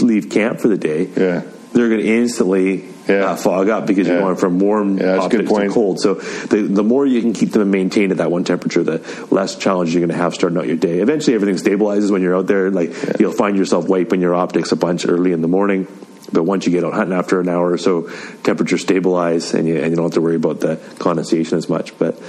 leave 0.02 0.30
camp 0.30 0.60
for 0.60 0.68
the 0.68 0.78
day. 0.78 1.04
Yeah. 1.06 1.42
They're 1.72 1.88
going 1.88 2.00
to 2.00 2.06
instantly 2.06 2.88
Yeah. 3.10 3.30
uh, 3.30 3.36
fog 3.36 3.68
up 3.68 3.86
because 3.86 4.06
Yeah. 4.06 4.14
you're 4.14 4.22
going 4.22 4.36
from 4.36 4.58
warm 4.58 4.98
Yeah, 4.98 5.16
that's 5.16 5.26
a 5.26 5.28
good 5.28 5.46
optics 5.46 5.68
to 5.68 5.74
cold. 5.74 6.00
So 6.00 6.14
the 6.14 6.62
the 6.62 6.84
more 6.84 7.04
you 7.06 7.20
can 7.20 7.32
keep 7.32 7.52
them 7.52 7.70
maintained 7.70 8.12
at 8.12 8.18
that 8.18 8.30
one 8.30 8.44
temperature, 8.44 8.82
the 8.82 9.00
less 9.30 9.56
challenge 9.56 9.92
you're 9.94 10.00
going 10.00 10.16
to 10.16 10.22
have 10.22 10.34
starting 10.34 10.58
out 10.58 10.66
your 10.66 10.76
day. 10.76 11.00
Eventually, 11.00 11.34
everything 11.34 11.56
stabilizes 11.56 12.10
when 12.10 12.22
you're 12.22 12.36
out 12.36 12.46
there. 12.46 12.70
Like 12.70 12.92
you'll 13.18 13.32
find 13.32 13.56
yourself 13.56 13.88
wiping 13.88 14.20
your 14.20 14.34
optics 14.34 14.72
a 14.72 14.76
bunch 14.76 15.06
early 15.06 15.32
in 15.32 15.40
the 15.42 15.48
morning. 15.48 15.86
But 16.32 16.44
once 16.44 16.64
you 16.64 16.70
get 16.70 16.84
out 16.84 16.92
hunting 16.94 17.16
after 17.18 17.40
an 17.40 17.48
hour 17.48 17.72
or 17.72 17.78
so, 17.78 18.08
temperatures 18.44 18.82
stabilize 18.82 19.52
and 19.52 19.66
you, 19.66 19.76
and 19.78 19.90
you 19.90 19.96
don't 19.96 20.04
have 20.04 20.14
to 20.14 20.20
worry 20.20 20.36
about 20.36 20.60
the 20.60 20.76
condensation 21.00 21.58
as 21.58 21.68
much. 21.68 21.98
But 21.98 22.20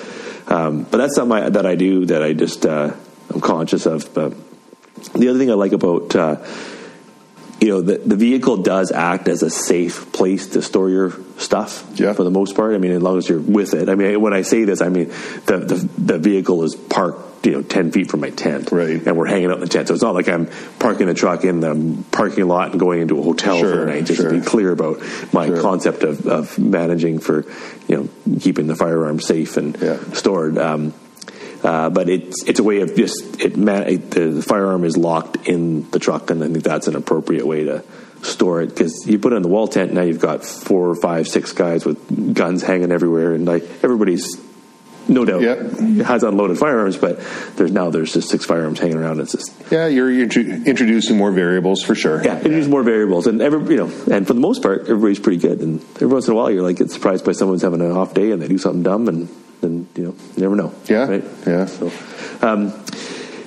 um, 0.48 0.84
but 0.90 0.98
that's 0.98 1.16
something 1.16 1.38
I, 1.38 1.50
that 1.50 1.66
I 1.68 1.76
do 1.76 2.06
that 2.08 2.24
I 2.24 2.34
just 2.34 2.66
uh, 2.66 2.94
I'm 3.32 3.42
conscious 3.42 3.86
of. 3.86 4.12
But 4.14 4.34
the 5.14 5.28
other 5.30 5.38
thing 5.38 5.52
I 5.52 5.54
like 5.54 5.74
about 5.74 6.16
uh, 6.16 6.38
you 7.62 7.70
know 7.70 7.82
the, 7.82 7.98
the 8.00 8.16
vehicle 8.16 8.58
does 8.58 8.92
act 8.92 9.28
as 9.28 9.44
a 9.44 9.50
safe 9.52 10.12
place 10.12 10.48
to 10.48 10.62
store 10.64 10.90
your 10.90 11.14
stuff 11.38 11.88
Yeah. 11.96 12.14
for 12.14 12.24
the 12.24 12.32
most 12.32 12.56
part. 12.56 12.74
I 12.74 12.80
mean, 12.80 12.92
as 12.92 13.02
long 13.02 13.18
as 13.20 13.30
you're 13.30 13.40
with 13.40 13.74
it. 13.76 13.88
I 13.88 13.96
mean, 13.96 14.20
when 14.20 14.34
I 14.34 14.42
say 14.42 14.64
this, 14.66 14.82
I 14.82 14.90
mean 14.90 15.10
the 15.46 15.58
the, 15.58 15.90
the 15.98 16.18
vehicle 16.18 16.64
is 16.64 16.76
parked 16.76 17.46
you 17.46 17.54
know 17.54 17.62
ten 17.64 17.92
feet 17.92 18.10
from 18.12 18.20
my 18.22 18.30
tent, 18.32 18.72
Right. 18.72 19.02
And 19.06 19.18
we're 19.18 19.26
hanging 19.28 19.48
out 19.50 19.56
in 19.56 19.62
the 19.62 19.68
tent, 19.68 19.88
so 19.88 19.94
it's 19.94 20.04
not 20.04 20.14
like 20.16 20.28
I'm 20.28 20.48
parking 20.80 21.08
the 21.08 21.14
truck 21.16 21.44
in 21.44 21.60
the 21.60 22.04
parking 22.12 22.48
lot 22.48 22.72
and 22.72 22.80
going 22.80 23.02
into 23.02 23.20
a 23.20 23.24
hotel 23.24 23.60
for 23.60 23.66
Sure, 23.68 23.86
the 23.86 23.92
night. 23.92 24.06
Just 24.06 24.22
to 24.22 24.30
be 24.32 24.42
clear 24.42 24.72
about 24.72 25.00
my 25.34 25.48
Sure. 25.48 25.62
concept 25.62 26.04
of, 26.04 26.26
of 26.28 26.58
managing 26.60 27.20
for 27.20 27.46
you 27.88 27.96
know 27.98 28.38
keeping 28.40 28.68
the 28.68 28.76
firearm 28.76 29.20
safe 29.20 29.58
and 29.58 29.78
Yeah. 29.82 29.98
stored. 30.14 30.58
Um, 30.58 30.94
uh, 31.64 31.90
but 31.90 32.10
it's 32.10 32.44
it's 32.44 32.60
a 32.60 32.64
way 32.64 32.82
of 32.82 32.96
just 32.96 33.40
it, 33.40 33.58
it 33.58 34.12
the, 34.12 34.42
firearm 34.42 34.84
is 34.84 34.98
locked 34.98 35.48
in 35.48 35.90
the 35.92 36.00
truck, 36.00 36.30
and 36.32 36.44
I 36.44 36.48
think 36.48 36.64
that's 36.64 36.88
an 36.88 36.96
appropriate 36.96 37.46
way 37.46 37.66
to 37.66 37.84
store 38.24 38.62
it 38.62 38.68
because 38.68 39.08
you 39.08 39.18
put 39.20 39.34
it 39.34 39.38
in 39.38 39.42
the 39.42 39.48
wall 39.48 39.68
tent 39.68 39.94
now 39.94 40.02
you've 40.02 40.20
got 40.20 40.46
four 40.46 40.90
or 40.90 40.96
five 40.96 41.28
six 41.28 41.54
guys 41.54 41.86
with 41.86 42.34
guns 42.34 42.64
hanging 42.64 42.92
everywhere, 42.92 43.34
and 43.34 43.46
like 43.46 43.64
everybody's 43.84 44.38
no 45.08 45.26
doubt 45.26 45.42
Yeah. 45.42 46.04
has 46.04 46.24
unloaded 46.24 46.58
firearms, 46.58 46.98
but 46.98 47.20
there's 47.56 47.72
now 47.72 47.90
there's 47.90 48.14
just 48.14 48.30
six 48.30 48.46
firearms 48.46 48.80
hanging 48.80 48.98
around. 48.98 49.20
It's 49.20 49.32
just 49.34 49.52
Yeah, 49.72 49.88
you're 49.88 50.12
intro- 50.12 50.44
introducing 50.44 51.18
more 51.18 51.32
variables 51.32 51.82
for 51.84 51.96
sure. 51.96 52.22
yeah, 52.24 52.38
it 52.38 52.50
needs 52.52 52.68
more 52.68 52.84
variables, 52.84 53.28
and 53.28 53.42
every 53.42 53.60
you 53.72 53.78
know, 53.78 53.90
and 54.12 54.26
for 54.28 54.34
the 54.34 54.40
most 54.40 54.62
part, 54.62 54.82
everybody's 54.84 55.20
pretty 55.20 55.40
good. 55.40 55.60
And 55.62 55.82
every 55.96 56.08
once 56.08 56.28
in 56.28 56.34
a 56.34 56.36
while, 56.36 56.52
you're 56.52 56.64
like 56.64 56.78
get 56.78 56.92
surprised 56.92 57.26
by 57.26 57.32
someone's 57.34 57.62
having 57.62 57.82
an 57.82 57.92
off 57.92 58.14
day 58.14 58.32
and 58.32 58.42
they 58.42 58.48
do 58.48 58.58
something 58.58 58.84
dumb, 58.84 59.08
and 59.08 59.28
then 59.62 59.88
you 59.96 60.04
know, 60.04 60.16
you 60.36 60.42
never 60.44 60.56
know. 60.56 60.74
Yeah, 60.88 61.08
right? 61.08 61.24
yeah. 61.46 61.66
So, 61.66 61.92
um, 62.42 62.74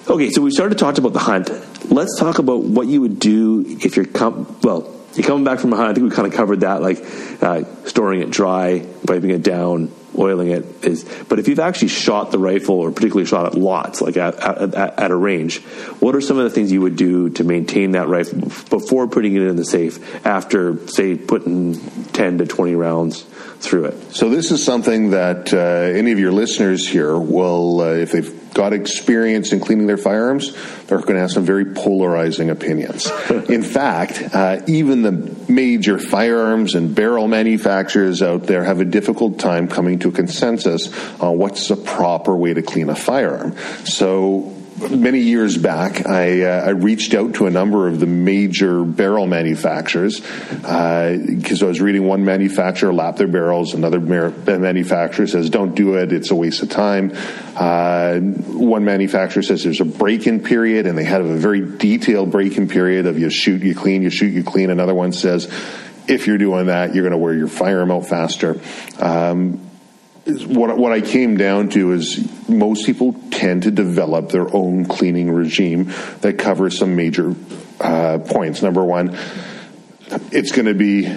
okay, 0.08 0.30
so 0.30 0.42
we 0.42 0.50
started 0.50 0.76
to 0.78 0.84
talk 0.84 0.98
about 0.98 1.12
the 1.12 1.18
hunt. 1.18 1.50
Let's 1.90 2.18
talk 2.18 2.38
about 2.38 2.62
what 2.62 2.86
you 2.86 3.00
would 3.02 3.18
do 3.18 3.64
if 3.66 3.96
you're 3.96 4.06
com- 4.06 4.46
well, 4.62 4.90
you're 5.14 5.26
coming 5.26 5.44
back 5.44 5.58
from 5.60 5.72
a 5.72 5.76
hunt. 5.76 5.90
I 5.90 5.94
think 5.94 6.04
we 6.04 6.10
kind 6.14 6.26
of 6.26 6.34
covered 6.34 6.60
that, 6.60 6.82
like 6.82 7.04
uh, 7.42 7.62
storing 7.84 8.20
it 8.22 8.30
dry, 8.30 8.84
wiping 9.06 9.30
it 9.30 9.42
down, 9.42 9.90
oiling 10.18 10.50
it. 10.50 10.84
Is 10.84 11.04
but 11.28 11.38
if 11.38 11.48
you've 11.48 11.60
actually 11.60 11.88
shot 11.88 12.30
the 12.30 12.38
rifle, 12.38 12.76
or 12.76 12.90
particularly 12.90 13.26
shot 13.26 13.46
at 13.46 13.54
lots, 13.54 14.00
like 14.00 14.16
at, 14.16 14.38
at, 14.38 14.74
at 14.74 15.10
a 15.10 15.16
range, 15.16 15.60
what 16.00 16.14
are 16.14 16.20
some 16.20 16.38
of 16.38 16.44
the 16.44 16.50
things 16.50 16.72
you 16.72 16.80
would 16.80 16.96
do 16.96 17.30
to 17.30 17.44
maintain 17.44 17.92
that 17.92 18.08
rifle 18.08 18.40
before 18.70 19.08
putting 19.08 19.34
it 19.34 19.42
in 19.42 19.56
the 19.56 19.64
safe? 19.64 20.24
After, 20.26 20.86
say, 20.88 21.16
putting 21.16 21.80
ten 22.12 22.38
to 22.38 22.46
twenty 22.46 22.74
rounds 22.74 23.24
through 23.64 23.86
it. 23.86 24.14
So 24.14 24.28
this 24.28 24.50
is 24.50 24.62
something 24.62 25.10
that 25.10 25.52
uh, 25.52 25.58
any 25.58 26.12
of 26.12 26.18
your 26.18 26.32
listeners 26.32 26.86
here 26.86 27.16
will, 27.18 27.80
uh, 27.80 27.94
if 27.94 28.12
they've 28.12 28.44
got 28.54 28.72
experience 28.72 29.52
in 29.52 29.60
cleaning 29.60 29.86
their 29.86 29.96
firearms, 29.96 30.52
they're 30.86 31.00
going 31.00 31.14
to 31.14 31.20
have 31.20 31.30
some 31.30 31.44
very 31.44 31.64
polarizing 31.64 32.50
opinions. 32.50 33.10
in 33.48 33.62
fact, 33.62 34.22
uh, 34.32 34.60
even 34.66 35.02
the 35.02 35.34
major 35.50 35.98
firearms 35.98 36.74
and 36.74 36.94
barrel 36.94 37.26
manufacturers 37.26 38.22
out 38.22 38.44
there 38.44 38.62
have 38.62 38.80
a 38.80 38.84
difficult 38.84 39.38
time 39.38 39.66
coming 39.66 39.98
to 40.04 40.10
a 40.10 40.12
consensus 40.12 40.92
on 41.20 41.38
what's 41.38 41.68
the 41.68 41.76
proper 41.76 42.36
way 42.36 42.54
to 42.54 42.62
clean 42.62 42.88
a 42.88 42.94
firearm. 42.94 43.56
So 43.84 44.54
many 44.90 45.20
years 45.20 45.56
back, 45.56 46.06
I, 46.06 46.42
uh, 46.42 46.66
I 46.66 46.70
reached 46.70 47.14
out 47.14 47.34
to 47.34 47.46
a 47.46 47.50
number 47.50 47.86
of 47.86 48.00
the 48.00 48.06
major 48.06 48.84
barrel 48.84 49.26
manufacturers 49.26 50.20
because 50.20 51.62
I 51.62 51.66
was 51.66 51.80
reading 51.80 52.04
one 52.04 52.24
manufacturer 52.24 52.92
lap 52.92 53.16
their 53.16 53.28
barrels, 53.28 53.74
another 53.74 54.00
manufacturer 54.00 55.26
says 55.26 55.48
don't 55.48 55.74
do 55.74 55.94
it, 55.94 56.12
it's 56.12 56.30
a 56.30 56.34
waste 56.34 56.62
of 56.62 56.70
time. 56.70 57.12
Uh, 57.56 58.18
one 58.18 58.84
manufacturer 58.84 59.42
says 59.42 59.62
there's 59.62 59.80
a 59.80 59.84
break-in 59.84 60.40
period, 60.40 60.86
and 60.86 60.98
they 60.98 61.04
have 61.04 61.24
a 61.24 61.36
very 61.36 61.60
detailed 61.78 62.30
break-in 62.30 62.68
period 62.68 63.06
of 63.06 63.18
you 63.18 63.30
shoot, 63.30 63.62
you 63.62 63.74
clean, 63.74 64.02
you 64.02 64.10
shoot, 64.10 64.32
you 64.32 64.42
clean. 64.42 64.70
Another 64.70 64.94
one 64.94 65.12
says 65.12 65.46
if 66.08 66.26
you're 66.26 66.38
doing 66.38 66.66
that, 66.66 66.94
you're 66.94 67.04
going 67.04 67.12
to 67.12 67.18
wear 67.18 67.34
your 67.34 67.48
firearm 67.48 67.90
out 67.90 68.06
faster. 68.06 68.60
Um, 68.98 69.70
what 70.26 70.76
what 70.78 70.92
I 70.92 71.00
came 71.00 71.36
down 71.36 71.68
to 71.70 71.92
is 71.92 72.48
most 72.48 72.86
people 72.86 73.14
tend 73.30 73.64
to 73.64 73.70
develop 73.70 74.30
their 74.30 74.54
own 74.54 74.86
cleaning 74.86 75.30
regime 75.30 75.92
that 76.20 76.38
covers 76.38 76.78
some 76.78 76.96
major 76.96 77.34
uh, 77.80 78.18
points. 78.18 78.62
Number 78.62 78.82
one, 78.82 79.16
it's 80.32 80.52
going 80.52 80.66
to 80.66 80.74
be 80.74 81.12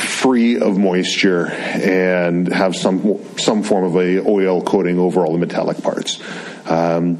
free 0.00 0.58
of 0.58 0.78
moisture 0.78 1.46
and 1.46 2.52
have 2.52 2.74
some 2.74 3.20
some 3.38 3.62
form 3.62 3.84
of 3.84 3.96
a 3.96 4.26
oil 4.28 4.62
coating 4.62 4.98
over 4.98 5.24
all 5.24 5.32
the 5.32 5.38
metallic 5.38 5.82
parts. 5.82 6.20
Um, 6.66 7.18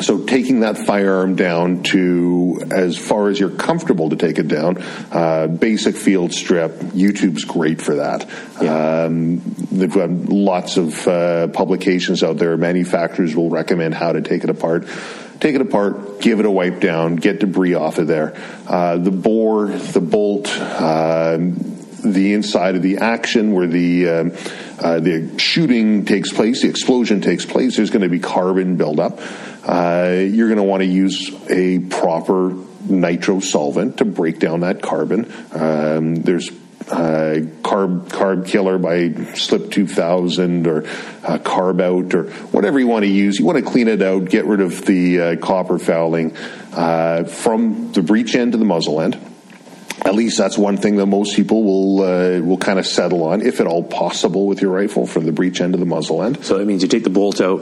so 0.00 0.24
taking 0.24 0.60
that 0.60 0.78
firearm 0.78 1.36
down 1.36 1.82
to 1.84 2.60
as 2.70 2.96
far 2.96 3.28
as 3.28 3.38
you're 3.38 3.50
comfortable 3.50 4.10
to 4.10 4.16
take 4.16 4.38
it 4.38 4.48
down, 4.48 4.78
uh, 5.10 5.46
basic 5.46 5.96
field 5.96 6.32
strip. 6.32 6.72
YouTube's 6.72 7.44
great 7.44 7.80
for 7.80 7.96
that. 7.96 8.28
Um, 8.60 9.40
they've 9.70 9.92
got 9.92 10.10
lots 10.10 10.76
of 10.76 11.06
uh, 11.06 11.48
publications 11.48 12.22
out 12.22 12.36
there. 12.36 12.56
Manufacturers 12.56 13.34
will 13.34 13.50
recommend 13.50 13.94
how 13.94 14.12
to 14.12 14.22
take 14.22 14.44
it 14.44 14.50
apart. 14.50 14.86
Take 15.40 15.54
it 15.54 15.62
apart, 15.62 16.20
give 16.20 16.38
it 16.38 16.44
a 16.44 16.50
wipe 16.50 16.80
down, 16.80 17.16
get 17.16 17.40
debris 17.40 17.72
off 17.72 17.96
of 17.96 18.06
there. 18.06 18.36
Uh, 18.66 18.98
the 18.98 19.10
bore, 19.10 19.68
the 19.68 20.00
bolt, 20.02 20.50
um, 20.58 21.69
the 22.02 22.32
inside 22.32 22.76
of 22.76 22.82
the 22.82 22.98
action 22.98 23.52
where 23.52 23.66
the 23.66 24.08
um, 24.08 24.32
uh, 24.78 25.00
the 25.00 25.38
shooting 25.38 26.04
takes 26.04 26.32
place, 26.32 26.62
the 26.62 26.68
explosion 26.68 27.20
takes 27.20 27.44
place. 27.44 27.76
There's 27.76 27.90
going 27.90 28.02
to 28.02 28.08
be 28.08 28.18
carbon 28.20 28.76
buildup. 28.76 29.20
Uh, 29.64 30.14
you're 30.16 30.48
going 30.48 30.58
to 30.58 30.64
want 30.64 30.82
to 30.82 30.88
use 30.88 31.30
a 31.50 31.78
proper 31.78 32.54
nitro 32.88 33.40
solvent 33.40 33.98
to 33.98 34.04
break 34.04 34.38
down 34.38 34.60
that 34.60 34.82
carbon. 34.82 35.30
Um, 35.52 36.16
there's 36.16 36.50
uh, 36.90 37.40
carb 37.62 38.08
carb 38.08 38.46
killer 38.46 38.78
by 38.78 39.12
Slip 39.34 39.70
2000 39.70 40.66
or 40.66 40.78
uh, 40.78 41.38
carb 41.38 41.80
out 41.80 42.14
or 42.14 42.24
whatever 42.50 42.80
you 42.80 42.86
want 42.86 43.04
to 43.04 43.10
use. 43.10 43.38
You 43.38 43.44
want 43.44 43.58
to 43.58 43.70
clean 43.70 43.86
it 43.86 44.02
out, 44.02 44.24
get 44.24 44.46
rid 44.46 44.60
of 44.60 44.84
the 44.86 45.20
uh, 45.20 45.36
copper 45.36 45.78
fouling 45.78 46.36
uh, 46.72 47.24
from 47.24 47.92
the 47.92 48.02
breech 48.02 48.34
end 48.34 48.52
to 48.52 48.58
the 48.58 48.64
muzzle 48.64 49.00
end. 49.00 49.29
At 50.04 50.14
least 50.14 50.38
that's 50.38 50.56
one 50.56 50.76
thing 50.76 50.96
that 50.96 51.06
most 51.06 51.36
people 51.36 51.62
will 51.62 52.02
uh, 52.02 52.40
will 52.40 52.58
kind 52.58 52.78
of 52.78 52.86
settle 52.86 53.24
on, 53.24 53.42
if 53.42 53.60
at 53.60 53.66
all 53.66 53.82
possible, 53.82 54.46
with 54.46 54.60
your 54.62 54.72
rifle 54.72 55.06
from 55.06 55.26
the 55.26 55.32
breech 55.32 55.60
end 55.60 55.74
to 55.74 55.78
the 55.78 55.84
muzzle 55.86 56.22
end. 56.22 56.44
So 56.44 56.58
that 56.58 56.66
means 56.66 56.82
you 56.82 56.88
take 56.88 57.04
the 57.04 57.10
bolt 57.10 57.40
out, 57.40 57.60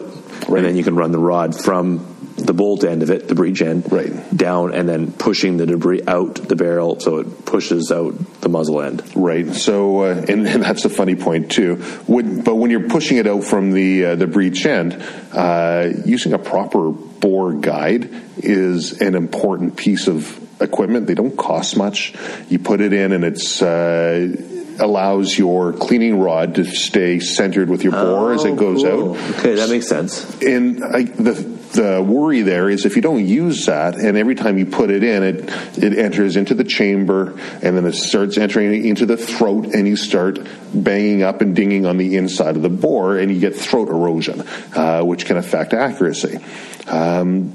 Right. 0.48 0.58
and 0.58 0.64
then 0.66 0.76
you 0.76 0.84
can 0.84 0.94
run 0.94 1.10
the 1.12 1.18
rod 1.18 1.54
from 1.60 2.14
the 2.36 2.54
bolt 2.54 2.84
end 2.84 3.02
of 3.02 3.10
it, 3.10 3.26
the 3.26 3.34
breech 3.34 3.60
end, 3.60 3.90
Right. 3.90 4.12
down, 4.36 4.72
and 4.72 4.88
then 4.88 5.10
pushing 5.10 5.56
the 5.56 5.66
debris 5.66 6.02
out 6.06 6.36
the 6.36 6.54
barrel, 6.54 7.00
so 7.00 7.18
it 7.18 7.44
pushes 7.44 7.90
out 7.90 8.14
the 8.40 8.48
muzzle 8.48 8.80
end. 8.80 9.02
Right. 9.16 9.52
So, 9.52 10.02
uh, 10.02 10.24
and, 10.28 10.46
and 10.46 10.62
that's 10.62 10.84
a 10.84 10.88
funny 10.88 11.16
point 11.16 11.50
too. 11.50 11.74
When, 12.06 12.42
but 12.42 12.54
when 12.54 12.70
you're 12.70 12.88
pushing 12.88 13.16
it 13.16 13.26
out 13.26 13.42
from 13.42 13.72
the 13.72 14.04
uh, 14.04 14.14
the 14.14 14.28
breech 14.28 14.64
end, 14.64 15.02
uh, 15.32 15.88
using 16.04 16.32
a 16.32 16.38
proper 16.38 16.90
bore 16.90 17.54
guide 17.54 18.08
is 18.36 19.00
an 19.00 19.16
important 19.16 19.76
piece 19.76 20.06
of 20.06 20.38
equipment. 20.60 21.06
They 21.06 21.14
don't 21.14 21.36
cost 21.36 21.76
much. 21.76 22.14
You 22.48 22.58
put 22.58 22.80
it 22.80 22.92
in, 22.92 23.12
and 23.12 23.24
it's. 23.24 23.62
Uh, 23.62 24.54
allows 24.80 25.36
your 25.36 25.72
cleaning 25.72 26.20
rod 26.20 26.54
to 26.54 26.64
stay 26.64 27.18
centered 27.18 27.68
with 27.68 27.82
your 27.82 27.90
bore 27.90 28.32
as 28.32 28.44
it 28.44 28.54
goes 28.56 28.84
Oh, 28.84 29.14
cool. 29.14 29.14
out. 29.16 29.38
Okay, 29.40 29.54
that 29.56 29.68
makes 29.70 29.88
sense. 29.88 30.40
And 30.40 30.84
I, 30.84 31.02
the 31.02 31.32
the 31.32 32.00
worry 32.00 32.42
there 32.42 32.70
is 32.70 32.86
if 32.86 32.94
you 32.94 33.02
don't 33.02 33.26
use 33.26 33.66
that, 33.66 33.96
and 33.96 34.16
every 34.16 34.36
time 34.36 34.56
you 34.56 34.66
put 34.66 34.90
it 34.90 35.02
in, 35.02 35.24
it 35.24 35.50
it 35.82 35.98
enters 35.98 36.36
into 36.36 36.54
the 36.54 36.62
chamber, 36.62 37.32
and 37.60 37.76
then 37.76 37.84
it 37.86 37.94
starts 37.94 38.38
entering 38.38 38.86
into 38.86 39.04
the 39.04 39.16
throat, 39.16 39.66
and 39.74 39.88
you 39.88 39.96
start 39.96 40.38
banging 40.72 41.24
up 41.24 41.40
and 41.40 41.56
dinging 41.56 41.84
on 41.84 41.96
the 41.96 42.16
inside 42.16 42.54
of 42.54 42.62
the 42.62 42.68
bore, 42.70 43.18
and 43.18 43.32
you 43.34 43.40
get 43.40 43.56
throat 43.56 43.88
erosion, 43.88 44.44
uh, 44.76 45.02
which 45.02 45.26
can 45.26 45.38
affect 45.38 45.74
accuracy. 45.74 46.38
Um, 46.86 47.52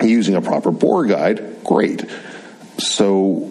using 0.00 0.36
a 0.36 0.40
proper 0.40 0.70
bore 0.70 1.04
guide, 1.04 1.64
great. 1.64 2.04
So 2.80 3.50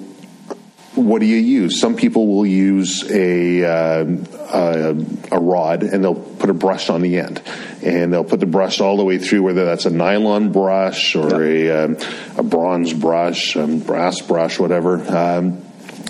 what 0.95 1.19
do 1.19 1.25
you 1.25 1.37
use? 1.37 1.79
Some 1.79 1.95
people 1.95 2.27
will 2.27 2.45
use 2.45 3.09
a, 3.09 3.63
uh, 3.63 4.05
a, 4.53 4.95
a 5.31 5.39
rod 5.39 5.83
and 5.83 6.03
they'll 6.03 6.15
put 6.15 6.49
a 6.49 6.53
brush 6.53 6.89
on 6.89 7.01
the 7.01 7.19
end, 7.19 7.41
and 7.83 8.11
they'll 8.11 8.23
put 8.23 8.39
the 8.39 8.45
brush 8.45 8.81
all 8.81 8.97
the 8.97 9.05
way 9.05 9.17
through, 9.17 9.43
whether 9.43 9.65
that's 9.65 9.85
a 9.85 9.89
nylon 9.89 10.51
brush 10.51 11.15
or 11.15 11.43
a, 11.43 11.69
um, 11.69 11.97
a 12.37 12.43
bronze 12.43 12.93
brush, 12.93 13.55
um, 13.55 13.79
brass 13.79 14.21
brush, 14.21 14.59
whatever. 14.59 14.99
Um, 15.15 15.65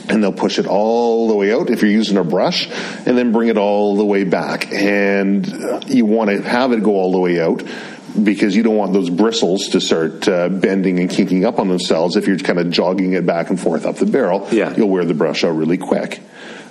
and 0.08 0.24
they'll 0.24 0.32
push 0.32 0.58
it 0.58 0.66
all 0.66 1.28
the 1.28 1.36
way 1.36 1.54
out 1.54 1.70
if 1.70 1.84
you're 1.84 1.92
using 1.92 2.18
a 2.18 2.24
brush 2.24 2.68
and 3.06 3.16
then 3.16 3.32
bring 3.32 3.50
it 3.50 3.58
all 3.58 3.96
the 3.96 4.06
way 4.06 4.24
back 4.24 4.72
and 4.72 5.46
you 5.88 6.04
want 6.04 6.32
to 6.32 6.42
have 6.42 6.72
it 6.72 6.82
go 6.82 6.96
all 6.96 7.12
the 7.12 7.20
way 7.20 7.40
out 7.40 7.64
because 8.24 8.56
you 8.56 8.64
don't 8.64 8.76
want 8.78 8.94
those 8.94 9.10
bristles 9.10 9.70
to 9.70 9.82
start 9.82 10.28
uh, 10.28 10.50
bending 10.50 11.00
and 11.00 11.10
kinking 11.10 11.46
up 11.46 11.60
on 11.60 11.68
themselves. 11.68 12.16
If 12.16 12.28
you're 12.28 12.38
kind 12.38 12.60
of 12.60 12.70
jogging 12.70 13.14
it 13.14 13.26
back 13.26 13.50
and 13.50 13.60
forth 13.60 13.86
up 13.86 13.96
the 13.98 14.06
barrel, 14.06 14.48
Yeah. 14.52 14.76
you'll 14.76 14.90
wear 14.90 15.06
the 15.06 15.14
brush 15.14 15.44
out 15.44 15.52
really 15.56 15.78
quick. 15.78 16.22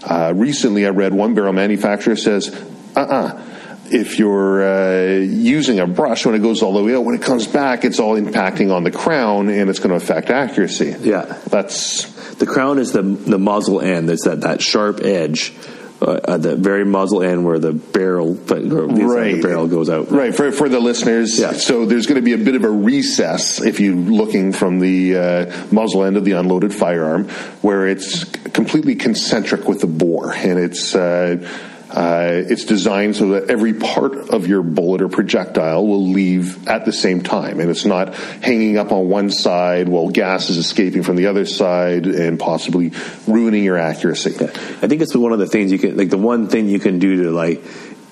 Uh, 0.05 0.33
recently, 0.35 0.87
I 0.87 0.91
read 0.91 1.13
one 1.15 1.35
barrel 1.35 1.53
manufacturer 1.53 2.17
says, 2.17 2.55
uh-uh. 2.97 3.45
If 3.91 4.19
you're 4.19 4.63
uh, 4.63 5.15
using 5.21 5.81
a 5.81 5.87
brush 5.87 6.27
when 6.27 6.35
it 6.35 6.41
goes 6.41 6.63
all 6.63 6.75
the 6.75 6.83
way 6.85 6.95
out, 6.95 7.05
when 7.05 7.15
it 7.15 7.23
comes 7.23 7.47
back, 7.47 7.87
it's 7.87 7.99
all 7.99 8.21
impacting 8.21 8.71
on 8.71 8.85
the 8.85 8.91
crown 8.91 9.49
and 9.49 9.71
it's 9.71 9.79
going 9.79 9.91
to 9.91 9.97
affect 9.97 10.29
accuracy. 10.29 10.95
Yeah. 11.01 11.25
That's 11.49 12.05
The 12.35 12.45
crown 12.45 12.79
is 12.79 12.93
the 12.93 13.01
the 13.03 13.39
muzzle 13.39 13.81
end. 13.81 14.11
It's 14.11 14.25
that 14.25 14.43
that 14.43 14.61
sharp 14.61 15.01
edge. 15.01 15.55
Uh, 16.01 16.21
at 16.29 16.43
the 16.43 16.55
very 16.55 16.85
muzzle 16.85 17.25
end 17.25 17.45
where 17.45 17.59
the 17.59 17.73
barrel, 17.73 18.33
but 18.33 18.59
or 18.59 18.85
at 18.85 18.91
least 18.91 19.03
right. 19.03 19.35
the 19.35 19.43
barrel 19.43 19.67
goes 19.67 19.91
out. 19.91 20.09
Right 20.13 20.33
for 20.33 20.53
for 20.53 20.69
the 20.69 20.79
listeners. 20.79 21.37
Yeah. 21.37 21.55
So 21.55 21.87
there's 21.87 22.07
going 22.07 22.21
to 22.21 22.23
be 22.23 22.35
a 22.35 22.39
bit 22.39 22.55
of 22.55 22.63
a 22.63 22.71
recess 22.71 23.61
if 23.61 23.81
you're 23.81 23.97
looking 23.97 24.53
from 24.53 24.79
the 24.79 25.17
uh, 25.17 25.67
muzzle 25.73 26.05
end 26.05 26.17
of 26.17 26.25
the 26.25 26.33
unloaded 26.33 26.73
firearm, 26.73 27.29
where 27.63 27.89
it's 27.89 28.23
completely 28.25 28.95
concentric 28.95 29.67
with 29.67 29.81
the 29.81 29.89
bore, 29.89 30.33
and 30.33 30.59
it's. 30.61 30.95
Uh, 30.95 31.45
uh, 31.91 32.31
it's 32.33 32.65
designed 32.65 33.17
so 33.17 33.29
that 33.29 33.51
every 33.51 33.73
part 33.73 34.31
of 34.31 34.47
your 34.47 34.63
bullet 34.63 35.01
or 35.01 35.09
projectile 35.09 35.87
will 35.87 36.07
leave 36.09 36.69
at 36.69 36.85
the 36.85 36.93
same 36.93 37.23
time, 37.23 37.61
and 37.61 37.71
it's 37.71 37.85
not 37.85 38.15
hanging 38.15 38.77
up 38.77 38.93
on 38.93 39.09
one 39.09 39.31
side 39.31 39.89
while 39.89 40.09
gas 40.09 40.51
is 40.51 40.59
escaping 40.59 41.03
from 41.03 41.17
the 41.17 41.27
other 41.27 41.47
side 41.47 42.07
and 42.07 42.39
possibly 42.39 42.93
ruining 43.27 43.65
your 43.65 43.79
accuracy. 43.79 44.35
I 44.35 44.87
think 44.87 45.01
it's 45.01 45.17
one 45.17 45.33
of 45.33 45.39
the 45.39 45.47
things 45.47 45.73
you 45.73 45.79
can, 45.79 45.97
like 45.97 46.11
the 46.11 46.19
one 46.19 46.49
thing 46.49 46.69
you 46.69 46.79
can 46.79 46.99
do 46.99 47.25
to 47.25 47.31
like 47.31 47.63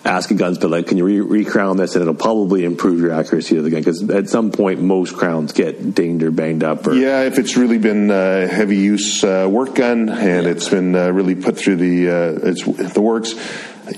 ask 0.06 0.30
a 0.30 0.34
gunsmith, 0.34 0.70
like, 0.70 0.86
can 0.86 0.96
you 0.98 1.04
re- 1.04 1.20
recrown 1.20 1.76
this, 1.76 1.94
and 1.96 2.02
it'll 2.02 2.14
probably 2.14 2.64
improve 2.64 3.00
your 3.00 3.10
accuracy 3.12 3.56
of 3.56 3.64
the 3.64 3.70
gun 3.70 3.80
because 3.80 4.08
at 4.08 4.28
some 4.28 4.52
point 4.52 4.80
most 4.80 5.16
crowns 5.16 5.52
get 5.52 5.94
dinged 5.94 6.22
or 6.22 6.30
banged 6.30 6.62
up. 6.62 6.86
Or, 6.86 6.94
Yeah, 6.94 7.22
if 7.22 7.38
it's 7.38 7.56
really 7.56 7.78
been 7.78 8.10
uh, 8.10 8.46
heavy 8.48 8.76
use 8.76 9.24
uh, 9.24 9.48
work 9.50 9.74
gun 9.74 10.08
and 10.08 10.46
it's 10.46 10.68
been 10.68 10.94
uh, 10.94 11.10
really 11.10 11.34
put 11.34 11.58
through 11.58 11.76
the 11.76 12.08
uh, 12.08 12.48
it's 12.50 12.62
the 12.94 13.00
works, 13.00 13.34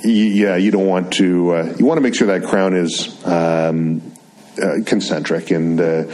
y- 0.03 0.33
yeah, 0.43 0.57
you 0.57 0.71
don't 0.71 0.87
want 0.87 1.13
to. 1.15 1.53
Uh, 1.55 1.75
you 1.79 1.85
want 1.85 1.99
to 1.99 2.03
make 2.03 2.15
sure 2.15 2.29
that 2.29 2.43
crown 2.49 2.75
is 2.75 3.25
um, 3.27 4.01
uh, 4.63 4.79
concentric. 4.87 5.51
And 5.51 5.79
uh, 5.81 6.05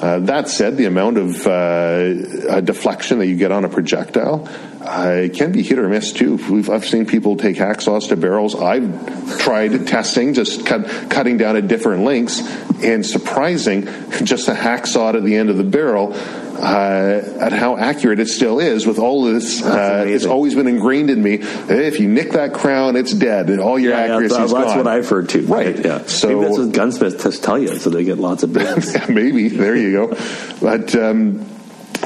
uh, 0.00 0.18
that 0.20 0.48
said, 0.48 0.76
the 0.76 0.86
amount 0.86 1.18
of 1.18 1.46
uh, 1.46 1.50
uh, 1.50 2.60
deflection 2.60 3.18
that 3.18 3.26
you 3.26 3.36
get 3.36 3.52
on 3.52 3.64
a 3.64 3.68
projectile. 3.68 4.48
It 4.84 5.34
can 5.34 5.52
be 5.52 5.62
hit 5.62 5.78
or 5.78 5.88
miss 5.88 6.12
too. 6.12 6.36
We've, 6.50 6.68
I've 6.68 6.84
seen 6.84 7.06
people 7.06 7.36
take 7.36 7.56
hacksaws 7.56 8.08
to 8.08 8.16
barrels. 8.16 8.54
I've 8.54 9.38
tried 9.38 9.86
testing, 9.86 10.34
just 10.34 10.66
cut, 10.66 10.86
cutting 11.10 11.36
down 11.36 11.56
at 11.56 11.68
different 11.68 12.04
lengths, 12.04 12.40
and 12.82 13.04
surprising, 13.06 13.84
just 14.24 14.48
a 14.48 14.52
hacksaw 14.54 15.14
at 15.14 15.22
the 15.24 15.36
end 15.36 15.50
of 15.50 15.56
the 15.56 15.64
barrel, 15.64 16.12
uh, 16.14 17.36
at 17.40 17.52
how 17.52 17.76
accurate 17.76 18.18
it 18.20 18.28
still 18.28 18.58
is 18.58 18.86
with 18.86 18.98
all 18.98 19.22
this. 19.24 19.62
Uh, 19.62 20.04
it's 20.06 20.26
always 20.26 20.54
been 20.54 20.66
ingrained 20.66 21.10
in 21.10 21.22
me. 21.22 21.34
If 21.40 22.00
you 22.00 22.08
nick 22.08 22.32
that 22.32 22.52
crown, 22.52 22.96
it's 22.96 23.12
dead. 23.12 23.50
and 23.50 23.60
All 23.60 23.78
your 23.78 23.92
Yeah, 23.92 24.06
yeah, 24.06 24.12
accuracy 24.14 24.34
that's, 24.34 24.46
is 24.46 24.52
that's 24.52 24.64
gone. 24.70 24.78
what 24.78 24.86
I've 24.88 25.08
heard 25.08 25.28
too. 25.28 25.46
Right. 25.46 25.78
Yeah. 25.84 26.04
So- 26.06 26.28
Maybe 26.28 26.40
that's 26.40 26.58
what 26.58 26.72
gunsmiths 26.72 27.38
tell 27.38 27.58
you, 27.58 27.76
so 27.78 27.88
they 27.90 28.04
get 28.04 28.18
lots 28.18 28.42
of 28.42 28.52
business. 28.54 29.08
Maybe 29.08 29.48
there 29.48 29.76
you 29.76 29.92
go. 29.92 30.16
But 30.60 30.94
um, 30.96 31.46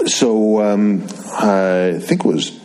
so 0.06 0.60
um, 0.62 1.02
I 1.32 1.98
think 2.02 2.24
it 2.24 2.28
was 2.28 2.58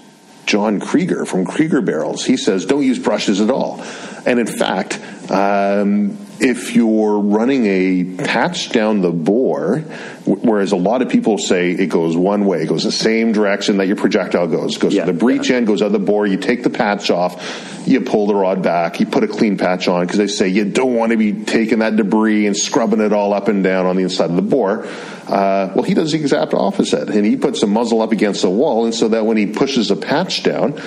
John 0.51 0.81
Krieger 0.81 1.25
from 1.25 1.45
Krieger 1.45 1.79
Barrels. 1.79 2.25
He 2.25 2.35
says 2.35 2.65
don't 2.65 2.83
use 2.83 2.99
brushes 2.99 3.39
at 3.39 3.49
all. 3.49 3.81
And 4.25 4.37
in 4.37 4.47
fact, 4.47 4.99
um, 5.31 6.17
if 6.41 6.75
you're 6.75 7.19
running 7.19 7.65
a 7.67 8.03
patch 8.23 8.71
down 8.71 9.01
the 9.01 9.11
bore, 9.11 9.79
whereas 10.25 10.71
a 10.71 10.75
lot 10.75 11.03
of 11.03 11.09
people 11.09 11.37
say 11.37 11.69
it 11.71 11.87
goes 11.87 12.17
one 12.17 12.45
way, 12.45 12.63
it 12.63 12.67
goes 12.67 12.83
the 12.83 12.91
same 12.91 13.31
direction 13.31 13.77
that 13.77 13.85
your 13.87 13.95
projectile 13.95 14.47
goes, 14.47 14.77
goes 14.77 14.93
Yeah, 14.93 15.05
to 15.05 15.11
the 15.11 15.17
breech 15.17 15.49
yeah. 15.49 15.57
end, 15.57 15.67
goes 15.67 15.81
out 15.83 15.91
the 15.91 15.99
bore, 15.99 16.25
you 16.25 16.37
take 16.37 16.63
the 16.63 16.71
patch 16.71 17.11
off, 17.11 17.87
you 17.87 18.01
pull 18.01 18.25
the 18.25 18.33
rod 18.33 18.63
back, 18.63 18.99
you 18.99 19.05
put 19.05 19.23
a 19.23 19.27
clean 19.27 19.57
patch 19.57 19.87
on 19.87 20.01
because 20.03 20.17
they 20.17 20.27
say 20.27 20.47
you 20.47 20.65
don't 20.65 20.95
want 20.95 21.11
to 21.11 21.17
be 21.17 21.31
taking 21.43 21.79
that 21.79 21.95
debris 21.95 22.47
and 22.47 22.57
scrubbing 22.57 23.01
it 23.01 23.13
all 23.13 23.33
up 23.33 23.47
and 23.47 23.63
down 23.63 23.85
on 23.85 23.95
the 23.95 24.03
inside 24.03 24.31
of 24.31 24.35
the 24.35 24.41
bore. 24.41 24.85
Uh, 25.27 25.71
well, 25.75 25.83
he 25.83 25.93
does 25.93 26.11
the 26.11 26.19
exact 26.19 26.53
opposite, 26.55 27.09
and 27.09 27.23
he 27.25 27.37
puts 27.37 27.61
the 27.61 27.67
muzzle 27.67 28.01
up 28.01 28.11
against 28.11 28.41
the 28.41 28.49
wall, 28.49 28.85
and 28.85 28.95
so 28.95 29.07
that 29.09 29.25
when 29.25 29.37
he 29.37 29.45
pushes 29.45 29.91
a 29.91 29.95
patch 29.95 30.41
down, 30.43 30.81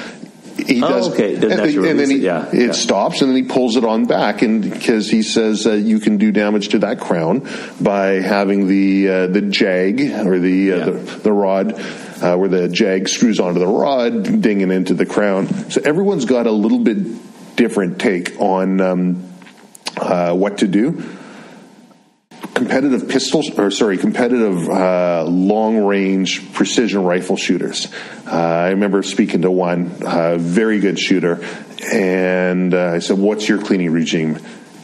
he 0.57 0.83
Oh, 0.83 0.89
does, 0.89 1.13
okay. 1.13 1.35
It 1.35 1.43
and, 1.45 1.53
and 1.53 1.99
then 2.01 2.11
he, 2.11 2.17
it. 2.17 2.23
Yeah, 2.23 2.49
it 2.53 2.67
yeah. 2.67 2.73
stops, 2.73 3.21
and 3.23 3.31
then 3.31 3.37
he 3.37 3.43
pulls 3.49 3.77
it 3.77 3.85
on 3.85 4.07
back, 4.07 4.43
and 4.43 4.63
because 4.63 5.11
he 5.11 5.23
says 5.23 5.67
uh, 5.67 5.73
you 5.73 5.99
can 5.99 6.17
do 6.17 6.31
damage 6.33 6.69
to 6.71 6.79
that 6.81 7.01
crown 7.01 7.49
by 7.81 8.21
having 8.21 8.67
the 8.69 9.09
uh, 9.09 9.27
the 9.27 9.41
jag 9.43 10.01
or 10.01 10.39
the 10.39 10.73
uh, 10.73 10.77
Yeah. 10.77 10.85
the, 10.85 10.93
the 11.25 11.33
rod 11.33 11.73
uh, 12.23 12.37
where 12.37 12.49
the 12.49 12.69
jag 12.69 13.09
screws 13.09 13.41
onto 13.41 13.59
the 13.59 13.67
rod, 13.67 14.41
dinging 14.41 14.71
into 14.71 14.95
the 14.95 15.07
crown. 15.07 15.49
So 15.71 15.81
everyone's 15.85 16.25
got 16.25 16.47
a 16.47 16.53
little 16.53 16.79
bit 16.81 17.57
different 17.57 17.99
take 18.01 18.41
on 18.41 18.81
um, 18.81 19.29
uh, 19.97 20.35
what 20.35 20.59
to 20.59 20.69
do. 20.69 21.03
Competitive 22.65 23.11
pistols, 23.11 23.51
or 23.59 23.71
sorry, 23.71 23.99
competitive 23.99 24.71
uh, 24.71 25.25
long 25.25 25.85
range 25.85 26.51
precision 26.55 27.05
rifle 27.05 27.37
shooters. 27.37 27.93
Uh, 28.27 28.31
I 28.31 28.69
remember 28.71 29.03
speaking 29.03 29.43
to 29.43 29.51
one 29.51 29.93
uh, 30.03 30.39
very 30.39 30.81
good 30.81 30.99
shooter, 30.99 31.45
and 31.93 32.73
uh, 32.73 32.87
I 32.95 33.01
said, 33.01 33.19
"What's 33.19 33.47
your 33.51 33.59
cleaning 33.63 33.91
regime?" 33.93 34.37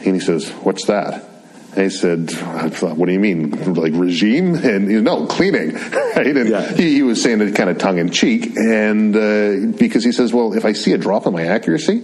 And 0.05 0.13
he 0.13 0.19
says, 0.19 0.47
"What's 0.61 0.85
that?" 0.85 1.27
And 1.71 1.85
I 1.85 1.87
said, 1.87 2.31
I 2.35 2.69
thought, 2.69 2.97
"What 2.97 3.07
do 3.07 3.13
you 3.13 3.19
mean, 3.19 3.73
like 3.73 3.93
regime?" 3.95 4.53
And 4.53 4.87
he, 4.87 5.01
no, 5.01 5.25
cleaning. 5.25 5.73
Right? 6.15 6.27
And 6.37 6.49
Yeah. 6.49 6.71
he, 6.73 6.93
he 6.95 7.01
was 7.01 7.19
saying 7.23 7.41
it 7.41 7.55
kind 7.55 7.69
of 7.71 7.79
tongue 7.79 7.97
in 7.97 8.11
cheek, 8.11 8.55
and 8.57 9.15
uh, 9.15 9.75
because 9.75 10.03
he 10.03 10.11
says, 10.11 10.31
"Well, 10.31 10.53
if 10.53 10.65
I 10.65 10.73
see 10.73 10.93
a 10.93 10.99
drop 10.99 11.25
in 11.25 11.33
my 11.33 11.45
accuracy, 11.47 12.03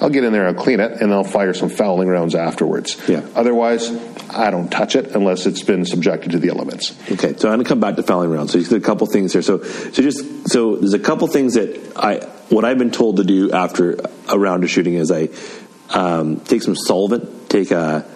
I'll 0.00 0.10
get 0.10 0.24
in 0.24 0.32
there, 0.32 0.46
I'll 0.46 0.54
clean 0.54 0.80
it, 0.80 1.00
and 1.00 1.12
I'll 1.12 1.24
fire 1.24 1.52
some 1.52 1.68
fouling 1.68 2.08
rounds 2.08 2.34
afterwards. 2.34 2.96
Yeah. 3.08 3.26
Otherwise, 3.34 3.90
I 4.30 4.50
don't 4.50 4.70
touch 4.70 4.94
it 4.94 5.14
unless 5.16 5.46
it's 5.46 5.62
been 5.62 5.84
subjected 5.84 6.32
to 6.32 6.38
the 6.38 6.50
elements. 6.50 6.96
Okay, 7.10 7.34
so 7.36 7.48
I'm 7.48 7.56
going 7.56 7.64
to 7.64 7.68
come 7.68 7.80
back 7.80 7.96
to 7.96 8.02
fouling 8.02 8.30
rounds. 8.30 8.52
So 8.52 8.58
you 8.58 8.64
said 8.64 8.80
a 8.80 8.84
couple 8.84 9.06
things 9.06 9.32
here. 9.32 9.42
So, 9.42 9.62
so 9.62 10.02
just 10.02 10.48
so 10.48 10.76
there's 10.76 10.94
a 10.94 10.98
couple 10.98 11.26
things 11.26 11.54
that 11.54 11.92
I 11.96 12.18
what 12.48 12.64
I've 12.64 12.78
been 12.78 12.90
told 12.90 13.16
to 13.16 13.24
do 13.24 13.52
after 13.52 13.98
a 14.28 14.38
round 14.38 14.64
of 14.64 14.70
shooting 14.70 14.94
is 14.94 15.10
I 15.10 15.28
um, 15.90 16.40
take 16.40 16.62
some 16.62 16.76
solvent, 16.76 17.50
take 17.50 17.70
a 17.70 18.06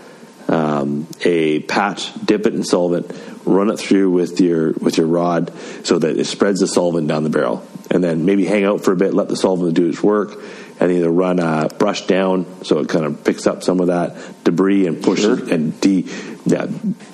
um, 0.48 1.06
a 1.24 1.60
patch, 1.60 2.12
dip 2.24 2.46
it 2.46 2.54
in 2.54 2.62
solvent, 2.62 3.10
run 3.44 3.70
it 3.70 3.78
through 3.78 4.10
with 4.10 4.40
your 4.40 4.72
with 4.72 4.98
your 4.98 5.06
rod 5.06 5.52
so 5.84 5.98
that 5.98 6.18
it 6.18 6.26
spreads 6.26 6.60
the 6.60 6.66
solvent 6.66 7.08
down 7.08 7.24
the 7.24 7.30
barrel, 7.30 7.66
and 7.90 8.04
then 8.04 8.24
maybe 8.24 8.44
hang 8.44 8.64
out 8.64 8.84
for 8.84 8.92
a 8.92 8.96
bit, 8.96 9.14
let 9.14 9.28
the 9.28 9.36
solvent 9.36 9.74
do 9.74 9.88
its 9.88 10.02
work, 10.02 10.38
and 10.80 10.90
either 10.92 11.10
run 11.10 11.38
a 11.38 11.68
brush 11.78 12.06
down 12.06 12.46
so 12.64 12.78
it 12.80 12.88
kind 12.88 13.04
of 13.04 13.22
picks 13.24 13.46
up 13.46 13.62
some 13.62 13.80
of 13.80 13.86
that 13.88 14.16
debris 14.44 14.86
and 14.86 15.02
pushes 15.02 15.38
Sure. 15.38 15.52
and 15.54 15.80
de 15.80 16.06
yeah 16.44 16.66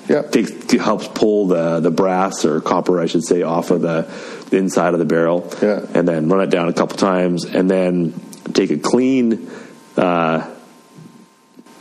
Yeah. 0.09 0.23
takes 0.23 0.73
helps 0.73 1.07
pull 1.09 1.49
the 1.49 1.81
the 1.81 1.91
brass 1.91 2.45
or 2.45 2.61
copper 2.61 3.01
I 3.01 3.07
should 3.07 3.25
say 3.25 3.43
off 3.43 3.71
of 3.71 3.83
the, 3.83 4.07
the 4.51 4.57
inside 4.57 4.95
of 4.95 4.99
the 5.01 5.05
barrel 5.05 5.51
Yeah. 5.61 5.85
and 5.95 6.07
then 6.09 6.29
run 6.29 6.41
it 6.43 6.51
down 6.51 6.69
a 6.69 6.73
couple 6.73 6.97
times 6.97 7.45
and 7.45 7.71
then 7.71 8.15
take 8.55 8.71
a 8.71 8.79
clean 8.79 9.51
uh, 9.97 10.49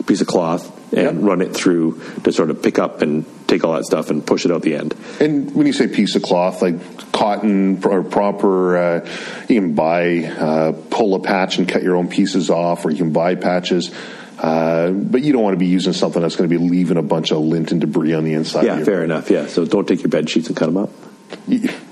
piece 0.08 0.22
of 0.22 0.28
cloth 0.28 0.72
and 0.94 1.20
Yeah. 1.20 1.28
run 1.30 1.42
it 1.42 1.54
through 1.54 2.00
to 2.24 2.32
sort 2.32 2.50
of 2.50 2.62
pick 2.64 2.80
up 2.80 3.02
and 3.02 3.26
take 3.48 3.64
all 3.64 3.74
that 3.74 3.86
stuff 3.86 4.10
and 4.10 4.26
push 4.26 4.46
it 4.46 4.52
out 4.52 4.62
the 4.64 4.76
end. 4.76 4.96
And 5.20 5.54
when 5.54 5.68
you 5.68 5.74
say 5.74 5.88
piece 5.88 6.16
of 6.16 6.22
cloth, 6.24 6.62
like 6.62 6.76
cotton 7.12 7.80
or 7.84 8.04
proper, 8.04 8.78
uh, 8.78 9.06
you 9.48 9.60
can 9.62 9.74
buy, 9.74 10.24
uh, 10.24 10.72
pull 10.90 11.14
a 11.16 11.20
patch 11.20 11.58
and 11.58 11.68
cut 11.68 11.84
your 11.84 11.96
own 11.96 12.08
pieces 12.08 12.50
off, 12.50 12.86
or 12.86 12.90
you 12.92 12.98
can 12.98 13.12
buy 13.12 13.36
patches. 13.36 13.92
Uh, 14.40 14.92
but 14.92 15.24
you 15.24 15.34
don't 15.34 15.42
want 15.42 15.56
to 15.56 15.60
be 15.60 15.66
using 15.68 15.94
something 15.94 16.22
that's 16.22 16.36
going 16.36 16.48
to 16.50 16.58
be 16.60 16.64
leaving 16.64 16.98
a 16.98 17.02
bunch 17.02 17.32
of 17.32 17.40
lint 17.40 17.72
and 17.72 17.82
debris 17.82 18.14
on 18.14 18.24
the 18.24 18.34
inside. 18.34 18.66
Yeah, 18.66 18.84
fair 18.84 19.04
enough. 19.04 19.30
Yeah, 19.32 19.48
so 19.48 19.66
don't 19.66 19.88
take 19.88 20.02
your 20.04 20.10
bed 20.10 20.30
sheets 20.30 20.48
and 20.48 20.56
cut 20.56 20.68
them 20.68 20.78
up. 20.78 20.92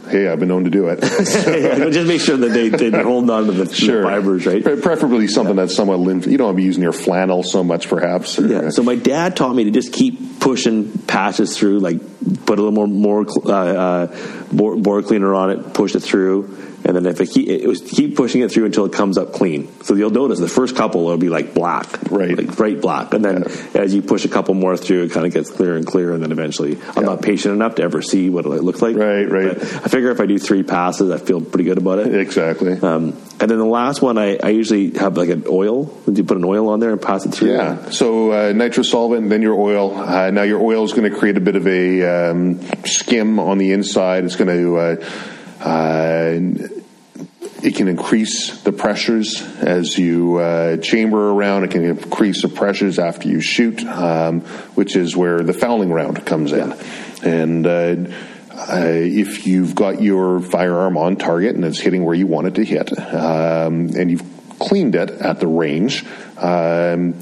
Hey, 0.10 0.28
I've 0.28 0.39
been 0.39 0.49
known 0.49 0.64
to 0.66 0.70
do 0.70 0.88
it. 0.89 1.01
just 1.91 2.08
make 2.08 2.22
sure 2.22 2.38
that 2.38 2.49
they, 2.49 2.70
they're 2.70 3.03
holding 3.03 3.30
on 3.30 3.45
to 3.47 3.51
the, 3.51 3.74
Sure. 3.74 4.01
the 4.01 4.08
fibers, 4.08 4.45
right? 4.45 4.64
Preferably 4.64 5.28
something 5.28 5.56
that's 5.56 5.76
somewhat 5.76 5.99
lymph. 5.99 6.28
You 6.28 6.38
don't 6.38 6.45
want 6.47 6.56
to 6.56 6.62
be 6.62 6.64
using 6.66 6.84
your 6.84 6.93
flannel 6.93 7.43
so 7.43 7.64
much, 7.64 7.89
perhaps. 7.89 8.38
or- 8.39 8.47
Yeah. 8.47 8.70
So 8.70 8.84
my 8.84 8.95
dad 8.95 9.36
taught 9.36 9.56
me 9.56 9.64
to 9.66 9.72
just 9.72 9.91
keep 9.93 10.39
pushing 10.39 10.91
patches 10.91 11.58
through, 11.58 11.80
like 11.80 11.99
put 12.45 12.60
a 12.60 12.62
little 12.62 12.72
more 12.72 12.88
more 12.88 13.26
uh, 13.45 13.51
uh, 13.51 14.45
bore, 14.51 14.76
bore 14.78 15.01
cleaner 15.01 15.34
on 15.34 15.49
it, 15.51 15.74
push 15.74 15.95
it 15.95 16.01
through, 16.01 16.56
and 16.86 16.96
then 16.96 17.06
if 17.08 17.20
it 17.20 17.28
keep, 17.32 17.48
it 17.50 17.68
was 17.68 17.82
keep 17.82 18.16
pushing 18.16 18.42
it 18.42 18.52
through 18.52 18.66
until 18.66 18.86
it 18.86 18.94
comes 18.94 19.18
up 19.18 19.34
clean. 19.34 19.68
So 19.84 19.96
you'll 19.96 20.12
notice 20.12 20.40
the 20.40 20.48
first 20.48 20.76
couple 20.76 21.02
it'll 21.02 21.18
be 21.18 21.30
like 21.30 21.54
black, 21.54 21.88
Right. 22.12 22.38
like 22.38 22.56
bright 22.56 22.80
black, 22.82 23.14
and 23.14 23.26
then 23.26 23.44
as 23.74 23.94
you 23.94 24.02
push 24.02 24.24
a 24.26 24.30
couple 24.30 24.54
more 24.54 24.78
through, 24.78 25.04
it 25.04 25.12
kind 25.12 25.26
of 25.26 25.34
gets 25.34 25.50
clearer 25.50 25.76
and 25.76 25.86
clearer, 25.86 26.14
and 26.14 26.24
then 26.24 26.32
eventually, 26.32 26.78
I'm 26.96 27.04
Yeah. 27.04 27.10
not 27.10 27.22
patient 27.22 27.54
enough 27.56 27.76
to 27.76 27.84
ever 27.84 28.02
see 28.02 28.30
what 28.30 28.46
it 28.46 28.50
looks 28.50 28.82
like. 28.82 28.96
Right, 28.96 29.30
right. 29.30 29.58
But 29.60 29.64
I 29.64 29.88
figure 29.90 30.12
if 30.12 30.20
I 30.22 30.26
do 30.28 30.38
three 30.40 30.64
passes, 30.64 31.12
I 31.12 31.18
feel 31.18 31.42
pretty 31.42 31.64
good 31.66 31.78
about 31.78 32.00
it. 32.00 32.14
exactly. 32.16 32.74
Um, 32.74 33.14
and 33.40 33.52
then 33.52 33.58
the 33.58 33.66
last 33.66 34.02
one, 34.02 34.18
I, 34.18 34.38
I 34.42 34.50
usually 34.50 34.92
have 34.92 35.18
like 35.18 35.30
an 35.30 35.44
oil. 35.50 35.86
Do 36.06 36.14
you 36.14 36.24
put 36.24 36.38
an 36.38 36.46
oil 36.46 36.70
on 36.70 36.80
there 36.80 36.92
and 36.92 37.02
pass 37.02 37.26
it 37.26 37.34
through. 37.34 37.52
Yeah. 37.52 37.90
So 37.90 38.32
uh, 38.32 38.54
nitrous 38.54 38.92
solvent, 38.92 39.30
then 39.30 39.42
your 39.42 39.56
oil. 39.60 39.96
Uh, 39.98 40.32
now 40.32 40.44
your 40.44 40.62
oil 40.62 40.84
is 40.86 40.94
going 40.94 41.12
to 41.12 41.18
create 41.18 41.36
a 41.38 41.42
bit 41.42 41.56
of 41.56 41.68
a 41.68 42.30
um, 42.32 42.62
skim 42.86 43.40
on 43.40 43.58
the 43.58 43.72
inside. 43.72 44.24
It's 44.24 44.36
going 44.36 44.56
to. 44.56 44.78
Uh, 44.78 45.06
it 47.66 47.76
can 47.76 47.88
increase 47.88 48.62
the 48.62 48.72
pressures 48.72 49.41
as 49.58 49.97
you 49.97 50.38
uh, 50.38 50.78
chamber 50.78 51.32
around. 51.32 51.64
It 51.64 51.72
can 51.72 51.84
increase 51.84 52.41
the 52.41 52.49
pressures 52.49 52.99
after 52.99 53.28
you 53.28 53.41
shoot, 53.41 53.84
um, 53.86 54.41
which 54.76 54.95
is 54.95 55.16
where 55.16 55.39
the 55.39 55.53
fouling 55.53 55.91
round 55.91 56.26
comes 56.26 56.51
in. 56.51 56.76
And 57.24 57.66
uh, 57.66 57.95
uh, 58.51 58.86
if 58.86 59.47
you've 59.47 59.76
got 59.76 60.01
your 60.01 60.39
firearm 60.39 60.97
on 60.97 61.16
target 61.16 61.56
and 61.56 61.66
it's 61.66 61.80
hitting 61.80 62.03
where 62.06 62.16
you 62.16 62.28
want 62.28 62.47
it 62.47 62.56
to 62.56 62.64
hit, 62.64 62.97
um, 62.97 63.89
and 63.95 64.12
you've 64.12 64.24
cleaned 64.60 64.95
it 64.95 65.10
at 65.10 65.39
the 65.39 65.47
range, 65.47 66.06
um, 66.38 67.20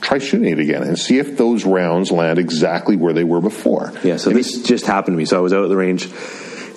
try 0.00 0.18
shooting 0.18 0.50
it 0.50 0.58
again 0.58 0.82
and 0.82 0.98
see 0.98 1.18
if 1.18 1.36
those 1.36 1.64
rounds 1.64 2.10
land 2.10 2.38
exactly 2.38 2.96
where 2.96 3.12
they 3.12 3.24
were 3.24 3.40
before. 3.40 3.92
Yeah, 4.02 4.16
so 4.16 4.30
And 4.30 4.38
this 4.38 4.62
just 4.62 4.86
happened 4.86 5.14
to 5.14 5.18
me. 5.18 5.24
So 5.24 5.36
I 5.36 5.40
was 5.40 5.52
out 5.52 5.64
at 5.64 5.68
the 5.68 5.76
range, 5.76 6.08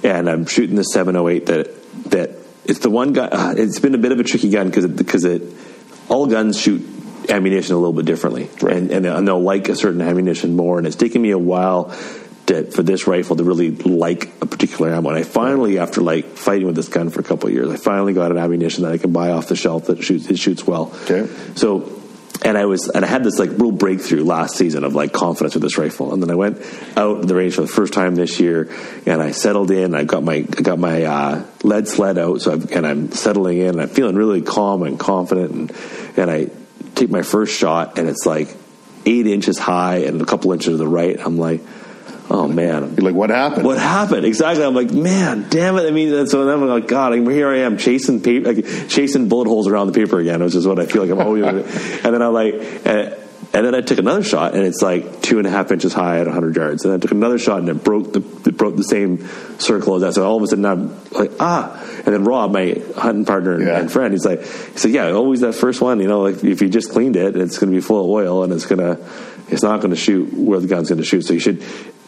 and 0.05 0.29
I'm 0.29 0.45
shooting 0.45 0.75
the 0.75 0.83
708 0.83 1.45
that 1.47 2.11
that 2.11 2.29
it's 2.65 2.79
the 2.79 2.89
one 2.89 3.13
gun. 3.13 3.29
Uh, 3.31 3.53
it's 3.57 3.79
been 3.79 3.95
a 3.95 3.97
bit 3.97 4.11
of 4.11 4.19
a 4.19 4.23
tricky 4.23 4.49
gun 4.49 4.69
because 4.69 4.87
because 4.87 5.25
it 5.25 5.41
all 6.09 6.27
guns 6.27 6.59
shoot 6.59 6.81
ammunition 7.29 7.73
a 7.75 7.77
little 7.77 7.93
bit 7.93 8.05
differently, 8.05 8.49
Right. 8.61 8.77
and, 8.77 8.91
and 8.91 9.05
and 9.05 9.27
they'll 9.27 9.41
like 9.41 9.67
a 9.69 9.75
certain 9.75 10.01
ammunition 10.01 10.55
more. 10.55 10.77
And 10.77 10.87
it's 10.87 10.95
taken 10.95 11.21
me 11.21 11.31
a 11.31 11.37
while. 11.37 11.93
To, 12.45 12.63
for 12.69 12.83
this 12.83 13.07
rifle 13.07 13.35
to 13.37 13.43
really 13.43 13.71
like 13.71 14.25
a 14.39 14.45
particular 14.45 14.93
ammo, 14.93 15.09
and 15.09 15.17
I 15.17 15.23
finally, 15.23 15.79
after 15.79 15.99
like 15.99 16.37
fighting 16.37 16.67
with 16.67 16.75
this 16.75 16.87
gun 16.89 17.09
for 17.09 17.19
a 17.19 17.23
couple 17.23 17.47
of 17.49 17.55
years, 17.55 17.67
I 17.71 17.75
finally 17.75 18.13
got 18.13 18.29
an 18.29 18.37
ammunition 18.37 18.83
that 18.83 18.91
I 18.91 18.99
can 18.99 19.11
buy 19.11 19.31
off 19.31 19.47
the 19.47 19.55
shelf 19.55 19.87
that 19.87 20.03
shoots 20.03 20.29
it 20.29 20.37
shoots 20.37 20.63
well. 20.67 20.93
Okay. 21.05 21.27
So, 21.55 21.79
and 22.43 22.57
I 22.57 22.65
was, 22.65 22.89
and 22.89 23.05
I 23.05 23.07
had 23.07 23.23
this 23.23 23.39
like 23.39 23.51
real 23.51 23.71
breakthrough 23.71 24.23
last 24.23 24.55
season 24.55 24.83
of 24.83 24.95
like 24.95 25.13
confidence 25.13 25.53
with 25.53 25.63
this 25.63 25.77
rifle. 25.77 26.13
And 26.13 26.21
then 26.21 26.31
I 26.31 26.35
went 26.35 26.61
out 26.97 27.21
in 27.21 27.27
the 27.27 27.35
range 27.35 27.55
for 27.55 27.61
the 27.61 27.67
first 27.67 27.93
time 27.93 28.15
this 28.15 28.39
year, 28.39 28.69
and 29.05 29.21
I 29.21 29.31
settled 29.31 29.71
in. 29.71 29.95
I 29.95 30.03
got 30.03 30.23
my, 30.23 30.35
I 30.35 30.61
got 30.61 30.79
my 30.79 31.03
uh, 31.03 31.45
lead 31.63 31.87
sled 31.87 32.17
out, 32.17 32.41
so 32.41 32.53
I've, 32.53 32.71
and 32.71 32.85
I'm 32.85 33.11
settling 33.11 33.59
in. 33.59 33.69
And 33.69 33.81
I'm 33.81 33.89
feeling 33.89 34.15
really 34.15 34.41
calm 34.41 34.83
and 34.83 34.99
confident, 34.99 35.51
and 35.51 35.73
and 36.17 36.31
I 36.31 36.49
take 36.95 37.09
my 37.09 37.21
first 37.21 37.57
shot, 37.57 37.97
and 37.97 38.09
it's 38.09 38.25
like 38.25 38.55
eight 39.05 39.27
inches 39.27 39.59
high 39.59 39.97
and 39.97 40.21
a 40.21 40.25
couple 40.25 40.51
inches 40.51 40.73
to 40.73 40.77
the 40.77 40.87
right. 40.87 41.17
I'm 41.19 41.37
like, 41.37 41.61
oh 42.29 42.47
man, 42.47 42.95
You're 42.95 43.05
like, 43.05 43.15
what 43.15 43.29
happened? 43.29 43.65
what 43.65 43.77
happened? 43.77 44.25
Exactly. 44.25 44.63
I'm 44.65 44.73
like, 44.75 44.91
man, 44.91 45.47
damn 45.49 45.77
it. 45.77 45.87
I 45.87 45.91
mean, 45.91 46.27
so 46.27 46.45
then 46.45 46.55
I'm 46.61 46.67
like, 46.67 46.87
God, 46.87 47.13
I'm, 47.13 47.29
here 47.29 47.47
I 47.49 47.59
am 47.59 47.77
chasing 47.77 48.21
paper, 48.21 48.53
like, 48.53 48.65
chasing 48.89 49.29
bullet 49.29 49.47
holes 49.47 49.67
around 49.67 49.87
the 49.87 49.93
paper 49.93 50.19
again, 50.19 50.43
which 50.43 50.55
is 50.55 50.65
what 50.67 50.79
I 50.79 50.85
feel 50.85 51.03
like 51.03 51.11
I'm 51.11 51.19
always. 51.19 51.43
and 51.45 52.13
then 52.13 52.21
I'm 52.21 52.33
like, 52.33 52.53
and, 52.85 53.15
and 53.53 53.65
then 53.65 53.73
I 53.75 53.79
took 53.81 53.99
another 53.99 54.23
shot, 54.23 54.53
and 54.53 54.63
it's 54.65 54.81
like 54.81 55.21
two 55.21 55.37
and 55.37 55.47
a 55.47 55.49
half 55.49 55.71
inches 55.71 55.93
high 55.93 56.19
at 56.19 56.25
100 56.25 56.55
yards. 56.57 56.83
And 56.83 56.91
then 56.91 56.99
I 56.99 57.01
took 57.01 57.11
another 57.11 57.37
shot, 57.37 57.59
and 57.59 57.69
it 57.69 57.83
broke 57.85 58.11
the 58.11 58.19
it 58.49 58.57
broke 58.57 58.75
the 58.75 58.83
same 58.83 59.25
circle 59.59 59.95
as 59.95 60.01
that. 60.01 60.13
So 60.15 60.25
all 60.27 60.35
of 60.35 60.43
a 60.43 60.47
sudden, 60.47 60.65
I'm 60.65 61.03
like, 61.11 61.31
ah. 61.39 61.79
And 62.05 62.13
then 62.13 62.25
Rob, 62.25 62.51
my 62.51 62.81
hunting 62.97 63.23
partner 63.23 63.53
and, 63.53 63.65
Yeah. 63.65 63.79
and 63.79 63.89
friend, 63.91 64.13
he's 64.13 64.25
like, 64.25 64.41
he 64.41 64.77
said, 64.77 64.91
yeah, 64.91 65.11
always 65.11 65.39
that 65.41 65.53
first 65.53 65.79
one. 65.79 66.01
You 66.01 66.07
know, 66.07 66.21
like 66.21 66.43
if 66.43 66.61
you 66.61 66.67
just 66.69 66.91
cleaned 66.91 67.15
it, 67.15 67.37
it's 67.37 67.57
going 67.57 67.71
to 67.71 67.75
be 67.77 67.81
full 67.81 68.03
of 68.03 68.09
oil, 68.09 68.43
and 68.43 68.51
it's 68.51 68.65
gonna, 68.65 68.97
it's 69.47 69.63
not 69.63 69.79
going 69.79 69.91
to 69.91 69.95
shoot 69.95 70.33
where 70.33 70.59
the 70.59 70.67
gun's 70.67 70.89
going 70.89 70.97
to 70.99 71.05
shoot. 71.05 71.21
So 71.21 71.33
you 71.33 71.39
should. 71.39 71.63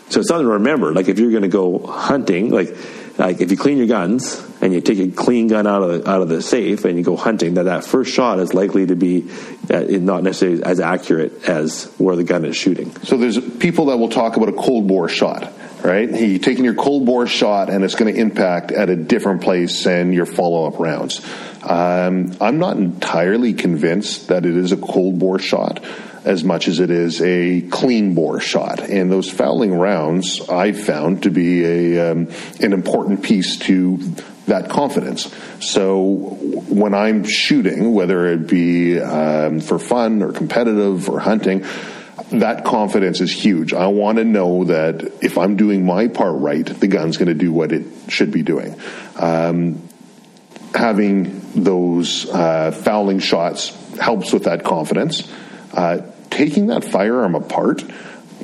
So 0.09 0.21
it's 0.21 0.29
something 0.29 0.45
to 0.45 0.53
remember. 0.53 0.93
Like 0.93 1.07
if 1.07 1.19
you're 1.19 1.31
going 1.31 1.43
to 1.43 1.49
go 1.49 1.79
hunting, 1.85 2.49
like 2.49 2.75
like 3.17 3.41
if 3.41 3.49
you 3.49 3.57
clean 3.57 3.77
your 3.77 3.87
guns 3.87 4.43
and 4.61 4.73
you 4.73 4.81
take 4.81 4.99
a 4.99 5.09
clean 5.09 5.47
gun 5.47 5.65
out 5.65 5.81
of 5.81 6.03
the, 6.03 6.09
out 6.09 6.21
of 6.21 6.29
the 6.29 6.41
safe 6.41 6.85
and 6.85 6.97
you 6.97 7.03
go 7.03 7.15
hunting, 7.15 7.55
that 7.55 7.63
that 7.63 7.83
first 7.83 8.13
shot 8.13 8.39
is 8.39 8.53
likely 8.53 8.85
to 8.85 8.95
be 8.95 9.29
uh, 9.71 9.79
not 9.89 10.23
necessarily 10.23 10.63
as 10.63 10.79
accurate 10.79 11.43
as 11.45 11.85
where 11.97 12.15
the 12.15 12.23
gun 12.23 12.45
is 12.45 12.55
shooting. 12.55 12.95
So 12.97 13.17
there's 13.17 13.39
people 13.39 13.87
that 13.87 13.97
will 13.97 14.09
talk 14.09 14.37
about 14.37 14.49
a 14.49 14.53
cold 14.53 14.87
bore 14.87 15.09
shot, 15.09 15.51
right? 15.83 16.09
You 16.09 16.37
taking 16.37 16.63
your 16.63 16.75
cold 16.75 17.05
bore 17.05 17.25
shot 17.25 17.69
and 17.71 17.83
it's 17.83 17.95
going 17.95 18.13
to 18.13 18.19
impact 18.19 18.71
at 18.71 18.89
a 18.89 18.95
different 18.95 19.41
place 19.41 19.83
than 19.83 20.13
your 20.13 20.27
follow 20.27 20.67
up 20.67 20.79
rounds. 20.79 21.25
Um, 21.63 22.37
I'm 22.39 22.59
not 22.59 22.77
entirely 22.77 23.53
convinced 23.53 24.27
that 24.27 24.45
it 24.45 24.55
is 24.55 24.71
a 24.71 24.77
cold 24.77 25.17
bore 25.17 25.39
shot 25.39 25.83
as 26.27 26.43
much 26.43 26.67
as 26.67 26.79
it 26.79 26.91
is 26.91 27.21
a 27.21 27.61
clean 27.61 28.13
bore 28.13 28.39
shot. 28.41 28.81
And 28.81 29.09
those 29.09 29.31
fouling 29.31 29.73
rounds 29.73 30.41
I've 30.49 30.79
found 30.79 31.23
to 31.23 31.31
be 31.31 31.63
a 31.65 32.11
um, 32.11 32.29
an 32.59 32.73
important 32.73 33.23
piece 33.23 33.57
to 33.59 33.97
that 34.47 34.69
confidence. 34.69 35.33
So 35.61 36.01
when 36.69 36.93
I'm 36.93 37.23
shooting, 37.23 37.93
whether 37.93 38.27
it 38.27 38.47
be 38.47 38.99
um, 38.99 39.61
for 39.61 39.79
fun 39.79 40.21
or 40.21 40.31
competitive 40.31 41.09
or 41.09 41.19
hunting, 41.19 41.65
that 42.31 42.65
confidence 42.65 43.21
is 43.21 43.31
huge. 43.31 43.73
I 43.73 43.87
want 43.87 44.17
to 44.17 44.25
know 44.25 44.65
that 44.65 45.01
if 45.21 45.37
I'm 45.37 45.55
doing 45.55 45.85
my 45.85 46.07
part 46.07 46.35
right, 46.39 46.65
the 46.65 46.87
gun's 46.87 47.17
going 47.17 47.29
to 47.29 47.33
do 47.33 47.53
what 47.53 47.71
it 47.71 47.85
should 48.09 48.31
be 48.31 48.41
doing. 48.41 48.75
Um, 49.15 49.87
having 50.73 51.41
those 51.63 52.29
uh, 52.29 52.71
fouling 52.71 53.19
shots 53.19 53.69
helps 53.95 54.33
with 54.33 54.43
that 54.43 54.63
confidence. 54.63 55.31
Uh, 55.73 55.99
taking 56.29 56.67
that 56.67 56.83
firearm 56.83 57.35
apart, 57.35 57.83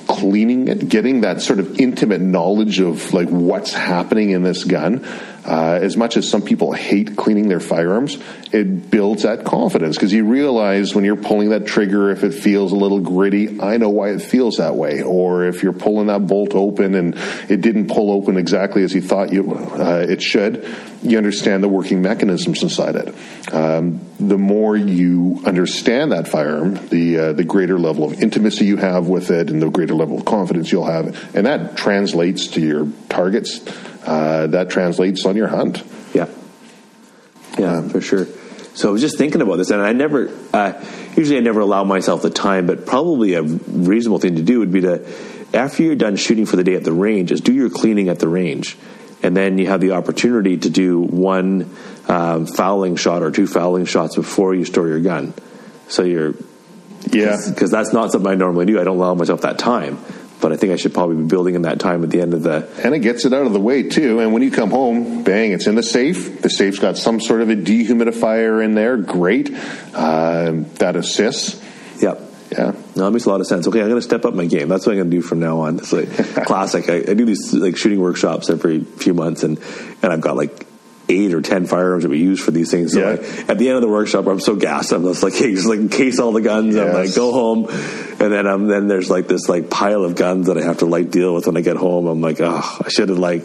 cleaning 0.07 0.67
it, 0.67 0.89
getting 0.89 1.21
that 1.21 1.41
sort 1.41 1.59
of 1.59 1.79
intimate 1.79 2.21
knowledge 2.21 2.79
of 2.79 3.13
like 3.13 3.29
what's 3.29 3.73
happening 3.73 4.31
in 4.31 4.43
this 4.43 4.63
gun. 4.63 5.05
Uh, 5.45 5.79
as 5.81 5.97
much 5.97 6.15
as 6.15 6.29
some 6.29 6.41
people 6.41 6.71
hate 6.71 7.17
cleaning 7.17 7.49
their 7.49 7.59
firearms, 7.59 8.17
it 8.51 8.89
builds 8.89 9.23
that 9.23 9.43
confidence 9.43 9.97
because 9.97 10.13
you 10.13 10.25
realize 10.25 10.95
when 10.95 11.03
you're 11.03 11.15
pulling 11.15 11.49
that 11.49 11.65
trigger, 11.65 12.11
if 12.11 12.23
it 12.23 12.33
feels 12.33 12.71
a 12.71 12.75
little 12.75 12.99
gritty, 12.99 13.59
I 13.59 13.77
know 13.77 13.89
why 13.89 14.11
it 14.11 14.21
feels 14.21 14.57
that 14.57 14.75
way. 14.75 15.01
Or 15.01 15.45
if 15.45 15.61
you're 15.61 15.73
pulling 15.73 16.07
that 16.07 16.27
bolt 16.27 16.53
open 16.53 16.95
and 16.95 17.15
it 17.49 17.61
didn't 17.61 17.87
pull 17.87 18.11
open 18.11 18.37
exactly 18.37 18.83
as 18.83 18.93
you 18.93 19.01
thought 19.01 19.33
you 19.33 19.53
uh, 19.53 20.05
it 20.07 20.21
should, 20.21 20.65
you 21.01 21.17
understand 21.17 21.63
the 21.63 21.67
working 21.67 22.01
mechanisms 22.01 22.63
inside 22.63 22.95
it. 22.95 23.13
Um, 23.53 23.99
the 24.19 24.37
more 24.37 24.77
you 24.77 25.41
understand 25.45 26.13
that 26.13 26.27
firearm, 26.27 26.75
the 26.87 27.17
uh, 27.17 27.33
the 27.33 27.43
greater 27.43 27.77
level 27.77 28.05
of 28.05 28.21
intimacy 28.21 28.65
you 28.65 28.77
have 28.77 29.07
with 29.07 29.29
it, 29.29 29.49
and 29.49 29.61
the 29.61 29.69
greater 29.69 29.95
level 29.95 30.17
of 30.17 30.25
confidence 30.25 30.71
you'll 30.71 30.85
have, 30.85 31.35
and 31.35 31.45
that 31.45 31.75
translates 31.75 32.47
to 32.47 32.61
your 32.61 32.87
targets. 33.09 33.59
Uh, 34.05 34.47
that 34.47 34.69
translates 34.69 35.25
on 35.25 35.35
your 35.35 35.47
hunt. 35.47 35.83
Yeah, 36.13 36.27
yeah, 37.57 37.87
for 37.87 38.01
sure. 38.01 38.27
So 38.75 38.89
I 38.89 38.91
was 38.91 39.01
just 39.01 39.17
thinking 39.17 39.41
about 39.41 39.57
this, 39.57 39.69
and 39.69 39.81
I 39.81 39.93
never, 39.93 40.35
uh, 40.51 40.73
usually 41.15 41.37
I 41.37 41.41
never 41.41 41.59
allow 41.59 41.83
myself 41.83 42.23
the 42.23 42.31
time, 42.31 42.65
but 42.65 42.85
probably 42.87 43.35
a 43.35 43.43
reasonable 43.43 44.19
thing 44.19 44.35
to 44.37 44.41
do 44.41 44.59
would 44.59 44.71
be 44.71 44.81
to, 44.81 45.07
after 45.53 45.83
you're 45.83 45.95
done 45.95 46.15
shooting 46.15 46.47
for 46.47 46.55
the 46.55 46.63
day 46.63 46.73
at 46.73 46.83
the 46.83 46.91
range, 46.91 47.31
is 47.31 47.39
do 47.39 47.53
your 47.53 47.69
cleaning 47.69 48.09
at 48.09 48.17
the 48.17 48.27
range, 48.27 48.77
and 49.21 49.37
then 49.37 49.59
you 49.59 49.67
have 49.67 49.79
the 49.79 49.91
opportunity 49.91 50.57
to 50.57 50.69
do 50.69 50.99
one 50.99 51.69
um, 52.07 52.47
fouling 52.47 52.95
shot 52.95 53.21
or 53.21 53.29
two 53.29 53.45
fouling 53.45 53.85
shots 53.85 54.15
before 54.15 54.55
you 54.55 54.65
store 54.65 54.87
your 54.87 54.99
gun. 54.99 55.35
So 55.87 56.03
you're, 56.03 56.33
Yeah, 57.11 57.37
because 57.47 57.69
that's 57.69 57.93
not 57.93 58.11
something 58.11 58.31
I 58.31 58.35
normally 58.35 58.65
do. 58.65 58.81
I 58.81 58.83
don't 58.83 58.97
allow 58.97 59.13
myself 59.13 59.41
that 59.41 59.59
time, 59.59 59.99
but 60.43 60.51
I 60.51 60.57
think 60.57 60.73
I 60.73 60.75
should 60.75 60.93
probably 60.93 61.15
be 61.15 61.23
building 61.23 61.55
in 61.55 61.61
that 61.61 61.79
time 61.79 62.03
at 62.03 62.09
the 62.09 62.19
end 62.19 62.33
of 62.33 62.43
the. 62.43 62.69
and 62.83 62.93
it 62.93 62.99
gets 62.99 63.23
it 63.23 63.31
out 63.31 63.45
of 63.45 63.53
the 63.53 63.61
way 63.61 63.83
too. 63.83 64.19
And 64.19 64.33
when 64.33 64.43
you 64.43 64.51
come 64.51 64.71
home, 64.71 65.23
bang, 65.23 65.53
it's 65.53 65.67
in 65.67 65.75
the 65.75 65.81
safe. 65.81 66.41
The 66.41 66.49
safe's 66.49 66.79
got 66.79 66.97
some 66.97 67.21
sort 67.21 67.41
of 67.41 67.49
a 67.49 67.55
dehumidifier 67.55 68.63
in 68.63 68.75
there. 68.75 68.97
Great, 68.97 69.49
um, 69.95 70.65
that 70.75 70.97
assists. 70.97 71.63
Yep. 72.01 72.19
Yeah. 72.51 72.73
No, 72.95 73.05
that 73.05 73.11
makes 73.11 73.23
a 73.23 73.29
lot 73.29 73.39
of 73.39 73.47
sense. 73.47 73.67
Okay, 73.69 73.79
I'm 73.79 73.87
going 73.87 73.97
to 73.97 74.01
step 74.01 74.25
up 74.25 74.33
my 74.33 74.45
game. 74.45 74.67
That's 74.67 74.85
what 74.85 74.91
I'm 74.91 74.99
going 74.99 75.11
to 75.11 75.17
do 75.17 75.21
from 75.21 75.39
now 75.39 75.61
on. 75.61 75.79
It's 75.79 75.93
like 75.93 76.09
classic. 76.45 76.89
I, 76.89 76.97
I 76.97 77.13
do 77.13 77.23
these 77.23 77.53
like 77.53 77.77
shooting 77.77 78.01
workshops 78.01 78.49
every 78.49 78.83
few 78.83 79.13
months, 79.13 79.43
and 79.43 79.57
and 80.03 80.11
I've 80.11 80.21
got 80.21 80.35
like 80.35 80.67
eight 81.09 81.33
or 81.33 81.41
ten 81.41 81.65
firearms 81.65 82.03
that 82.03 82.09
we 82.09 82.19
use 82.19 82.39
for 82.39 82.51
these 82.51 82.71
things. 82.71 82.93
So 82.93 82.99
Yeah. 82.99 83.09
like, 83.21 83.49
at 83.49 83.57
the 83.57 83.67
end 83.67 83.75
of 83.75 83.81
the 83.81 83.89
workshop, 83.89 84.25
I'm 84.27 84.39
so 84.39 84.55
gassed. 84.55 84.91
I'm 84.93 85.03
just 85.03 85.21
like, 85.23 85.33
hey, 85.33 85.51
just 85.55 85.67
like 85.67 85.79
encase 85.79 86.19
all 86.19 86.31
the 86.31 86.41
guns. 86.41 86.75
I'm 86.75 86.93
like, 86.93 87.13
go 87.13 87.31
home, 87.33 87.65
and 87.67 88.31
then 88.31 88.47
um, 88.47 88.67
then 88.67 88.87
there's 88.87 89.09
like 89.09 89.27
this 89.27 89.49
like 89.49 89.69
pile 89.69 90.03
of 90.05 90.15
guns 90.15 90.47
that 90.47 90.57
I 90.57 90.61
have 90.63 90.77
to 90.79 90.85
like 90.85 91.11
deal 91.11 91.33
with 91.35 91.45
when 91.47 91.57
I 91.57 91.61
get 91.61 91.75
home. 91.77 92.07
I'm 92.07 92.21
like, 92.21 92.39
oh, 92.39 92.77
I 92.85 92.89
should 92.89 93.09
have 93.09 93.19
like 93.19 93.43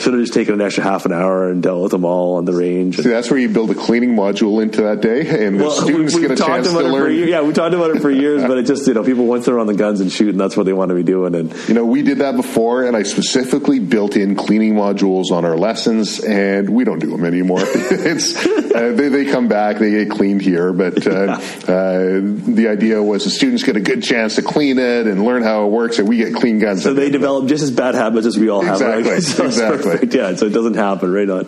should 0.00 0.14
have 0.14 0.22
just 0.22 0.32
taken 0.34 0.54
an 0.54 0.60
extra 0.60 0.82
half 0.82 1.04
an 1.06 1.12
hour 1.12 1.50
and 1.50 1.62
dealt 1.62 1.82
with 1.82 1.92
them 1.92 2.04
all 2.04 2.36
on 2.36 2.44
the 2.44 2.52
range. 2.52 2.96
See, 2.96 3.08
that's 3.08 3.30
where 3.30 3.38
you 3.38 3.48
build 3.48 3.70
a 3.70 3.74
cleaning 3.74 4.14
module 4.16 4.62
into 4.62 4.82
that 4.82 5.00
day, 5.00 5.46
and 5.46 5.60
the 5.60 5.70
students 5.70 6.14
we, 6.14 6.22
get 6.22 6.32
a 6.32 6.36
chance 6.36 6.70
to 6.70 6.78
it 6.78 6.84
learn. 6.84 7.14
Yeah, 7.14 7.42
we 7.42 7.52
talked 7.52 7.74
about 7.74 7.90
it 7.94 8.00
for 8.00 8.10
years, 8.10 8.42
but 8.42 8.58
it 8.58 8.66
just 8.66 8.86
you 8.86 8.94
know 8.94 9.04
people 9.04 9.26
once 9.26 9.46
they're 9.46 9.58
on 9.58 9.66
the 9.66 9.74
guns 9.74 10.00
and 10.00 10.10
shooting, 10.10 10.36
that's 10.38 10.56
what 10.56 10.66
they 10.66 10.72
want 10.72 10.88
to 10.88 10.94
be 10.94 11.02
doing. 11.02 11.34
And 11.34 11.52
You 11.68 11.74
know, 11.74 11.84
we 11.84 12.02
did 12.02 12.18
that 12.18 12.36
before, 12.36 12.84
and 12.84 12.96
I 12.96 13.02
specifically 13.02 13.78
built 13.78 14.16
in 14.16 14.34
cleaning 14.36 14.74
modules 14.74 15.30
on 15.30 15.44
our 15.44 15.56
lessons, 15.56 16.20
and 16.20 16.70
we 16.70 16.84
don't 16.84 16.98
do 16.98 17.10
them 17.10 17.24
anymore. 17.24 17.60
it's 17.64 18.36
uh, 18.46 18.92
they, 18.96 19.08
they 19.08 19.24
come 19.26 19.48
back, 19.48 19.78
they 19.78 19.90
get 19.90 20.10
cleaned 20.10 20.42
here, 20.42 20.72
but 20.72 21.06
uh, 21.06 21.10
uh, 21.10 22.20
the 22.20 22.68
idea 22.70 23.02
was 23.02 23.24
the 23.24 23.30
students 23.30 23.62
get 23.62 23.76
a 23.76 23.80
good 23.80 24.02
chance 24.02 24.36
to 24.36 24.42
clean 24.42 24.78
it 24.78 25.06
and 25.06 25.24
learn 25.24 25.42
how 25.42 25.66
it 25.66 25.70
works, 25.70 25.98
and 25.98 26.08
we 26.08 26.16
get 26.16 26.34
clean 26.34 26.58
guns. 26.58 26.82
so 26.82 26.94
they 26.94 27.10
develop 27.10 27.48
just 27.48 27.62
as 27.62 27.70
bad 27.70 27.94
habits 27.94 28.26
as 28.26 28.38
we 28.38 28.48
all 28.48 28.62
have. 28.62 28.80
Right? 28.80 29.00
Exactly, 29.00 29.20
So 29.30 29.44
it's 29.44 29.56
exactly. 29.56 29.89
Perfect. 29.92 30.14
Yeah, 30.20 30.34
so 30.34 30.46
it 30.46 30.50
doesn't 30.50 30.74
happen. 30.74 31.12
Right 31.12 31.28
on. 31.28 31.46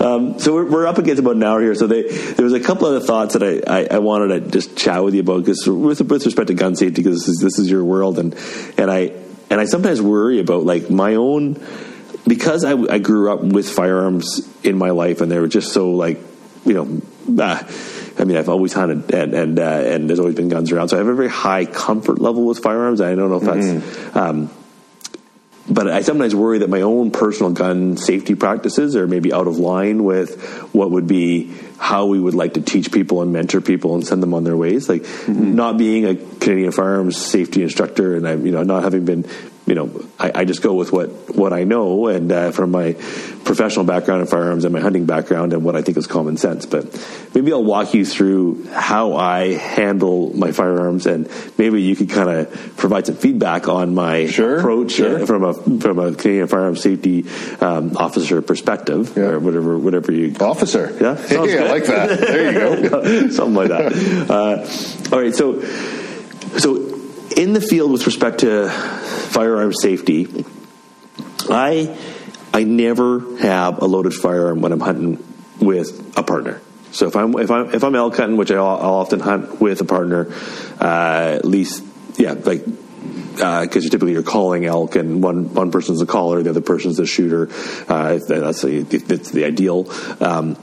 Um, 0.00 0.38
so 0.38 0.54
we're, 0.54 0.70
we're 0.70 0.86
up 0.86 0.98
against 0.98 1.20
about 1.20 1.36
an 1.36 1.42
hour 1.42 1.60
here. 1.60 1.74
So 1.74 1.86
they, 1.86 2.02
there 2.02 2.44
was 2.44 2.54
a 2.54 2.60
couple 2.60 2.86
other 2.86 3.00
thoughts 3.00 3.34
that 3.34 3.42
I, 3.42 3.80
I, 3.80 3.88
I 3.96 3.98
wanted 3.98 4.44
to 4.44 4.50
just 4.50 4.76
chat 4.76 5.02
with 5.02 5.14
you 5.14 5.20
about 5.20 5.40
because 5.40 5.66
with, 5.66 6.00
with 6.00 6.24
respect 6.24 6.48
to 6.48 6.54
gun 6.54 6.76
safety, 6.76 7.02
because 7.02 7.26
this 7.26 7.28
is 7.28 7.40
this 7.40 7.58
is 7.58 7.70
your 7.70 7.84
world, 7.84 8.18
and 8.18 8.34
and 8.76 8.90
I 8.90 9.12
and 9.50 9.60
I 9.60 9.64
sometimes 9.64 10.00
worry 10.00 10.40
about 10.40 10.64
like 10.64 10.90
my 10.90 11.16
own 11.16 11.62
because 12.26 12.64
I, 12.64 12.72
I 12.72 12.98
grew 12.98 13.32
up 13.32 13.42
with 13.42 13.68
firearms 13.68 14.46
in 14.62 14.76
my 14.76 14.90
life, 14.90 15.20
and 15.20 15.30
they 15.30 15.38
were 15.38 15.48
just 15.48 15.72
so 15.72 15.90
like 15.92 16.18
you 16.64 16.74
know. 16.74 17.02
Uh, 17.42 17.62
I 18.18 18.24
mean, 18.24 18.36
I've 18.36 18.48
always 18.48 18.72
hunted, 18.72 19.14
and 19.14 19.32
and 19.34 19.58
uh, 19.58 19.62
and 19.62 20.08
there's 20.08 20.18
always 20.18 20.34
been 20.34 20.48
guns 20.48 20.72
around, 20.72 20.88
so 20.88 20.96
I 20.96 20.98
have 20.98 21.06
a 21.06 21.14
very 21.14 21.28
high 21.28 21.66
comfort 21.66 22.18
level 22.18 22.46
with 22.46 22.58
firearms. 22.58 23.00
I 23.00 23.14
don't 23.14 23.30
know 23.30 23.36
if 23.36 23.44
that's 23.44 24.16
um, 24.16 24.50
but 25.70 25.88
I 25.88 26.02
sometimes 26.02 26.34
worry 26.34 26.58
that 26.58 26.70
my 26.70 26.80
own 26.80 27.10
personal 27.10 27.52
gun 27.52 27.96
safety 27.96 28.34
practices 28.34 28.96
are 28.96 29.06
maybe 29.06 29.32
out 29.32 29.46
of 29.46 29.58
line 29.58 30.04
with 30.04 30.40
what 30.72 30.90
would 30.90 31.06
be 31.06 31.54
how 31.78 32.06
we 32.06 32.18
would 32.18 32.34
like 32.34 32.54
to 32.54 32.60
teach 32.60 32.90
people 32.90 33.22
and 33.22 33.32
mentor 33.32 33.60
people 33.60 33.94
and 33.94 34.06
send 34.06 34.22
them 34.22 34.34
on 34.34 34.44
their 34.44 34.56
ways. 34.56 34.88
Like 34.88 35.02
mm-hmm. 35.02 35.54
not 35.54 35.78
being 35.78 36.06
a 36.06 36.14
Canadian 36.14 36.72
firearms 36.72 37.16
safety 37.16 37.62
instructor, 37.62 38.16
and 38.16 38.26
I, 38.26 38.34
you 38.34 38.50
know, 38.50 38.62
not 38.62 38.82
having 38.82 39.04
been, 39.04 39.26
you 39.68 39.74
know, 39.74 39.90
I, 40.18 40.32
I 40.40 40.44
just 40.44 40.62
go 40.62 40.72
with 40.74 40.92
what 40.92 41.08
what 41.36 41.52
I 41.52 41.64
know 41.64 42.06
and 42.08 42.32
uh, 42.32 42.50
from 42.52 42.70
my 42.70 42.94
professional 43.44 43.84
background 43.84 44.22
in 44.22 44.26
firearms 44.26 44.64
and 44.64 44.72
my 44.72 44.80
hunting 44.80 45.04
background 45.04 45.52
and 45.52 45.62
what 45.62 45.76
I 45.76 45.82
think 45.82 45.96
is 45.98 46.06
common 46.06 46.36
sense. 46.38 46.64
But 46.66 46.84
maybe 47.34 47.52
I'll 47.52 47.62
walk 47.64 47.92
you 47.94 48.04
through 48.06 48.66
how 48.72 49.14
I 49.16 49.54
handle 49.54 50.34
my 50.36 50.52
firearms, 50.52 51.06
and 51.06 51.28
maybe 51.58 51.82
you 51.82 51.96
could 51.96 52.08
kind 52.10 52.30
of 52.30 52.76
provide 52.76 53.06
some 53.06 53.16
feedback 53.16 53.68
on 53.68 53.94
my 53.94 54.26
Sure, 54.26 54.58
approach 54.58 54.92
sure. 54.92 55.22
uh, 55.22 55.26
from 55.26 55.44
a 55.44 55.52
from 55.54 55.98
a 55.98 56.14
Canadian 56.14 56.48
firearms 56.48 56.80
safety 56.80 57.26
um, 57.60 57.96
officer 57.96 58.40
perspective, 58.42 59.12
Yeah. 59.16 59.24
or 59.24 59.38
whatever 59.38 59.78
whatever 59.78 60.12
you. 60.12 60.34
Officer, 60.40 60.96
Yeah, 61.00 61.16
sounds 61.26 61.52
I 61.52 61.68
like 61.68 61.84
that. 61.86 62.18
There 62.20 62.52
you 62.82 62.88
go. 62.88 63.28
something 63.30 63.54
like 63.54 63.68
that. 63.68 63.92
Uh, 64.30 65.14
all 65.14 65.20
right, 65.22 65.34
so 65.34 65.60
so 66.58 66.97
in 67.36 67.52
the 67.52 67.60
field 67.60 67.92
with 67.92 68.06
respect 68.06 68.40
to 68.40 68.68
firearm 68.68 69.72
safety, 69.72 70.44
I 71.48 71.96
I 72.52 72.64
never 72.64 73.36
have 73.38 73.82
a 73.82 73.86
loaded 73.86 74.14
firearm 74.14 74.60
when 74.60 74.72
I'm 74.72 74.80
hunting 74.80 75.24
with 75.60 76.16
a 76.16 76.22
partner. 76.22 76.60
So 76.92 77.06
if 77.06 77.16
I'm 77.16 77.38
if 77.38 77.50
I'm 77.50 77.74
if 77.74 77.84
I'm 77.84 77.94
elk 77.94 78.16
hunting, 78.16 78.36
which 78.36 78.50
I'll, 78.50 78.66
I'll 78.66 78.94
often 78.94 79.20
hunt 79.20 79.60
with 79.60 79.80
a 79.80 79.84
partner, 79.84 80.32
uh, 80.80 81.36
at 81.36 81.44
least 81.44 81.84
yeah, 82.16 82.32
like 82.32 82.64
because 83.34 83.84
you're 83.84 83.90
typically 83.90 84.12
you're 84.12 84.22
calling 84.22 84.64
elk, 84.64 84.96
and 84.96 85.22
one 85.22 85.54
one 85.54 85.70
person's 85.70 86.00
the 86.00 86.06
caller, 86.06 86.42
the 86.42 86.50
other 86.50 86.60
person's 86.60 86.96
the 86.96 87.06
shooter. 87.06 87.48
Uh, 87.88 88.18
that's 88.18 88.62
the, 88.62 88.82
that's 88.82 89.30
the 89.30 89.44
ideal. 89.44 89.90
Um, 90.20 90.56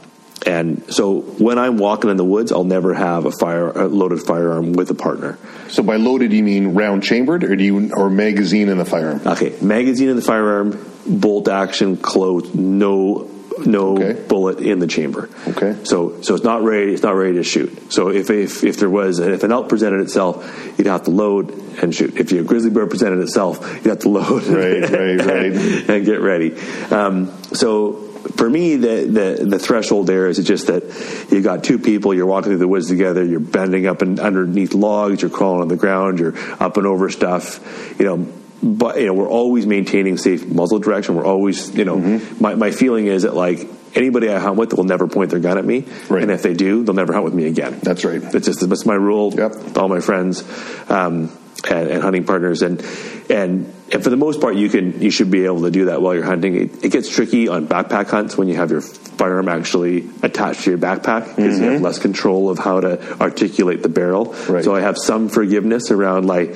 and 0.45 0.83
so 0.93 1.21
when 1.21 1.57
I'm 1.57 1.77
walking 1.77 2.09
in 2.09 2.17
the 2.17 2.23
woods, 2.25 2.51
I'll 2.51 2.63
never 2.63 2.93
have 2.93 3.25
a 3.25 3.31
fire 3.31 3.69
a 3.69 3.87
loaded 3.87 4.21
firearm 4.21 4.73
with 4.73 4.89
a 4.91 4.93
partner. 4.95 5.37
So 5.69 5.81
by 5.83 5.95
loaded, 5.95 6.31
you 6.33 6.43
mean 6.43 6.75
round 6.75 7.03
chambered, 7.03 7.43
or 7.43 7.55
do 7.55 7.63
you 7.63 7.91
or 7.93 8.09
magazine 8.09 8.69
in 8.69 8.77
the 8.77 8.85
firearm? 8.85 9.21
Okay, 9.25 9.55
magazine 9.61 10.09
in 10.09 10.15
the 10.15 10.21
firearm, 10.21 10.79
bolt 11.07 11.47
action, 11.47 11.97
closed, 11.97 12.53
no 12.55 13.31
no 13.65 13.93
Okay. 13.97 14.21
bullet 14.27 14.59
in 14.59 14.79
the 14.79 14.87
chamber. 14.87 15.29
Okay. 15.47 15.77
So 15.83 16.21
so 16.21 16.35
it's 16.35 16.43
not 16.43 16.63
ready. 16.63 16.93
It's 16.93 17.03
not 17.03 17.15
ready 17.15 17.35
to 17.35 17.43
shoot. 17.43 17.91
So 17.91 18.09
if 18.09 18.29
if 18.29 18.63
if 18.65 18.77
there 18.77 18.89
was 18.89 19.19
if 19.19 19.43
an 19.43 19.51
elk 19.53 19.69
presented 19.69 20.01
itself, 20.01 20.45
you'd 20.77 20.87
have 20.87 21.03
to 21.03 21.11
load 21.11 21.51
and 21.81 21.95
shoot. 21.95 22.17
If 22.17 22.31
your 22.33 22.43
grizzly 22.43 22.69
bear 22.69 22.85
presented 22.85 23.19
itself, 23.19 23.59
you'd 23.77 23.85
have 23.87 23.99
to 23.99 24.09
load. 24.19 24.43
Right, 24.43 24.81
right, 24.81 25.25
right. 25.25 25.89
and 25.89 26.05
get 26.05 26.21
ready. 26.21 26.55
Um, 26.91 27.31
so. 27.53 28.04
For 28.37 28.49
me, 28.49 28.75
the, 28.75 29.05
the 29.37 29.45
the 29.45 29.59
threshold 29.59 30.07
there 30.07 30.27
is 30.27 30.37
just 30.43 30.67
that 30.67 30.83
you 31.31 31.41
got 31.41 31.63
two 31.63 31.77
people. 31.79 32.13
You're 32.13 32.25
walking 32.25 32.49
through 32.51 32.57
the 32.57 32.67
woods 32.67 32.87
together. 32.87 33.23
You're 33.23 33.39
bending 33.39 33.85
up 33.85 34.01
and 34.01 34.19
underneath 34.19 34.73
logs. 34.73 35.21
You're 35.21 35.31
crawling 35.31 35.61
on 35.61 35.67
the 35.67 35.75
ground. 35.77 36.19
You're 36.19 36.33
up 36.59 36.77
and 36.77 36.87
over 36.87 37.09
stuff. 37.09 37.59
You 37.99 38.05
know, 38.05 38.27
but 38.63 38.99
you 38.99 39.05
know 39.05 39.13
we're 39.13 39.29
always 39.29 39.65
maintaining 39.67 40.17
safe 40.17 40.45
muzzle 40.45 40.79
direction. 40.79 41.15
We're 41.15 41.25
always, 41.25 41.75
you 41.75 41.85
know, 41.85 41.97
Mm-hmm. 41.97 42.41
my 42.43 42.55
my 42.55 42.71
feeling 42.71 43.05
is 43.07 43.23
that 43.23 43.35
like 43.35 43.67
anybody 43.93 44.29
I 44.29 44.39
hunt 44.39 44.57
with 44.57 44.73
will 44.73 44.83
never 44.85 45.07
point 45.07 45.29
their 45.29 45.39
gun 45.39 45.57
at 45.57 45.63
me, 45.65 45.85
Right. 46.09 46.23
and 46.23 46.31
if 46.31 46.41
they 46.41 46.53
do, 46.53 46.83
they'll 46.83 46.95
never 46.95 47.13
hunt 47.13 47.25
with 47.25 47.33
me 47.33 47.45
again. 47.45 47.79
That's 47.83 48.03
right. 48.03 48.21
That's 48.21 48.45
just 48.47 48.67
that's 48.67 48.85
my 48.85 48.95
rule. 48.95 49.33
Yep. 49.33 49.51
with 49.55 49.77
all 49.77 49.87
my 49.87 49.99
friends 50.01 50.43
um, 50.89 51.29
and, 51.69 51.89
and 51.89 52.01
hunting 52.01 52.25
partners, 52.25 52.61
and 52.61 52.81
and 53.29 53.73
and 53.91 54.03
for 54.03 54.09
the 54.09 54.17
most 54.17 54.41
part, 54.41 54.55
you 54.55 54.69
can 54.69 55.01
you 55.01 55.11
should 55.11 55.31
be 55.31 55.45
able 55.45 55.61
to 55.61 55.71
do 55.71 55.85
that 55.85 56.01
while 56.01 56.13
you're 56.13 56.23
hunting. 56.23 56.55
It, 56.55 56.85
it 56.85 56.91
gets 56.91 57.09
tricky 57.09 57.47
on 57.47 57.67
backpack 57.67 58.09
hunts 58.09 58.37
when 58.37 58.47
you 58.47 58.55
have 58.55 58.71
your 58.71 58.81
firearm 58.81 59.47
actually 59.47 60.09
attached 60.23 60.63
to 60.63 60.71
your 60.71 60.79
backpack 60.79 61.35
because 61.35 61.59
you 61.59 61.65
have 61.65 61.81
less 61.81 61.99
control 61.99 62.49
of 62.49 62.59
how 62.59 62.81
to 62.81 63.21
articulate 63.21 63.81
the 63.81 63.89
barrel. 63.89 64.27
Mm-hmm. 64.27 64.53
Right. 64.53 64.63
So 64.63 64.75
I 64.75 64.81
have 64.81 64.97
some 64.97 65.29
forgiveness 65.29 65.91
around 65.91 66.25
like 66.25 66.55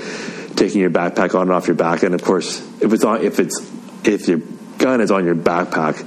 taking 0.55 0.81
your 0.81 0.89
backpack 0.89 1.35
on 1.35 1.43
and 1.43 1.51
off 1.51 1.67
your 1.67 1.75
back, 1.75 2.03
and 2.03 2.15
of 2.15 2.23
course, 2.23 2.59
if 2.81 2.93
it's 2.93 3.03
on 3.03 3.23
if 3.23 3.39
it's 3.39 3.59
if 4.03 4.27
your 4.27 4.39
gun 4.77 5.01
is 5.01 5.11
on 5.11 5.25
your 5.25 5.35
backpack, 5.35 6.05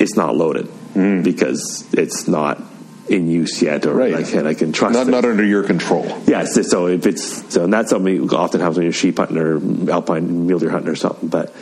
it's 0.00 0.16
not 0.16 0.36
loaded 0.36 0.68
because 0.94 1.92
it's 1.92 2.26
not 2.26 2.62
in 3.08 3.28
use 3.28 3.62
yet, 3.62 3.86
or. 3.86 3.94
Right. 3.94 4.14
I 4.14 4.22
can 4.22 4.46
I 4.46 4.54
can 4.54 4.72
trust 4.72 4.94
Not 4.94 5.08
it. 5.08 5.10
not 5.10 5.24
under 5.24 5.44
your 5.44 5.62
control. 5.62 6.04
Yeah, 6.26 6.44
so, 6.44 6.86
if 6.86 7.06
it's 7.06 7.52
so, 7.52 7.64
and 7.64 7.72
that's 7.72 7.90
something 7.90 8.28
often 8.34 8.60
happens 8.60 8.76
when 8.78 8.84
you're 8.84 8.92
sheep 8.92 9.18
hunting 9.18 9.38
or 9.38 9.90
alpine 9.90 10.46
mule 10.46 10.58
deer 10.58 10.70
hunting 10.70 10.90
or 10.90 10.96
something. 10.96 11.28
But 11.28 11.54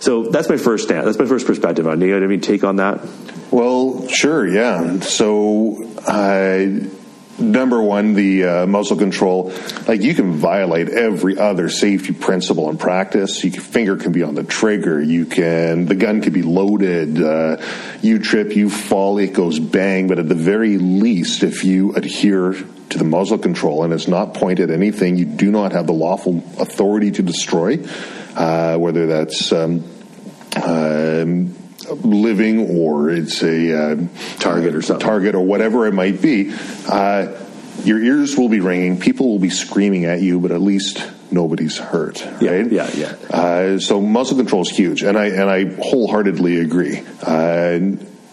so 0.00 0.24
that's 0.30 0.48
my 0.48 0.56
first 0.56 0.84
stand. 0.84 1.06
That's 1.06 1.18
my 1.18 1.26
first 1.26 1.46
perspective 1.46 1.86
on. 1.86 1.94
it. 1.94 2.00
Do 2.00 2.06
you 2.06 2.14
have 2.14 2.22
any 2.22 2.38
take 2.38 2.64
on 2.64 2.76
that? 2.76 3.00
Well, 3.50 4.08
sure, 4.08 4.46
yeah. 4.46 5.00
So, 5.00 5.84
uh, 6.06 6.66
number 7.38 7.82
one, 7.82 8.14
the 8.14 8.44
uh, 8.44 8.66
muzzle 8.66 8.96
control, 8.96 9.52
like 9.86 10.02
you 10.02 10.14
can 10.14 10.32
violate 10.32 10.88
every 10.88 11.38
other 11.38 11.68
safety 11.68 12.12
principle 12.12 12.70
in 12.70 12.78
practice. 12.78 13.42
Your 13.44 13.62
finger 13.62 13.96
can 13.96 14.12
be 14.12 14.22
on 14.22 14.34
the 14.34 14.44
trigger. 14.44 15.00
You 15.00 15.26
can, 15.26 15.86
the 15.86 15.94
gun 15.94 16.20
can 16.20 16.32
be 16.32 16.42
loaded. 16.42 17.22
Uh, 17.22 17.58
you 18.02 18.18
trip, 18.18 18.54
you 18.54 18.70
fall, 18.70 19.18
it 19.18 19.32
goes 19.32 19.58
bang. 19.58 20.08
But 20.08 20.18
at 20.18 20.28
the 20.28 20.34
very 20.34 20.78
least, 20.78 21.42
if 21.42 21.64
you 21.64 21.94
adhere 21.94 22.52
to 22.52 22.98
the 22.98 23.04
muzzle 23.04 23.38
control 23.38 23.82
and 23.82 23.92
it's 23.92 24.08
not 24.08 24.34
pointed 24.34 24.70
at 24.70 24.74
anything, 24.74 25.16
you 25.16 25.24
do 25.24 25.50
not 25.50 25.72
have 25.72 25.86
the 25.86 25.92
lawful 25.92 26.38
authority 26.58 27.10
to 27.12 27.22
destroy, 27.22 27.78
uh, 28.36 28.76
whether 28.76 29.06
that's 29.06 29.52
um, 29.52 29.84
um, 30.62 31.54
living 31.94 32.78
or 32.78 33.10
it's 33.10 33.42
a 33.42 33.92
uh, 33.92 33.96
Target 34.38 34.74
or 34.74 34.82
something. 34.82 35.06
target 35.06 35.34
or 35.34 35.40
whatever 35.40 35.86
it 35.86 35.94
might 35.94 36.20
be, 36.20 36.54
uh, 36.88 37.42
your 37.84 38.02
ears 38.02 38.36
will 38.36 38.48
be 38.48 38.60
ringing. 38.60 38.98
People 38.98 39.28
will 39.28 39.38
be 39.38 39.50
screaming 39.50 40.04
at 40.04 40.20
you, 40.20 40.40
but 40.40 40.50
at 40.50 40.60
least 40.60 41.04
nobody's 41.30 41.78
hurt. 41.78 42.24
Right? 42.40 42.70
yeah, 42.70 42.90
yeah. 42.94 43.14
Uh, 43.30 43.78
so 43.78 44.00
muzzle 44.00 44.36
control 44.36 44.62
is 44.62 44.70
huge, 44.70 45.02
and 45.02 45.18
I 45.18 45.26
and 45.26 45.50
I 45.50 45.64
wholeheartedly 45.82 46.60
agree. 46.60 47.02
Uh, 47.22 47.80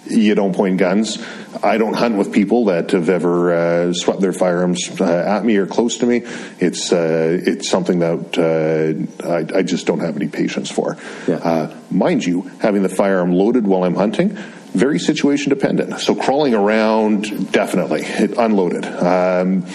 you 0.06 0.36
don't 0.36 0.56
point 0.56 0.78
guns. 0.78 1.24
I 1.62 1.78
don't 1.78 1.94
hunt 1.94 2.18
with 2.18 2.34
people 2.34 2.66
that 2.66 2.92
have 2.92 3.10
ever 3.10 3.54
uh, 3.54 3.94
swept 3.94 4.20
their 4.20 4.34
firearms 4.34 5.00
uh, 5.00 5.06
at 5.06 5.46
me 5.46 5.56
or 5.58 5.66
close 5.66 5.98
to 6.00 6.06
me. 6.06 6.24
It's 6.60 6.92
uh, 6.92 7.40
it's 7.46 7.70
something 7.70 8.00
that 8.00 8.38
uh, 8.38 9.28
I, 9.28 9.60
I 9.60 9.64
just 9.64 9.86
don't 9.86 10.00
have 10.00 10.16
any 10.16 10.28
patience 10.28 10.70
for. 10.72 10.98
Yeah. 11.28 11.36
Uh, 11.36 11.78
mind 11.90 12.26
you, 12.26 12.42
having 12.60 12.84
the 12.84 12.90
firearm 12.90 13.32
loaded 13.32 13.66
while 13.66 13.84
I'm 13.84 13.96
hunting, 13.96 14.38
very 14.74 15.00
situation 15.00 15.50
dependent. 15.50 16.00
So 16.00 16.16
crawling 16.16 16.54
around, 16.54 17.52
definitely 17.52 18.02
it, 18.04 18.38
unloaded. 18.38 18.86
Um, 18.86 19.66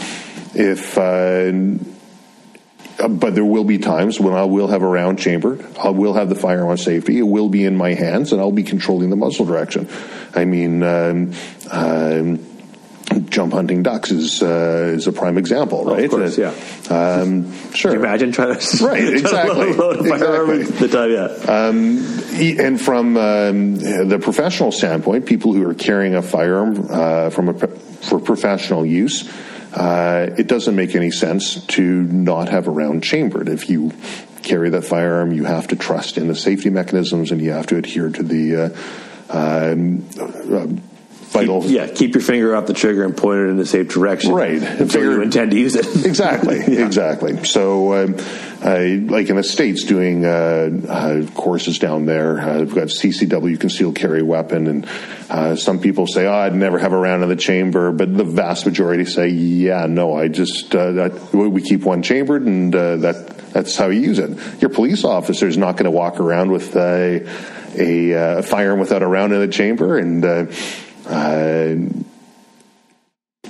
if 0.54 0.98
uh, 0.98 1.52
but 2.98 3.34
there 3.34 3.44
will 3.44 3.64
be 3.64 3.78
times 3.78 4.18
when 4.18 4.34
I 4.34 4.44
will 4.44 4.68
have 4.68 4.82
a 4.82 4.86
round 4.86 5.18
chamber. 5.18 5.58
I 5.82 5.90
will 5.90 6.14
have 6.14 6.28
the 6.28 6.34
firearm 6.34 6.68
on 6.68 6.78
safety. 6.78 7.18
It 7.18 7.22
will 7.22 7.48
be 7.48 7.64
in 7.64 7.76
my 7.76 7.94
hands, 7.94 8.32
and 8.32 8.40
I'll 8.40 8.52
be 8.52 8.64
controlling 8.64 9.10
the 9.10 9.16
muzzle 9.16 9.44
direction. 9.44 9.88
I 10.34 10.44
mean, 10.44 10.82
um, 10.82 11.32
um, 11.70 12.44
jump 13.30 13.52
hunting 13.52 13.82
ducks 13.82 14.10
is 14.10 14.42
uh, 14.42 14.94
is 14.94 15.06
a 15.06 15.12
prime 15.12 15.38
example, 15.38 15.84
right? 15.84 16.04
Of 16.04 16.10
course, 16.10 16.38
yeah. 16.38 16.52
Um, 16.90 17.52
sure. 17.72 17.92
Can 17.92 18.00
you 18.00 18.06
imagine 18.06 18.32
trying 18.32 18.58
to 18.58 18.76
right 18.86 19.08
exactly 19.14 19.72
load, 19.74 19.98
load 19.98 20.06
a 20.06 20.18
firearm 20.18 20.50
exactly. 20.50 20.86
the 20.86 20.92
time, 20.92 21.10
yeah. 21.12 22.58
Um, 22.58 22.66
and 22.66 22.80
from 22.80 23.16
um, 23.16 23.76
the 23.76 24.18
professional 24.20 24.72
standpoint, 24.72 25.26
people 25.26 25.52
who 25.52 25.68
are 25.68 25.74
carrying 25.74 26.14
a 26.14 26.22
firearm 26.22 26.86
uh, 26.90 27.30
from 27.30 27.48
a, 27.48 27.54
for 27.54 28.18
professional 28.18 28.84
use. 28.84 29.30
Uh, 29.72 30.30
it 30.38 30.46
doesn't 30.46 30.74
make 30.74 30.94
any 30.94 31.10
sense 31.10 31.64
to 31.66 31.82
not 31.82 32.48
have 32.48 32.66
a 32.66 32.70
round 32.70 33.02
chambered. 33.02 33.48
If 33.48 33.68
you 33.68 33.92
carry 34.42 34.70
that 34.70 34.84
firearm, 34.84 35.32
you 35.32 35.44
have 35.44 35.68
to 35.68 35.76
trust 35.76 36.16
in 36.16 36.28
the 36.28 36.34
safety 36.34 36.70
mechanisms 36.70 37.30
and 37.30 37.40
you 37.40 37.50
have 37.50 37.66
to 37.68 37.76
adhere 37.76 38.08
to 38.08 38.22
the 38.22 38.56
uh, 38.56 39.72
um, 39.72 40.08
yeah, 41.34 41.88
keep 41.88 42.14
your 42.14 42.22
finger 42.22 42.56
off 42.56 42.66
the 42.66 42.72
trigger 42.72 43.04
and 43.04 43.16
point 43.16 43.40
it 43.40 43.48
in 43.48 43.56
the 43.56 43.66
safe 43.66 43.88
direction. 43.88 44.32
Right. 44.32 44.62
Until 44.62 45.02
you 45.02 45.22
intend 45.22 45.50
to 45.50 45.58
use 45.58 45.74
it. 45.74 45.86
exactly. 46.06 46.58
yeah. 46.58 46.86
Exactly. 46.86 47.44
So, 47.44 47.94
um, 47.94 48.16
I, 48.62 49.04
like 49.08 49.28
in 49.28 49.36
the 49.36 49.44
States, 49.44 49.84
doing 49.84 50.24
uh, 50.24 50.70
uh, 50.88 51.26
courses 51.34 51.78
down 51.78 52.06
there, 52.06 52.40
uh, 52.40 52.58
we've 52.60 52.74
got 52.74 52.88
CCW, 52.88 53.60
concealed 53.60 53.94
carry 53.94 54.22
weapon, 54.22 54.66
and 54.66 54.88
uh, 55.30 55.54
some 55.54 55.80
people 55.80 56.06
say, 56.06 56.26
oh, 56.26 56.32
I'd 56.32 56.54
never 56.54 56.78
have 56.78 56.92
a 56.92 56.98
round 56.98 57.22
in 57.22 57.28
the 57.28 57.36
chamber, 57.36 57.92
but 57.92 58.16
the 58.16 58.24
vast 58.24 58.66
majority 58.66 59.04
say, 59.04 59.28
yeah, 59.28 59.86
no, 59.86 60.14
I 60.14 60.28
just, 60.28 60.74
uh, 60.74 60.92
that, 60.92 61.32
we 61.32 61.62
keep 61.62 61.82
one 61.82 62.02
chambered, 62.02 62.42
and 62.42 62.74
uh, 62.74 62.96
that 62.96 63.38
that's 63.52 63.76
how 63.76 63.88
you 63.88 64.00
use 64.00 64.18
it. 64.18 64.60
Your 64.60 64.70
police 64.70 65.04
officer 65.04 65.46
is 65.46 65.56
not 65.56 65.76
going 65.76 65.84
to 65.84 65.90
walk 65.90 66.20
around 66.20 66.50
with 66.50 66.76
a, 66.76 67.26
a 67.76 68.42
firearm 68.42 68.80
without 68.80 69.02
a 69.02 69.06
round 69.06 69.32
in 69.32 69.40
the 69.40 69.48
chamber, 69.48 69.98
and 69.98 70.24
uh, 71.08 71.74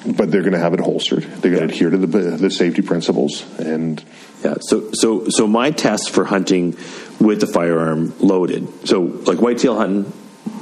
but 0.06 0.30
they're 0.30 0.42
going 0.42 0.52
to 0.52 0.58
have 0.58 0.74
it 0.74 0.80
holstered. 0.80 1.24
They're 1.24 1.52
going 1.52 1.68
to 1.68 1.74
adhere 1.74 1.90
to 1.90 1.98
the, 1.98 2.06
the 2.06 2.50
safety 2.50 2.82
principles, 2.82 3.44
and 3.58 4.02
yeah. 4.42 4.56
So, 4.60 4.90
so, 4.92 5.28
so 5.28 5.46
my 5.46 5.70
test 5.70 6.10
for 6.10 6.24
hunting 6.24 6.76
with 7.20 7.40
the 7.40 7.46
firearm 7.46 8.14
loaded. 8.20 8.88
So, 8.88 9.02
like 9.02 9.38
whitetail 9.38 9.76
hunting, 9.76 10.12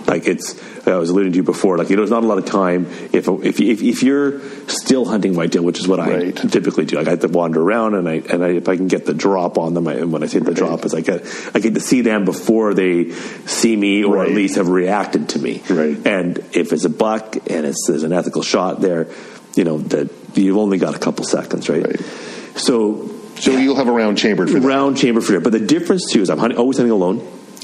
like 0.06 0.26
it's 0.26 0.86
I 0.86 0.96
was 0.96 1.10
alluding 1.10 1.32
to 1.32 1.36
you 1.36 1.42
before. 1.42 1.78
Like 1.78 1.90
you 1.90 1.96
know, 1.96 2.02
there's 2.02 2.10
not 2.10 2.22
a 2.22 2.26
lot 2.26 2.38
of 2.38 2.46
time 2.46 2.86
if 3.12 3.28
if 3.28 3.60
if, 3.60 3.82
if 3.82 4.02
you're 4.02 4.40
still 4.68 5.04
hunting 5.04 5.34
whitetail, 5.34 5.62
which 5.62 5.78
is 5.78 5.88
what 5.88 5.98
right. 5.98 6.38
I 6.38 6.48
typically 6.48 6.84
do. 6.84 6.96
Like 6.96 7.08
I 7.08 7.10
have 7.10 7.20
to 7.20 7.28
wander 7.28 7.60
around, 7.60 7.94
and 7.94 8.08
I 8.08 8.14
and 8.14 8.44
I, 8.44 8.48
if 8.50 8.68
I 8.68 8.76
can 8.76 8.88
get 8.88 9.06
the 9.06 9.14
drop 9.14 9.58
on 9.58 9.74
them, 9.74 9.88
I, 9.88 9.94
and 9.94 10.12
when 10.12 10.22
I 10.22 10.26
say 10.26 10.38
the 10.38 10.46
right. 10.46 10.56
drop 10.56 10.84
is 10.84 10.94
I 10.94 11.00
get 11.00 11.22
I 11.54 11.58
get 11.58 11.74
to 11.74 11.80
see 11.80 12.02
them 12.02 12.24
before 12.24 12.74
they 12.74 13.10
see 13.10 13.74
me, 13.74 14.04
or 14.04 14.16
right. 14.16 14.28
at 14.28 14.34
least 14.34 14.56
have 14.56 14.68
reacted 14.68 15.30
to 15.30 15.38
me. 15.38 15.62
Right. 15.68 16.06
And 16.06 16.38
if 16.52 16.72
it's 16.72 16.84
a 16.84 16.90
buck 16.90 17.36
and 17.36 17.66
it's 17.66 17.86
there's 17.88 18.04
an 18.04 18.12
ethical 18.12 18.42
shot 18.42 18.80
there, 18.80 19.08
you 19.54 19.64
know 19.64 19.78
that 19.78 20.10
you've 20.34 20.56
only 20.56 20.78
got 20.78 20.94
a 20.94 20.98
couple 20.98 21.24
seconds, 21.24 21.68
right? 21.68 21.98
So. 22.56 23.12
So 23.38 23.50
you'll 23.50 23.76
have 23.76 23.86
a 23.86 23.92
round 23.92 24.16
chambered 24.16 24.48
for 24.48 24.58
that. 24.58 24.66
Round 24.66 24.96
chamber 24.96 25.20
for 25.20 25.32
that. 25.32 25.42
But 25.42 25.52
the 25.52 25.60
difference 25.60 26.10
too 26.10 26.22
is 26.22 26.30
I'm 26.30 26.38
hunting, 26.38 26.58
always 26.58 26.78
hunting 26.78 26.90
alone 26.90 27.18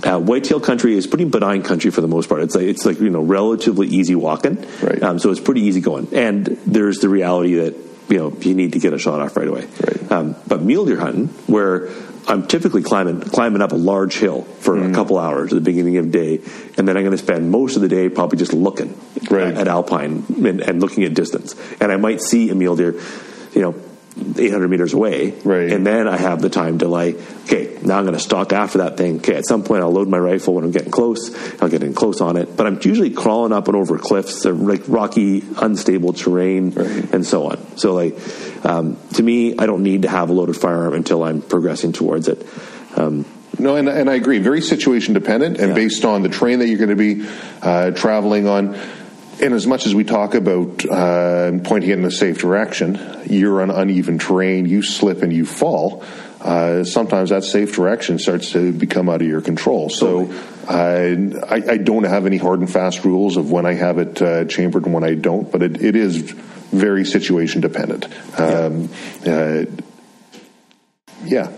uh, 0.04 0.18
whitetail 0.18 0.60
country 0.60 0.96
is 0.96 1.06
pretty 1.06 1.24
benign 1.24 1.62
country 1.62 1.90
for 1.90 2.00
the 2.00 2.08
most 2.08 2.28
part. 2.28 2.42
It's 2.42 2.54
like 2.54 2.64
it's 2.64 2.84
like 2.84 3.00
you 3.00 3.10
know 3.10 3.22
relatively 3.22 3.88
easy 3.88 4.14
walking, 4.14 4.66
right? 4.82 5.02
Um, 5.02 5.18
so 5.18 5.30
it's 5.30 5.40
pretty 5.40 5.62
easy 5.62 5.80
going. 5.80 6.08
And 6.12 6.46
there's 6.46 6.98
the 6.98 7.08
reality 7.08 7.54
that 7.54 7.74
you 8.08 8.18
know 8.18 8.32
you 8.40 8.54
need 8.54 8.72
to 8.72 8.78
get 8.78 8.92
a 8.92 8.98
shot 8.98 9.20
off 9.20 9.36
right 9.36 9.48
away. 9.48 9.66
Right. 9.66 10.12
Um, 10.12 10.36
but 10.46 10.62
mule 10.62 10.84
deer 10.84 10.98
hunting, 10.98 11.28
where 11.46 11.88
I'm 12.26 12.46
typically 12.46 12.82
climbing 12.82 13.20
climbing 13.20 13.62
up 13.62 13.72
a 13.72 13.76
large 13.76 14.14
hill 14.14 14.42
for 14.42 14.76
mm-hmm. 14.76 14.92
a 14.92 14.94
couple 14.94 15.18
hours 15.18 15.52
at 15.52 15.56
the 15.56 15.60
beginning 15.60 15.96
of 15.98 16.10
the 16.10 16.18
day, 16.18 16.34
and 16.76 16.88
then 16.88 16.96
I'm 16.96 17.04
going 17.04 17.16
to 17.16 17.18
spend 17.18 17.50
most 17.50 17.76
of 17.76 17.82
the 17.82 17.88
day 17.88 18.08
probably 18.08 18.38
just 18.38 18.52
looking 18.52 18.98
right. 19.30 19.48
at, 19.48 19.56
at, 19.56 19.68
alpine 19.68 20.24
and, 20.28 20.60
and 20.60 20.80
looking 20.80 21.04
at 21.04 21.14
distance. 21.14 21.54
And 21.80 21.92
I 21.92 21.96
might 21.96 22.20
see 22.20 22.50
a 22.50 22.54
mule 22.54 22.76
deer, 22.76 23.00
you 23.54 23.62
know 23.62 23.74
800 24.16 24.68
meters 24.68 24.92
away. 24.92 25.30
Right. 25.42 25.70
And 25.70 25.86
then 25.86 26.06
I 26.06 26.16
have 26.16 26.42
the 26.42 26.50
time 26.50 26.78
to 26.78 26.88
like, 26.88 27.16
okay, 27.44 27.78
now 27.82 27.98
I'm 27.98 28.04
going 28.04 28.16
to 28.16 28.20
stalk 28.20 28.52
after 28.52 28.78
that 28.78 28.96
thing. 28.96 29.16
Okay, 29.18 29.34
at 29.34 29.46
some 29.46 29.64
point 29.64 29.82
I'll 29.82 29.90
load 29.90 30.08
my 30.08 30.18
rifle 30.18 30.54
when 30.54 30.64
I'm 30.64 30.70
getting 30.70 30.90
close. 30.90 31.34
I'll 31.62 31.68
get 31.68 31.82
in 31.82 31.94
close 31.94 32.20
on 32.20 32.36
it. 32.36 32.56
But 32.56 32.66
I'm 32.66 32.78
usually 32.82 33.10
crawling 33.10 33.52
up 33.52 33.68
and 33.68 33.76
over 33.76 33.98
cliffs, 33.98 34.44
or 34.44 34.52
like 34.52 34.82
rocky, 34.86 35.42
unstable 35.56 36.12
terrain, 36.12 36.70
right. 36.70 37.12
and 37.12 37.26
so 37.26 37.50
on. 37.50 37.76
So 37.78 37.94
like, 37.94 38.18
um, 38.64 38.98
to 39.14 39.22
me, 39.22 39.56
I 39.58 39.66
don't 39.66 39.82
need 39.82 40.02
to 40.02 40.08
have 40.08 40.28
a 40.28 40.32
loaded 40.32 40.56
firearm 40.56 40.94
until 40.94 41.22
I'm 41.22 41.40
progressing 41.40 41.92
towards 41.92 42.28
it. 42.28 42.46
Um, 42.96 43.24
no, 43.58 43.76
and, 43.76 43.88
and 43.88 44.10
I 44.10 44.14
agree. 44.14 44.38
Very 44.38 44.60
situation 44.60 45.14
dependent, 45.14 45.58
and 45.58 45.68
yeah. 45.68 45.74
based 45.74 46.04
on 46.04 46.22
the 46.22 46.28
terrain 46.28 46.58
that 46.58 46.68
you're 46.68 46.78
going 46.78 46.90
to 46.90 46.96
be 46.96 47.26
uh, 47.62 47.90
traveling 47.92 48.46
on 48.46 48.78
and 49.42 49.54
as 49.54 49.66
much 49.66 49.86
as 49.86 49.94
we 49.94 50.04
talk 50.04 50.34
about 50.34 50.84
uh, 50.88 51.58
pointing 51.64 51.90
in 51.90 52.04
a 52.04 52.10
safe 52.10 52.38
direction, 52.38 52.98
you're 53.26 53.60
on 53.60 53.70
uneven 53.70 54.18
terrain, 54.18 54.66
you 54.66 54.82
slip 54.82 55.22
and 55.22 55.32
you 55.32 55.44
fall. 55.44 56.04
Uh, 56.40 56.84
sometimes 56.84 57.30
that 57.30 57.42
safe 57.44 57.74
direction 57.74 58.18
starts 58.18 58.52
to 58.52 58.72
become 58.72 59.08
out 59.08 59.20
of 59.20 59.26
your 59.26 59.40
control. 59.40 59.88
So 59.88 60.32
uh, 60.68 61.44
I, 61.48 61.62
I, 61.72 61.76
don't 61.76 62.02
have 62.02 62.26
any 62.26 62.36
hard 62.36 62.58
and 62.58 62.70
fast 62.70 63.04
rules 63.04 63.36
of 63.36 63.52
when 63.52 63.64
I 63.64 63.74
have 63.74 63.98
it 63.98 64.20
uh, 64.20 64.44
chambered 64.46 64.84
and 64.84 64.94
when 64.94 65.04
I 65.04 65.14
don't, 65.14 65.50
but 65.50 65.62
it, 65.62 65.80
it 65.80 65.94
is 65.94 66.16
very 66.16 67.04
situation 67.04 67.60
dependent. 67.60 68.06
Um, 68.38 68.88
yeah. 69.24 69.32
Uh, 69.32 69.64
yeah. 71.24 71.52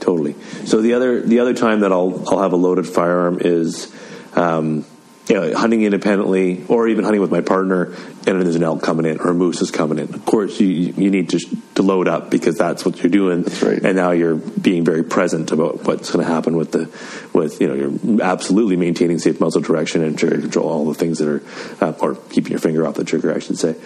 Totally. 0.00 0.34
So 0.66 0.82
the 0.82 0.94
other 0.94 1.22
the 1.22 1.40
other 1.40 1.54
time 1.54 1.80
that 1.80 1.90
I'll 1.90 2.22
I'll 2.28 2.42
have 2.42 2.52
a 2.52 2.56
loaded 2.56 2.86
firearm 2.86 3.38
is 3.40 3.94
um, 4.34 4.84
you 5.26 5.34
know, 5.34 5.54
hunting 5.56 5.82
independently 5.82 6.64
or 6.68 6.86
even 6.86 7.04
hunting 7.04 7.20
with 7.20 7.30
my 7.30 7.40
partner 7.40 7.94
and 8.26 8.42
there's 8.42 8.56
an 8.56 8.62
elk 8.62 8.82
coming 8.82 9.06
in 9.06 9.18
or 9.20 9.28
a 9.28 9.34
moose 9.34 9.62
is 9.62 9.70
coming 9.70 9.98
in. 9.98 10.12
Of 10.14 10.24
course, 10.26 10.60
you, 10.60 10.66
you 10.68 11.10
need 11.10 11.30
to, 11.30 11.38
to 11.76 11.82
load 11.82 12.08
up 12.08 12.30
because 12.30 12.56
that's 12.56 12.84
what 12.84 13.02
you're 13.02 13.10
doing. 13.10 13.42
That's 13.42 13.62
right. 13.62 13.82
And 13.82 13.96
now 13.96 14.10
you're 14.10 14.34
being 14.34 14.84
very 14.84 15.02
present 15.02 15.50
about 15.50 15.84
what's 15.84 16.10
going 16.10 16.24
to 16.24 16.30
happen 16.30 16.56
with 16.56 16.72
the, 16.72 16.90
with, 17.36 17.60
you 17.60 17.68
know, 17.68 17.74
you're 17.74 18.22
absolutely 18.22 18.76
maintaining 18.76 19.18
safe 19.18 19.40
muzzle 19.40 19.62
direction 19.62 20.02
and 20.02 20.18
trigger 20.18 20.40
control, 20.40 20.68
all 20.68 20.84
the 20.86 20.94
things 20.94 21.18
that 21.18 21.28
are, 21.28 21.42
uh, 21.84 21.92
or 22.00 22.16
keeping 22.16 22.50
your 22.50 22.60
finger 22.60 22.86
off 22.86 22.94
the 22.94 23.04
trigger, 23.04 23.34
I 23.34 23.38
should 23.38 23.58
say. 23.58 23.76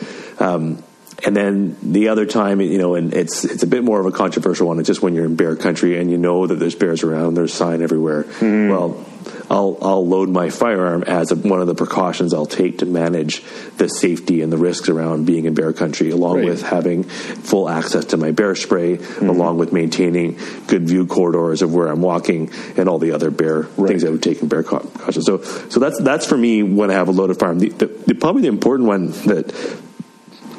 Um, 0.41 0.83
and 1.25 1.37
then 1.37 1.77
the 1.83 2.09
other 2.09 2.27
time, 2.27 2.61
you 2.61 2.79
know, 2.79 2.95
and 2.95 3.13
it's 3.13 3.45
it's 3.45 3.63
a 3.63 3.67
bit 3.67 3.83
more 3.83 3.99
of 3.99 4.07
a 4.07 4.13
controversial 4.13 4.69
one. 4.69 4.79
It's 4.79 4.87
just 4.87 5.03
when 5.03 5.15
you're 5.15 5.25
in 5.25 5.35
bear 5.35 5.57
country 5.57 5.99
and 5.99 6.11
you 6.11 6.19
know 6.19 6.47
that 6.47 6.57
there's 6.57 6.77
bears 6.77 7.03
around, 7.03 7.35
there's 7.35 7.53
sign 7.53 7.83
everywhere. 7.83 8.25
Mm. 8.25 8.71
Well, 8.71 9.07
I'll 9.51 9.77
I'll 9.83 10.07
load 10.07 10.29
my 10.29 10.51
firearm 10.51 11.03
as 11.03 11.33
a, 11.33 11.37
one 11.37 11.61
of 11.61 11.67
the 11.67 11.75
precautions 11.75 12.33
I'll 12.33 12.47
take 12.47 12.79
to 12.79 12.87
manage 12.87 13.43
the 13.79 13.89
safety 13.89 14.43
and 14.43 14.53
the 14.53 14.59
risks 14.59 14.89
around 14.89 15.27
being 15.27 15.47
in 15.47 15.55
bear 15.55 15.73
country, 15.73 16.11
along 16.11 16.37
right. 16.37 16.45
with 16.47 16.63
having 16.63 17.03
full 17.03 17.69
access 17.69 18.05
to 18.07 18.17
my 18.17 18.31
bear 18.31 18.55
spray, 18.55 18.99
mm. 18.99 19.29
along 19.29 19.59
with 19.59 19.73
maintaining 19.73 20.39
good 20.69 20.87
view 20.87 21.05
corridors 21.07 21.63
of 21.63 21.75
where 21.75 21.89
I'm 21.89 22.01
walking 22.01 22.53
and 22.77 22.89
all 22.89 22.99
the 22.99 23.11
other 23.13 23.33
bear 23.33 23.63
right. 23.63 23.89
things 23.89 24.05
I 24.05 24.11
would 24.11 24.23
take 24.23 24.41
in 24.41 24.49
bear 24.49 24.63
caution. 24.63 25.23
So 25.23 25.43
so 25.43 25.81
that's 25.81 26.01
that's 26.01 26.27
for 26.27 26.37
me 26.37 26.63
when 26.63 26.93
I 26.93 26.95
have 26.95 27.09
a 27.09 27.13
loaded 27.13 27.41
firearm. 27.41 27.59
The, 27.59 27.71
the, 27.71 27.87
the, 27.87 28.15
probably 28.15 28.43
the 28.43 28.49
important 28.49 28.87
one 28.87 29.11
that 29.27 29.53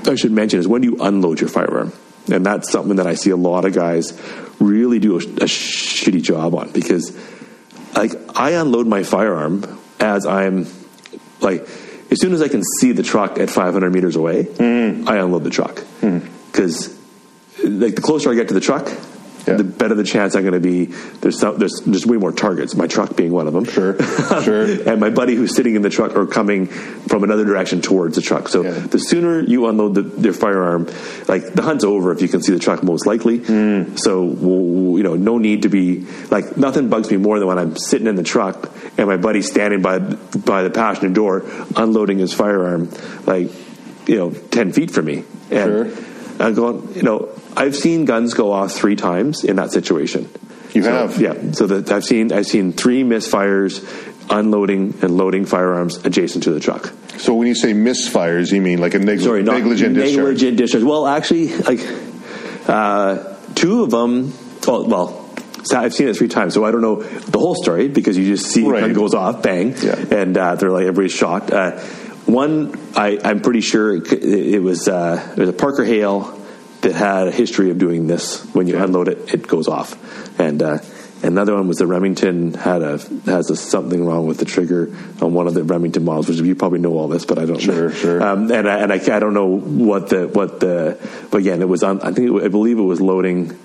I 0.05 0.15
should 0.15 0.31
mention 0.31 0.59
is 0.59 0.67
when 0.67 0.81
do 0.81 0.89
you 0.89 0.97
unload 1.01 1.39
your 1.39 1.49
firearm? 1.49 1.93
And 2.31 2.45
that's 2.45 2.71
something 2.71 2.97
that 2.97 3.07
I 3.07 3.15
see 3.15 3.31
a 3.31 3.35
lot 3.35 3.65
of 3.65 3.73
guys 3.73 4.19
really 4.59 4.99
do 4.99 5.15
a, 5.15 5.17
a 5.17 5.47
shitty 5.47 6.21
job 6.21 6.53
on 6.53 6.71
because 6.71 7.17
like 7.95 8.13
I 8.35 8.51
unload 8.51 8.87
my 8.87 9.03
firearm 9.03 9.79
as 9.99 10.25
I'm 10.25 10.67
like 11.41 11.67
as 12.11 12.19
soon 12.19 12.33
as 12.33 12.41
I 12.41 12.47
can 12.47 12.63
see 12.79 12.91
the 12.91 13.03
truck 13.03 13.37
at 13.37 13.49
500 13.49 13.91
meters 13.91 14.15
away, 14.15 14.43
mm. 14.43 15.07
I 15.07 15.17
unload 15.17 15.43
the 15.43 15.49
truck 15.49 15.75
because 16.01 16.89
mm. 17.57 17.81
like 17.81 17.95
the 17.95 18.01
closer 18.01 18.31
I 18.31 18.35
get 18.35 18.47
to 18.47 18.53
the 18.53 18.61
truck, 18.61 18.91
yeah. 19.51 19.57
the 19.57 19.63
better 19.63 19.95
the 19.95 20.03
chance 20.03 20.35
I'm 20.35 20.43
going 20.43 20.53
to 20.53 20.59
be. 20.59 20.85
There's 20.85 21.39
some, 21.39 21.57
there's 21.57 21.81
there's 21.85 22.05
way 22.05 22.17
more 22.17 22.31
targets. 22.31 22.75
My 22.75 22.87
truck 22.87 23.15
being 23.15 23.31
one 23.31 23.47
of 23.47 23.53
them. 23.53 23.65
Sure, 23.65 24.01
sure. 24.43 24.89
and 24.89 24.99
my 24.99 25.09
buddy 25.09 25.35
who's 25.35 25.55
sitting 25.55 25.75
in 25.75 25.81
the 25.81 25.89
truck 25.89 26.15
or 26.15 26.25
coming 26.25 26.67
from 26.67 27.23
another 27.23 27.45
direction 27.45 27.81
towards 27.81 28.15
the 28.15 28.21
truck. 28.21 28.47
So 28.47 28.63
yeah. 28.63 28.71
the 28.71 28.99
sooner 28.99 29.41
you 29.41 29.67
unload 29.67 29.95
the, 29.95 30.01
their 30.01 30.33
firearm, 30.33 30.85
like 31.27 31.53
the 31.53 31.61
hunt's 31.61 31.83
over 31.83 32.11
if 32.11 32.21
you 32.21 32.27
can 32.27 32.41
see 32.41 32.53
the 32.53 32.59
truck 32.59 32.83
most 32.83 33.05
likely. 33.05 33.39
Mm. 33.39 33.99
So 33.99 34.23
we'll, 34.23 34.97
you 34.97 35.03
know, 35.03 35.15
no 35.15 35.37
need 35.37 35.63
to 35.63 35.69
be 35.69 36.05
like 36.29 36.57
nothing 36.57 36.89
bugs 36.89 37.09
me 37.11 37.17
more 37.17 37.39
than 37.39 37.47
when 37.47 37.57
I'm 37.57 37.75
sitting 37.75 38.07
in 38.07 38.15
the 38.15 38.23
truck 38.23 38.71
and 38.97 39.07
my 39.07 39.17
buddy's 39.17 39.49
standing 39.49 39.81
by 39.81 39.99
by 39.99 40.63
the 40.63 40.69
passenger 40.69 41.13
door 41.13 41.45
unloading 41.75 42.19
his 42.19 42.33
firearm, 42.33 42.91
like 43.25 43.49
you 44.07 44.17
know, 44.17 44.31
ten 44.31 44.73
feet 44.73 44.91
from 44.91 45.05
me. 45.05 45.23
And 45.51 45.91
sure. 45.91 46.08
I'm 46.39 46.53
going, 46.53 46.93
you 46.95 47.03
know, 47.03 47.29
I've 47.55 47.75
seen 47.75 48.05
guns 48.05 48.33
go 48.33 48.51
off 48.51 48.71
three 48.71 48.95
times 48.95 49.43
in 49.43 49.57
that 49.57 49.71
situation. 49.71 50.29
You 50.73 50.83
so, 50.83 50.91
have, 50.91 51.19
yeah. 51.19 51.51
So 51.51 51.67
that 51.67 51.91
I've 51.91 52.03
seen 52.05 52.31
I've 52.31 52.45
seen 52.45 52.73
three 52.73 53.03
misfires, 53.03 53.83
unloading 54.29 54.97
and 55.01 55.17
loading 55.17 55.45
firearms 55.45 55.97
adjacent 56.05 56.43
to 56.45 56.51
the 56.51 56.59
truck. 56.59 56.93
So 57.17 57.33
when 57.33 57.47
you 57.47 57.55
say 57.55 57.73
misfires, 57.73 58.51
you 58.51 58.61
mean 58.61 58.79
like 58.79 58.93
a 58.93 59.19
Sorry, 59.19 59.43
negligent 59.43 59.95
discharge? 59.95 60.15
Negligent 60.17 60.57
discharge. 60.57 60.83
Well, 60.83 61.07
actually, 61.07 61.47
like 61.57 61.79
uh, 62.67 63.35
two 63.55 63.83
of 63.83 63.91
them 63.91 64.33
well, 64.67 64.85
well. 64.87 65.25
So 65.63 65.77
I've 65.77 65.93
seen 65.93 66.07
it 66.07 66.15
three 66.15 66.29
times, 66.29 66.53
so 66.53 66.63
I 66.63 66.71
don't 66.71 66.81
know 66.81 67.01
the 67.03 67.39
whole 67.39 67.55
story 67.55 67.89
because 67.89 68.17
you 68.17 68.25
just 68.25 68.45
see 68.47 68.63
Right. 68.65 68.83
it 68.83 68.93
goes 68.93 69.13
off, 69.13 69.41
bang, 69.43 69.75
Yeah. 69.81 69.95
and 70.11 70.37
uh, 70.37 70.55
they're 70.55 70.71
like 70.71 70.83
everybody's 70.83 71.11
shocked. 71.11 71.51
Uh, 71.51 71.79
one, 72.29 72.77
I, 72.95 73.19
I'm 73.23 73.41
pretty 73.41 73.61
sure 73.61 73.95
it, 73.95 74.11
it 74.11 74.61
was 74.61 74.87
uh, 74.87 75.33
it 75.35 75.39
was 75.39 75.49
a 75.49 75.53
Parker 75.53 75.83
Hale 75.83 76.39
that 76.81 76.93
had 76.93 77.27
a 77.27 77.31
history 77.31 77.71
of 77.71 77.77
doing 77.77 78.07
this. 78.07 78.43
When 78.53 78.67
you 78.67 78.81
unload 78.81 79.07
it, 79.07 79.33
it 79.33 79.47
goes 79.47 79.67
off, 79.67 80.39
and 80.39 80.61
uh, 80.61 80.79
another 81.23 81.55
one 81.55 81.67
was 81.67 81.77
the 81.77 81.87
Remington 81.87 82.53
had 82.53 82.81
a 82.81 82.97
has 83.25 83.49
a, 83.49 83.55
something 83.55 84.05
wrong 84.05 84.27
with 84.27 84.37
the 84.37 84.45
trigger 84.45 84.95
on 85.21 85.33
one 85.33 85.47
of 85.47 85.53
the 85.53 85.63
Remington 85.63 86.05
models, 86.05 86.29
which 86.29 86.39
you 86.39 86.55
probably 86.55 86.79
know 86.79 86.97
all 86.97 87.07
this, 87.07 87.25
but 87.25 87.37
I 87.39 87.45
don't. 87.45 87.59
Sure, 87.59 87.89
know. 87.89 87.93
sure. 87.93 88.23
Um, 88.23 88.51
and 88.51 88.69
I, 88.69 88.79
and 88.79 88.93
I, 88.93 88.95
I 88.95 89.19
don't 89.19 89.33
know 89.33 89.57
what 89.57 90.09
the 90.09 90.27
what 90.27 90.59
the 90.59 90.97
but 91.31 91.39
again 91.39 91.61
it 91.61 91.67
was 91.67 91.83
on 91.83 92.01
I 92.01 92.11
think 92.11 92.29
it, 92.29 92.43
I 92.43 92.47
believe 92.47 92.77
it 92.79 92.83
was 92.83 93.01
loading 93.01 93.57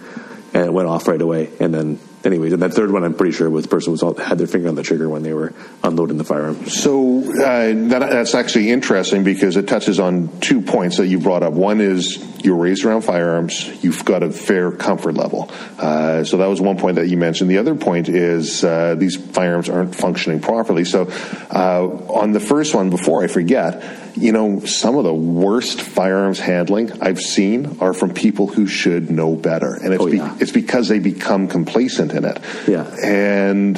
and 0.54 0.64
it 0.64 0.72
went 0.72 0.88
off 0.88 1.06
right 1.08 1.20
away 1.20 1.50
and 1.60 1.74
then 1.74 1.98
anyways 2.24 2.52
and 2.52 2.62
that 2.62 2.72
third 2.72 2.90
one 2.90 3.04
I'm 3.04 3.14
pretty 3.14 3.32
sure 3.32 3.50
was 3.50 3.64
the 3.64 3.68
person 3.68 3.92
was 3.92 4.02
all, 4.02 4.14
had 4.14 4.38
their 4.38 4.46
finger 4.46 4.68
on 4.68 4.76
the 4.76 4.82
trigger 4.82 5.08
when 5.08 5.22
they 5.22 5.34
were 5.34 5.52
unloading 5.82 6.16
the 6.16 6.24
firearm 6.24 6.64
So 6.66 7.20
uh, 7.20 7.34
that, 7.34 7.98
that's 8.10 8.34
actually 8.34 8.70
interesting 8.70 9.24
because 9.24 9.56
it 9.56 9.68
touches 9.68 10.00
on 10.00 10.40
two 10.40 10.62
points 10.62 10.96
that 10.96 11.06
you 11.06 11.18
brought 11.18 11.42
up. 11.42 11.52
One 11.52 11.80
is 11.80 12.18
you're 12.44 12.56
raised 12.56 12.84
around 12.84 13.02
firearms, 13.02 13.82
you've 13.82 14.04
got 14.04 14.22
a 14.22 14.30
fair 14.30 14.70
comfort 14.70 15.14
level. 15.14 15.50
Uh, 15.78 16.24
so 16.24 16.36
that 16.38 16.46
was 16.46 16.60
one 16.60 16.78
point 16.78 16.96
that 16.96 17.08
you 17.08 17.16
mentioned. 17.16 17.50
The 17.50 17.58
other 17.58 17.74
point 17.74 18.08
is 18.08 18.62
uh, 18.62 18.94
these 18.96 19.16
firearms 19.16 19.68
aren't 19.68 19.94
functioning 19.94 20.40
properly. 20.40 20.84
So 20.84 21.08
uh, 21.50 21.86
on 22.12 22.32
the 22.32 22.40
first 22.40 22.74
one, 22.74 22.90
before 22.90 23.24
I 23.24 23.26
forget, 23.26 23.82
you 24.14 24.32
know, 24.32 24.60
some 24.60 24.96
of 24.96 25.04
the 25.04 25.14
worst 25.14 25.80
firearms 25.80 26.38
handling 26.38 26.92
I've 27.02 27.20
seen 27.20 27.78
are 27.80 27.92
from 27.92 28.14
people 28.14 28.46
who 28.46 28.66
should 28.66 29.10
know 29.10 29.34
better, 29.34 29.74
and 29.74 29.92
it's 29.92 30.02
Oh, 30.02 30.10
be- 30.10 30.20
it's 30.42 30.52
because 30.52 30.88
they 30.88 30.98
become 31.00 31.48
complacent 31.48 32.12
in 32.12 32.24
it. 32.24 32.38
Yeah. 32.68 32.84
and 33.02 33.76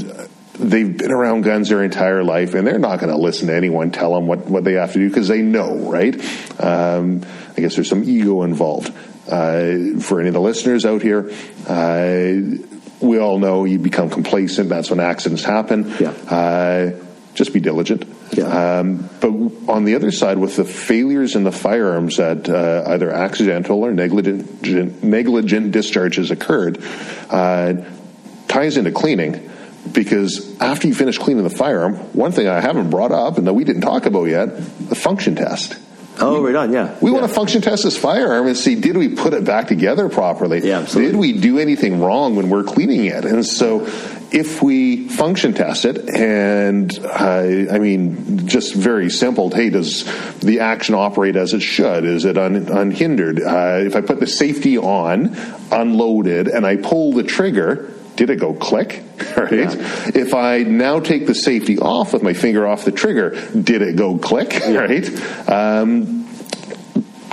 they've 0.58 0.96
been 0.96 1.10
around 1.12 1.42
guns 1.42 1.68
their 1.68 1.82
entire 1.84 2.24
life 2.24 2.54
and 2.54 2.66
they're 2.66 2.78
not 2.78 2.98
going 2.98 3.10
to 3.12 3.18
listen 3.18 3.48
to 3.48 3.54
anyone 3.54 3.90
tell 3.90 4.14
them 4.14 4.26
what, 4.26 4.46
what 4.46 4.64
they 4.64 4.72
have 4.72 4.90
to 4.94 4.98
do 4.98 5.06
because 5.06 5.28
they 5.28 5.42
know, 5.42 5.76
right? 5.90 6.14
Um, 6.58 7.20
I 7.54 7.60
guess 7.60 7.74
there's 7.74 7.90
some 7.90 8.04
ego 8.04 8.42
involved. 8.42 8.88
Uh, 9.30 9.98
for 10.00 10.18
any 10.18 10.28
of 10.28 10.34
the 10.34 10.40
listeners 10.40 10.86
out 10.86 11.02
here, 11.02 11.30
uh, 11.68 12.32
we 13.00 13.18
all 13.18 13.38
know 13.38 13.64
you 13.66 13.78
become 13.78 14.08
complacent. 14.08 14.70
That's 14.70 14.88
when 14.88 14.98
accidents 14.98 15.44
happen. 15.44 15.92
Yeah. 16.00 16.08
Uh, 16.10 16.92
just 17.34 17.52
be 17.52 17.60
diligent. 17.60 18.06
Yeah. 18.36 18.78
Um, 18.78 19.08
but 19.20 19.28
on 19.70 19.84
the 19.84 19.94
other 19.94 20.10
side, 20.10 20.38
with 20.38 20.56
the 20.56 20.64
failures 20.64 21.34
in 21.36 21.44
the 21.44 21.52
firearms 21.52 22.18
that 22.18 22.48
uh, 22.48 22.84
either 22.90 23.10
accidental 23.10 23.82
or 23.82 23.92
negligent, 23.92 25.02
negligent 25.02 25.72
discharges 25.72 26.30
occurred, 26.30 26.82
uh, 27.30 27.74
ties 28.48 28.76
into 28.76 28.92
cleaning. 28.92 29.50
Because 29.92 30.60
after 30.60 30.88
you 30.88 30.94
finish 30.94 31.16
cleaning 31.16 31.44
the 31.44 31.50
firearm, 31.50 31.94
one 32.12 32.32
thing 32.32 32.48
I 32.48 32.60
haven't 32.60 32.90
brought 32.90 33.12
up 33.12 33.38
and 33.38 33.46
that 33.46 33.54
we 33.54 33.62
didn't 33.62 33.82
talk 33.82 34.04
about 34.04 34.24
yet, 34.24 34.56
the 34.88 34.96
function 34.96 35.36
test. 35.36 35.78
Oh 36.18 36.42
we, 36.42 36.48
right 36.52 36.56
on 36.56 36.72
yeah 36.72 36.96
We 37.00 37.10
yeah. 37.10 37.18
want 37.18 37.28
to 37.28 37.34
function 37.34 37.62
test 37.62 37.84
this 37.84 37.96
firearm 37.96 38.46
and 38.46 38.56
see 38.56 38.74
did 38.74 38.96
we 38.96 39.08
put 39.08 39.34
it 39.34 39.44
back 39.44 39.68
together 39.68 40.08
properly? 40.08 40.66
Yeah, 40.66 40.80
absolutely. 40.80 41.12
Did 41.12 41.18
we 41.18 41.40
do 41.40 41.58
anything 41.58 42.00
wrong 42.00 42.36
when 42.36 42.50
we're 42.50 42.64
cleaning 42.64 43.04
it? 43.06 43.24
And 43.24 43.44
so, 43.44 43.86
if 44.32 44.62
we 44.62 45.08
function 45.08 45.54
test 45.54 45.84
it, 45.84 46.08
and 46.10 46.90
uh, 47.04 47.72
I 47.72 47.78
mean, 47.78 48.46
just 48.48 48.74
very 48.74 49.08
simple. 49.10 49.50
Hey, 49.50 49.70
does 49.70 50.04
the 50.40 50.60
action 50.60 50.94
operate 50.94 51.36
as 51.36 51.54
it 51.54 51.62
should? 51.62 52.04
Is 52.04 52.24
it 52.24 52.36
un- 52.36 52.68
unhindered? 52.68 53.40
Uh, 53.40 53.82
if 53.86 53.94
I 53.94 54.00
put 54.00 54.18
the 54.20 54.26
safety 54.26 54.78
on, 54.78 55.36
unloaded, 55.70 56.48
and 56.48 56.66
I 56.66 56.76
pull 56.76 57.12
the 57.12 57.22
trigger. 57.22 57.92
Did 58.16 58.30
it 58.30 58.40
go 58.40 58.54
click? 58.54 59.02
Right. 59.36 59.52
If 60.16 60.32
I 60.34 60.62
now 60.62 60.98
take 60.98 61.26
the 61.26 61.34
safety 61.34 61.78
off 61.78 62.14
with 62.14 62.22
my 62.22 62.32
finger 62.32 62.66
off 62.66 62.86
the 62.86 62.92
trigger, 62.92 63.30
did 63.52 63.82
it 63.82 63.96
go 63.96 64.16
click? 64.18 64.54
Right. 64.66 65.06
Um, 65.48 66.26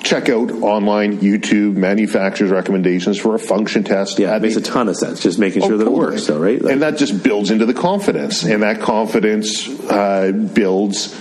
check 0.03 0.27
out 0.27 0.51
online 0.51 1.19
YouTube 1.19 1.75
manufacturers' 1.75 2.51
recommendations 2.51 3.17
for 3.17 3.35
a 3.35 3.39
function 3.39 3.85
test. 3.85 4.19
yeah 4.19 4.35
it 4.35 4.41
makes 4.41 4.55
the- 4.55 4.59
a 4.59 4.63
ton 4.63 4.89
of 4.89 4.97
sense 4.97 5.21
just 5.21 5.39
making 5.39 5.61
sure 5.61 5.73
Oh, 5.73 5.77
that 5.77 5.87
it 5.87 5.91
works 5.93 6.27
though 6.27 6.37
right 6.39 6.61
Like- 6.61 6.73
and 6.73 6.81
that 6.81 6.97
just 6.97 7.23
builds 7.23 7.51
into 7.51 7.65
the 7.65 7.73
confidence, 7.73 8.43
and 8.43 8.63
that 8.63 8.81
confidence 8.81 9.67
uh, 9.89 10.31
builds 10.33 11.17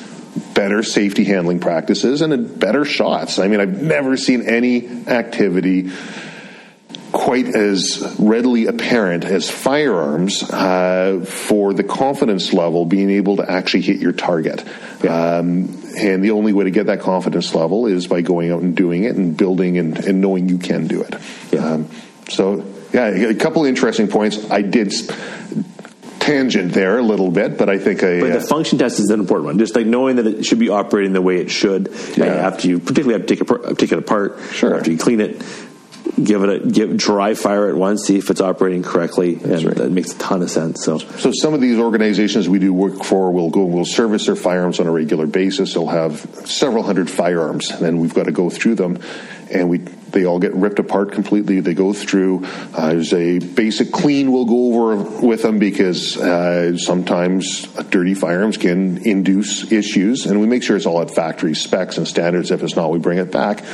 better 0.55 0.83
safety 0.83 1.23
handling 1.25 1.61
practices 1.61 2.23
and 2.23 2.59
better 2.59 2.85
shots. 2.85 3.39
I 3.39 3.47
mean, 3.49 3.61
I've 3.61 3.81
never 3.83 4.17
seen 4.17 4.43
any 4.43 4.89
activity 5.07 5.91
quite 7.13 7.55
as 7.55 8.17
readily 8.19 8.67
apparent 8.67 9.25
as 9.25 9.51
firearms 9.51 10.43
uh, 10.51 11.25
for 11.29 11.75
the 11.75 11.85
confidence 11.85 12.53
level 12.53 12.87
being 12.87 13.11
able 13.11 13.37
to 13.37 13.51
actually 13.51 13.83
hit 13.83 13.99
your 13.99 14.13
target. 14.13 14.65
Um, 15.05 15.79
and 15.99 16.25
the 16.25 16.31
only 16.31 16.53
way 16.53 16.65
to 16.65 16.71
get 16.71 16.87
that 16.87 17.01
confidence 17.01 17.55
level 17.55 17.87
is 17.87 18.07
by 18.07 18.23
going 18.23 18.51
out 18.51 18.63
and 18.63 18.75
doing 18.75 19.05
it 19.05 19.15
and 19.17 19.37
building 19.37 19.77
and, 19.79 19.99
and 19.99 20.21
knowing 20.21 20.49
you 20.49 20.59
can 20.59 20.87
do 20.87 21.03
it. 21.03 21.15
Yeah. 21.53 21.67
Um, 21.67 21.89
so, 22.29 22.65
yeah, 22.93 23.09
a 23.09 23.35
couple 23.35 23.65
interesting 23.67 24.09
points. 24.09 24.51
I 24.51 24.63
did 24.63 24.93
tangent 26.19 26.73
there 26.73 26.99
a 26.99 27.03
little 27.03 27.31
bit, 27.31 27.59
but 27.59 27.69
I 27.69 27.79
think 27.79 28.03
I. 28.03 28.21
But 28.21 28.31
uh, 28.31 28.39
the 28.39 28.47
function 28.47 28.79
test 28.79 29.01
is 29.01 29.11
an 29.11 29.21
important 29.21 29.47
one. 29.47 29.59
Just 29.59 29.75
like 29.75 29.87
knowing 29.87 30.17
that 30.17 30.27
it 30.27 30.45
should 30.45 30.61
be 30.61 30.69
operating 30.71 31.13
the 31.13 31.21
way 31.21 31.39
it 31.39 31.51
should 31.51 31.93
Yeah. 32.17 32.27
uh, 32.27 32.29
after 32.29 32.69
you, 32.69 32.79
particularly 32.79 33.21
after 33.21 33.35
you 33.35 33.45
take, 33.45 33.51
it, 33.51 33.79
take 33.79 33.93
it 33.93 33.99
apart. 33.99 34.39
Sure. 34.53 34.77
After 34.77 34.91
you 34.93 34.99
clean 34.99 35.21
it, 35.21 35.43
give 36.23 36.43
it 36.43 36.49
a 36.51 36.67
give 36.71 36.97
dry 36.97 37.35
fire 37.35 37.71
it 37.71 37.77
once, 37.77 38.07
see 38.07 38.19
if 38.19 38.31
it's 38.31 38.41
operating 38.41 38.83
correctly, 38.83 39.35
and 39.35 39.65
right. 39.65 39.77
that 39.77 39.91
makes 39.91 40.13
a 40.13 40.19
ton 40.19 40.43
of 40.43 40.51
sense. 40.51 40.85
So 40.85 40.99
So 40.99 41.33
some 41.33 41.55
of 41.55 41.61
these 41.61 41.79
organizations 41.79 42.49
we 42.49 42.59
do 42.59 42.73
work 42.73 43.05
for 43.05 43.33
will 43.33 43.51
go 43.51 43.65
and 43.65 43.75
will 43.75 43.85
service 43.85 44.27
their 44.27 44.37
firearms 44.37 44.81
on 44.81 44.87
a 44.87 44.91
regular 44.91 45.27
basis. 45.27 45.75
They'll 45.75 45.87
have 45.87 46.21
several 46.47 46.83
hundred 46.83 47.11
firearms, 47.11 47.71
and 47.71 47.81
then 47.81 47.99
we've 47.99 48.15
got 48.15 48.25
to 48.25 48.33
go 48.33 48.51
through 48.51 48.75
them, 48.75 48.99
and 49.51 49.71
we 49.71 49.79
they 49.79 50.27
all 50.27 50.39
get 50.39 50.55
ripped 50.55 50.79
apart 50.79 51.13
completely. 51.13 51.61
They 51.61 51.75
go 51.75 51.95
through. 51.95 52.45
Uh, 52.75 52.93
there's 52.93 53.15
a 53.15 53.39
basic 53.39 53.93
clean 53.93 54.31
we'll 54.31 54.45
go 54.45 54.75
over 54.75 55.27
with 55.27 55.43
them 55.43 55.59
because 55.59 56.19
uh, 56.19 56.77
sometimes 56.77 57.67
dirty 57.89 58.15
firearms 58.15 58.59
can 58.59 59.07
induce 59.07 59.73
issues, 59.73 60.27
and 60.27 60.41
we 60.41 60.47
make 60.47 60.63
sure 60.63 60.77
it's 60.77 60.87
all 60.87 61.01
at 61.01 61.11
factory 61.11 61.55
specs 61.55 61.97
and 61.97 62.07
standards. 62.07 62.51
If 62.51 62.63
it's 62.63 62.77
not, 62.77 62.91
we 62.91 62.99
bring 62.99 63.19
it 63.19 63.33
back 63.33 63.65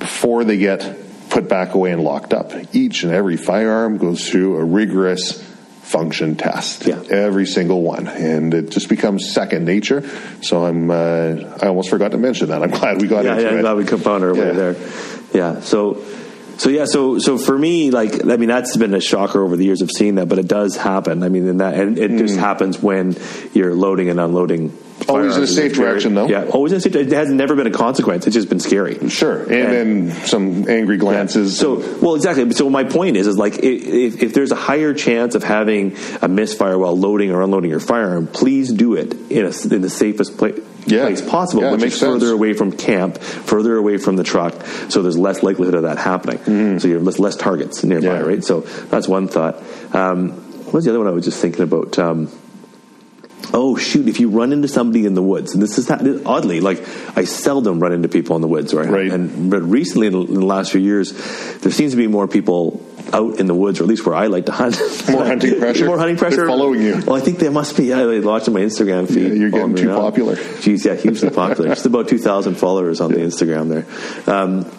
before 0.00 0.44
they 0.44 0.58
get 0.58 1.07
put 1.30 1.48
back 1.48 1.74
away 1.74 1.92
and 1.92 2.02
locked 2.02 2.32
up. 2.32 2.52
Each 2.74 3.02
and 3.02 3.12
every 3.12 3.36
firearm 3.36 3.98
goes 3.98 4.28
through 4.28 4.56
a 4.56 4.64
rigorous 4.64 5.42
function 5.82 6.36
test. 6.36 6.86
Yeah. 6.86 7.02
Every 7.10 7.46
single 7.46 7.82
one. 7.82 8.08
And 8.08 8.52
it 8.52 8.70
just 8.70 8.88
becomes 8.88 9.30
second 9.32 9.64
nature. 9.64 10.08
So 10.42 10.64
I'm, 10.66 10.90
uh, 10.90 11.56
I 11.62 11.68
almost 11.68 11.90
forgot 11.90 12.10
to 12.12 12.18
mention 12.18 12.48
that. 12.48 12.62
I'm 12.62 12.70
glad 12.70 13.00
we 13.00 13.08
got 13.08 13.24
yeah, 13.24 13.32
into 13.32 13.42
yeah, 13.42 13.48
it. 13.48 13.54
I'm 13.54 13.60
glad 13.62 13.76
we 13.76 13.84
compound 13.84 14.24
our 14.24 14.34
way 14.34 14.52
there. 14.52 14.76
Yeah, 15.32 15.60
so. 15.60 16.04
So 16.58 16.70
yeah, 16.70 16.86
so 16.86 17.20
so 17.20 17.38
for 17.38 17.56
me, 17.56 17.92
like 17.92 18.26
I 18.26 18.36
mean, 18.36 18.48
that's 18.48 18.76
been 18.76 18.92
a 18.92 19.00
shocker 19.00 19.44
over 19.44 19.56
the 19.56 19.64
years 19.64 19.80
of 19.80 19.92
seeing 19.92 20.16
that, 20.16 20.28
but 20.28 20.40
it 20.40 20.48
does 20.48 20.74
happen. 20.74 21.22
I 21.22 21.28
mean, 21.28 21.46
and 21.46 21.60
that 21.60 21.74
and 21.74 21.96
it 21.96 22.18
just 22.18 22.36
happens 22.36 22.82
when 22.82 23.16
you're 23.52 23.74
loading 23.76 24.08
and 24.08 24.18
unloading. 24.18 24.76
Always 25.08 25.36
in 25.36 25.42
a 25.42 25.46
safe 25.46 25.74
direction, 25.74 26.14
though. 26.14 26.28
Yeah, 26.28 26.44
always 26.44 26.72
in 26.72 26.78
a 26.78 26.80
safe. 26.80 26.94
It 26.94 27.10
has 27.12 27.30
never 27.30 27.56
been 27.56 27.66
a 27.66 27.70
consequence. 27.70 28.26
It's 28.26 28.34
just 28.34 28.48
been 28.48 28.60
scary. 28.60 29.08
Sure. 29.08 29.40
And, 29.42 29.50
then 30.08 30.10
some 30.26 30.68
angry 30.68 30.96
glances. 30.98 31.58
So, 31.58 31.76
well, 32.00 32.14
exactly. 32.14 32.50
So 32.52 32.68
my 32.70 32.84
point 32.84 33.16
is, 33.16 33.26
is 33.26 33.38
like 33.38 33.58
if, 33.58 34.22
if 34.22 34.34
there's 34.34 34.52
a 34.52 34.56
higher 34.56 34.92
chance 34.94 35.34
of 35.34 35.42
having 35.42 35.96
a 36.22 36.28
misfire 36.28 36.76
while 36.78 36.96
loading 36.96 37.30
or 37.30 37.42
unloading 37.42 37.70
your 37.70 37.80
firearm, 37.80 38.26
please 38.26 38.72
do 38.72 38.94
it 38.94 39.14
in 39.30 39.46
a, 39.46 39.74
in 39.74 39.82
the 39.82 39.90
safest 39.90 40.36
pla- 40.36 40.48
Yeah. 40.86 41.04
place 41.06 41.22
possible, 41.22 41.62
Yeah, 41.62 41.72
which 41.72 41.80
makes 41.80 41.94
is 41.94 42.00
further 42.00 42.20
sense. 42.20 42.30
away 42.32 42.52
from 42.52 42.72
camp, 42.72 43.18
further 43.18 43.76
away 43.76 43.96
from 43.98 44.16
the 44.16 44.24
truck, 44.24 44.54
so 44.88 45.02
there's 45.02 45.18
less 45.18 45.42
likelihood 45.42 45.74
of 45.74 45.82
that 45.84 45.98
happening. 45.98 46.78
So 46.80 46.88
you 46.88 46.94
have 46.94 47.02
less, 47.04 47.18
less 47.18 47.36
targets 47.36 47.82
nearby. 47.84 48.06
Yeah. 48.06 48.20
right? 48.20 48.44
So 48.44 48.60
that's 48.90 49.08
one 49.08 49.28
thought. 49.28 49.62
Um, 49.94 50.30
what 50.64 50.74
was 50.74 50.84
the 50.84 50.90
other 50.90 50.98
one 50.98 51.08
I 51.08 51.12
was 51.12 51.24
just 51.24 51.40
thinking 51.40 51.62
about? 51.62 51.98
Um, 51.98 52.28
Oh 53.52 53.76
shoot! 53.76 54.08
If 54.08 54.20
you 54.20 54.28
run 54.30 54.52
into 54.52 54.68
somebody 54.68 55.06
in 55.06 55.14
the 55.14 55.22
woods, 55.22 55.54
and 55.54 55.62
this 55.62 55.78
is 55.78 55.88
ha- 55.88 56.00
oddly 56.26 56.60
like 56.60 56.80
I 57.16 57.24
seldom 57.24 57.80
run 57.80 57.92
into 57.92 58.08
people 58.08 58.36
in 58.36 58.42
the 58.42 58.48
woods, 58.48 58.74
right? 58.74 58.88
Right. 58.88 59.10
And 59.10 59.50
but 59.50 59.62
recently, 59.62 60.08
in 60.08 60.12
the, 60.12 60.20
in 60.20 60.34
the 60.34 60.46
last 60.46 60.72
few 60.72 60.80
years, 60.80 61.12
there 61.60 61.72
seems 61.72 61.92
to 61.92 61.96
be 61.96 62.06
more 62.08 62.28
people 62.28 62.84
out 63.12 63.40
in 63.40 63.46
the 63.46 63.54
woods, 63.54 63.80
or 63.80 63.84
at 63.84 63.88
least 63.88 64.04
where 64.04 64.14
I 64.14 64.26
like 64.26 64.46
to 64.46 64.52
hunt. 64.52 64.78
More 65.08 65.24
hunting 65.24 65.58
pressure? 65.58 65.86
more 65.86 65.96
hunting 65.96 66.18
pressure. 66.18 66.36
They're 66.36 66.46
following 66.48 66.82
you. 66.82 67.02
Well, 67.06 67.16
I 67.16 67.20
think 67.20 67.38
they 67.38 67.48
must 67.48 67.74
be. 67.76 67.84
Yeah, 67.86 68.04
they 68.04 68.20
watching 68.20 68.52
my 68.52 68.60
Instagram 68.60 69.08
feed. 69.08 69.28
Yeah, 69.28 69.32
you're 69.34 69.50
getting 69.50 69.74
too 69.76 69.94
popular. 69.94 70.36
Jeez, 70.36 70.84
yeah, 70.84 70.94
hugely 70.94 71.30
popular. 71.30 71.70
Just 71.70 71.86
about 71.86 72.08
two 72.08 72.18
thousand 72.18 72.56
followers 72.56 73.00
on 73.00 73.10
the 73.10 73.18
Instagram 73.18 73.68
there. 73.70 74.32
Um, 74.34 74.70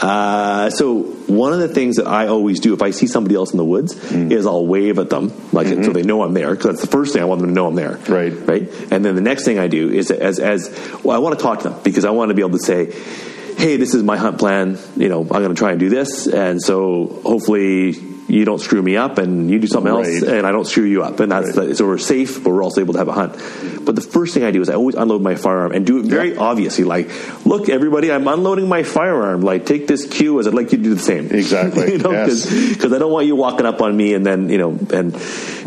uh, 0.00 0.70
so 0.70 1.02
one 1.26 1.52
of 1.52 1.60
the 1.60 1.68
things 1.68 1.96
that 1.96 2.06
I 2.06 2.26
always 2.26 2.58
do 2.60 2.74
if 2.74 2.82
I 2.82 2.90
see 2.90 3.06
somebody 3.06 3.36
else 3.36 3.52
in 3.52 3.58
the 3.58 3.64
woods 3.64 3.94
Mm. 3.94 4.32
is 4.32 4.44
I'll 4.46 4.66
wave 4.66 4.98
at 4.98 5.08
them, 5.10 5.32
like 5.52 5.68
so 5.68 5.92
they 5.92 6.02
know 6.02 6.22
I'm 6.22 6.34
there. 6.34 6.50
Because 6.50 6.66
that's 6.66 6.80
the 6.80 6.86
first 6.88 7.12
thing 7.12 7.22
I 7.22 7.26
want 7.26 7.40
them 7.40 7.50
to 7.50 7.54
know 7.54 7.66
I'm 7.66 7.74
there. 7.76 7.92
Mm-hmm. 7.96 8.12
Right. 8.12 8.48
Right. 8.48 8.92
And 8.92 9.04
then 9.04 9.14
the 9.14 9.20
next 9.20 9.44
thing 9.44 9.58
I 9.58 9.68
do 9.68 9.90
is 9.90 10.10
as 10.10 10.38
as 10.40 10.70
well, 11.02 11.16
I 11.16 11.20
want 11.20 11.38
to 11.38 11.42
talk 11.42 11.60
to 11.60 11.68
them 11.70 11.80
because 11.84 12.04
I 12.04 12.10
want 12.10 12.30
to 12.30 12.34
be 12.34 12.42
able 12.42 12.58
to 12.58 12.64
say, 12.64 12.92
"Hey, 13.56 13.76
this 13.76 13.94
is 13.94 14.02
my 14.02 14.16
hunt 14.16 14.38
plan. 14.38 14.78
You 14.96 15.08
know, 15.08 15.20
I'm 15.22 15.28
going 15.28 15.48
to 15.48 15.54
try 15.54 15.70
and 15.70 15.80
do 15.80 15.88
this, 15.88 16.26
and 16.26 16.60
so 16.62 17.20
hopefully." 17.24 18.13
You 18.26 18.44
don't 18.44 18.58
screw 18.60 18.80
me 18.82 18.96
up 18.96 19.18
and 19.18 19.50
you 19.50 19.58
do 19.58 19.66
something 19.66 19.90
else 19.92 20.22
and 20.22 20.46
I 20.46 20.50
don't 20.52 20.64
screw 20.66 20.84
you 20.84 21.02
up. 21.02 21.20
And 21.20 21.30
that's 21.30 21.56
Right. 21.56 21.68
the, 21.68 21.74
so 21.74 21.86
we're 21.86 21.98
safe, 21.98 22.42
but 22.42 22.50
we're 22.50 22.62
also 22.62 22.80
able 22.80 22.94
to 22.94 22.98
have 22.98 23.08
a 23.08 23.12
hunt. 23.12 23.32
But 23.84 23.94
the 23.96 24.00
first 24.00 24.32
thing 24.32 24.44
I 24.44 24.50
do 24.50 24.62
is 24.62 24.70
I 24.70 24.74
always 24.74 24.94
unload 24.94 25.20
my 25.20 25.34
firearm 25.34 25.72
and 25.72 25.84
do 25.86 25.98
it 25.98 26.06
very 26.06 26.34
obviously. 26.36 26.84
Like, 26.84 27.10
look, 27.44 27.68
everybody, 27.68 28.10
I'm 28.10 28.26
unloading 28.26 28.66
my 28.68 28.82
firearm. 28.82 29.42
Like, 29.42 29.66
take 29.66 29.86
this 29.86 30.06
cue 30.06 30.40
as 30.40 30.46
I'd 30.46 30.54
like 30.54 30.72
you 30.72 30.78
to 30.78 30.84
do 30.84 30.94
the 30.94 31.00
same. 31.02 31.26
Exactly. 31.30 31.92
you 31.92 31.98
know, 31.98 32.12
Yes. 32.12 32.46
because 32.70 32.92
I 32.94 32.98
don't 32.98 33.12
want 33.12 33.26
you 33.26 33.36
walking 33.36 33.66
up 33.66 33.82
on 33.82 33.94
me 33.96 34.14
and 34.14 34.24
then 34.24 34.48
you 34.48 34.58
know. 34.58 34.70
And 34.70 35.14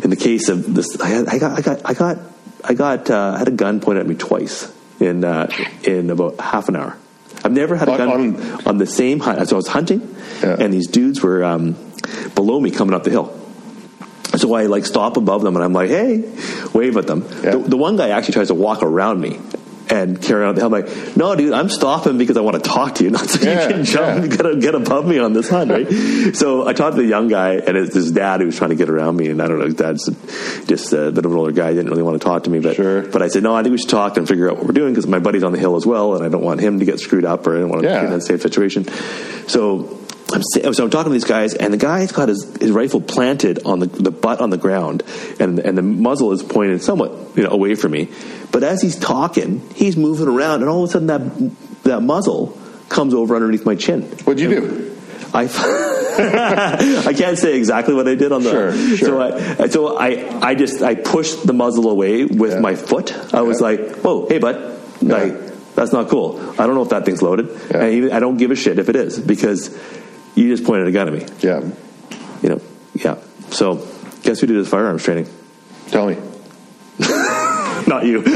in 0.03 0.09
the 0.09 0.17
case 0.19 0.49
of 0.49 0.73
this, 0.73 0.99
I, 0.99 1.23
I 1.27 1.37
got, 1.37 1.57
I 1.59 1.61
got, 1.61 1.81
I 1.85 1.93
got, 1.93 2.17
I 2.63 2.73
got, 2.73 3.09
uh, 3.11 3.33
I 3.35 3.37
had 3.37 3.47
a 3.47 3.51
gun 3.51 3.79
pointed 3.81 4.01
at 4.01 4.07
me 4.07 4.15
twice 4.15 4.71
in 4.99 5.23
uh, 5.23 5.47
in 5.83 6.09
about 6.09 6.39
half 6.39 6.69
an 6.69 6.75
hour. 6.75 6.97
I've 7.45 7.51
never 7.51 7.75
had 7.75 7.87
a 7.87 7.91
On- 7.91 7.97
gun 7.97 8.09
on- 8.09 8.67
on, 8.67 8.77
the 8.79 8.87
same 8.87 9.19
hunt. 9.19 9.47
So 9.47 9.55
I 9.55 9.57
was 9.57 9.67
hunting, 9.67 10.15
Yeah. 10.41 10.55
and 10.59 10.73
these 10.73 10.87
dudes 10.87 11.21
were 11.21 11.43
um, 11.43 11.75
below 12.35 12.59
me 12.59 12.71
coming 12.71 12.93
up 12.93 13.03
the 13.03 13.09
hill. 13.11 13.33
So 14.35 14.53
I 14.53 14.63
like 14.67 14.85
stop 14.85 15.17
above 15.17 15.41
them 15.41 15.55
and 15.55 15.63
I'm 15.65 15.73
like, 15.73 15.89
hey, 15.89 16.19
wave 16.73 16.95
at 16.97 17.07
them. 17.07 17.23
Yeah. 17.43 17.51
The, 17.51 17.57
the 17.59 17.77
one 17.77 17.95
guy 17.97 18.09
actually 18.09 18.33
tries 18.33 18.47
to 18.49 18.53
walk 18.55 18.83
around 18.83 19.19
me 19.19 19.39
and 19.89 20.21
carry 20.21 20.45
on 20.45 20.53
the 20.53 20.59
hill. 20.61 20.75
I'm 20.75 20.83
like, 20.85 21.15
no, 21.17 21.33
dude, 21.33 21.53
I'm 21.53 21.69
stopping 21.69 22.17
because 22.17 22.35
I 22.35 22.41
want 22.41 22.61
to 22.61 22.69
talk 22.69 22.95
to 22.95 23.05
you, 23.05 23.09
not 23.17 23.29
so 23.29 23.41
Yeah, 23.49 23.63
you 23.67 23.73
can 23.73 23.85
jump 23.85 24.05
yeah. 24.05 24.23
and 24.23 24.37
get, 24.37 24.59
get 24.59 24.75
above 24.75 25.07
me 25.07 25.17
on 25.17 25.31
this 25.31 25.49
hunt, 25.49 25.71
right? 25.71 25.87
so 26.35 26.67
I 26.67 26.73
talked 26.73 26.97
to 26.97 27.01
the 27.01 27.07
young 27.07 27.29
guy 27.29 27.53
and 27.53 27.77
it's 27.77 27.95
his 27.95 28.11
dad 28.11 28.41
who 28.41 28.47
was 28.47 28.57
trying 28.57 28.71
to 28.71 28.75
get 28.75 28.89
around 28.89 29.15
me. 29.15 29.29
And 29.29 29.41
I 29.41 29.47
don't 29.47 29.59
know, 29.59 29.65
his 29.65 29.75
dad's 29.75 30.05
just 30.65 30.91
a 30.91 31.09
bit 31.11 31.25
of 31.25 31.31
an 31.31 31.37
older 31.37 31.53
guy. 31.53 31.69
He 31.69 31.75
didn't 31.75 31.89
really 31.89 32.03
want 32.03 32.21
to 32.21 32.23
talk 32.27 32.43
to 32.43 32.49
me. 32.49 32.59
But, 32.59 32.75
Sure. 32.75 33.03
but 33.03 33.21
I 33.21 33.29
said, 33.29 33.43
no, 33.43 33.55
I 33.55 33.63
think 33.63 33.71
we 33.71 33.77
should 33.77 33.89
talk 33.89 34.17
and 34.17 34.27
figure 34.27 34.51
out 34.51 34.57
what 34.57 34.65
we're 34.67 34.73
doing 34.73 34.93
because 34.93 35.07
my 35.07 35.19
buddy's 35.19 35.43
on 35.43 35.53
the 35.53 35.59
hill 35.59 35.77
as 35.77 35.85
well 35.85 36.15
and 36.15 36.23
I 36.23 36.29
don't 36.29 36.43
want 36.43 36.59
him 36.59 36.79
to 36.79 36.85
get 36.85 36.99
screwed 36.99 37.25
up 37.25 37.47
or 37.47 37.55
I 37.55 37.61
don't 37.61 37.69
want 37.69 37.83
to 37.83 37.87
be 37.87 37.95
in 37.95 38.11
that 38.11 38.21
same 38.23 38.39
situation. 38.39 38.85
So 39.47 39.96
I'm, 40.33 40.43
sa- 40.43 40.71
so 40.73 40.83
I'm 40.83 40.89
talking 40.89 41.09
to 41.11 41.13
these 41.13 41.23
guys, 41.23 41.53
and 41.53 41.71
the 41.73 41.77
guy's 41.77 42.11
got 42.11 42.27
his, 42.29 42.43
his 42.59 42.71
rifle 42.71 42.99
planted 43.01 43.63
on 43.65 43.79
the, 43.79 43.85
the 43.87 44.11
butt 44.11 44.41
on 44.41 44.49
the 44.49 44.57
ground, 44.57 45.03
and 45.39 45.57
and 45.59 45.77
the 45.77 45.81
muzzle 45.81 46.31
is 46.33 46.43
pointed 46.43 46.83
somewhat 46.83 47.11
you 47.35 47.43
know 47.43 47.49
away 47.49 47.75
from 47.75 47.91
me. 47.93 48.09
But 48.51 48.63
as 48.63 48.81
he's 48.81 48.97
talking, 48.97 49.61
he's 49.75 49.95
moving 49.95 50.27
around, 50.27 50.61
and 50.61 50.69
all 50.69 50.83
of 50.83 50.89
a 50.89 50.91
sudden 50.91 51.07
that 51.07 51.83
that 51.83 52.01
muzzle 52.01 52.57
comes 52.89 53.13
over 53.13 53.35
underneath 53.35 53.65
my 53.65 53.75
chin. 53.75 54.01
What'd 54.25 54.39
you 54.41 54.49
do? 54.49 54.97
I 55.33 55.43
I 57.07 57.13
can't 57.13 57.37
say 57.37 57.57
exactly 57.57 57.93
what 57.93 58.07
I 58.07 58.15
did 58.15 58.31
on 58.31 58.43
the. 58.43 58.51
Sure, 58.51 58.97
sure. 58.97 59.07
So 59.07 59.21
I 59.63 59.67
so 59.67 59.97
I 59.97 60.47
I 60.49 60.55
just 60.55 60.81
I 60.81 60.95
pushed 60.95 61.45
the 61.45 61.53
muzzle 61.53 61.89
away 61.89 62.25
with 62.25 62.53
Yeah. 62.53 62.59
my 62.59 62.75
foot. 62.75 63.13
I 63.33 63.41
was 63.41 63.61
like, 63.61 63.97
whoa, 63.97 64.27
hey 64.27 64.39
bud, 64.39 64.79
like 65.01 65.33
that's 65.75 65.93
not 65.93 66.09
cool. 66.09 66.39
I 66.59 66.65
don't 66.65 66.75
know 66.75 66.81
if 66.81 66.89
that 66.89 67.05
thing's 67.05 67.21
loaded, 67.21 67.49
Yeah. 67.71 68.15
I 68.15 68.19
don't 68.19 68.37
give 68.37 68.51
a 68.51 68.55
shit 68.55 68.79
if 68.79 68.89
it 68.89 68.95
is 68.95 69.19
because 69.19 69.69
you 70.37 70.49
just 70.49 70.63
pointed 70.63 70.87
a 70.87 70.91
gun 70.91 71.07
at 71.07 71.13
me. 71.13 71.25
Yeah. 71.39 71.61
You 72.41 72.49
know, 72.49 72.61
yeah. 72.93 73.17
So 73.49 73.85
guess 74.23 74.39
who 74.39 74.47
did 74.47 74.55
his 74.55 74.69
firearms 74.69 75.03
training? 75.03 75.27
Tell 75.87 76.07
me. 76.07 76.17
Not 77.87 78.05
you. 78.05 78.23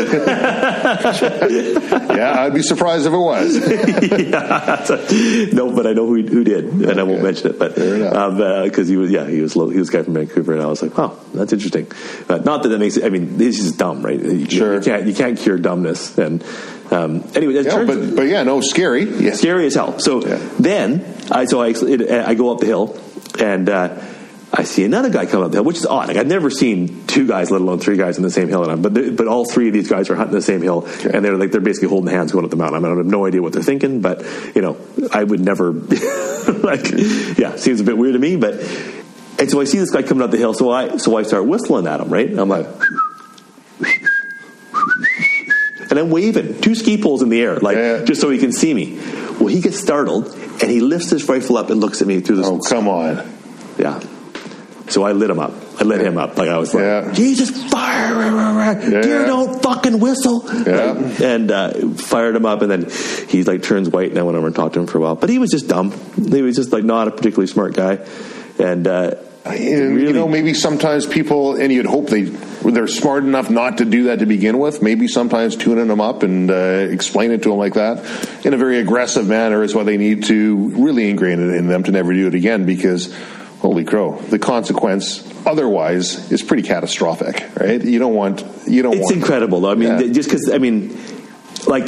Yeah, 2.22 2.42
I'd 2.44 2.54
be 2.54 2.62
surprised 2.62 3.06
if 3.08 3.14
it 3.14 3.18
was. 3.18 3.56
yeah. 4.30 5.50
no, 5.54 5.72
but 5.76 5.88
I 5.88 5.94
know 5.94 6.06
who, 6.08 6.22
who 6.22 6.44
did, 6.44 6.66
and 6.66 7.00
I 7.00 7.04
won't 7.04 7.24
mention 7.24 7.48
it. 7.52 7.58
But 7.60 7.76
Fair 7.76 7.96
enough. 7.96 8.64
because 8.66 8.88
he 8.88 8.98
was, 8.98 9.10
yeah, 9.12 9.28
he 9.28 9.42
was 9.42 9.56
lo- 9.56 9.70
he 9.70 9.80
was 9.80 9.90
a 9.90 9.92
guy 9.92 10.04
from 10.04 10.14
Vancouver, 10.14 10.54
and 10.54 10.62
I 10.62 10.68
was 10.68 10.82
like, 10.82 10.98
oh, 11.00 11.18
that's 11.34 11.52
interesting. 11.54 11.92
Uh, 12.30 12.38
not 12.38 12.64
that 12.64 12.70
that 12.70 12.80
makes 12.80 12.98
it. 12.98 13.04
I 13.06 13.10
mean, 13.10 13.38
this 13.38 13.60
is 13.60 13.72
dumb, 13.74 14.04
right? 14.04 14.20
You, 14.20 14.46
Sure. 14.50 14.76
you 14.76 14.82
can't 14.82 15.08
you 15.08 15.14
can't 15.14 15.38
cure 15.40 15.58
dumbness. 15.58 16.18
And 16.18 16.44
um, 16.92 17.24
anyway, 17.36 17.54
Yeah, 17.64 17.84
but 17.86 18.16
but 18.16 18.28
yeah, 18.28 18.44
no, 18.44 18.62
scary. 18.62 19.04
Yeah. 19.04 19.34
scary 19.34 19.66
as 19.66 19.76
hell. 19.76 20.00
So 20.00 20.26
Yeah. 20.26 20.40
then, 20.60 21.04
I 21.32 21.46
so 21.46 21.62
I 21.62 21.70
it, 21.70 22.10
I 22.12 22.34
go 22.36 22.52
up 22.52 22.60
the 22.60 22.66
hill 22.68 23.00
and 23.40 23.70
uh, 23.70 23.98
I 24.54 24.64
see 24.64 24.84
another 24.84 25.10
guy 25.10 25.26
come 25.26 25.42
up 25.42 25.52
the 25.52 25.58
hill, 25.58 25.64
which 25.64 25.78
is 25.78 25.86
odd. 25.86 26.10
Like 26.10 26.18
I've 26.18 26.28
never 26.28 26.50
seen 26.50 27.08
two 27.08 27.26
guys, 27.26 27.50
let 27.52 27.62
alone 27.62 27.80
three 27.80 27.96
guys, 27.96 28.18
in 28.18 28.24
the 28.24 28.30
same 28.30 28.50
hill. 28.50 28.64
And 28.64 28.72
I'm, 28.74 28.82
but 28.82 29.16
but 29.16 29.28
all 29.28 29.46
three 29.46 29.68
of 29.70 29.74
these 29.74 29.88
guys 29.88 30.10
are 30.10 30.16
hunting 30.16 30.36
the 30.36 30.42
same 30.42 30.62
hill, 30.62 30.86
and 31.10 31.24
they're 31.24 31.38
like 31.38 31.52
they're 31.52 31.62
basically 31.62 31.88
holding 31.88 32.12
hands 32.14 32.34
going 32.34 32.44
up 32.44 32.52
the 32.52 32.58
mountain. 32.58 32.76
I, 32.76 32.80
mean, 32.80 32.94
I 32.94 32.98
have 32.98 33.06
no 33.06 33.26
idea 33.26 33.42
what 33.42 33.54
they're 33.54 33.64
thinking, 33.64 34.02
but 34.02 34.26
you 34.54 34.62
know, 34.62 34.76
I 35.14 35.24
would 35.24 35.40
never 35.40 35.72
like. 36.64 36.92
Yeah, 37.38 37.56
seems 37.56 37.80
a 37.80 37.84
bit 37.86 37.98
weird 37.98 38.14
to 38.14 38.20
me, 38.20 38.36
but. 38.36 38.56
And 39.40 39.50
so 39.50 39.60
I 39.60 39.64
see 39.64 39.80
this 39.80 39.90
guy 39.90 40.04
coming 40.04 40.22
up 40.24 40.30
the 40.30 40.38
hill, 40.38 40.54
so 40.54 40.70
I 40.70 40.98
so 40.98 41.18
I 41.18 41.24
start 41.24 41.48
whistling 41.48 41.88
at 41.88 42.00
him, 42.00 42.10
right? 42.10 42.30
I'm 42.38 42.48
like, 42.50 42.68
and 45.92 46.00
I'm 46.00 46.10
waving 46.10 46.60
two 46.62 46.74
ski 46.74 46.98
poles 47.00 47.22
in 47.22 47.30
the 47.30 47.40
air, 47.40 47.58
like 47.60 47.78
Yeah. 47.78 48.04
just 48.04 48.20
so 48.22 48.30
he 48.32 48.40
can 48.40 48.52
see 48.52 48.74
me. 48.74 48.98
Well, 49.40 49.48
he 49.48 49.62
gets 49.62 49.80
startled 49.80 50.28
and 50.62 50.72
he 50.72 50.80
lifts 50.80 51.12
his 51.12 51.28
rifle 51.30 51.58
up 51.58 51.70
and 51.70 51.80
looks 51.80 52.02
at 52.02 52.08
me 52.08 52.22
through 52.22 52.38
this. 52.38 52.48
Oh, 52.48 52.60
come 52.60 52.88
on. 52.88 53.22
Yeah. 53.78 54.00
So 54.90 55.04
I 55.04 55.12
lit 55.14 55.30
him 55.30 55.40
up. 55.40 55.54
I 55.80 55.84
lit 55.84 56.02
him 56.02 56.18
up. 56.18 56.38
Like 56.38 56.50
I 56.50 56.58
was 56.58 56.74
like, 56.74 56.84
Yeah. 56.84 57.12
Jesus, 57.14 57.50
fire! 57.72 58.20
Yeah. 58.22 59.02
Deer 59.02 59.26
don't 59.26 59.62
fucking 59.62 60.00
whistle. 60.00 60.44
Yeah. 60.66 60.94
And 61.24 61.50
uh, 61.52 61.90
fired 61.96 62.36
him 62.36 62.46
up, 62.46 62.62
and 62.62 62.70
then 62.72 62.90
he 63.30 63.44
like 63.44 63.64
turns 63.64 63.90
white, 63.90 64.10
and 64.10 64.20
I 64.20 64.24
went 64.24 64.38
over 64.38 64.48
and 64.48 64.56
talked 64.56 64.74
to 64.76 64.80
him 64.82 64.88
for 64.88 64.98
a 64.98 65.02
while. 65.02 65.16
But 65.16 65.30
he 65.30 65.40
was 65.40 65.50
just 65.50 65.68
dumb. 65.68 65.92
He 66.16 66.42
was 66.42 66.56
just 66.56 66.72
like 66.72 66.84
not 66.84 67.08
a 67.08 67.12
particularly 67.12 67.48
smart 67.48 67.74
guy, 67.74 68.06
and. 68.60 68.88
Uh, 68.88 69.16
And, 69.44 70.00
you 70.00 70.14
know, 70.14 70.28
maybe 70.28 70.54
sometimes 70.54 71.08
people, 71.08 71.56
and 71.60 71.74
you'd 71.74 71.88
hope 71.88 72.08
they 72.08 72.24
they're 72.24 72.88
smart 72.88 73.24
enough 73.24 73.50
not 73.50 73.80
to 73.80 73.86
do 73.86 74.04
that 74.04 74.20
to 74.20 74.28
begin 74.28 74.60
with. 74.60 74.84
Maybe 74.84 75.08
sometimes 75.08 75.56
tuning 75.56 75.88
them 75.88 76.00
up 76.00 76.22
and 76.22 76.52
uh, 76.52 76.54
explain 76.54 77.32
it 77.32 77.42
to 77.44 77.50
them 77.50 77.58
like 77.58 77.74
that 77.74 78.46
in 78.46 78.54
a 78.54 78.58
very 78.58 78.78
aggressive 78.78 79.28
manner 79.28 79.64
is 79.64 79.74
what 79.74 79.88
they 79.88 79.98
need 79.98 80.26
to 80.26 80.70
really 80.78 81.10
ingrain 81.10 81.40
it 81.40 81.56
in 81.56 81.68
them 81.68 81.82
to 81.84 81.92
never 81.92 82.14
do 82.14 82.28
it 82.28 82.36
again. 82.36 82.66
Because, 82.68 83.12
holy 83.62 83.84
crow, 83.84 84.20
the 84.20 84.38
consequence 84.38 85.28
otherwise 85.48 86.32
is 86.32 86.44
pretty 86.44 86.62
catastrophic, 86.64 87.44
right? 87.60 87.84
You 87.84 87.98
don't 87.98 88.14
want 88.14 88.46
you 88.68 88.84
don't 88.84 88.94
It's 88.98 89.06
want 89.06 89.16
incredible, 89.16 89.62
though. 89.62 89.72
I 89.72 89.76
mean, 89.76 89.90
Yeah. 89.90 90.14
just 90.14 90.30
because 90.30 90.52
I 90.52 90.60
mean, 90.60 90.96
like 91.66 91.88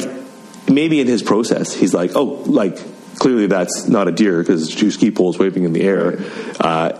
maybe 0.68 0.98
in 1.00 1.06
his 1.06 1.22
process, 1.22 1.72
he's 1.72 1.94
like, 1.94 2.16
oh, 2.16 2.24
like 2.46 2.78
clearly 3.20 3.46
that's 3.46 3.86
not 3.86 4.08
a 4.08 4.12
deer 4.12 4.42
because 4.42 4.74
two 4.74 4.90
ski 4.90 5.12
poles 5.12 5.38
waving 5.38 5.62
in 5.62 5.72
the 5.72 5.82
air. 5.82 6.18
Uh, 6.58 6.98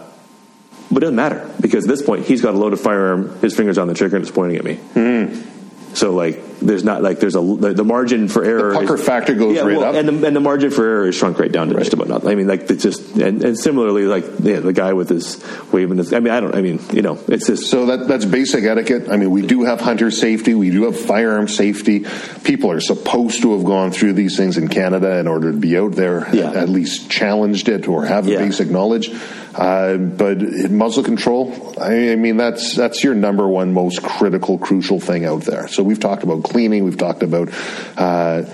but 0.94 1.02
it 1.02 1.06
doesn't 1.06 1.16
matter 1.16 1.52
because 1.60 1.84
at 1.84 1.88
this 1.88 2.02
point 2.02 2.24
he's 2.24 2.40
got 2.40 2.54
a 2.54 2.56
loaded 2.56 2.78
firearm, 2.78 3.38
his 3.40 3.54
fingers 3.56 3.78
on 3.78 3.88
the 3.88 3.94
trigger, 3.94 4.16
and 4.16 4.24
it's 4.24 4.34
pointing 4.34 4.56
at 4.56 4.64
me. 4.64 4.76
Hmm. 4.76 5.94
So 5.94 6.12
like, 6.12 6.40
there's 6.64 6.84
not 6.84 7.02
like 7.02 7.20
there's 7.20 7.36
a 7.36 7.40
the, 7.40 7.74
the 7.74 7.84
margin 7.84 8.28
for 8.28 8.44
error. 8.44 8.72
Hmm. 8.72 8.80
pucker 8.80 8.94
is- 8.94 9.04
factor 9.04 9.34
goes 9.34 9.56
yeah, 9.56 9.62
right 9.62 9.76
well, 9.76 9.90
up. 9.90 9.94
and 9.94 10.08
the, 10.08 10.26
and 10.26 10.34
the 10.36 10.40
margin 10.40 10.70
for 10.70 10.84
error 10.84 11.08
is 11.08 11.14
shrunk 11.14 11.38
right 11.38 11.52
down 11.52 11.68
to 11.68 11.74
just 11.74 11.92
about 11.92 12.08
nothing. 12.08 12.30
I 12.30 12.34
mean, 12.34 12.46
like 12.46 12.70
it's 12.70 12.82
just 12.82 13.16
and, 13.16 13.44
and 13.44 13.58
similarly, 13.58 14.04
like 14.06 14.24
yeah, 14.40 14.60
the 14.60 14.72
guy 14.72 14.92
with 14.92 15.08
his 15.08 15.42
waving 15.72 15.98
his. 15.98 16.12
I 16.12 16.20
mean, 16.20 16.32
I 16.32 16.40
don't. 16.40 16.54
I 16.54 16.62
mean, 16.62 16.80
you 16.92 17.02
know, 17.02 17.18
it's 17.28 17.46
just 17.46 17.70
So 17.70 17.86
that 17.86 18.08
that's 18.08 18.24
basic 18.24 18.64
etiquette. 18.64 19.08
I 19.10 19.16
mean, 19.16 19.30
we 19.30 19.46
do 19.46 19.64
have 19.64 19.80
hunter 19.80 20.10
safety, 20.10 20.54
we 20.54 20.70
do 20.70 20.84
have 20.84 20.98
firearm 20.98 21.48
safety. 21.48 22.06
People 22.44 22.70
are 22.70 22.80
supposed 22.80 23.42
to 23.42 23.56
have 23.56 23.64
gone 23.64 23.90
through 23.90 24.14
these 24.14 24.36
things 24.36 24.56
in 24.58 24.68
Canada 24.68 25.18
in 25.18 25.26
order 25.26 25.52
to 25.52 25.58
be 25.58 25.76
out 25.78 25.92
there, 25.92 26.28
Yeah. 26.34 26.50
at 26.52 26.68
least 26.68 27.10
challenged 27.10 27.68
it 27.68 27.86
or 27.88 28.04
have 28.04 28.26
Yeah. 28.26 28.38
basic 28.38 28.70
knowledge. 28.70 29.10
Uh, 29.54 29.96
but 29.96 30.38
muzzle 30.68 31.04
control, 31.04 31.74
I, 31.80 32.10
I 32.10 32.16
mean, 32.16 32.36
that's 32.36 32.74
that's 32.74 33.04
your 33.04 33.14
number 33.14 33.46
one 33.46 33.72
most 33.72 34.02
critical, 34.02 34.58
crucial 34.58 34.98
thing 34.98 35.24
out 35.24 35.42
there. 35.42 35.68
So 35.68 35.84
we've 35.84 36.00
talked 36.00 36.24
about 36.24 36.42
cleaning, 36.54 36.84
we've 36.84 36.96
talked 36.96 37.24
about. 37.24 37.48
Uh, 37.96 38.44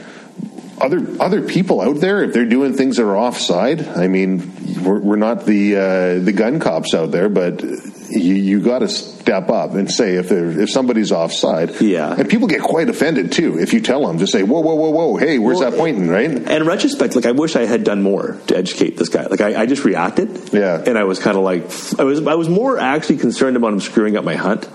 other 0.80 1.06
other 1.20 1.42
people 1.46 1.82
out 1.82 1.96
there, 2.00 2.22
if 2.24 2.32
they're 2.32 2.46
doing 2.46 2.72
things 2.72 2.96
that 2.96 3.04
are 3.04 3.14
offside, 3.16 3.86
I 3.86 4.08
mean, 4.08 4.82
we're, 4.82 4.98
we're 4.98 5.16
not 5.16 5.44
the 5.44 5.76
uh, 5.76 6.24
the 6.24 6.32
gun 6.32 6.58
cops 6.58 6.94
out 6.94 7.10
there, 7.10 7.28
but 7.28 7.62
you, 7.62 8.34
you 8.34 8.60
got 8.62 8.78
to 8.78 8.88
step 8.88 9.50
up 9.50 9.74
and 9.74 9.90
say 9.90 10.14
if 10.14 10.32
if 10.32 10.70
somebody's 10.70 11.12
offside. 11.12 11.78
Yeah. 11.82 12.14
and 12.18 12.30
people 12.30 12.48
get 12.48 12.62
quite 12.62 12.88
offended 12.88 13.30
too 13.30 13.58
if 13.60 13.74
you 13.74 13.82
tell 13.82 14.06
them 14.06 14.16
just 14.16 14.32
say 14.32 14.42
whoa 14.42 14.60
whoa 14.60 14.74
whoa 14.74 14.88
whoa 14.88 15.16
hey 15.18 15.38
where's 15.38 15.58
Well, 15.58 15.70
that 15.70 15.76
pointing 15.76 16.08
right? 16.08 16.30
And 16.30 16.48
in 16.48 16.64
retrospect, 16.66 17.14
like 17.14 17.26
I 17.26 17.32
wish 17.32 17.56
I 17.56 17.66
had 17.66 17.84
done 17.84 18.00
more 18.00 18.38
to 18.46 18.56
educate 18.56 18.96
this 18.96 19.10
guy. 19.10 19.26
Like 19.26 19.42
I, 19.42 19.60
I 19.60 19.66
just 19.66 19.84
reacted, 19.84 20.50
Yeah. 20.54 20.82
and 20.86 20.96
I 20.96 21.04
was 21.04 21.18
kind 21.18 21.36
of 21.36 21.42
like, 21.44 21.64
I 22.00 22.04
was, 22.04 22.26
I 22.26 22.36
was 22.36 22.48
more 22.48 22.78
actually 22.78 23.18
concerned 23.18 23.58
about 23.58 23.74
him 23.74 23.80
screwing 23.80 24.16
up 24.16 24.24
my 24.24 24.34
hunt 24.36 24.66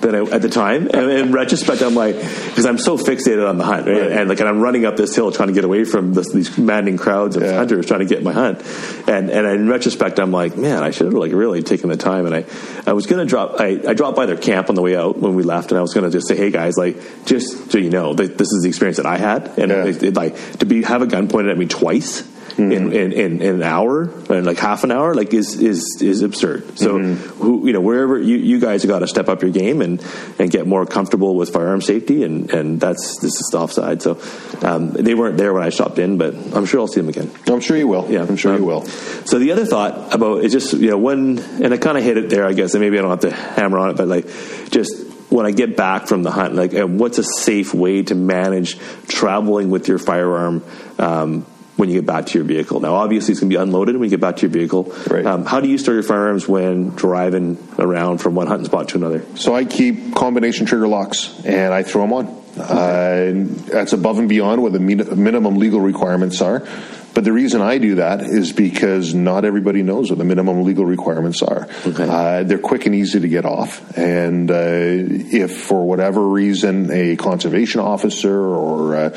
than 0.00 0.14
I, 0.14 0.20
at 0.30 0.42
the 0.42 0.48
time. 0.48 0.88
And 0.92 1.10
in 1.10 1.32
retrospect, 1.32 1.82
I'm 1.82 1.94
like, 1.94 2.14
because 2.16 2.66
I'm 2.66 2.78
so 2.78 2.98
fixated 2.98 3.48
on 3.48 3.58
the 3.58 3.64
hunt, 3.64 3.86
right? 3.86 4.00
Right. 4.00 4.12
and 4.12 4.28
like, 4.28 4.40
and 4.40 4.48
I'm 4.48 4.60
running 4.60 4.84
up 4.84 4.96
this 4.96 5.14
hill 5.16 5.32
trying 5.32 5.48
to 5.48 5.54
get 5.54 5.64
away 5.64 5.84
from 5.84 6.12
this, 6.14 6.30
these 6.32 6.56
maddening 6.58 6.96
crowds 6.98 7.36
of 7.36 7.42
Yeah. 7.42 7.54
hunters 7.56 7.86
trying 7.86 8.00
to 8.00 8.06
get 8.06 8.22
my 8.22 8.32
hunt. 8.32 8.60
And 9.08 9.30
and 9.30 9.46
in 9.46 9.68
retrospect, 9.68 10.18
I'm 10.20 10.30
like, 10.32 10.56
man, 10.56 10.82
I 10.82 10.90
should 10.90 11.06
have 11.06 11.14
like 11.14 11.32
really 11.32 11.62
taken 11.62 11.88
the 11.88 11.96
time. 11.96 12.26
And 12.26 12.34
I, 12.34 12.44
I 12.86 12.92
was 12.92 13.06
gonna 13.06 13.24
drop, 13.24 13.60
I, 13.60 13.80
I 13.88 13.94
dropped 13.94 14.16
by 14.16 14.26
their 14.26 14.36
camp 14.36 14.68
on 14.68 14.74
the 14.74 14.82
way 14.82 14.96
out 14.96 15.18
when 15.18 15.34
we 15.34 15.42
left, 15.42 15.70
and 15.70 15.78
I 15.78 15.82
was 15.82 15.94
gonna 15.94 16.10
just 16.10 16.28
say, 16.28 16.36
hey 16.36 16.50
guys, 16.50 16.76
like, 16.76 17.24
just 17.24 17.70
so 17.70 17.78
you 17.78 17.90
know, 17.90 18.14
that 18.14 18.36
this 18.36 18.52
is 18.52 18.62
the 18.62 18.68
experience 18.68 18.98
that 18.98 19.06
I 19.06 19.16
had, 19.16 19.58
and 19.58 19.70
Yeah. 19.70 19.84
it, 19.86 20.02
it, 20.02 20.14
like 20.14 20.58
to 20.58 20.66
be 20.66 20.82
have 20.82 21.02
a 21.02 21.06
gun 21.06 21.28
pointed 21.28 21.50
at 21.52 21.58
me 21.58 21.66
twice 21.66 22.22
in, 22.56 22.72
in, 22.72 23.12
in, 23.12 23.42
in 23.42 23.54
an 23.56 23.62
hour 23.62 24.02
and 24.30 24.46
like 24.46 24.58
half 24.58 24.84
an 24.84 24.92
hour, 24.92 25.14
like 25.14 25.34
is 25.34 25.60
is 25.60 25.98
is 26.00 26.22
absurd. 26.22 26.78
So, 26.78 26.98
who 26.98 27.66
you 27.66 27.72
know, 27.72 27.80
wherever 27.80 28.18
you, 28.18 28.36
you 28.36 28.60
guys 28.60 28.82
have 28.82 28.88
got 28.88 29.00
to 29.00 29.08
step 29.08 29.28
up 29.28 29.42
your 29.42 29.50
game 29.50 29.80
and 29.82 30.04
and 30.38 30.50
get 30.50 30.66
more 30.66 30.86
comfortable 30.86 31.34
with 31.34 31.52
firearm 31.52 31.80
safety, 31.80 32.22
and 32.22 32.50
and 32.52 32.80
that's 32.80 33.18
this 33.20 33.40
is 33.40 33.48
the 33.50 33.58
offside. 33.58 34.02
So, 34.02 34.20
um, 34.62 34.90
they 34.92 35.14
weren't 35.14 35.36
there 35.36 35.52
when 35.52 35.62
I 35.62 35.70
stopped 35.70 35.98
in, 35.98 36.16
but 36.18 36.34
I'm 36.54 36.66
sure 36.66 36.80
I'll 36.80 36.86
see 36.86 37.00
them 37.00 37.08
again. 37.08 37.30
I'm 37.48 37.60
sure 37.60 37.76
you 37.76 37.88
will. 37.88 38.10
Yeah, 38.10 38.22
I'm 38.22 38.36
sure 38.36 38.52
you 38.54 38.60
Um, 38.60 38.66
will. 38.66 38.86
So 39.26 39.38
the 39.38 39.52
other 39.52 39.66
thought 39.66 40.14
about 40.14 40.44
is 40.44 40.52
just 40.52 40.74
you 40.74 40.90
know 40.90 40.98
when, 40.98 41.38
and 41.38 41.74
I 41.74 41.76
kind 41.76 41.98
of 41.98 42.04
hit 42.04 42.16
it 42.18 42.30
there, 42.30 42.46
I 42.46 42.52
guess, 42.52 42.74
and 42.74 42.80
maybe 42.80 42.98
I 42.98 43.02
don't 43.02 43.10
have 43.10 43.20
to 43.20 43.32
hammer 43.32 43.78
on 43.78 43.90
it, 43.90 43.96
but 43.96 44.06
like 44.08 44.26
just 44.70 44.92
when 45.30 45.46
I 45.46 45.50
get 45.50 45.76
back 45.76 46.06
from 46.06 46.22
the 46.22 46.30
hunt, 46.30 46.54
like 46.54 46.72
what's 46.72 47.18
a 47.18 47.24
safe 47.24 47.74
way 47.74 48.02
to 48.04 48.14
manage 48.14 48.78
traveling 49.08 49.70
with 49.70 49.88
your 49.88 49.98
firearm? 49.98 50.62
Um, 50.98 51.44
when 51.76 51.88
you 51.88 51.96
get 51.96 52.06
back 52.06 52.26
to 52.26 52.38
your 52.38 52.44
vehicle. 52.44 52.80
Now, 52.80 52.94
obviously, 52.94 53.32
it's 53.32 53.40
going 53.40 53.50
to 53.50 53.56
be 53.56 53.60
unloaded 53.60 53.96
when 53.96 54.04
you 54.04 54.10
get 54.10 54.20
back 54.20 54.36
to 54.36 54.42
your 54.42 54.50
vehicle. 54.50 54.94
Right. 55.10 55.26
Um, 55.26 55.44
how 55.44 55.60
do 55.60 55.68
you 55.68 55.78
store 55.78 55.94
your 55.94 56.02
firearms 56.02 56.46
when 56.46 56.90
driving 56.90 57.58
around 57.78 58.18
from 58.18 58.34
one 58.34 58.46
hunting 58.46 58.66
spot 58.66 58.90
to 58.90 58.98
another? 58.98 59.24
So 59.36 59.54
I 59.54 59.64
keep 59.64 60.14
combination 60.14 60.66
trigger 60.66 60.88
locks 60.88 61.44
and 61.44 61.74
I 61.74 61.82
throw 61.82 62.02
them 62.02 62.12
on. 62.12 62.44
Uh, 62.56 63.32
that's 63.66 63.92
above 63.92 64.18
and 64.20 64.28
beyond 64.28 64.62
what 64.62 64.72
the 64.72 64.78
minimum 64.78 65.56
legal 65.56 65.80
requirements 65.80 66.40
are. 66.40 66.66
But 67.12 67.22
the 67.22 67.32
reason 67.32 67.60
I 67.62 67.78
do 67.78 67.96
that 67.96 68.22
is 68.22 68.52
because 68.52 69.14
not 69.14 69.44
everybody 69.44 69.82
knows 69.82 70.10
what 70.10 70.18
the 70.18 70.24
minimum 70.24 70.64
legal 70.64 70.84
requirements 70.84 71.42
are. 71.42 71.68
Okay. 71.86 72.08
Uh, 72.08 72.42
they're 72.42 72.58
quick 72.58 72.86
and 72.86 72.94
easy 72.94 73.20
to 73.20 73.28
get 73.28 73.44
off. 73.44 73.96
And 73.96 74.50
uh, 74.50 74.54
if 74.56 75.56
for 75.56 75.86
whatever 75.86 76.26
reason 76.26 76.90
a 76.90 77.14
conservation 77.16 77.80
officer 77.80 78.36
or 78.36 79.12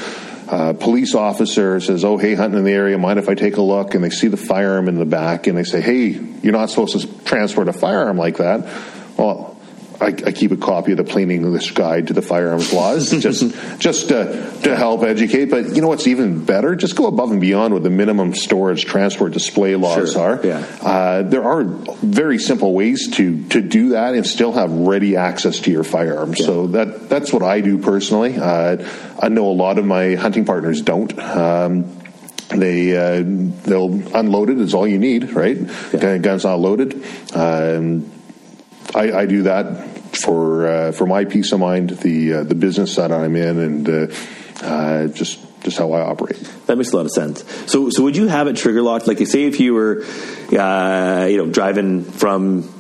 a 0.47 0.73
police 0.73 1.15
officer 1.15 1.79
says, 1.79 2.05
"Oh, 2.05 2.17
hey, 2.17 2.33
hunting 2.33 2.59
in 2.59 2.65
the 2.65 2.71
area, 2.71 2.97
mind 2.97 3.19
if 3.19 3.29
I 3.29 3.35
take 3.35 3.57
a 3.57 3.61
look?" 3.61 3.95
and 3.95 4.03
they 4.03 4.09
see 4.09 4.27
the 4.27 4.37
firearm 4.37 4.87
in 4.87 4.97
the 4.97 5.05
back, 5.05 5.47
and 5.47 5.57
they 5.57 5.63
say, 5.63 5.81
"Hey, 5.81 6.19
you're 6.41 6.53
not 6.53 6.69
supposed 6.69 6.99
to 6.99 7.23
transport 7.25 7.67
a 7.67 7.73
firearm 7.73 8.17
like 8.17 8.37
that," 8.37 8.65
well. 9.17 9.56
I, 9.99 10.07
I 10.07 10.31
keep 10.31 10.51
a 10.51 10.57
copy 10.57 10.91
of 10.91 10.97
the 10.97 11.03
plain 11.03 11.31
English 11.31 11.71
guide 11.71 12.07
to 12.07 12.13
the 12.13 12.21
firearms 12.21 12.71
laws, 12.71 13.09
just 13.19 13.79
just 13.79 14.09
to, 14.09 14.59
to 14.63 14.75
help 14.75 15.03
educate. 15.03 15.45
But 15.45 15.75
you 15.75 15.81
know 15.81 15.87
what's 15.87 16.07
even 16.07 16.45
better? 16.45 16.75
Just 16.75 16.95
go 16.95 17.07
above 17.07 17.31
and 17.31 17.41
beyond 17.41 17.73
what 17.73 17.83
the 17.83 17.89
minimum 17.89 18.33
storage 18.35 18.85
transport 18.85 19.33
display 19.33 19.75
laws 19.75 20.13
Sure, 20.13 20.21
are. 20.39 20.45
yeah. 20.45 20.57
Uh, 20.81 21.21
there 21.23 21.43
are 21.43 21.63
very 21.63 22.37
simple 22.37 22.73
ways 22.73 23.09
to 23.17 23.43
to 23.49 23.61
do 23.61 23.89
that 23.89 24.13
and 24.13 24.25
still 24.25 24.51
have 24.51 24.71
ready 24.71 25.15
access 25.15 25.59
to 25.61 25.71
your 25.71 25.83
firearm. 25.83 26.35
So 26.35 26.67
that 26.67 27.09
that's 27.09 27.33
what 27.33 27.41
I 27.43 27.61
do 27.61 27.77
personally. 27.79 28.37
Uh, 28.37 28.87
I 29.19 29.29
know 29.29 29.47
a 29.47 29.53
lot 29.53 29.77
of 29.79 29.85
my 29.85 30.15
hunting 30.15 30.45
partners 30.45 30.81
don't. 30.81 31.17
Um, 31.19 31.93
they 32.49 32.95
uh, 32.95 33.23
they'll 33.63 34.15
unload 34.15 34.49
it 34.49 34.59
is 34.59 34.73
all 34.73 34.87
you 34.87 34.99
need, 34.99 35.31
right? 35.33 35.57
Gun- 35.91 36.21
Gun's 36.21 36.43
not 36.45 36.59
loaded. 36.59 37.03
Um, 37.33 38.11
I, 38.97 39.19
I 39.21 39.25
do 39.27 39.43
that 39.43 40.17
for 40.17 40.67
uh, 40.67 40.91
for 40.91 41.05
my 41.05 41.25
peace 41.25 41.51
of 41.51 41.59
mind, 41.59 41.91
the 41.91 42.33
uh, 42.33 42.43
the 42.43 42.55
business 42.55 42.95
that 42.95 43.11
I'm 43.11 43.35
in, 43.35 43.59
and 43.59 43.89
uh, 43.89 44.07
uh, 44.65 45.07
just 45.07 45.39
just 45.61 45.77
how 45.77 45.91
I 45.91 46.01
operate. 46.01 46.39
That 46.65 46.77
makes 46.77 46.91
a 46.91 46.95
lot 46.95 47.05
of 47.05 47.11
sense. 47.11 47.43
So, 47.71 47.89
so 47.89 48.03
would 48.03 48.15
you 48.15 48.27
have 48.27 48.47
it 48.47 48.55
trigger 48.55 48.81
locked? 48.81 49.07
Like, 49.07 49.19
say, 49.27 49.43
if 49.43 49.59
you 49.59 49.73
were, 49.73 50.03
uh, 50.51 51.27
you 51.29 51.37
know, 51.37 51.47
driving 51.51 52.03
from, 52.03 52.73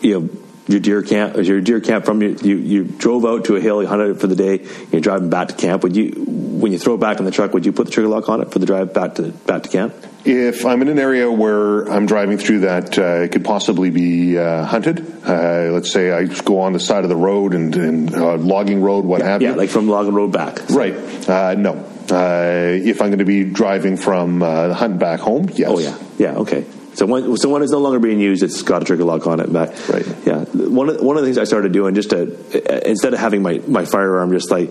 you 0.00 0.20
know, 0.20 0.28
your 0.72 0.80
deer 0.80 1.02
camp, 1.02 1.36
your 1.36 1.60
deer 1.60 1.80
camp 1.80 2.04
from 2.04 2.20
your, 2.22 2.30
you, 2.32 2.56
you 2.56 2.84
drove 2.84 3.24
out 3.24 3.44
to 3.44 3.56
a 3.56 3.60
hill, 3.60 3.80
you 3.82 3.88
hunted 3.88 4.10
it 4.16 4.20
for 4.20 4.26
the 4.26 4.34
day, 4.36 4.66
you're 4.90 5.00
driving 5.00 5.30
back 5.30 5.48
to 5.48 5.54
camp. 5.54 5.82
Would 5.84 5.94
you, 5.96 6.10
when 6.26 6.72
you 6.72 6.78
throw 6.78 6.94
it 6.94 7.00
back 7.00 7.18
in 7.18 7.24
the 7.24 7.30
truck, 7.30 7.52
would 7.54 7.64
you 7.66 7.72
put 7.72 7.86
the 7.86 7.92
trigger 7.92 8.08
lock 8.08 8.28
on 8.28 8.40
it 8.40 8.50
for 8.50 8.58
the 8.58 8.66
drive 8.66 8.92
back 8.92 9.14
to 9.16 9.30
back 9.30 9.62
to 9.64 9.68
camp? 9.68 9.94
If 10.24 10.64
I'm 10.64 10.82
in 10.82 10.88
an 10.88 11.00
area 11.00 11.30
where 11.30 11.82
I'm 11.90 12.06
driving 12.06 12.38
through 12.38 12.60
that 12.60 12.96
uh, 12.96 13.26
could 13.26 13.44
possibly 13.44 13.90
be 13.90 14.38
uh, 14.38 14.64
hunted, 14.64 15.00
uh, 15.26 15.70
let's 15.72 15.90
say 15.92 16.12
I 16.12 16.26
go 16.26 16.60
on 16.60 16.72
the 16.72 16.78
side 16.80 17.02
of 17.02 17.08
the 17.10 17.16
road 17.16 17.54
and, 17.54 17.74
and 17.74 18.14
uh, 18.14 18.36
logging 18.36 18.80
road, 18.82 19.04
what 19.04 19.20
have 19.22 19.42
Yeah, 19.42 19.50
you. 19.50 19.56
like 19.56 19.70
from 19.70 19.88
logging 19.88 20.14
Road 20.14 20.32
back. 20.32 20.60
right? 20.70 20.94
Uh, 21.28 21.54
no. 21.54 21.88
Uh, 22.10 22.78
if 22.84 23.00
I'm 23.00 23.08
going 23.08 23.18
to 23.20 23.24
be 23.24 23.44
driving 23.44 23.96
from 23.96 24.42
uh, 24.42 24.68
the 24.68 24.74
hunt 24.74 24.98
back 24.98 25.18
home, 25.20 25.48
yes. 25.54 25.68
Oh 25.72 25.78
yeah, 25.80 25.96
yeah, 26.18 26.36
okay. 26.38 26.64
So 26.94 27.06
when 27.06 27.36
so 27.36 27.48
when 27.48 27.62
it's 27.62 27.72
no 27.72 27.78
longer 27.78 27.98
being 27.98 28.20
used, 28.20 28.42
it's 28.42 28.62
got 28.62 28.82
a 28.82 28.84
trigger 28.84 29.04
lock 29.04 29.26
on 29.26 29.40
it. 29.40 29.52
Back. 29.52 29.70
Right. 29.88 30.06
Yeah. 30.26 30.44
One 30.44 30.90
of 30.90 31.00
one 31.00 31.16
of 31.16 31.22
the 31.22 31.26
things 31.26 31.38
I 31.38 31.44
started 31.44 31.72
doing 31.72 31.94
just 31.94 32.10
to 32.10 32.88
instead 32.88 33.14
of 33.14 33.20
having 33.20 33.42
my 33.42 33.62
my 33.66 33.84
firearm 33.84 34.30
just 34.32 34.50
like 34.50 34.70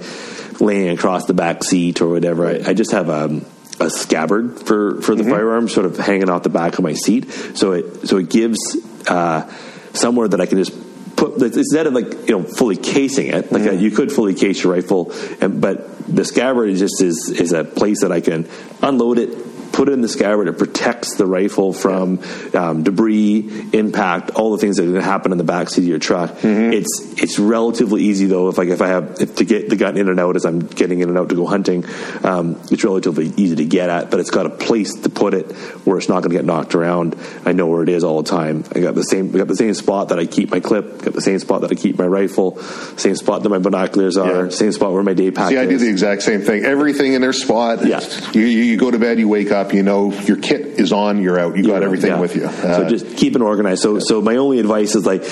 laying 0.62 0.90
across 0.90 1.26
the 1.26 1.34
back 1.34 1.64
seat 1.64 2.02
or 2.02 2.10
whatever, 2.10 2.46
I, 2.46 2.70
I 2.70 2.74
just 2.74 2.92
have 2.92 3.10
um, 3.10 3.46
a 3.80 3.90
scabbard 3.90 4.60
for 4.60 5.02
for 5.02 5.16
the 5.16 5.24
firearm, 5.24 5.68
sort 5.68 5.86
of 5.86 5.98
hanging 5.98 6.30
off 6.30 6.44
the 6.44 6.50
back 6.50 6.78
of 6.78 6.84
my 6.84 6.94
seat. 6.94 7.32
So 7.56 7.72
it 7.74 8.08
so 8.08 8.18
it 8.18 8.30
gives 8.30 8.60
uh, 9.08 9.52
somewhere 9.94 10.28
that 10.28 10.40
I 10.42 10.46
can 10.46 10.58
just. 10.58 10.74
Put, 11.14 11.40
instead 11.40 11.86
of 11.86 11.94
like 11.94 12.30
you 12.30 12.40
know 12.40 12.44
fully 12.44 12.78
casing 12.78 13.28
it, 13.28 13.52
like 13.52 13.68
uh, 13.68 13.72
you 13.74 13.92
could 13.92 14.12
fully 14.12 14.34
case 14.34 14.64
your 14.64 14.74
rifle, 14.74 15.12
and, 15.40 15.62
but 15.62 16.08
the 16.08 16.26
scabbard 16.26 16.70
is 16.70 16.80
just 16.80 17.00
is 17.00 17.30
is 17.30 17.52
a 17.52 17.64
place 17.64 18.02
that 18.02 18.12
I 18.12 18.22
can 18.22 18.50
unload 18.82 19.20
it, 19.20 19.30
put 19.72 19.90
it 19.90 19.94
in 19.94 20.02
the 20.02 20.08
scabbard. 20.08 20.48
It 20.48 20.58
protects 20.58 21.16
the 21.16 21.26
rifle 21.26 21.74
from 21.74 22.20
um, 22.54 22.84
debris, 22.84 23.70
impact, 23.74 24.32
all 24.32 24.52
the 24.52 24.58
things 24.58 24.78
that 24.78 24.84
are 24.84 24.92
going 24.92 25.02
to 25.02 25.02
happen 25.02 25.32
in 25.32 25.38
the 25.38 25.44
back 25.44 25.70
seat 25.70 25.82
of 25.82 25.88
your 25.88 26.00
truck. 26.00 26.32
It's 26.44 27.22
it's 27.22 27.40
relatively 27.40 28.04
easy 28.04 28.26
though. 28.26 28.50
If 28.50 28.58
like 28.58 28.70
if 28.70 28.82
I 28.82 28.88
have 28.88 29.18
if 29.20 29.36
to 29.36 29.46
get 29.46 29.70
the 29.70 29.76
gun 29.76 29.98
in 29.98 30.10
and 30.10 30.20
out 30.20 30.36
as 30.36 30.46
I'm 30.46 30.60
getting 30.60 31.00
in 31.00 31.10
and 31.10 31.18
out 31.18 31.30
to 31.30 31.36
go 31.36 31.46
hunting, 31.46 31.86
um, 32.24 32.60
it's 32.72 32.84
relatively 32.84 33.28
easy 33.38 33.56
to 33.58 33.66
get 33.66 33.90
at. 33.90 34.12
But 34.12 34.20
it's 34.20 34.32
got 34.32 34.46
a 34.46 34.50
place 34.50 34.94
to 35.02 35.10
put 35.10 35.34
it 35.34 35.52
where 35.86 35.98
it's 35.98 36.10
not 36.10 36.22
going 36.22 36.32
to 36.32 36.36
get 36.38 36.46
knocked 36.46 36.76
around. 36.76 37.16
I 37.46 37.54
know 37.54 37.68
where 37.68 37.84
it 37.84 37.90
is 37.90 38.04
all 38.04 38.22
the 38.22 38.30
time. 38.30 38.64
I 38.76 38.80
got 38.80 38.96
the 38.96 39.04
same 39.04 39.34
I 39.36 39.38
got 39.38 39.48
the 39.48 39.56
same 39.56 39.74
spot 39.74 40.10
that 40.10 40.20
I 40.20 40.26
keep 40.26 40.50
my 40.52 40.60
clip. 40.60 41.02
Got 41.04 41.14
the 41.14 41.22
same 41.22 41.40
spot 41.40 41.62
that 41.62 41.72
I 41.72 41.76
keep 41.76 41.98
my 41.98 42.08
rifle. 42.08 42.62
Same 42.98 43.16
spot 43.16 43.44
that 43.44 43.50
my 43.50 43.60
binoculars 43.60 44.18
are. 44.18 44.46
Yeah. 44.46 44.50
Same 44.50 44.72
spot 44.72 44.92
where 44.92 45.04
my 45.04 45.14
day 45.14 45.32
pack 45.32 45.50
See, 45.50 45.58
I 45.58 45.64
is. 45.64 45.70
do 45.70 45.78
the 45.78 45.90
exact 45.90 46.24
same 46.24 46.42
thing. 46.42 46.64
Everything 46.66 47.14
in 47.14 47.22
their 47.22 47.34
spot. 47.34 47.86
Yeah. 47.86 48.02
You, 48.34 48.42
you 48.42 48.78
go 48.78 48.92
to 48.92 49.00
bed, 49.00 49.20
you 49.20 49.28
wake 49.28 49.52
up, 49.52 49.61
you 49.74 49.84
know 49.84 50.12
your 50.12 50.38
kit 50.38 50.62
is 50.80 50.92
on, 50.92 51.22
you're 51.22 51.40
out, 51.40 51.56
you 51.58 51.64
got 51.66 51.84
everything 51.84 52.12
Yeah. 52.12 52.20
with 52.20 52.36
you. 52.36 52.48
so 52.50 52.68
Uh, 52.68 52.90
just 52.90 53.16
keep 53.18 53.36
it 53.36 53.42
organized. 53.42 53.82
So, 53.82 54.00
so 54.00 54.22
my 54.22 54.36
only 54.38 54.60
advice 54.60 54.96
is 54.96 55.06
like, 55.06 55.24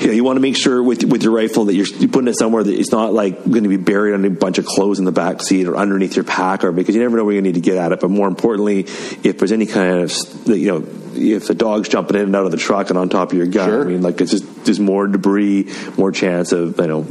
you, 0.00 0.06
know, 0.08 0.12
you 0.12 0.24
want 0.24 0.36
to 0.36 0.40
make 0.40 0.56
sure 0.56 0.82
with 0.82 1.04
with 1.04 1.22
your 1.22 1.32
rifle 1.32 1.64
that 1.66 1.74
you're, 1.74 1.86
you're 1.98 2.08
putting 2.10 2.28
it 2.28 2.36
somewhere 2.38 2.62
that 2.62 2.72
it's 2.78 2.92
not 2.92 3.12
like 3.12 3.42
going 3.44 3.62
to 3.64 3.68
be 3.68 3.76
buried 3.76 4.14
under 4.14 4.28
a 4.28 4.30
bunch 4.30 4.58
of 4.58 4.66
clothes 4.66 4.98
in 4.98 5.04
the 5.04 5.12
back 5.12 5.42
seat 5.42 5.66
or 5.66 5.76
underneath 5.76 6.14
your 6.16 6.24
pack, 6.24 6.64
or 6.64 6.72
because 6.72 6.94
you 6.94 7.00
never 7.00 7.16
know 7.16 7.24
where 7.24 7.34
you 7.34 7.42
need 7.42 7.54
to 7.54 7.60
get 7.60 7.76
at 7.76 7.92
it. 7.92 8.00
But 8.00 8.10
more 8.10 8.28
importantly, 8.28 8.80
if 9.24 9.38
there's 9.38 9.52
any 9.52 9.66
kind 9.66 10.00
of 10.00 10.12
you 10.48 10.66
know, 10.72 10.86
if 11.14 11.46
the 11.46 11.54
dog's 11.54 11.88
jumping 11.88 12.16
in 12.16 12.22
and 12.24 12.36
out 12.36 12.46
of 12.46 12.50
the 12.52 12.56
truck 12.56 12.90
and 12.90 12.98
on 12.98 13.08
top 13.08 13.32
of 13.32 13.38
your 13.38 13.46
gun, 13.46 13.68
Sure. 13.68 13.82
I 13.82 13.84
mean, 13.84 14.02
like 14.02 14.20
it's 14.20 14.30
just 14.32 14.64
there's 14.64 14.80
more 14.80 15.06
debris, 15.06 15.68
more 15.96 16.10
chance 16.12 16.52
of 16.52 16.78
you 16.78 16.86
know. 16.86 17.06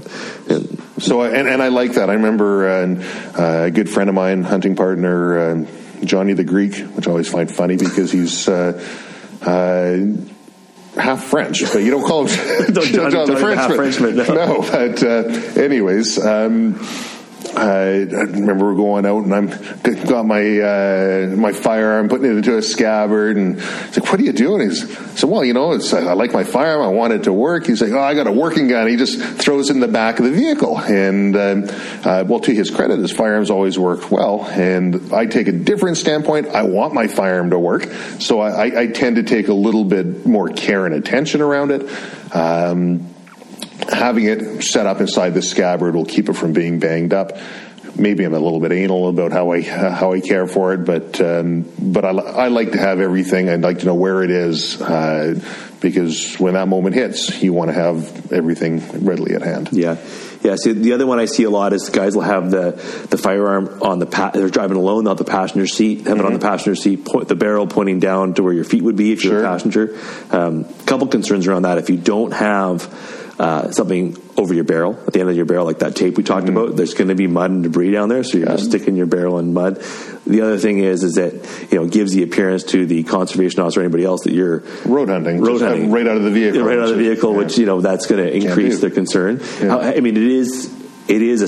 and- 0.49 0.77
So, 0.99 1.21
and, 1.21 1.47
and 1.47 1.63
I 1.63 1.69
like 1.69 1.93
that. 1.93 2.09
I 2.11 2.13
remember 2.13 2.67
uh, 2.69 3.41
uh, 3.41 3.63
a 3.65 3.71
good 3.71 3.89
friend 3.89 4.07
of 4.09 4.13
mine, 4.15 4.43
hunting 4.43 4.75
partner, 4.75 5.39
uh, 5.39 5.65
Johnny 6.03 6.33
the 6.33 6.43
Greek, 6.43 6.75
which 6.75 7.07
I 7.07 7.11
always 7.11 7.29
find 7.29 7.49
funny 7.49 7.77
because 7.77 8.11
he's 8.11 8.47
uh, 8.47 8.73
uh, 9.41 9.97
half 10.99 11.23
French, 11.25 11.61
but 11.71 11.79
you 11.79 11.91
don't 11.91 12.05
call 12.05 12.25
him 12.27 12.73
Johnny- 12.73 12.91
John 12.91 13.05
the 13.05 13.11
Johnny 13.11 13.33
the 13.35 13.55
half 13.55 13.73
Frenchman, 13.75 14.15
no. 14.17 14.23
no, 14.33 14.61
but 14.61 15.03
uh, 15.03 15.61
anyways. 15.61 16.23
Um, 16.23 16.79
I, 17.55 18.03
remember 18.03 18.73
going 18.75 19.05
out 19.05 19.23
and 19.23 19.33
I'm 19.33 19.47
got 20.05 20.25
my 20.25 20.59
uh, 20.59 21.33
my 21.35 21.51
firearm, 21.51 22.09
putting 22.09 22.25
it 22.25 22.37
into 22.37 22.57
a 22.57 22.61
scabbard, 22.61 23.37
and 23.37 23.59
he's 23.59 23.99
like, 23.99 24.11
"What 24.11 24.19
are 24.19 24.23
you 24.23 24.33
doing?" 24.33 24.69
He's 24.69 24.97
said, 25.19 25.29
"Well, 25.29 25.43
you 25.43 25.53
know, 25.53 25.71
it's, 25.71 25.93
I 25.93 26.13
like 26.13 26.33
my 26.33 26.43
firearm. 26.43 26.81
I 26.81 26.89
want 26.89 27.13
it 27.13 27.23
to 27.23 27.33
work." 27.33 27.65
He's 27.65 27.81
like, 27.81 27.91
"Oh, 27.91 27.99
I 27.99 28.13
got 28.13 28.27
a 28.27 28.31
working 28.31 28.67
gun." 28.67 28.87
He 28.87 28.95
just 28.95 29.19
throws 29.21 29.69
it 29.69 29.73
in 29.73 29.79
the 29.79 29.87
back 29.87 30.19
of 30.19 30.25
the 30.25 30.31
vehicle, 30.31 30.79
and 30.79 31.35
um, 31.35 31.63
uh, 32.03 32.23
well, 32.27 32.39
to 32.41 32.53
his 32.53 32.69
credit, 32.69 32.99
his 32.99 33.11
firearms 33.11 33.49
always 33.49 33.77
worked 33.77 34.11
well. 34.11 34.45
And 34.45 35.13
I 35.13 35.25
take 35.25 35.47
a 35.47 35.51
different 35.51 35.97
standpoint. 35.97 36.47
I 36.47 36.63
want 36.63 36.93
my 36.93 37.07
firearm 37.07 37.49
to 37.49 37.59
work, 37.59 37.83
so 38.19 38.39
I, 38.39 38.67
I, 38.67 38.81
I 38.81 38.87
tend 38.87 39.17
to 39.17 39.23
take 39.23 39.47
a 39.47 39.53
little 39.53 39.83
bit 39.83 40.25
more 40.25 40.49
care 40.49 40.85
and 40.85 40.95
attention 40.95 41.41
around 41.41 41.71
it. 41.71 41.89
Um, 42.35 43.10
having 43.89 44.25
it 44.25 44.63
set 44.63 44.85
up 44.85 45.01
inside 45.01 45.31
the 45.33 45.41
scabbard 45.41 45.95
will 45.95 46.05
keep 46.05 46.29
it 46.29 46.33
from 46.33 46.53
being 46.53 46.79
banged 46.79 47.13
up. 47.13 47.37
Maybe 47.97 48.23
I'm 48.23 48.33
a 48.33 48.39
little 48.39 48.61
bit 48.61 48.71
anal 48.71 49.09
about 49.09 49.33
how 49.33 49.51
I 49.51 49.59
uh, 49.59 49.91
how 49.91 50.13
I 50.13 50.21
care 50.21 50.47
for 50.47 50.73
it, 50.73 50.85
but 50.85 51.19
um, 51.19 51.65
but 51.77 52.05
I, 52.05 52.09
I 52.11 52.47
like 52.47 52.71
to 52.71 52.77
have 52.77 53.01
everything. 53.01 53.49
I'd 53.49 53.61
like 53.61 53.79
to 53.79 53.85
know 53.85 53.95
where 53.95 54.23
it 54.23 54.31
is 54.31 54.81
uh, 54.81 55.37
because 55.81 56.35
when 56.39 56.53
that 56.53 56.69
moment 56.69 56.95
hits, 56.95 57.43
you 57.43 57.51
want 57.51 57.67
to 57.69 57.73
have 57.73 58.31
everything 58.31 59.03
readily 59.03 59.35
at 59.35 59.41
hand. 59.41 59.69
Yeah, 59.73 59.97
yeah. 60.41 60.55
See, 60.55 60.71
the 60.71 60.93
other 60.93 61.05
one 61.05 61.19
I 61.19 61.25
see 61.25 61.43
a 61.43 61.49
lot 61.49 61.73
is 61.73 61.89
guys 61.89 62.15
will 62.15 62.23
have 62.23 62.49
the 62.49 62.71
the 63.09 63.17
firearm 63.17 63.81
on 63.83 63.99
the 63.99 64.05
pa- 64.05 64.31
they're 64.33 64.47
driving 64.49 64.77
alone, 64.77 65.03
not 65.03 65.17
the 65.17 65.25
passenger 65.25 65.67
seat. 65.67 66.07
Have 66.07 66.17
it 66.17 66.23
on 66.25 66.31
the 66.31 66.39
passenger 66.39 66.75
seat, 66.75 67.03
point 67.03 67.27
the 67.27 67.35
barrel 67.35 67.67
pointing 67.67 67.99
down 67.99 68.35
to 68.35 68.43
where 68.43 68.53
your 68.53 68.63
feet 68.63 68.83
would 68.83 68.95
be 68.95 69.11
if 69.11 69.25
you're 69.25 69.33
Sure. 69.33 69.43
a 69.43 69.43
passenger. 69.43 69.99
Um, 70.31 70.63
couple 70.85 71.07
concerns 71.07 71.45
around 71.45 71.63
that. 71.63 71.77
If 71.77 71.89
you 71.89 71.97
don't 71.97 72.31
have 72.31 73.30
uh, 73.41 73.71
something 73.71 74.15
over 74.37 74.53
your 74.53 74.63
barrel 74.63 74.99
at 75.07 75.13
the 75.13 75.19
end 75.19 75.27
of 75.29 75.35
your 75.35 75.45
barrel, 75.45 75.65
like 75.65 75.79
that 75.79 75.95
tape 75.95 76.15
we 76.15 76.21
talked 76.23 76.47
about. 76.47 76.75
There's 76.75 76.93
going 76.93 77.07
to 77.07 77.15
be 77.15 77.25
mud 77.25 77.49
and 77.49 77.63
debris 77.63 77.89
down 77.91 78.07
there, 78.07 78.23
so 78.23 78.37
you're 78.37 78.45
just 78.47 78.65
sticking 78.65 78.95
your 78.95 79.07
barrel 79.07 79.39
in 79.39 79.51
mud. 79.53 79.77
The 80.27 80.41
other 80.41 80.59
thing 80.59 80.77
is, 80.77 81.03
is 81.03 81.13
that 81.15 81.33
you 81.71 81.79
know 81.79 81.87
gives 81.87 82.11
the 82.13 82.21
appearance 82.21 82.63
to 82.65 82.85
the 82.85 83.01
conservation 83.03 83.59
officer 83.61 83.79
or 83.79 83.83
anybody 83.83 84.05
else 84.05 84.21
that 84.25 84.33
you're 84.33 84.59
Road 84.85 85.09
hunting. 85.09 85.41
road 85.41 85.61
hunting 85.61 85.91
right 85.91 86.05
out 86.05 86.17
of 86.17 86.23
the 86.23 86.29
vehicle. 86.29 86.61
Right 86.61 86.77
out 86.77 86.89
of 86.89 86.97
the 86.97 87.03
vehicle, 87.03 87.31
Yeah. 87.31 87.37
which 87.39 87.57
you 87.57 87.65
know 87.65 87.81
that's 87.81 88.05
going 88.05 88.23
to 88.23 88.31
increase 88.31 88.79
their 88.79 88.91
concern. 88.91 89.39
How- 89.39 89.79
I 89.79 89.99
mean, 90.01 90.15
it 90.17 90.23
is. 90.23 90.69
It 91.11 91.21
is 91.21 91.41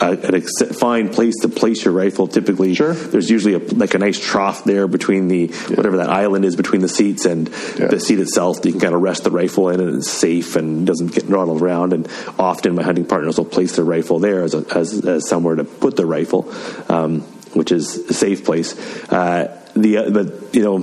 a 0.00 0.06
a, 0.06 0.36
ex- 0.36 0.62
fine 0.78 1.10
place 1.10 1.36
to 1.42 1.48
place 1.48 1.84
your 1.84 1.92
rifle. 1.92 2.26
Typically, 2.26 2.74
Sure. 2.74 2.94
there's 2.94 3.28
usually 3.28 3.54
a, 3.54 3.58
like 3.58 3.92
a 3.94 3.98
nice 3.98 4.18
trough 4.18 4.64
there 4.64 4.88
between 4.88 5.28
the 5.28 5.48
whatever 5.76 5.98
that 5.98 6.08
island 6.08 6.44
is 6.46 6.56
between 6.56 6.80
the 6.80 6.88
seats 6.88 7.26
and 7.26 7.50
Yeah. 7.78 7.88
the 7.88 8.00
seat 8.00 8.18
itself. 8.18 8.64
You 8.64 8.72
can 8.72 8.80
kind 8.80 8.94
of 8.94 9.02
rest 9.02 9.24
the 9.24 9.30
rifle 9.30 9.68
in, 9.68 9.78
and 9.80 9.98
it's 9.98 10.10
safe 10.10 10.56
and 10.56 10.86
doesn't 10.86 11.12
get 11.12 11.24
rattled 11.28 11.60
around. 11.60 11.92
And 11.92 12.08
often, 12.38 12.74
my 12.74 12.82
hunting 12.82 13.04
partners 13.04 13.36
will 13.36 13.44
place 13.44 13.76
their 13.76 13.84
rifle 13.84 14.18
there 14.20 14.42
as 14.42 14.54
a, 14.54 14.64
as, 14.74 15.04
as 15.04 15.28
somewhere 15.28 15.56
to 15.56 15.64
put 15.64 15.96
their 15.96 16.06
rifle, 16.06 16.50
um, 16.88 17.20
which 17.52 17.72
is 17.72 17.96
a 18.10 18.14
safe 18.14 18.44
place. 18.44 18.74
Uh, 19.12 19.54
the 19.76 19.98
uh, 19.98 20.10
but 20.10 20.54
you 20.54 20.62
know 20.62 20.78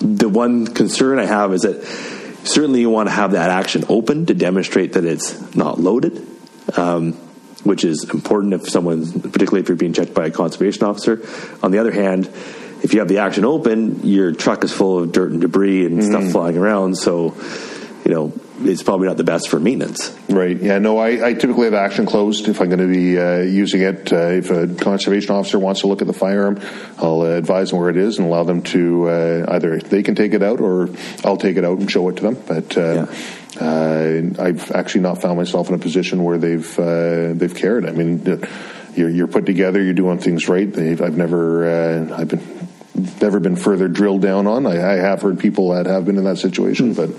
the 0.00 0.28
one 0.28 0.66
concern 0.66 1.18
I 1.20 1.26
have 1.26 1.54
is 1.54 1.62
that 1.62 1.84
certainly 2.44 2.80
you 2.80 2.90
want 2.90 3.08
to 3.08 3.14
have 3.14 3.32
that 3.32 3.50
action 3.50 3.84
open 3.88 4.26
to 4.26 4.34
demonstrate 4.34 4.94
that 4.94 5.04
it's 5.04 5.54
not 5.54 5.78
loaded, 5.80 6.26
um, 6.76 7.16
which 7.64 7.84
is 7.84 8.04
important 8.04 8.54
if 8.54 8.68
someone, 8.68 9.04
particularly 9.20 9.60
if 9.60 9.68
you're 9.68 9.76
being 9.76 9.92
checked 9.92 10.14
by 10.14 10.26
a 10.26 10.30
conservation 10.30 10.84
officer. 10.84 11.26
On 11.62 11.70
the 11.70 11.78
other 11.78 11.92
hand, 11.92 12.30
if 12.82 12.92
you 12.92 13.00
have 13.00 13.08
the 13.08 13.18
action 13.18 13.44
open, 13.44 14.06
your 14.06 14.32
truck 14.32 14.62
is 14.62 14.72
full 14.72 15.00
of 15.00 15.12
dirt 15.12 15.32
and 15.32 15.40
debris 15.40 15.86
and 15.86 16.04
stuff 16.04 16.30
flying 16.30 16.58
around, 16.58 16.96
so 16.96 17.34
you 18.04 18.12
know 18.12 18.32
it's 18.60 18.82
probably 18.82 19.08
not 19.08 19.16
the 19.16 19.24
best 19.24 19.48
for 19.48 19.58
maintenance. 19.58 20.16
Right. 20.28 20.56
Yeah. 20.56 20.78
No, 20.78 20.98
I, 20.98 21.28
I 21.28 21.34
typically 21.34 21.64
have 21.64 21.74
action 21.74 22.06
closed 22.06 22.48
if 22.48 22.60
I'm 22.60 22.68
going 22.68 22.80
to 22.80 22.86
be 22.86 23.18
uh, 23.18 23.38
using 23.40 23.80
it. 23.80 24.12
Uh, 24.12 24.16
if 24.16 24.50
a 24.50 24.68
conservation 24.68 25.34
officer 25.34 25.58
wants 25.58 25.80
to 25.80 25.86
look 25.86 26.02
at 26.02 26.06
the 26.06 26.12
firearm, 26.12 26.60
I'll 26.98 27.22
uh, 27.22 27.30
advise 27.30 27.70
them 27.70 27.80
where 27.80 27.90
it 27.90 27.96
is 27.96 28.18
and 28.18 28.28
allow 28.28 28.44
them 28.44 28.62
to 28.62 29.08
uh, 29.08 29.46
either 29.48 29.78
they 29.80 30.02
can 30.02 30.14
take 30.14 30.34
it 30.34 30.42
out 30.42 30.60
or 30.60 30.88
I'll 31.24 31.36
take 31.36 31.56
it 31.56 31.64
out 31.64 31.78
and 31.78 31.90
show 31.90 32.08
it 32.10 32.16
to 32.16 32.22
them. 32.22 32.42
But 32.46 32.76
uh, 32.76 32.80
uh, 32.80 33.14
I've 33.60 34.70
actually 34.72 35.02
not 35.02 35.20
found 35.22 35.36
myself 35.36 35.68
in 35.68 35.74
a 35.74 35.78
position 35.78 36.22
where 36.24 36.38
they've 36.38 36.78
uh, 36.78 37.32
they've 37.34 37.54
cared. 37.54 37.86
I 37.86 37.92
mean, 37.92 38.28
uh, 38.28 38.46
you're, 38.94 39.10
you're 39.10 39.28
put 39.28 39.46
together, 39.46 39.82
you're 39.82 39.94
doing 39.94 40.18
things 40.18 40.48
right. 40.48 40.70
They've, 40.72 41.00
I've 41.00 41.16
never 41.16 41.66
uh, 41.68 42.16
I've 42.18 42.28
been 42.28 42.68
never 43.20 43.40
been 43.40 43.56
further 43.56 43.88
drilled 43.88 44.22
down 44.22 44.46
on. 44.46 44.66
I, 44.66 44.92
I 44.92 44.96
have 44.96 45.22
heard 45.22 45.38
people 45.40 45.70
that 45.70 45.86
have 45.86 46.04
been 46.04 46.16
in 46.18 46.24
that 46.24 46.38
situation, 46.38 46.94
but. 46.94 47.10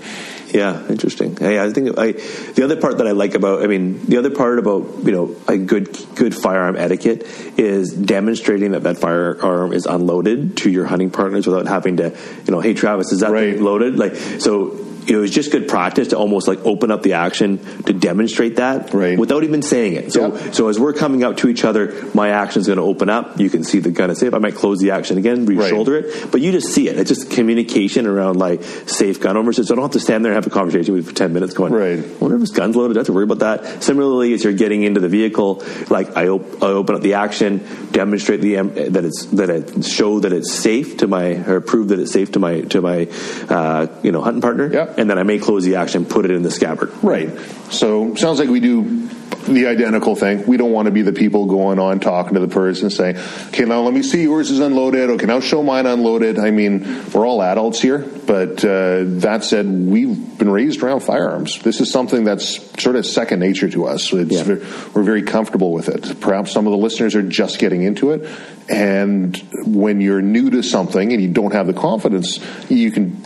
Yeah, 0.54 0.86
interesting. 0.88 1.36
Yeah, 1.40 1.64
I 1.64 1.70
think 1.72 1.98
I 1.98 2.12
the 2.12 2.62
other 2.62 2.76
part 2.80 2.98
that 2.98 3.06
I 3.08 3.10
like 3.10 3.34
about 3.34 3.64
I 3.64 3.66
mean 3.66 4.06
the 4.06 4.16
other 4.18 4.30
part 4.30 4.60
about 4.60 5.04
you 5.04 5.10
know 5.10 5.36
a 5.48 5.58
good 5.58 5.98
good 6.14 6.36
firearm 6.36 6.76
etiquette 6.76 7.26
is 7.58 7.92
demonstrating 7.92 8.70
that 8.70 8.84
that 8.84 8.96
firearm 8.96 9.72
is 9.72 9.86
unloaded 9.86 10.58
to 10.58 10.70
your 10.70 10.86
hunting 10.86 11.10
partners 11.10 11.48
without 11.48 11.66
having 11.66 11.96
to 11.96 12.16
you 12.46 12.52
know 12.52 12.60
hey 12.60 12.74
Travis 12.74 13.10
is 13.10 13.20
that 13.20 13.32
Right. 13.32 13.60
loaded 13.60 13.98
like 13.98 14.14
so 14.14 14.70
you 15.06 15.18
was 15.18 15.30
just 15.30 15.52
good 15.52 15.68
practice 15.68 16.08
to 16.08 16.16
almost 16.18 16.48
like 16.48 16.64
open 16.64 16.90
up 16.90 17.02
the 17.02 17.14
action 17.14 17.58
to 17.84 17.92
demonstrate 17.92 18.56
that 18.56 18.92
Right. 18.92 19.18
without 19.18 19.44
even 19.44 19.62
saying 19.62 19.94
it. 19.94 20.12
So, 20.12 20.34
Yep. 20.34 20.54
so 20.54 20.68
as 20.68 20.78
we're 20.78 20.92
coming 20.92 21.22
up 21.24 21.36
to 21.38 21.48
each 21.48 21.64
other, 21.64 21.92
my 22.14 22.30
action 22.30 22.60
is 22.60 22.66
going 22.66 22.78
to 22.78 22.82
open 22.84 23.08
up. 23.08 23.38
You 23.40 23.48
can 23.50 23.64
see 23.64 23.78
the 23.78 23.90
gun 23.90 24.10
is 24.10 24.18
safe. 24.18 24.34
I 24.34 24.38
might 24.38 24.54
close 24.54 24.78
the 24.80 24.90
action 24.90 25.16
again, 25.18 25.46
re-shoulder 25.46 25.96
it, 25.96 26.26
but 26.30 26.40
you 26.40 26.52
just 26.52 26.68
see 26.72 26.88
it. 26.88 26.98
It's 26.98 27.08
just 27.08 27.30
communication 27.30 28.06
around 28.06 28.36
like 28.36 28.62
safe 28.86 29.20
gun 29.20 29.36
ownership. 29.36 29.64
So 29.66 29.74
I 29.74 29.76
don't 29.76 29.84
have 29.84 29.92
to 29.92 30.00
stand 30.00 30.24
there 30.24 30.32
and 30.32 30.36
have 30.36 30.46
a 30.46 30.50
conversation 30.54 30.94
with 30.94 31.04
you 31.04 31.10
for 31.10 31.16
10 31.16 31.32
minutes 31.32 31.54
going, 31.54 31.72
Right. 31.72 31.98
I 31.98 32.18
wonder 32.18 32.36
if 32.36 32.40
this 32.40 32.50
gun's 32.50 32.74
loaded. 32.76 32.96
I 32.96 33.00
have 33.00 33.06
to 33.06 33.12
worry 33.12 33.24
about 33.24 33.38
that. 33.40 33.82
Similarly, 33.82 34.32
as 34.34 34.42
you're 34.44 34.52
getting 34.52 34.82
into 34.82 35.00
the 35.00 35.08
vehicle, 35.08 35.62
like 35.90 36.16
I, 36.16 36.28
op- 36.28 36.62
I 36.62 36.66
open 36.66 36.94
up 36.96 37.02
the 37.02 37.14
action, 37.14 37.60
demonstrate 37.92 38.40
the 38.40 38.56
that 38.56 39.04
it's 39.04 39.26
that 39.26 39.50
it 39.50 39.84
show 39.84 40.20
that 40.20 40.32
it's 40.32 40.52
safe 40.52 40.96
to 40.98 41.06
my 41.06 41.34
or 41.46 41.60
prove 41.60 41.88
that 41.88 41.98
it's 42.00 42.12
safe 42.12 42.32
to 42.32 42.38
my 42.38 42.62
to 42.62 42.80
my 42.80 43.08
uh, 43.48 43.86
you 44.02 44.12
know 44.12 44.20
hunting 44.22 44.40
partner, 44.40 44.70
Yep. 44.72 44.95
And 44.96 45.08
then 45.08 45.18
I 45.18 45.22
may 45.22 45.38
close 45.38 45.64
the 45.64 45.76
action, 45.76 46.04
put 46.04 46.24
it 46.24 46.30
in 46.30 46.42
the 46.42 46.50
scabbard. 46.50 46.92
Right. 47.02 47.30
So 47.70 48.14
sounds 48.14 48.38
like 48.38 48.48
we 48.48 48.60
do 48.60 49.08
the 49.46 49.66
identical 49.68 50.16
thing. 50.16 50.44
We 50.46 50.56
don't 50.56 50.72
want 50.72 50.86
to 50.86 50.92
be 50.92 51.02
the 51.02 51.12
people 51.12 51.46
going 51.46 51.78
on 51.78 52.00
talking 52.00 52.34
to 52.34 52.40
the 52.40 52.48
person 52.48 52.90
saying, 52.90 53.16
"Okay, 53.48 53.64
now 53.64 53.82
let 53.82 53.94
me 53.94 54.02
see 54.02 54.22
yours 54.22 54.50
is 54.50 54.60
unloaded. 54.60 55.10
Okay, 55.10 55.26
now 55.26 55.40
show 55.40 55.62
mine 55.62 55.86
unloaded." 55.86 56.38
I 56.38 56.50
mean, 56.50 57.04
we're 57.12 57.26
all 57.26 57.42
adults 57.42 57.80
here, 57.80 57.98
but 58.26 58.64
uh, 58.64 59.04
that 59.20 59.44
said, 59.44 59.66
we've 59.66 60.38
been 60.38 60.50
raised 60.50 60.82
around 60.82 61.00
firearms. 61.00 61.60
This 61.62 61.80
is 61.80 61.90
something 61.90 62.24
that's 62.24 62.58
sort 62.82 62.96
of 62.96 63.06
second 63.06 63.40
nature 63.40 63.68
to 63.70 63.86
us. 63.86 64.12
It's 64.12 64.32
Yeah. 64.32 64.56
We're 64.94 65.02
very 65.02 65.22
comfortable 65.22 65.72
with 65.72 65.88
it. 65.88 66.20
Perhaps 66.20 66.52
some 66.52 66.66
of 66.66 66.72
the 66.72 66.78
listeners 66.78 67.14
are 67.14 67.22
just 67.22 67.58
getting 67.58 67.82
into 67.82 68.10
it, 68.10 68.28
and 68.68 69.36
when 69.64 70.00
you're 70.00 70.22
new 70.22 70.50
to 70.50 70.62
something 70.62 71.12
and 71.12 71.22
you 71.22 71.28
don't 71.28 71.52
have 71.52 71.66
the 71.66 71.72
confidence, 71.72 72.40
you 72.68 72.90
can 72.90 73.22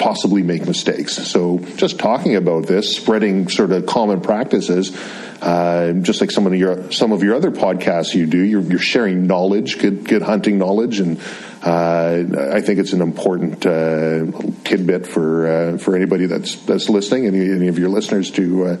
possibly 0.00 0.42
make 0.42 0.66
mistakes. 0.66 1.12
So 1.28 1.58
just 1.76 1.98
talking 1.98 2.34
about 2.34 2.66
this, 2.66 2.96
spreading 2.96 3.48
sort 3.48 3.70
of 3.70 3.86
common 3.86 4.20
practices, 4.20 4.96
uh, 5.42 5.92
just 6.00 6.20
like 6.20 6.30
some 6.30 6.46
of 6.46 6.54
your 6.54 6.90
some 6.90 7.12
of 7.12 7.22
your 7.22 7.36
other 7.36 7.50
podcasts 7.50 8.14
you 8.14 8.26
do, 8.26 8.38
you're, 8.38 8.62
you're 8.62 8.78
sharing 8.78 9.26
knowledge, 9.26 9.78
good 9.78 10.08
good 10.08 10.22
hunting 10.22 10.58
knowledge, 10.58 10.98
and 11.00 11.20
uh, 11.62 12.50
I 12.52 12.60
think 12.62 12.80
it's 12.80 12.94
an 12.94 13.02
important 13.02 13.64
uh, 13.64 14.26
tidbit 14.64 15.06
for 15.06 15.46
uh, 15.46 15.78
for 15.78 15.94
anybody 15.94 16.26
that's 16.26 16.56
that's 16.64 16.88
listening, 16.88 17.26
any, 17.26 17.50
any 17.50 17.68
of 17.68 17.78
your 17.78 17.90
listeners 17.90 18.30
to. 18.32 18.64
Uh, 18.66 18.76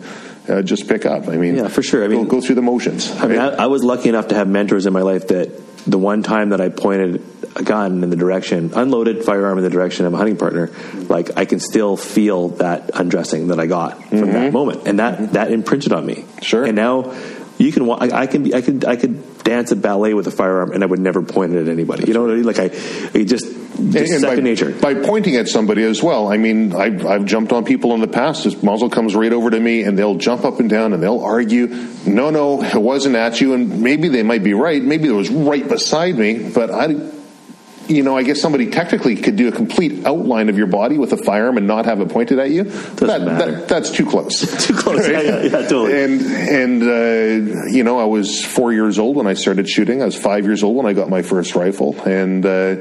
uh, 0.48 0.62
just 0.62 0.88
pick 0.88 1.06
up. 1.06 1.28
I 1.28 1.36
mean, 1.36 1.54
Yeah, 1.56 1.68
for 1.68 1.82
sure. 1.82 2.02
I 2.02 2.08
mean- 2.08 2.24
go, 2.24 2.30
go 2.30 2.40
through 2.40 2.56
the 2.56 2.62
motions. 2.62 3.08
I 3.12 3.28
mean, 3.28 3.38
I, 3.38 3.50
I 3.50 3.66
was 3.66 3.84
lucky 3.84 4.08
enough 4.08 4.28
to 4.28 4.34
have 4.34 4.48
mentors 4.48 4.86
in 4.86 4.92
my 4.92 5.02
life 5.02 5.28
that 5.28 5.69
the 5.86 5.98
one 5.98 6.22
time 6.22 6.50
that 6.50 6.60
I 6.60 6.68
pointed 6.68 7.22
a 7.56 7.62
gun 7.62 8.02
in 8.02 8.10
the 8.10 8.16
direction, 8.16 8.72
unloaded 8.74 9.24
firearm 9.24 9.58
in 9.58 9.64
the 9.64 9.70
direction 9.70 10.06
of 10.06 10.14
a 10.14 10.16
hunting 10.16 10.36
partner, 10.36 10.70
like 11.08 11.36
I 11.36 11.44
can 11.44 11.60
still 11.60 11.96
feel 11.96 12.48
that 12.48 12.90
undressing 12.94 13.48
that 13.48 13.58
I 13.58 13.66
got 13.66 14.02
from 14.08 14.32
that 14.32 14.52
moment, 14.52 14.86
and 14.86 14.98
that 14.98 15.32
that 15.32 15.50
imprinted 15.50 15.92
on 15.92 16.06
me. 16.06 16.16
Mm-hmm. 16.16 16.40
Sure. 16.42 16.64
And 16.64 16.76
now 16.76 17.12
you 17.64 17.72
can, 17.72 17.90
I, 17.90 18.22
I 18.22 18.26
can 18.26 18.42
be, 18.42 18.54
I 18.54 18.60
could, 18.60 18.84
I 18.84 18.96
could 18.96 19.42
dance 19.44 19.70
a 19.70 19.76
ballet 19.76 20.14
with 20.14 20.26
a 20.26 20.30
firearm, 20.30 20.72
and 20.72 20.82
I 20.82 20.86
would 20.86 21.00
never 21.00 21.22
point 21.22 21.54
it 21.54 21.62
at 21.62 21.68
anybody. 21.68 22.06
You 22.06 22.14
know 22.14 22.22
what 22.22 22.30
I 22.30 22.34
mean? 22.34 22.44
Like 22.44 22.58
I, 22.58 22.64
it 22.64 23.24
just, 23.26 23.44
just 23.46 23.56
And- 23.76 23.96
and 23.96 24.20
second 24.20 24.44
by, 24.44 24.50
nature. 24.50 24.70
By 24.72 24.94
pointing 24.94 25.36
at 25.36 25.48
somebody 25.48 25.82
as 25.84 26.02
well. 26.02 26.32
I 26.32 26.36
mean, 26.36 26.74
I've, 26.74 27.04
I've 27.06 27.24
jumped 27.24 27.52
on 27.52 27.64
people 27.64 27.94
in 27.94 28.00
the 28.00 28.08
past. 28.08 28.44
This 28.44 28.62
muzzle 28.62 28.90
comes 28.90 29.14
right 29.14 29.32
over 29.32 29.50
to 29.50 29.58
me 29.60 29.82
and 29.82 29.98
they'll 29.98 30.16
jump 30.16 30.44
up 30.44 30.60
and 30.60 30.68
down 30.68 30.92
and 30.92 31.02
they'll 31.02 31.20
argue, 31.20 31.66
no, 32.06 32.30
no, 32.30 32.62
it 32.62 32.74
wasn't 32.80 33.16
at 33.16 33.40
you. 33.40 33.54
And 33.54 33.80
maybe 33.82 34.08
they 34.08 34.22
might 34.22 34.42
be 34.44 34.54
right. 34.54 34.82
Maybe 34.82 35.08
it 35.08 35.12
was 35.12 35.30
right 35.30 35.66
beside 35.66 36.16
me, 36.16 36.50
but 36.50 36.70
I, 36.70 36.94
you 37.90 38.02
know, 38.02 38.16
I 38.16 38.22
guess 38.22 38.40
somebody 38.40 38.70
technically 38.70 39.16
could 39.16 39.36
do 39.36 39.48
a 39.48 39.52
complete 39.52 40.06
outline 40.06 40.48
of 40.48 40.56
your 40.56 40.68
body 40.68 40.96
with 40.96 41.12
a 41.12 41.16
firearm 41.16 41.56
and 41.56 41.66
not 41.66 41.84
have 41.86 42.00
it 42.00 42.08
pointed 42.08 42.38
at 42.38 42.50
you. 42.50 42.64
That, 42.64 43.22
matter. 43.22 43.50
that- 43.52 43.68
that's 43.68 43.90
too 43.90 44.06
close. 44.06 44.40
Too 44.66 44.74
close. 44.74 45.06
Yeah, 45.08 45.20
yeah, 45.20 45.42
yeah, 45.42 45.48
totally. 45.50 46.02
And 46.02 46.20
and 46.22 46.82
uh, 46.82 47.66
you 47.66 47.82
know, 47.84 47.98
I 47.98 48.04
was 48.04 48.44
four 48.44 48.72
years 48.72 48.98
old 48.98 49.16
when 49.16 49.26
I 49.26 49.34
started 49.34 49.68
shooting. 49.68 50.02
I 50.02 50.04
was 50.06 50.16
five 50.16 50.44
years 50.44 50.62
old 50.62 50.76
when 50.76 50.86
I 50.86 50.92
got 50.92 51.08
my 51.08 51.22
first 51.22 51.54
rifle, 51.54 52.00
and 52.02 52.44
uh, 52.46 52.76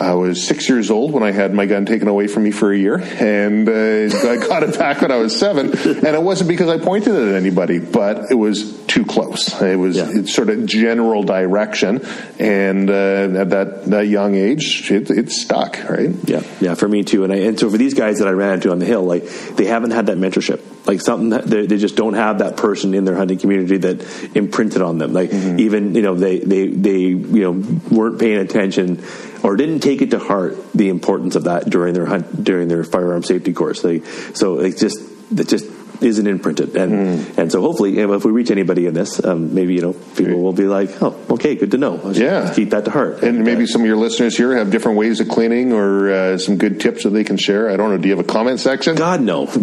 I 0.00 0.14
was 0.14 0.46
six 0.46 0.68
years 0.68 0.90
old 0.90 1.12
when 1.12 1.22
I 1.22 1.30
had 1.32 1.52
my 1.54 1.66
gun 1.66 1.86
taken 1.86 2.08
away 2.08 2.26
from 2.26 2.44
me 2.44 2.50
for 2.50 2.72
a 2.72 2.76
year, 2.78 2.98
and 2.98 3.68
uh, 3.68 3.72
I 3.72 4.36
got 4.36 4.62
it 4.62 4.78
back 4.78 5.00
when 5.02 5.10
I 5.10 5.16
was 5.16 5.36
seven. 5.38 5.66
And 5.76 6.04
it 6.06 6.22
wasn't 6.22 6.48
because 6.48 6.68
I 6.68 6.78
pointed 6.78 7.14
it 7.14 7.28
at 7.28 7.34
anybody, 7.34 7.78
but 7.78 8.30
it 8.30 8.34
was 8.34 8.76
too 8.86 9.04
close. 9.04 9.60
It 9.60 9.76
was 9.76 9.96
Yeah. 9.96 10.08
it's 10.12 10.34
sort 10.34 10.50
of 10.50 10.66
general 10.66 11.22
direction, 11.22 12.04
and 12.38 12.90
uh, 12.90 13.40
at 13.40 13.50
that 13.50 13.84
that 13.86 14.06
young 14.08 14.34
age, 14.34 14.90
it, 14.90 15.10
it 15.10 15.30
stuck. 15.30 15.78
Right? 15.88 16.10
Yeah, 16.24 16.42
yeah, 16.60 16.74
for 16.74 16.88
me 16.88 17.02
too. 17.04 17.24
And 17.24 17.32
I, 17.32 17.36
and 17.36 17.58
so 17.58 17.70
for 17.70 17.76
these 17.78 17.94
guys 17.94 18.18
that 18.18 18.28
I 18.28 18.32
ran 18.32 18.54
into 18.54 18.70
on 18.70 18.78
the 18.78 18.86
hill, 18.86 19.02
like 19.04 19.24
they 19.56 19.64
haven't 19.64 19.90
had 19.92 20.06
that 20.06 20.18
mentorship, 20.18 20.60
like 20.86 21.00
something 21.00 21.30
that 21.30 21.44
they, 21.46 21.66
they 21.66 21.78
just 21.78 21.96
don't 21.96 22.14
have 22.14 22.38
that 22.38 22.56
person 22.56 22.94
in 22.94 23.04
their 23.04 23.16
hunting 23.16 23.38
community 23.38 23.78
that 23.78 24.36
imprinted 24.36 24.82
on 24.82 24.98
them. 24.98 25.12
Like 25.12 25.32
even 25.32 25.94
you 25.94 26.02
know 26.02 26.14
they 26.14 26.38
they 26.38 26.66
they 26.68 26.98
you 26.98 27.42
know 27.42 27.52
weren't 27.90 28.18
paying 28.18 28.38
attention 28.38 29.02
or 29.42 29.56
didn't 29.56 29.80
take 29.86 30.02
it 30.02 30.10
to 30.10 30.18
heart 30.18 30.56
the 30.72 30.88
importance 30.88 31.36
of 31.36 31.44
that 31.44 31.70
during 31.70 31.94
their 31.94 32.06
hunt 32.06 32.42
during 32.42 32.66
their 32.66 32.82
firearm 32.82 33.22
safety 33.22 33.52
course. 33.52 33.82
They 33.82 34.00
so 34.34 34.58
it 34.58 34.76
just 34.78 34.98
it 35.30 35.48
just 35.48 35.66
isn't 36.00 36.26
imprinted 36.26 36.76
and 36.76 37.38
and 37.38 37.50
so 37.52 37.60
hopefully 37.60 37.98
if 37.98 38.24
we 38.24 38.30
reach 38.30 38.50
anybody 38.50 38.86
in 38.86 38.94
this 38.94 39.24
um, 39.24 39.54
maybe 39.54 39.74
you 39.74 39.80
know 39.80 39.92
people 40.16 40.40
will 40.42 40.52
be 40.52 40.64
like 40.66 40.90
oh 41.02 41.14
okay 41.30 41.54
good 41.54 41.70
to 41.70 41.78
know 41.78 42.00
Yeah. 42.12 42.52
keep 42.54 42.70
that 42.70 42.84
to 42.84 42.90
heart 42.90 43.22
And 43.22 43.44
maybe 43.44 43.66
some 43.66 43.80
of 43.82 43.86
your 43.86 43.96
listeners 43.96 44.36
here 44.36 44.56
have 44.56 44.70
different 44.70 44.98
ways 44.98 45.20
of 45.20 45.28
cleaning 45.28 45.72
or 45.72 46.10
uh, 46.10 46.38
some 46.38 46.56
good 46.56 46.80
tips 46.80 47.04
that 47.04 47.10
they 47.10 47.24
can 47.24 47.36
share. 47.36 47.70
I 47.70 47.76
don't 47.76 47.90
know. 47.90 47.98
Do 47.98 48.08
you 48.08 48.16
have 48.16 48.24
a 48.24 48.28
comment 48.28 48.60
section? 48.60 48.94
God 48.96 49.20
no 49.20 49.46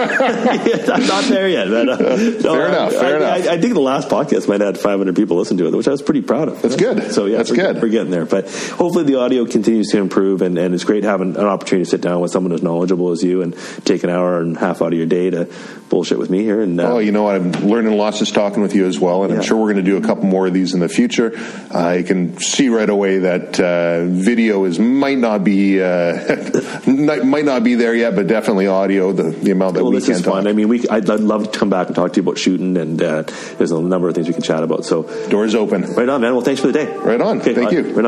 I'm 0.00 1.06
not 1.06 1.24
there 1.24 1.48
yet. 1.48 1.68
But, 1.68 1.88
uh, 1.88 1.96
no, 2.16 2.40
Fair 2.40 2.68
enough, 2.68 2.92
I, 2.92 3.00
fair 3.00 3.14
I, 3.14 3.16
enough. 3.36 3.48
I, 3.48 3.52
I 3.54 3.60
think 3.60 3.74
the 3.74 3.80
last 3.80 4.08
podcast 4.08 4.48
might 4.48 4.60
have 4.60 4.74
had 4.76 4.78
500 4.82 5.14
people 5.16 5.36
listen 5.36 5.56
to 5.58 5.66
it, 5.66 5.74
which 5.74 5.88
I 5.88 5.92
was 5.92 6.02
pretty 6.02 6.22
proud 6.22 6.48
of. 6.48 6.62
That's 6.62 6.76
good. 6.76 7.12
So 7.12 7.26
yeah, 7.26 7.38
That's 7.38 7.50
we're, 7.50 7.56
good. 7.56 7.82
We're 7.82 7.88
getting 7.88 8.10
there, 8.10 8.26
but 8.26 8.44
hopefully 8.50 9.04
the 9.04 9.16
audio 9.20 9.44
continues 9.46 9.88
to 9.88 9.98
improve, 9.98 10.42
and, 10.42 10.56
and 10.58 10.74
it's 10.74 10.84
great 10.84 11.04
having 11.04 11.36
an 11.36 11.44
opportunity 11.44 11.84
to 11.84 11.90
sit 11.90 12.00
down 12.00 12.20
with 12.20 12.30
someone 12.32 12.52
as 12.52 12.62
knowledgeable 12.62 13.10
as 13.10 13.22
you 13.22 13.42
and 13.42 13.56
take 13.84 14.04
an 14.04 14.10
hour 14.10 14.40
and 14.40 14.56
a 14.56 14.60
half 14.60 14.82
out 14.82 14.92
of 14.92 14.98
your 14.98 15.06
day 15.06 15.30
to 15.30 15.48
bullshit 15.88 16.18
with 16.18 16.30
me 16.30 16.42
here. 16.42 16.60
And 16.60 16.80
uh, 16.80 16.94
Oh, 16.94 16.98
you 16.98 17.10
know 17.10 17.24
what? 17.24 17.34
I'm 17.36 17.50
learning 17.50 17.96
lots 17.96 18.20
just 18.20 18.32
talking 18.34 18.62
with 18.62 18.74
you 18.74 18.86
as 18.86 18.98
well, 19.00 19.24
and 19.24 19.32
I'm 19.34 19.42
sure 19.42 19.56
we're 19.56 19.72
going 19.72 19.84
to 19.84 19.90
do 19.90 19.96
a 19.96 20.00
couple 20.00 20.24
more 20.24 20.46
of 20.46 20.52
these 20.52 20.72
in 20.74 20.80
the 20.80 20.88
future. 20.88 21.32
I 21.74 22.02
can 22.04 22.38
see 22.38 22.68
right 22.68 22.88
away 22.88 23.18
that 23.18 23.58
uh, 23.58 24.04
video 24.06 24.64
is 24.64 24.78
might 24.78 25.18
not 25.18 25.42
be 25.42 25.82
uh, 25.82 26.36
might 26.86 27.24
might 27.24 27.44
not 27.44 27.64
be 27.64 27.74
there 27.74 27.94
yet, 27.94 28.14
but 28.14 28.26
definitely 28.28 28.68
audio. 28.68 29.12
The, 29.12 29.24
the 29.30 29.50
amount 29.50 29.74
that 29.74 29.82
well, 29.82 29.90
we 29.92 29.98
this 29.98 30.06
can 30.06 30.14
is 30.14 30.22
talk. 30.22 30.34
fun. 30.34 30.46
I 30.46 30.52
mean, 30.52 30.68
we 30.68 30.86
I'd, 30.88 31.10
I'd 31.10 31.20
love 31.20 31.50
to 31.50 31.58
come 31.58 31.70
back 31.70 31.88
and 31.88 31.96
talk 31.96 32.12
to 32.12 32.16
you 32.18 32.22
about 32.22 32.38
shooting, 32.38 32.76
and 32.76 33.02
uh, 33.02 33.22
there's 33.58 33.72
a 33.72 33.80
number 33.80 34.08
of 34.08 34.14
things 34.14 34.28
we 34.28 34.34
can 34.34 34.42
chat 34.42 34.62
about. 34.62 34.84
So, 34.84 35.02
Doors 35.28 35.54
open. 35.56 35.82
right 35.94 36.08
on, 36.08 36.20
man. 36.20 36.32
Well, 36.34 36.42
thanks 36.44 36.60
for 36.60 36.68
the 36.68 36.72
day. 36.72 36.86
Right 36.96 37.20
on. 37.20 37.40
Okay, 37.40 37.54
Thank 37.54 37.72
you. 37.72 37.82
right, 37.94 38.04
Right 38.04 38.06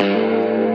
on. 0.00 0.69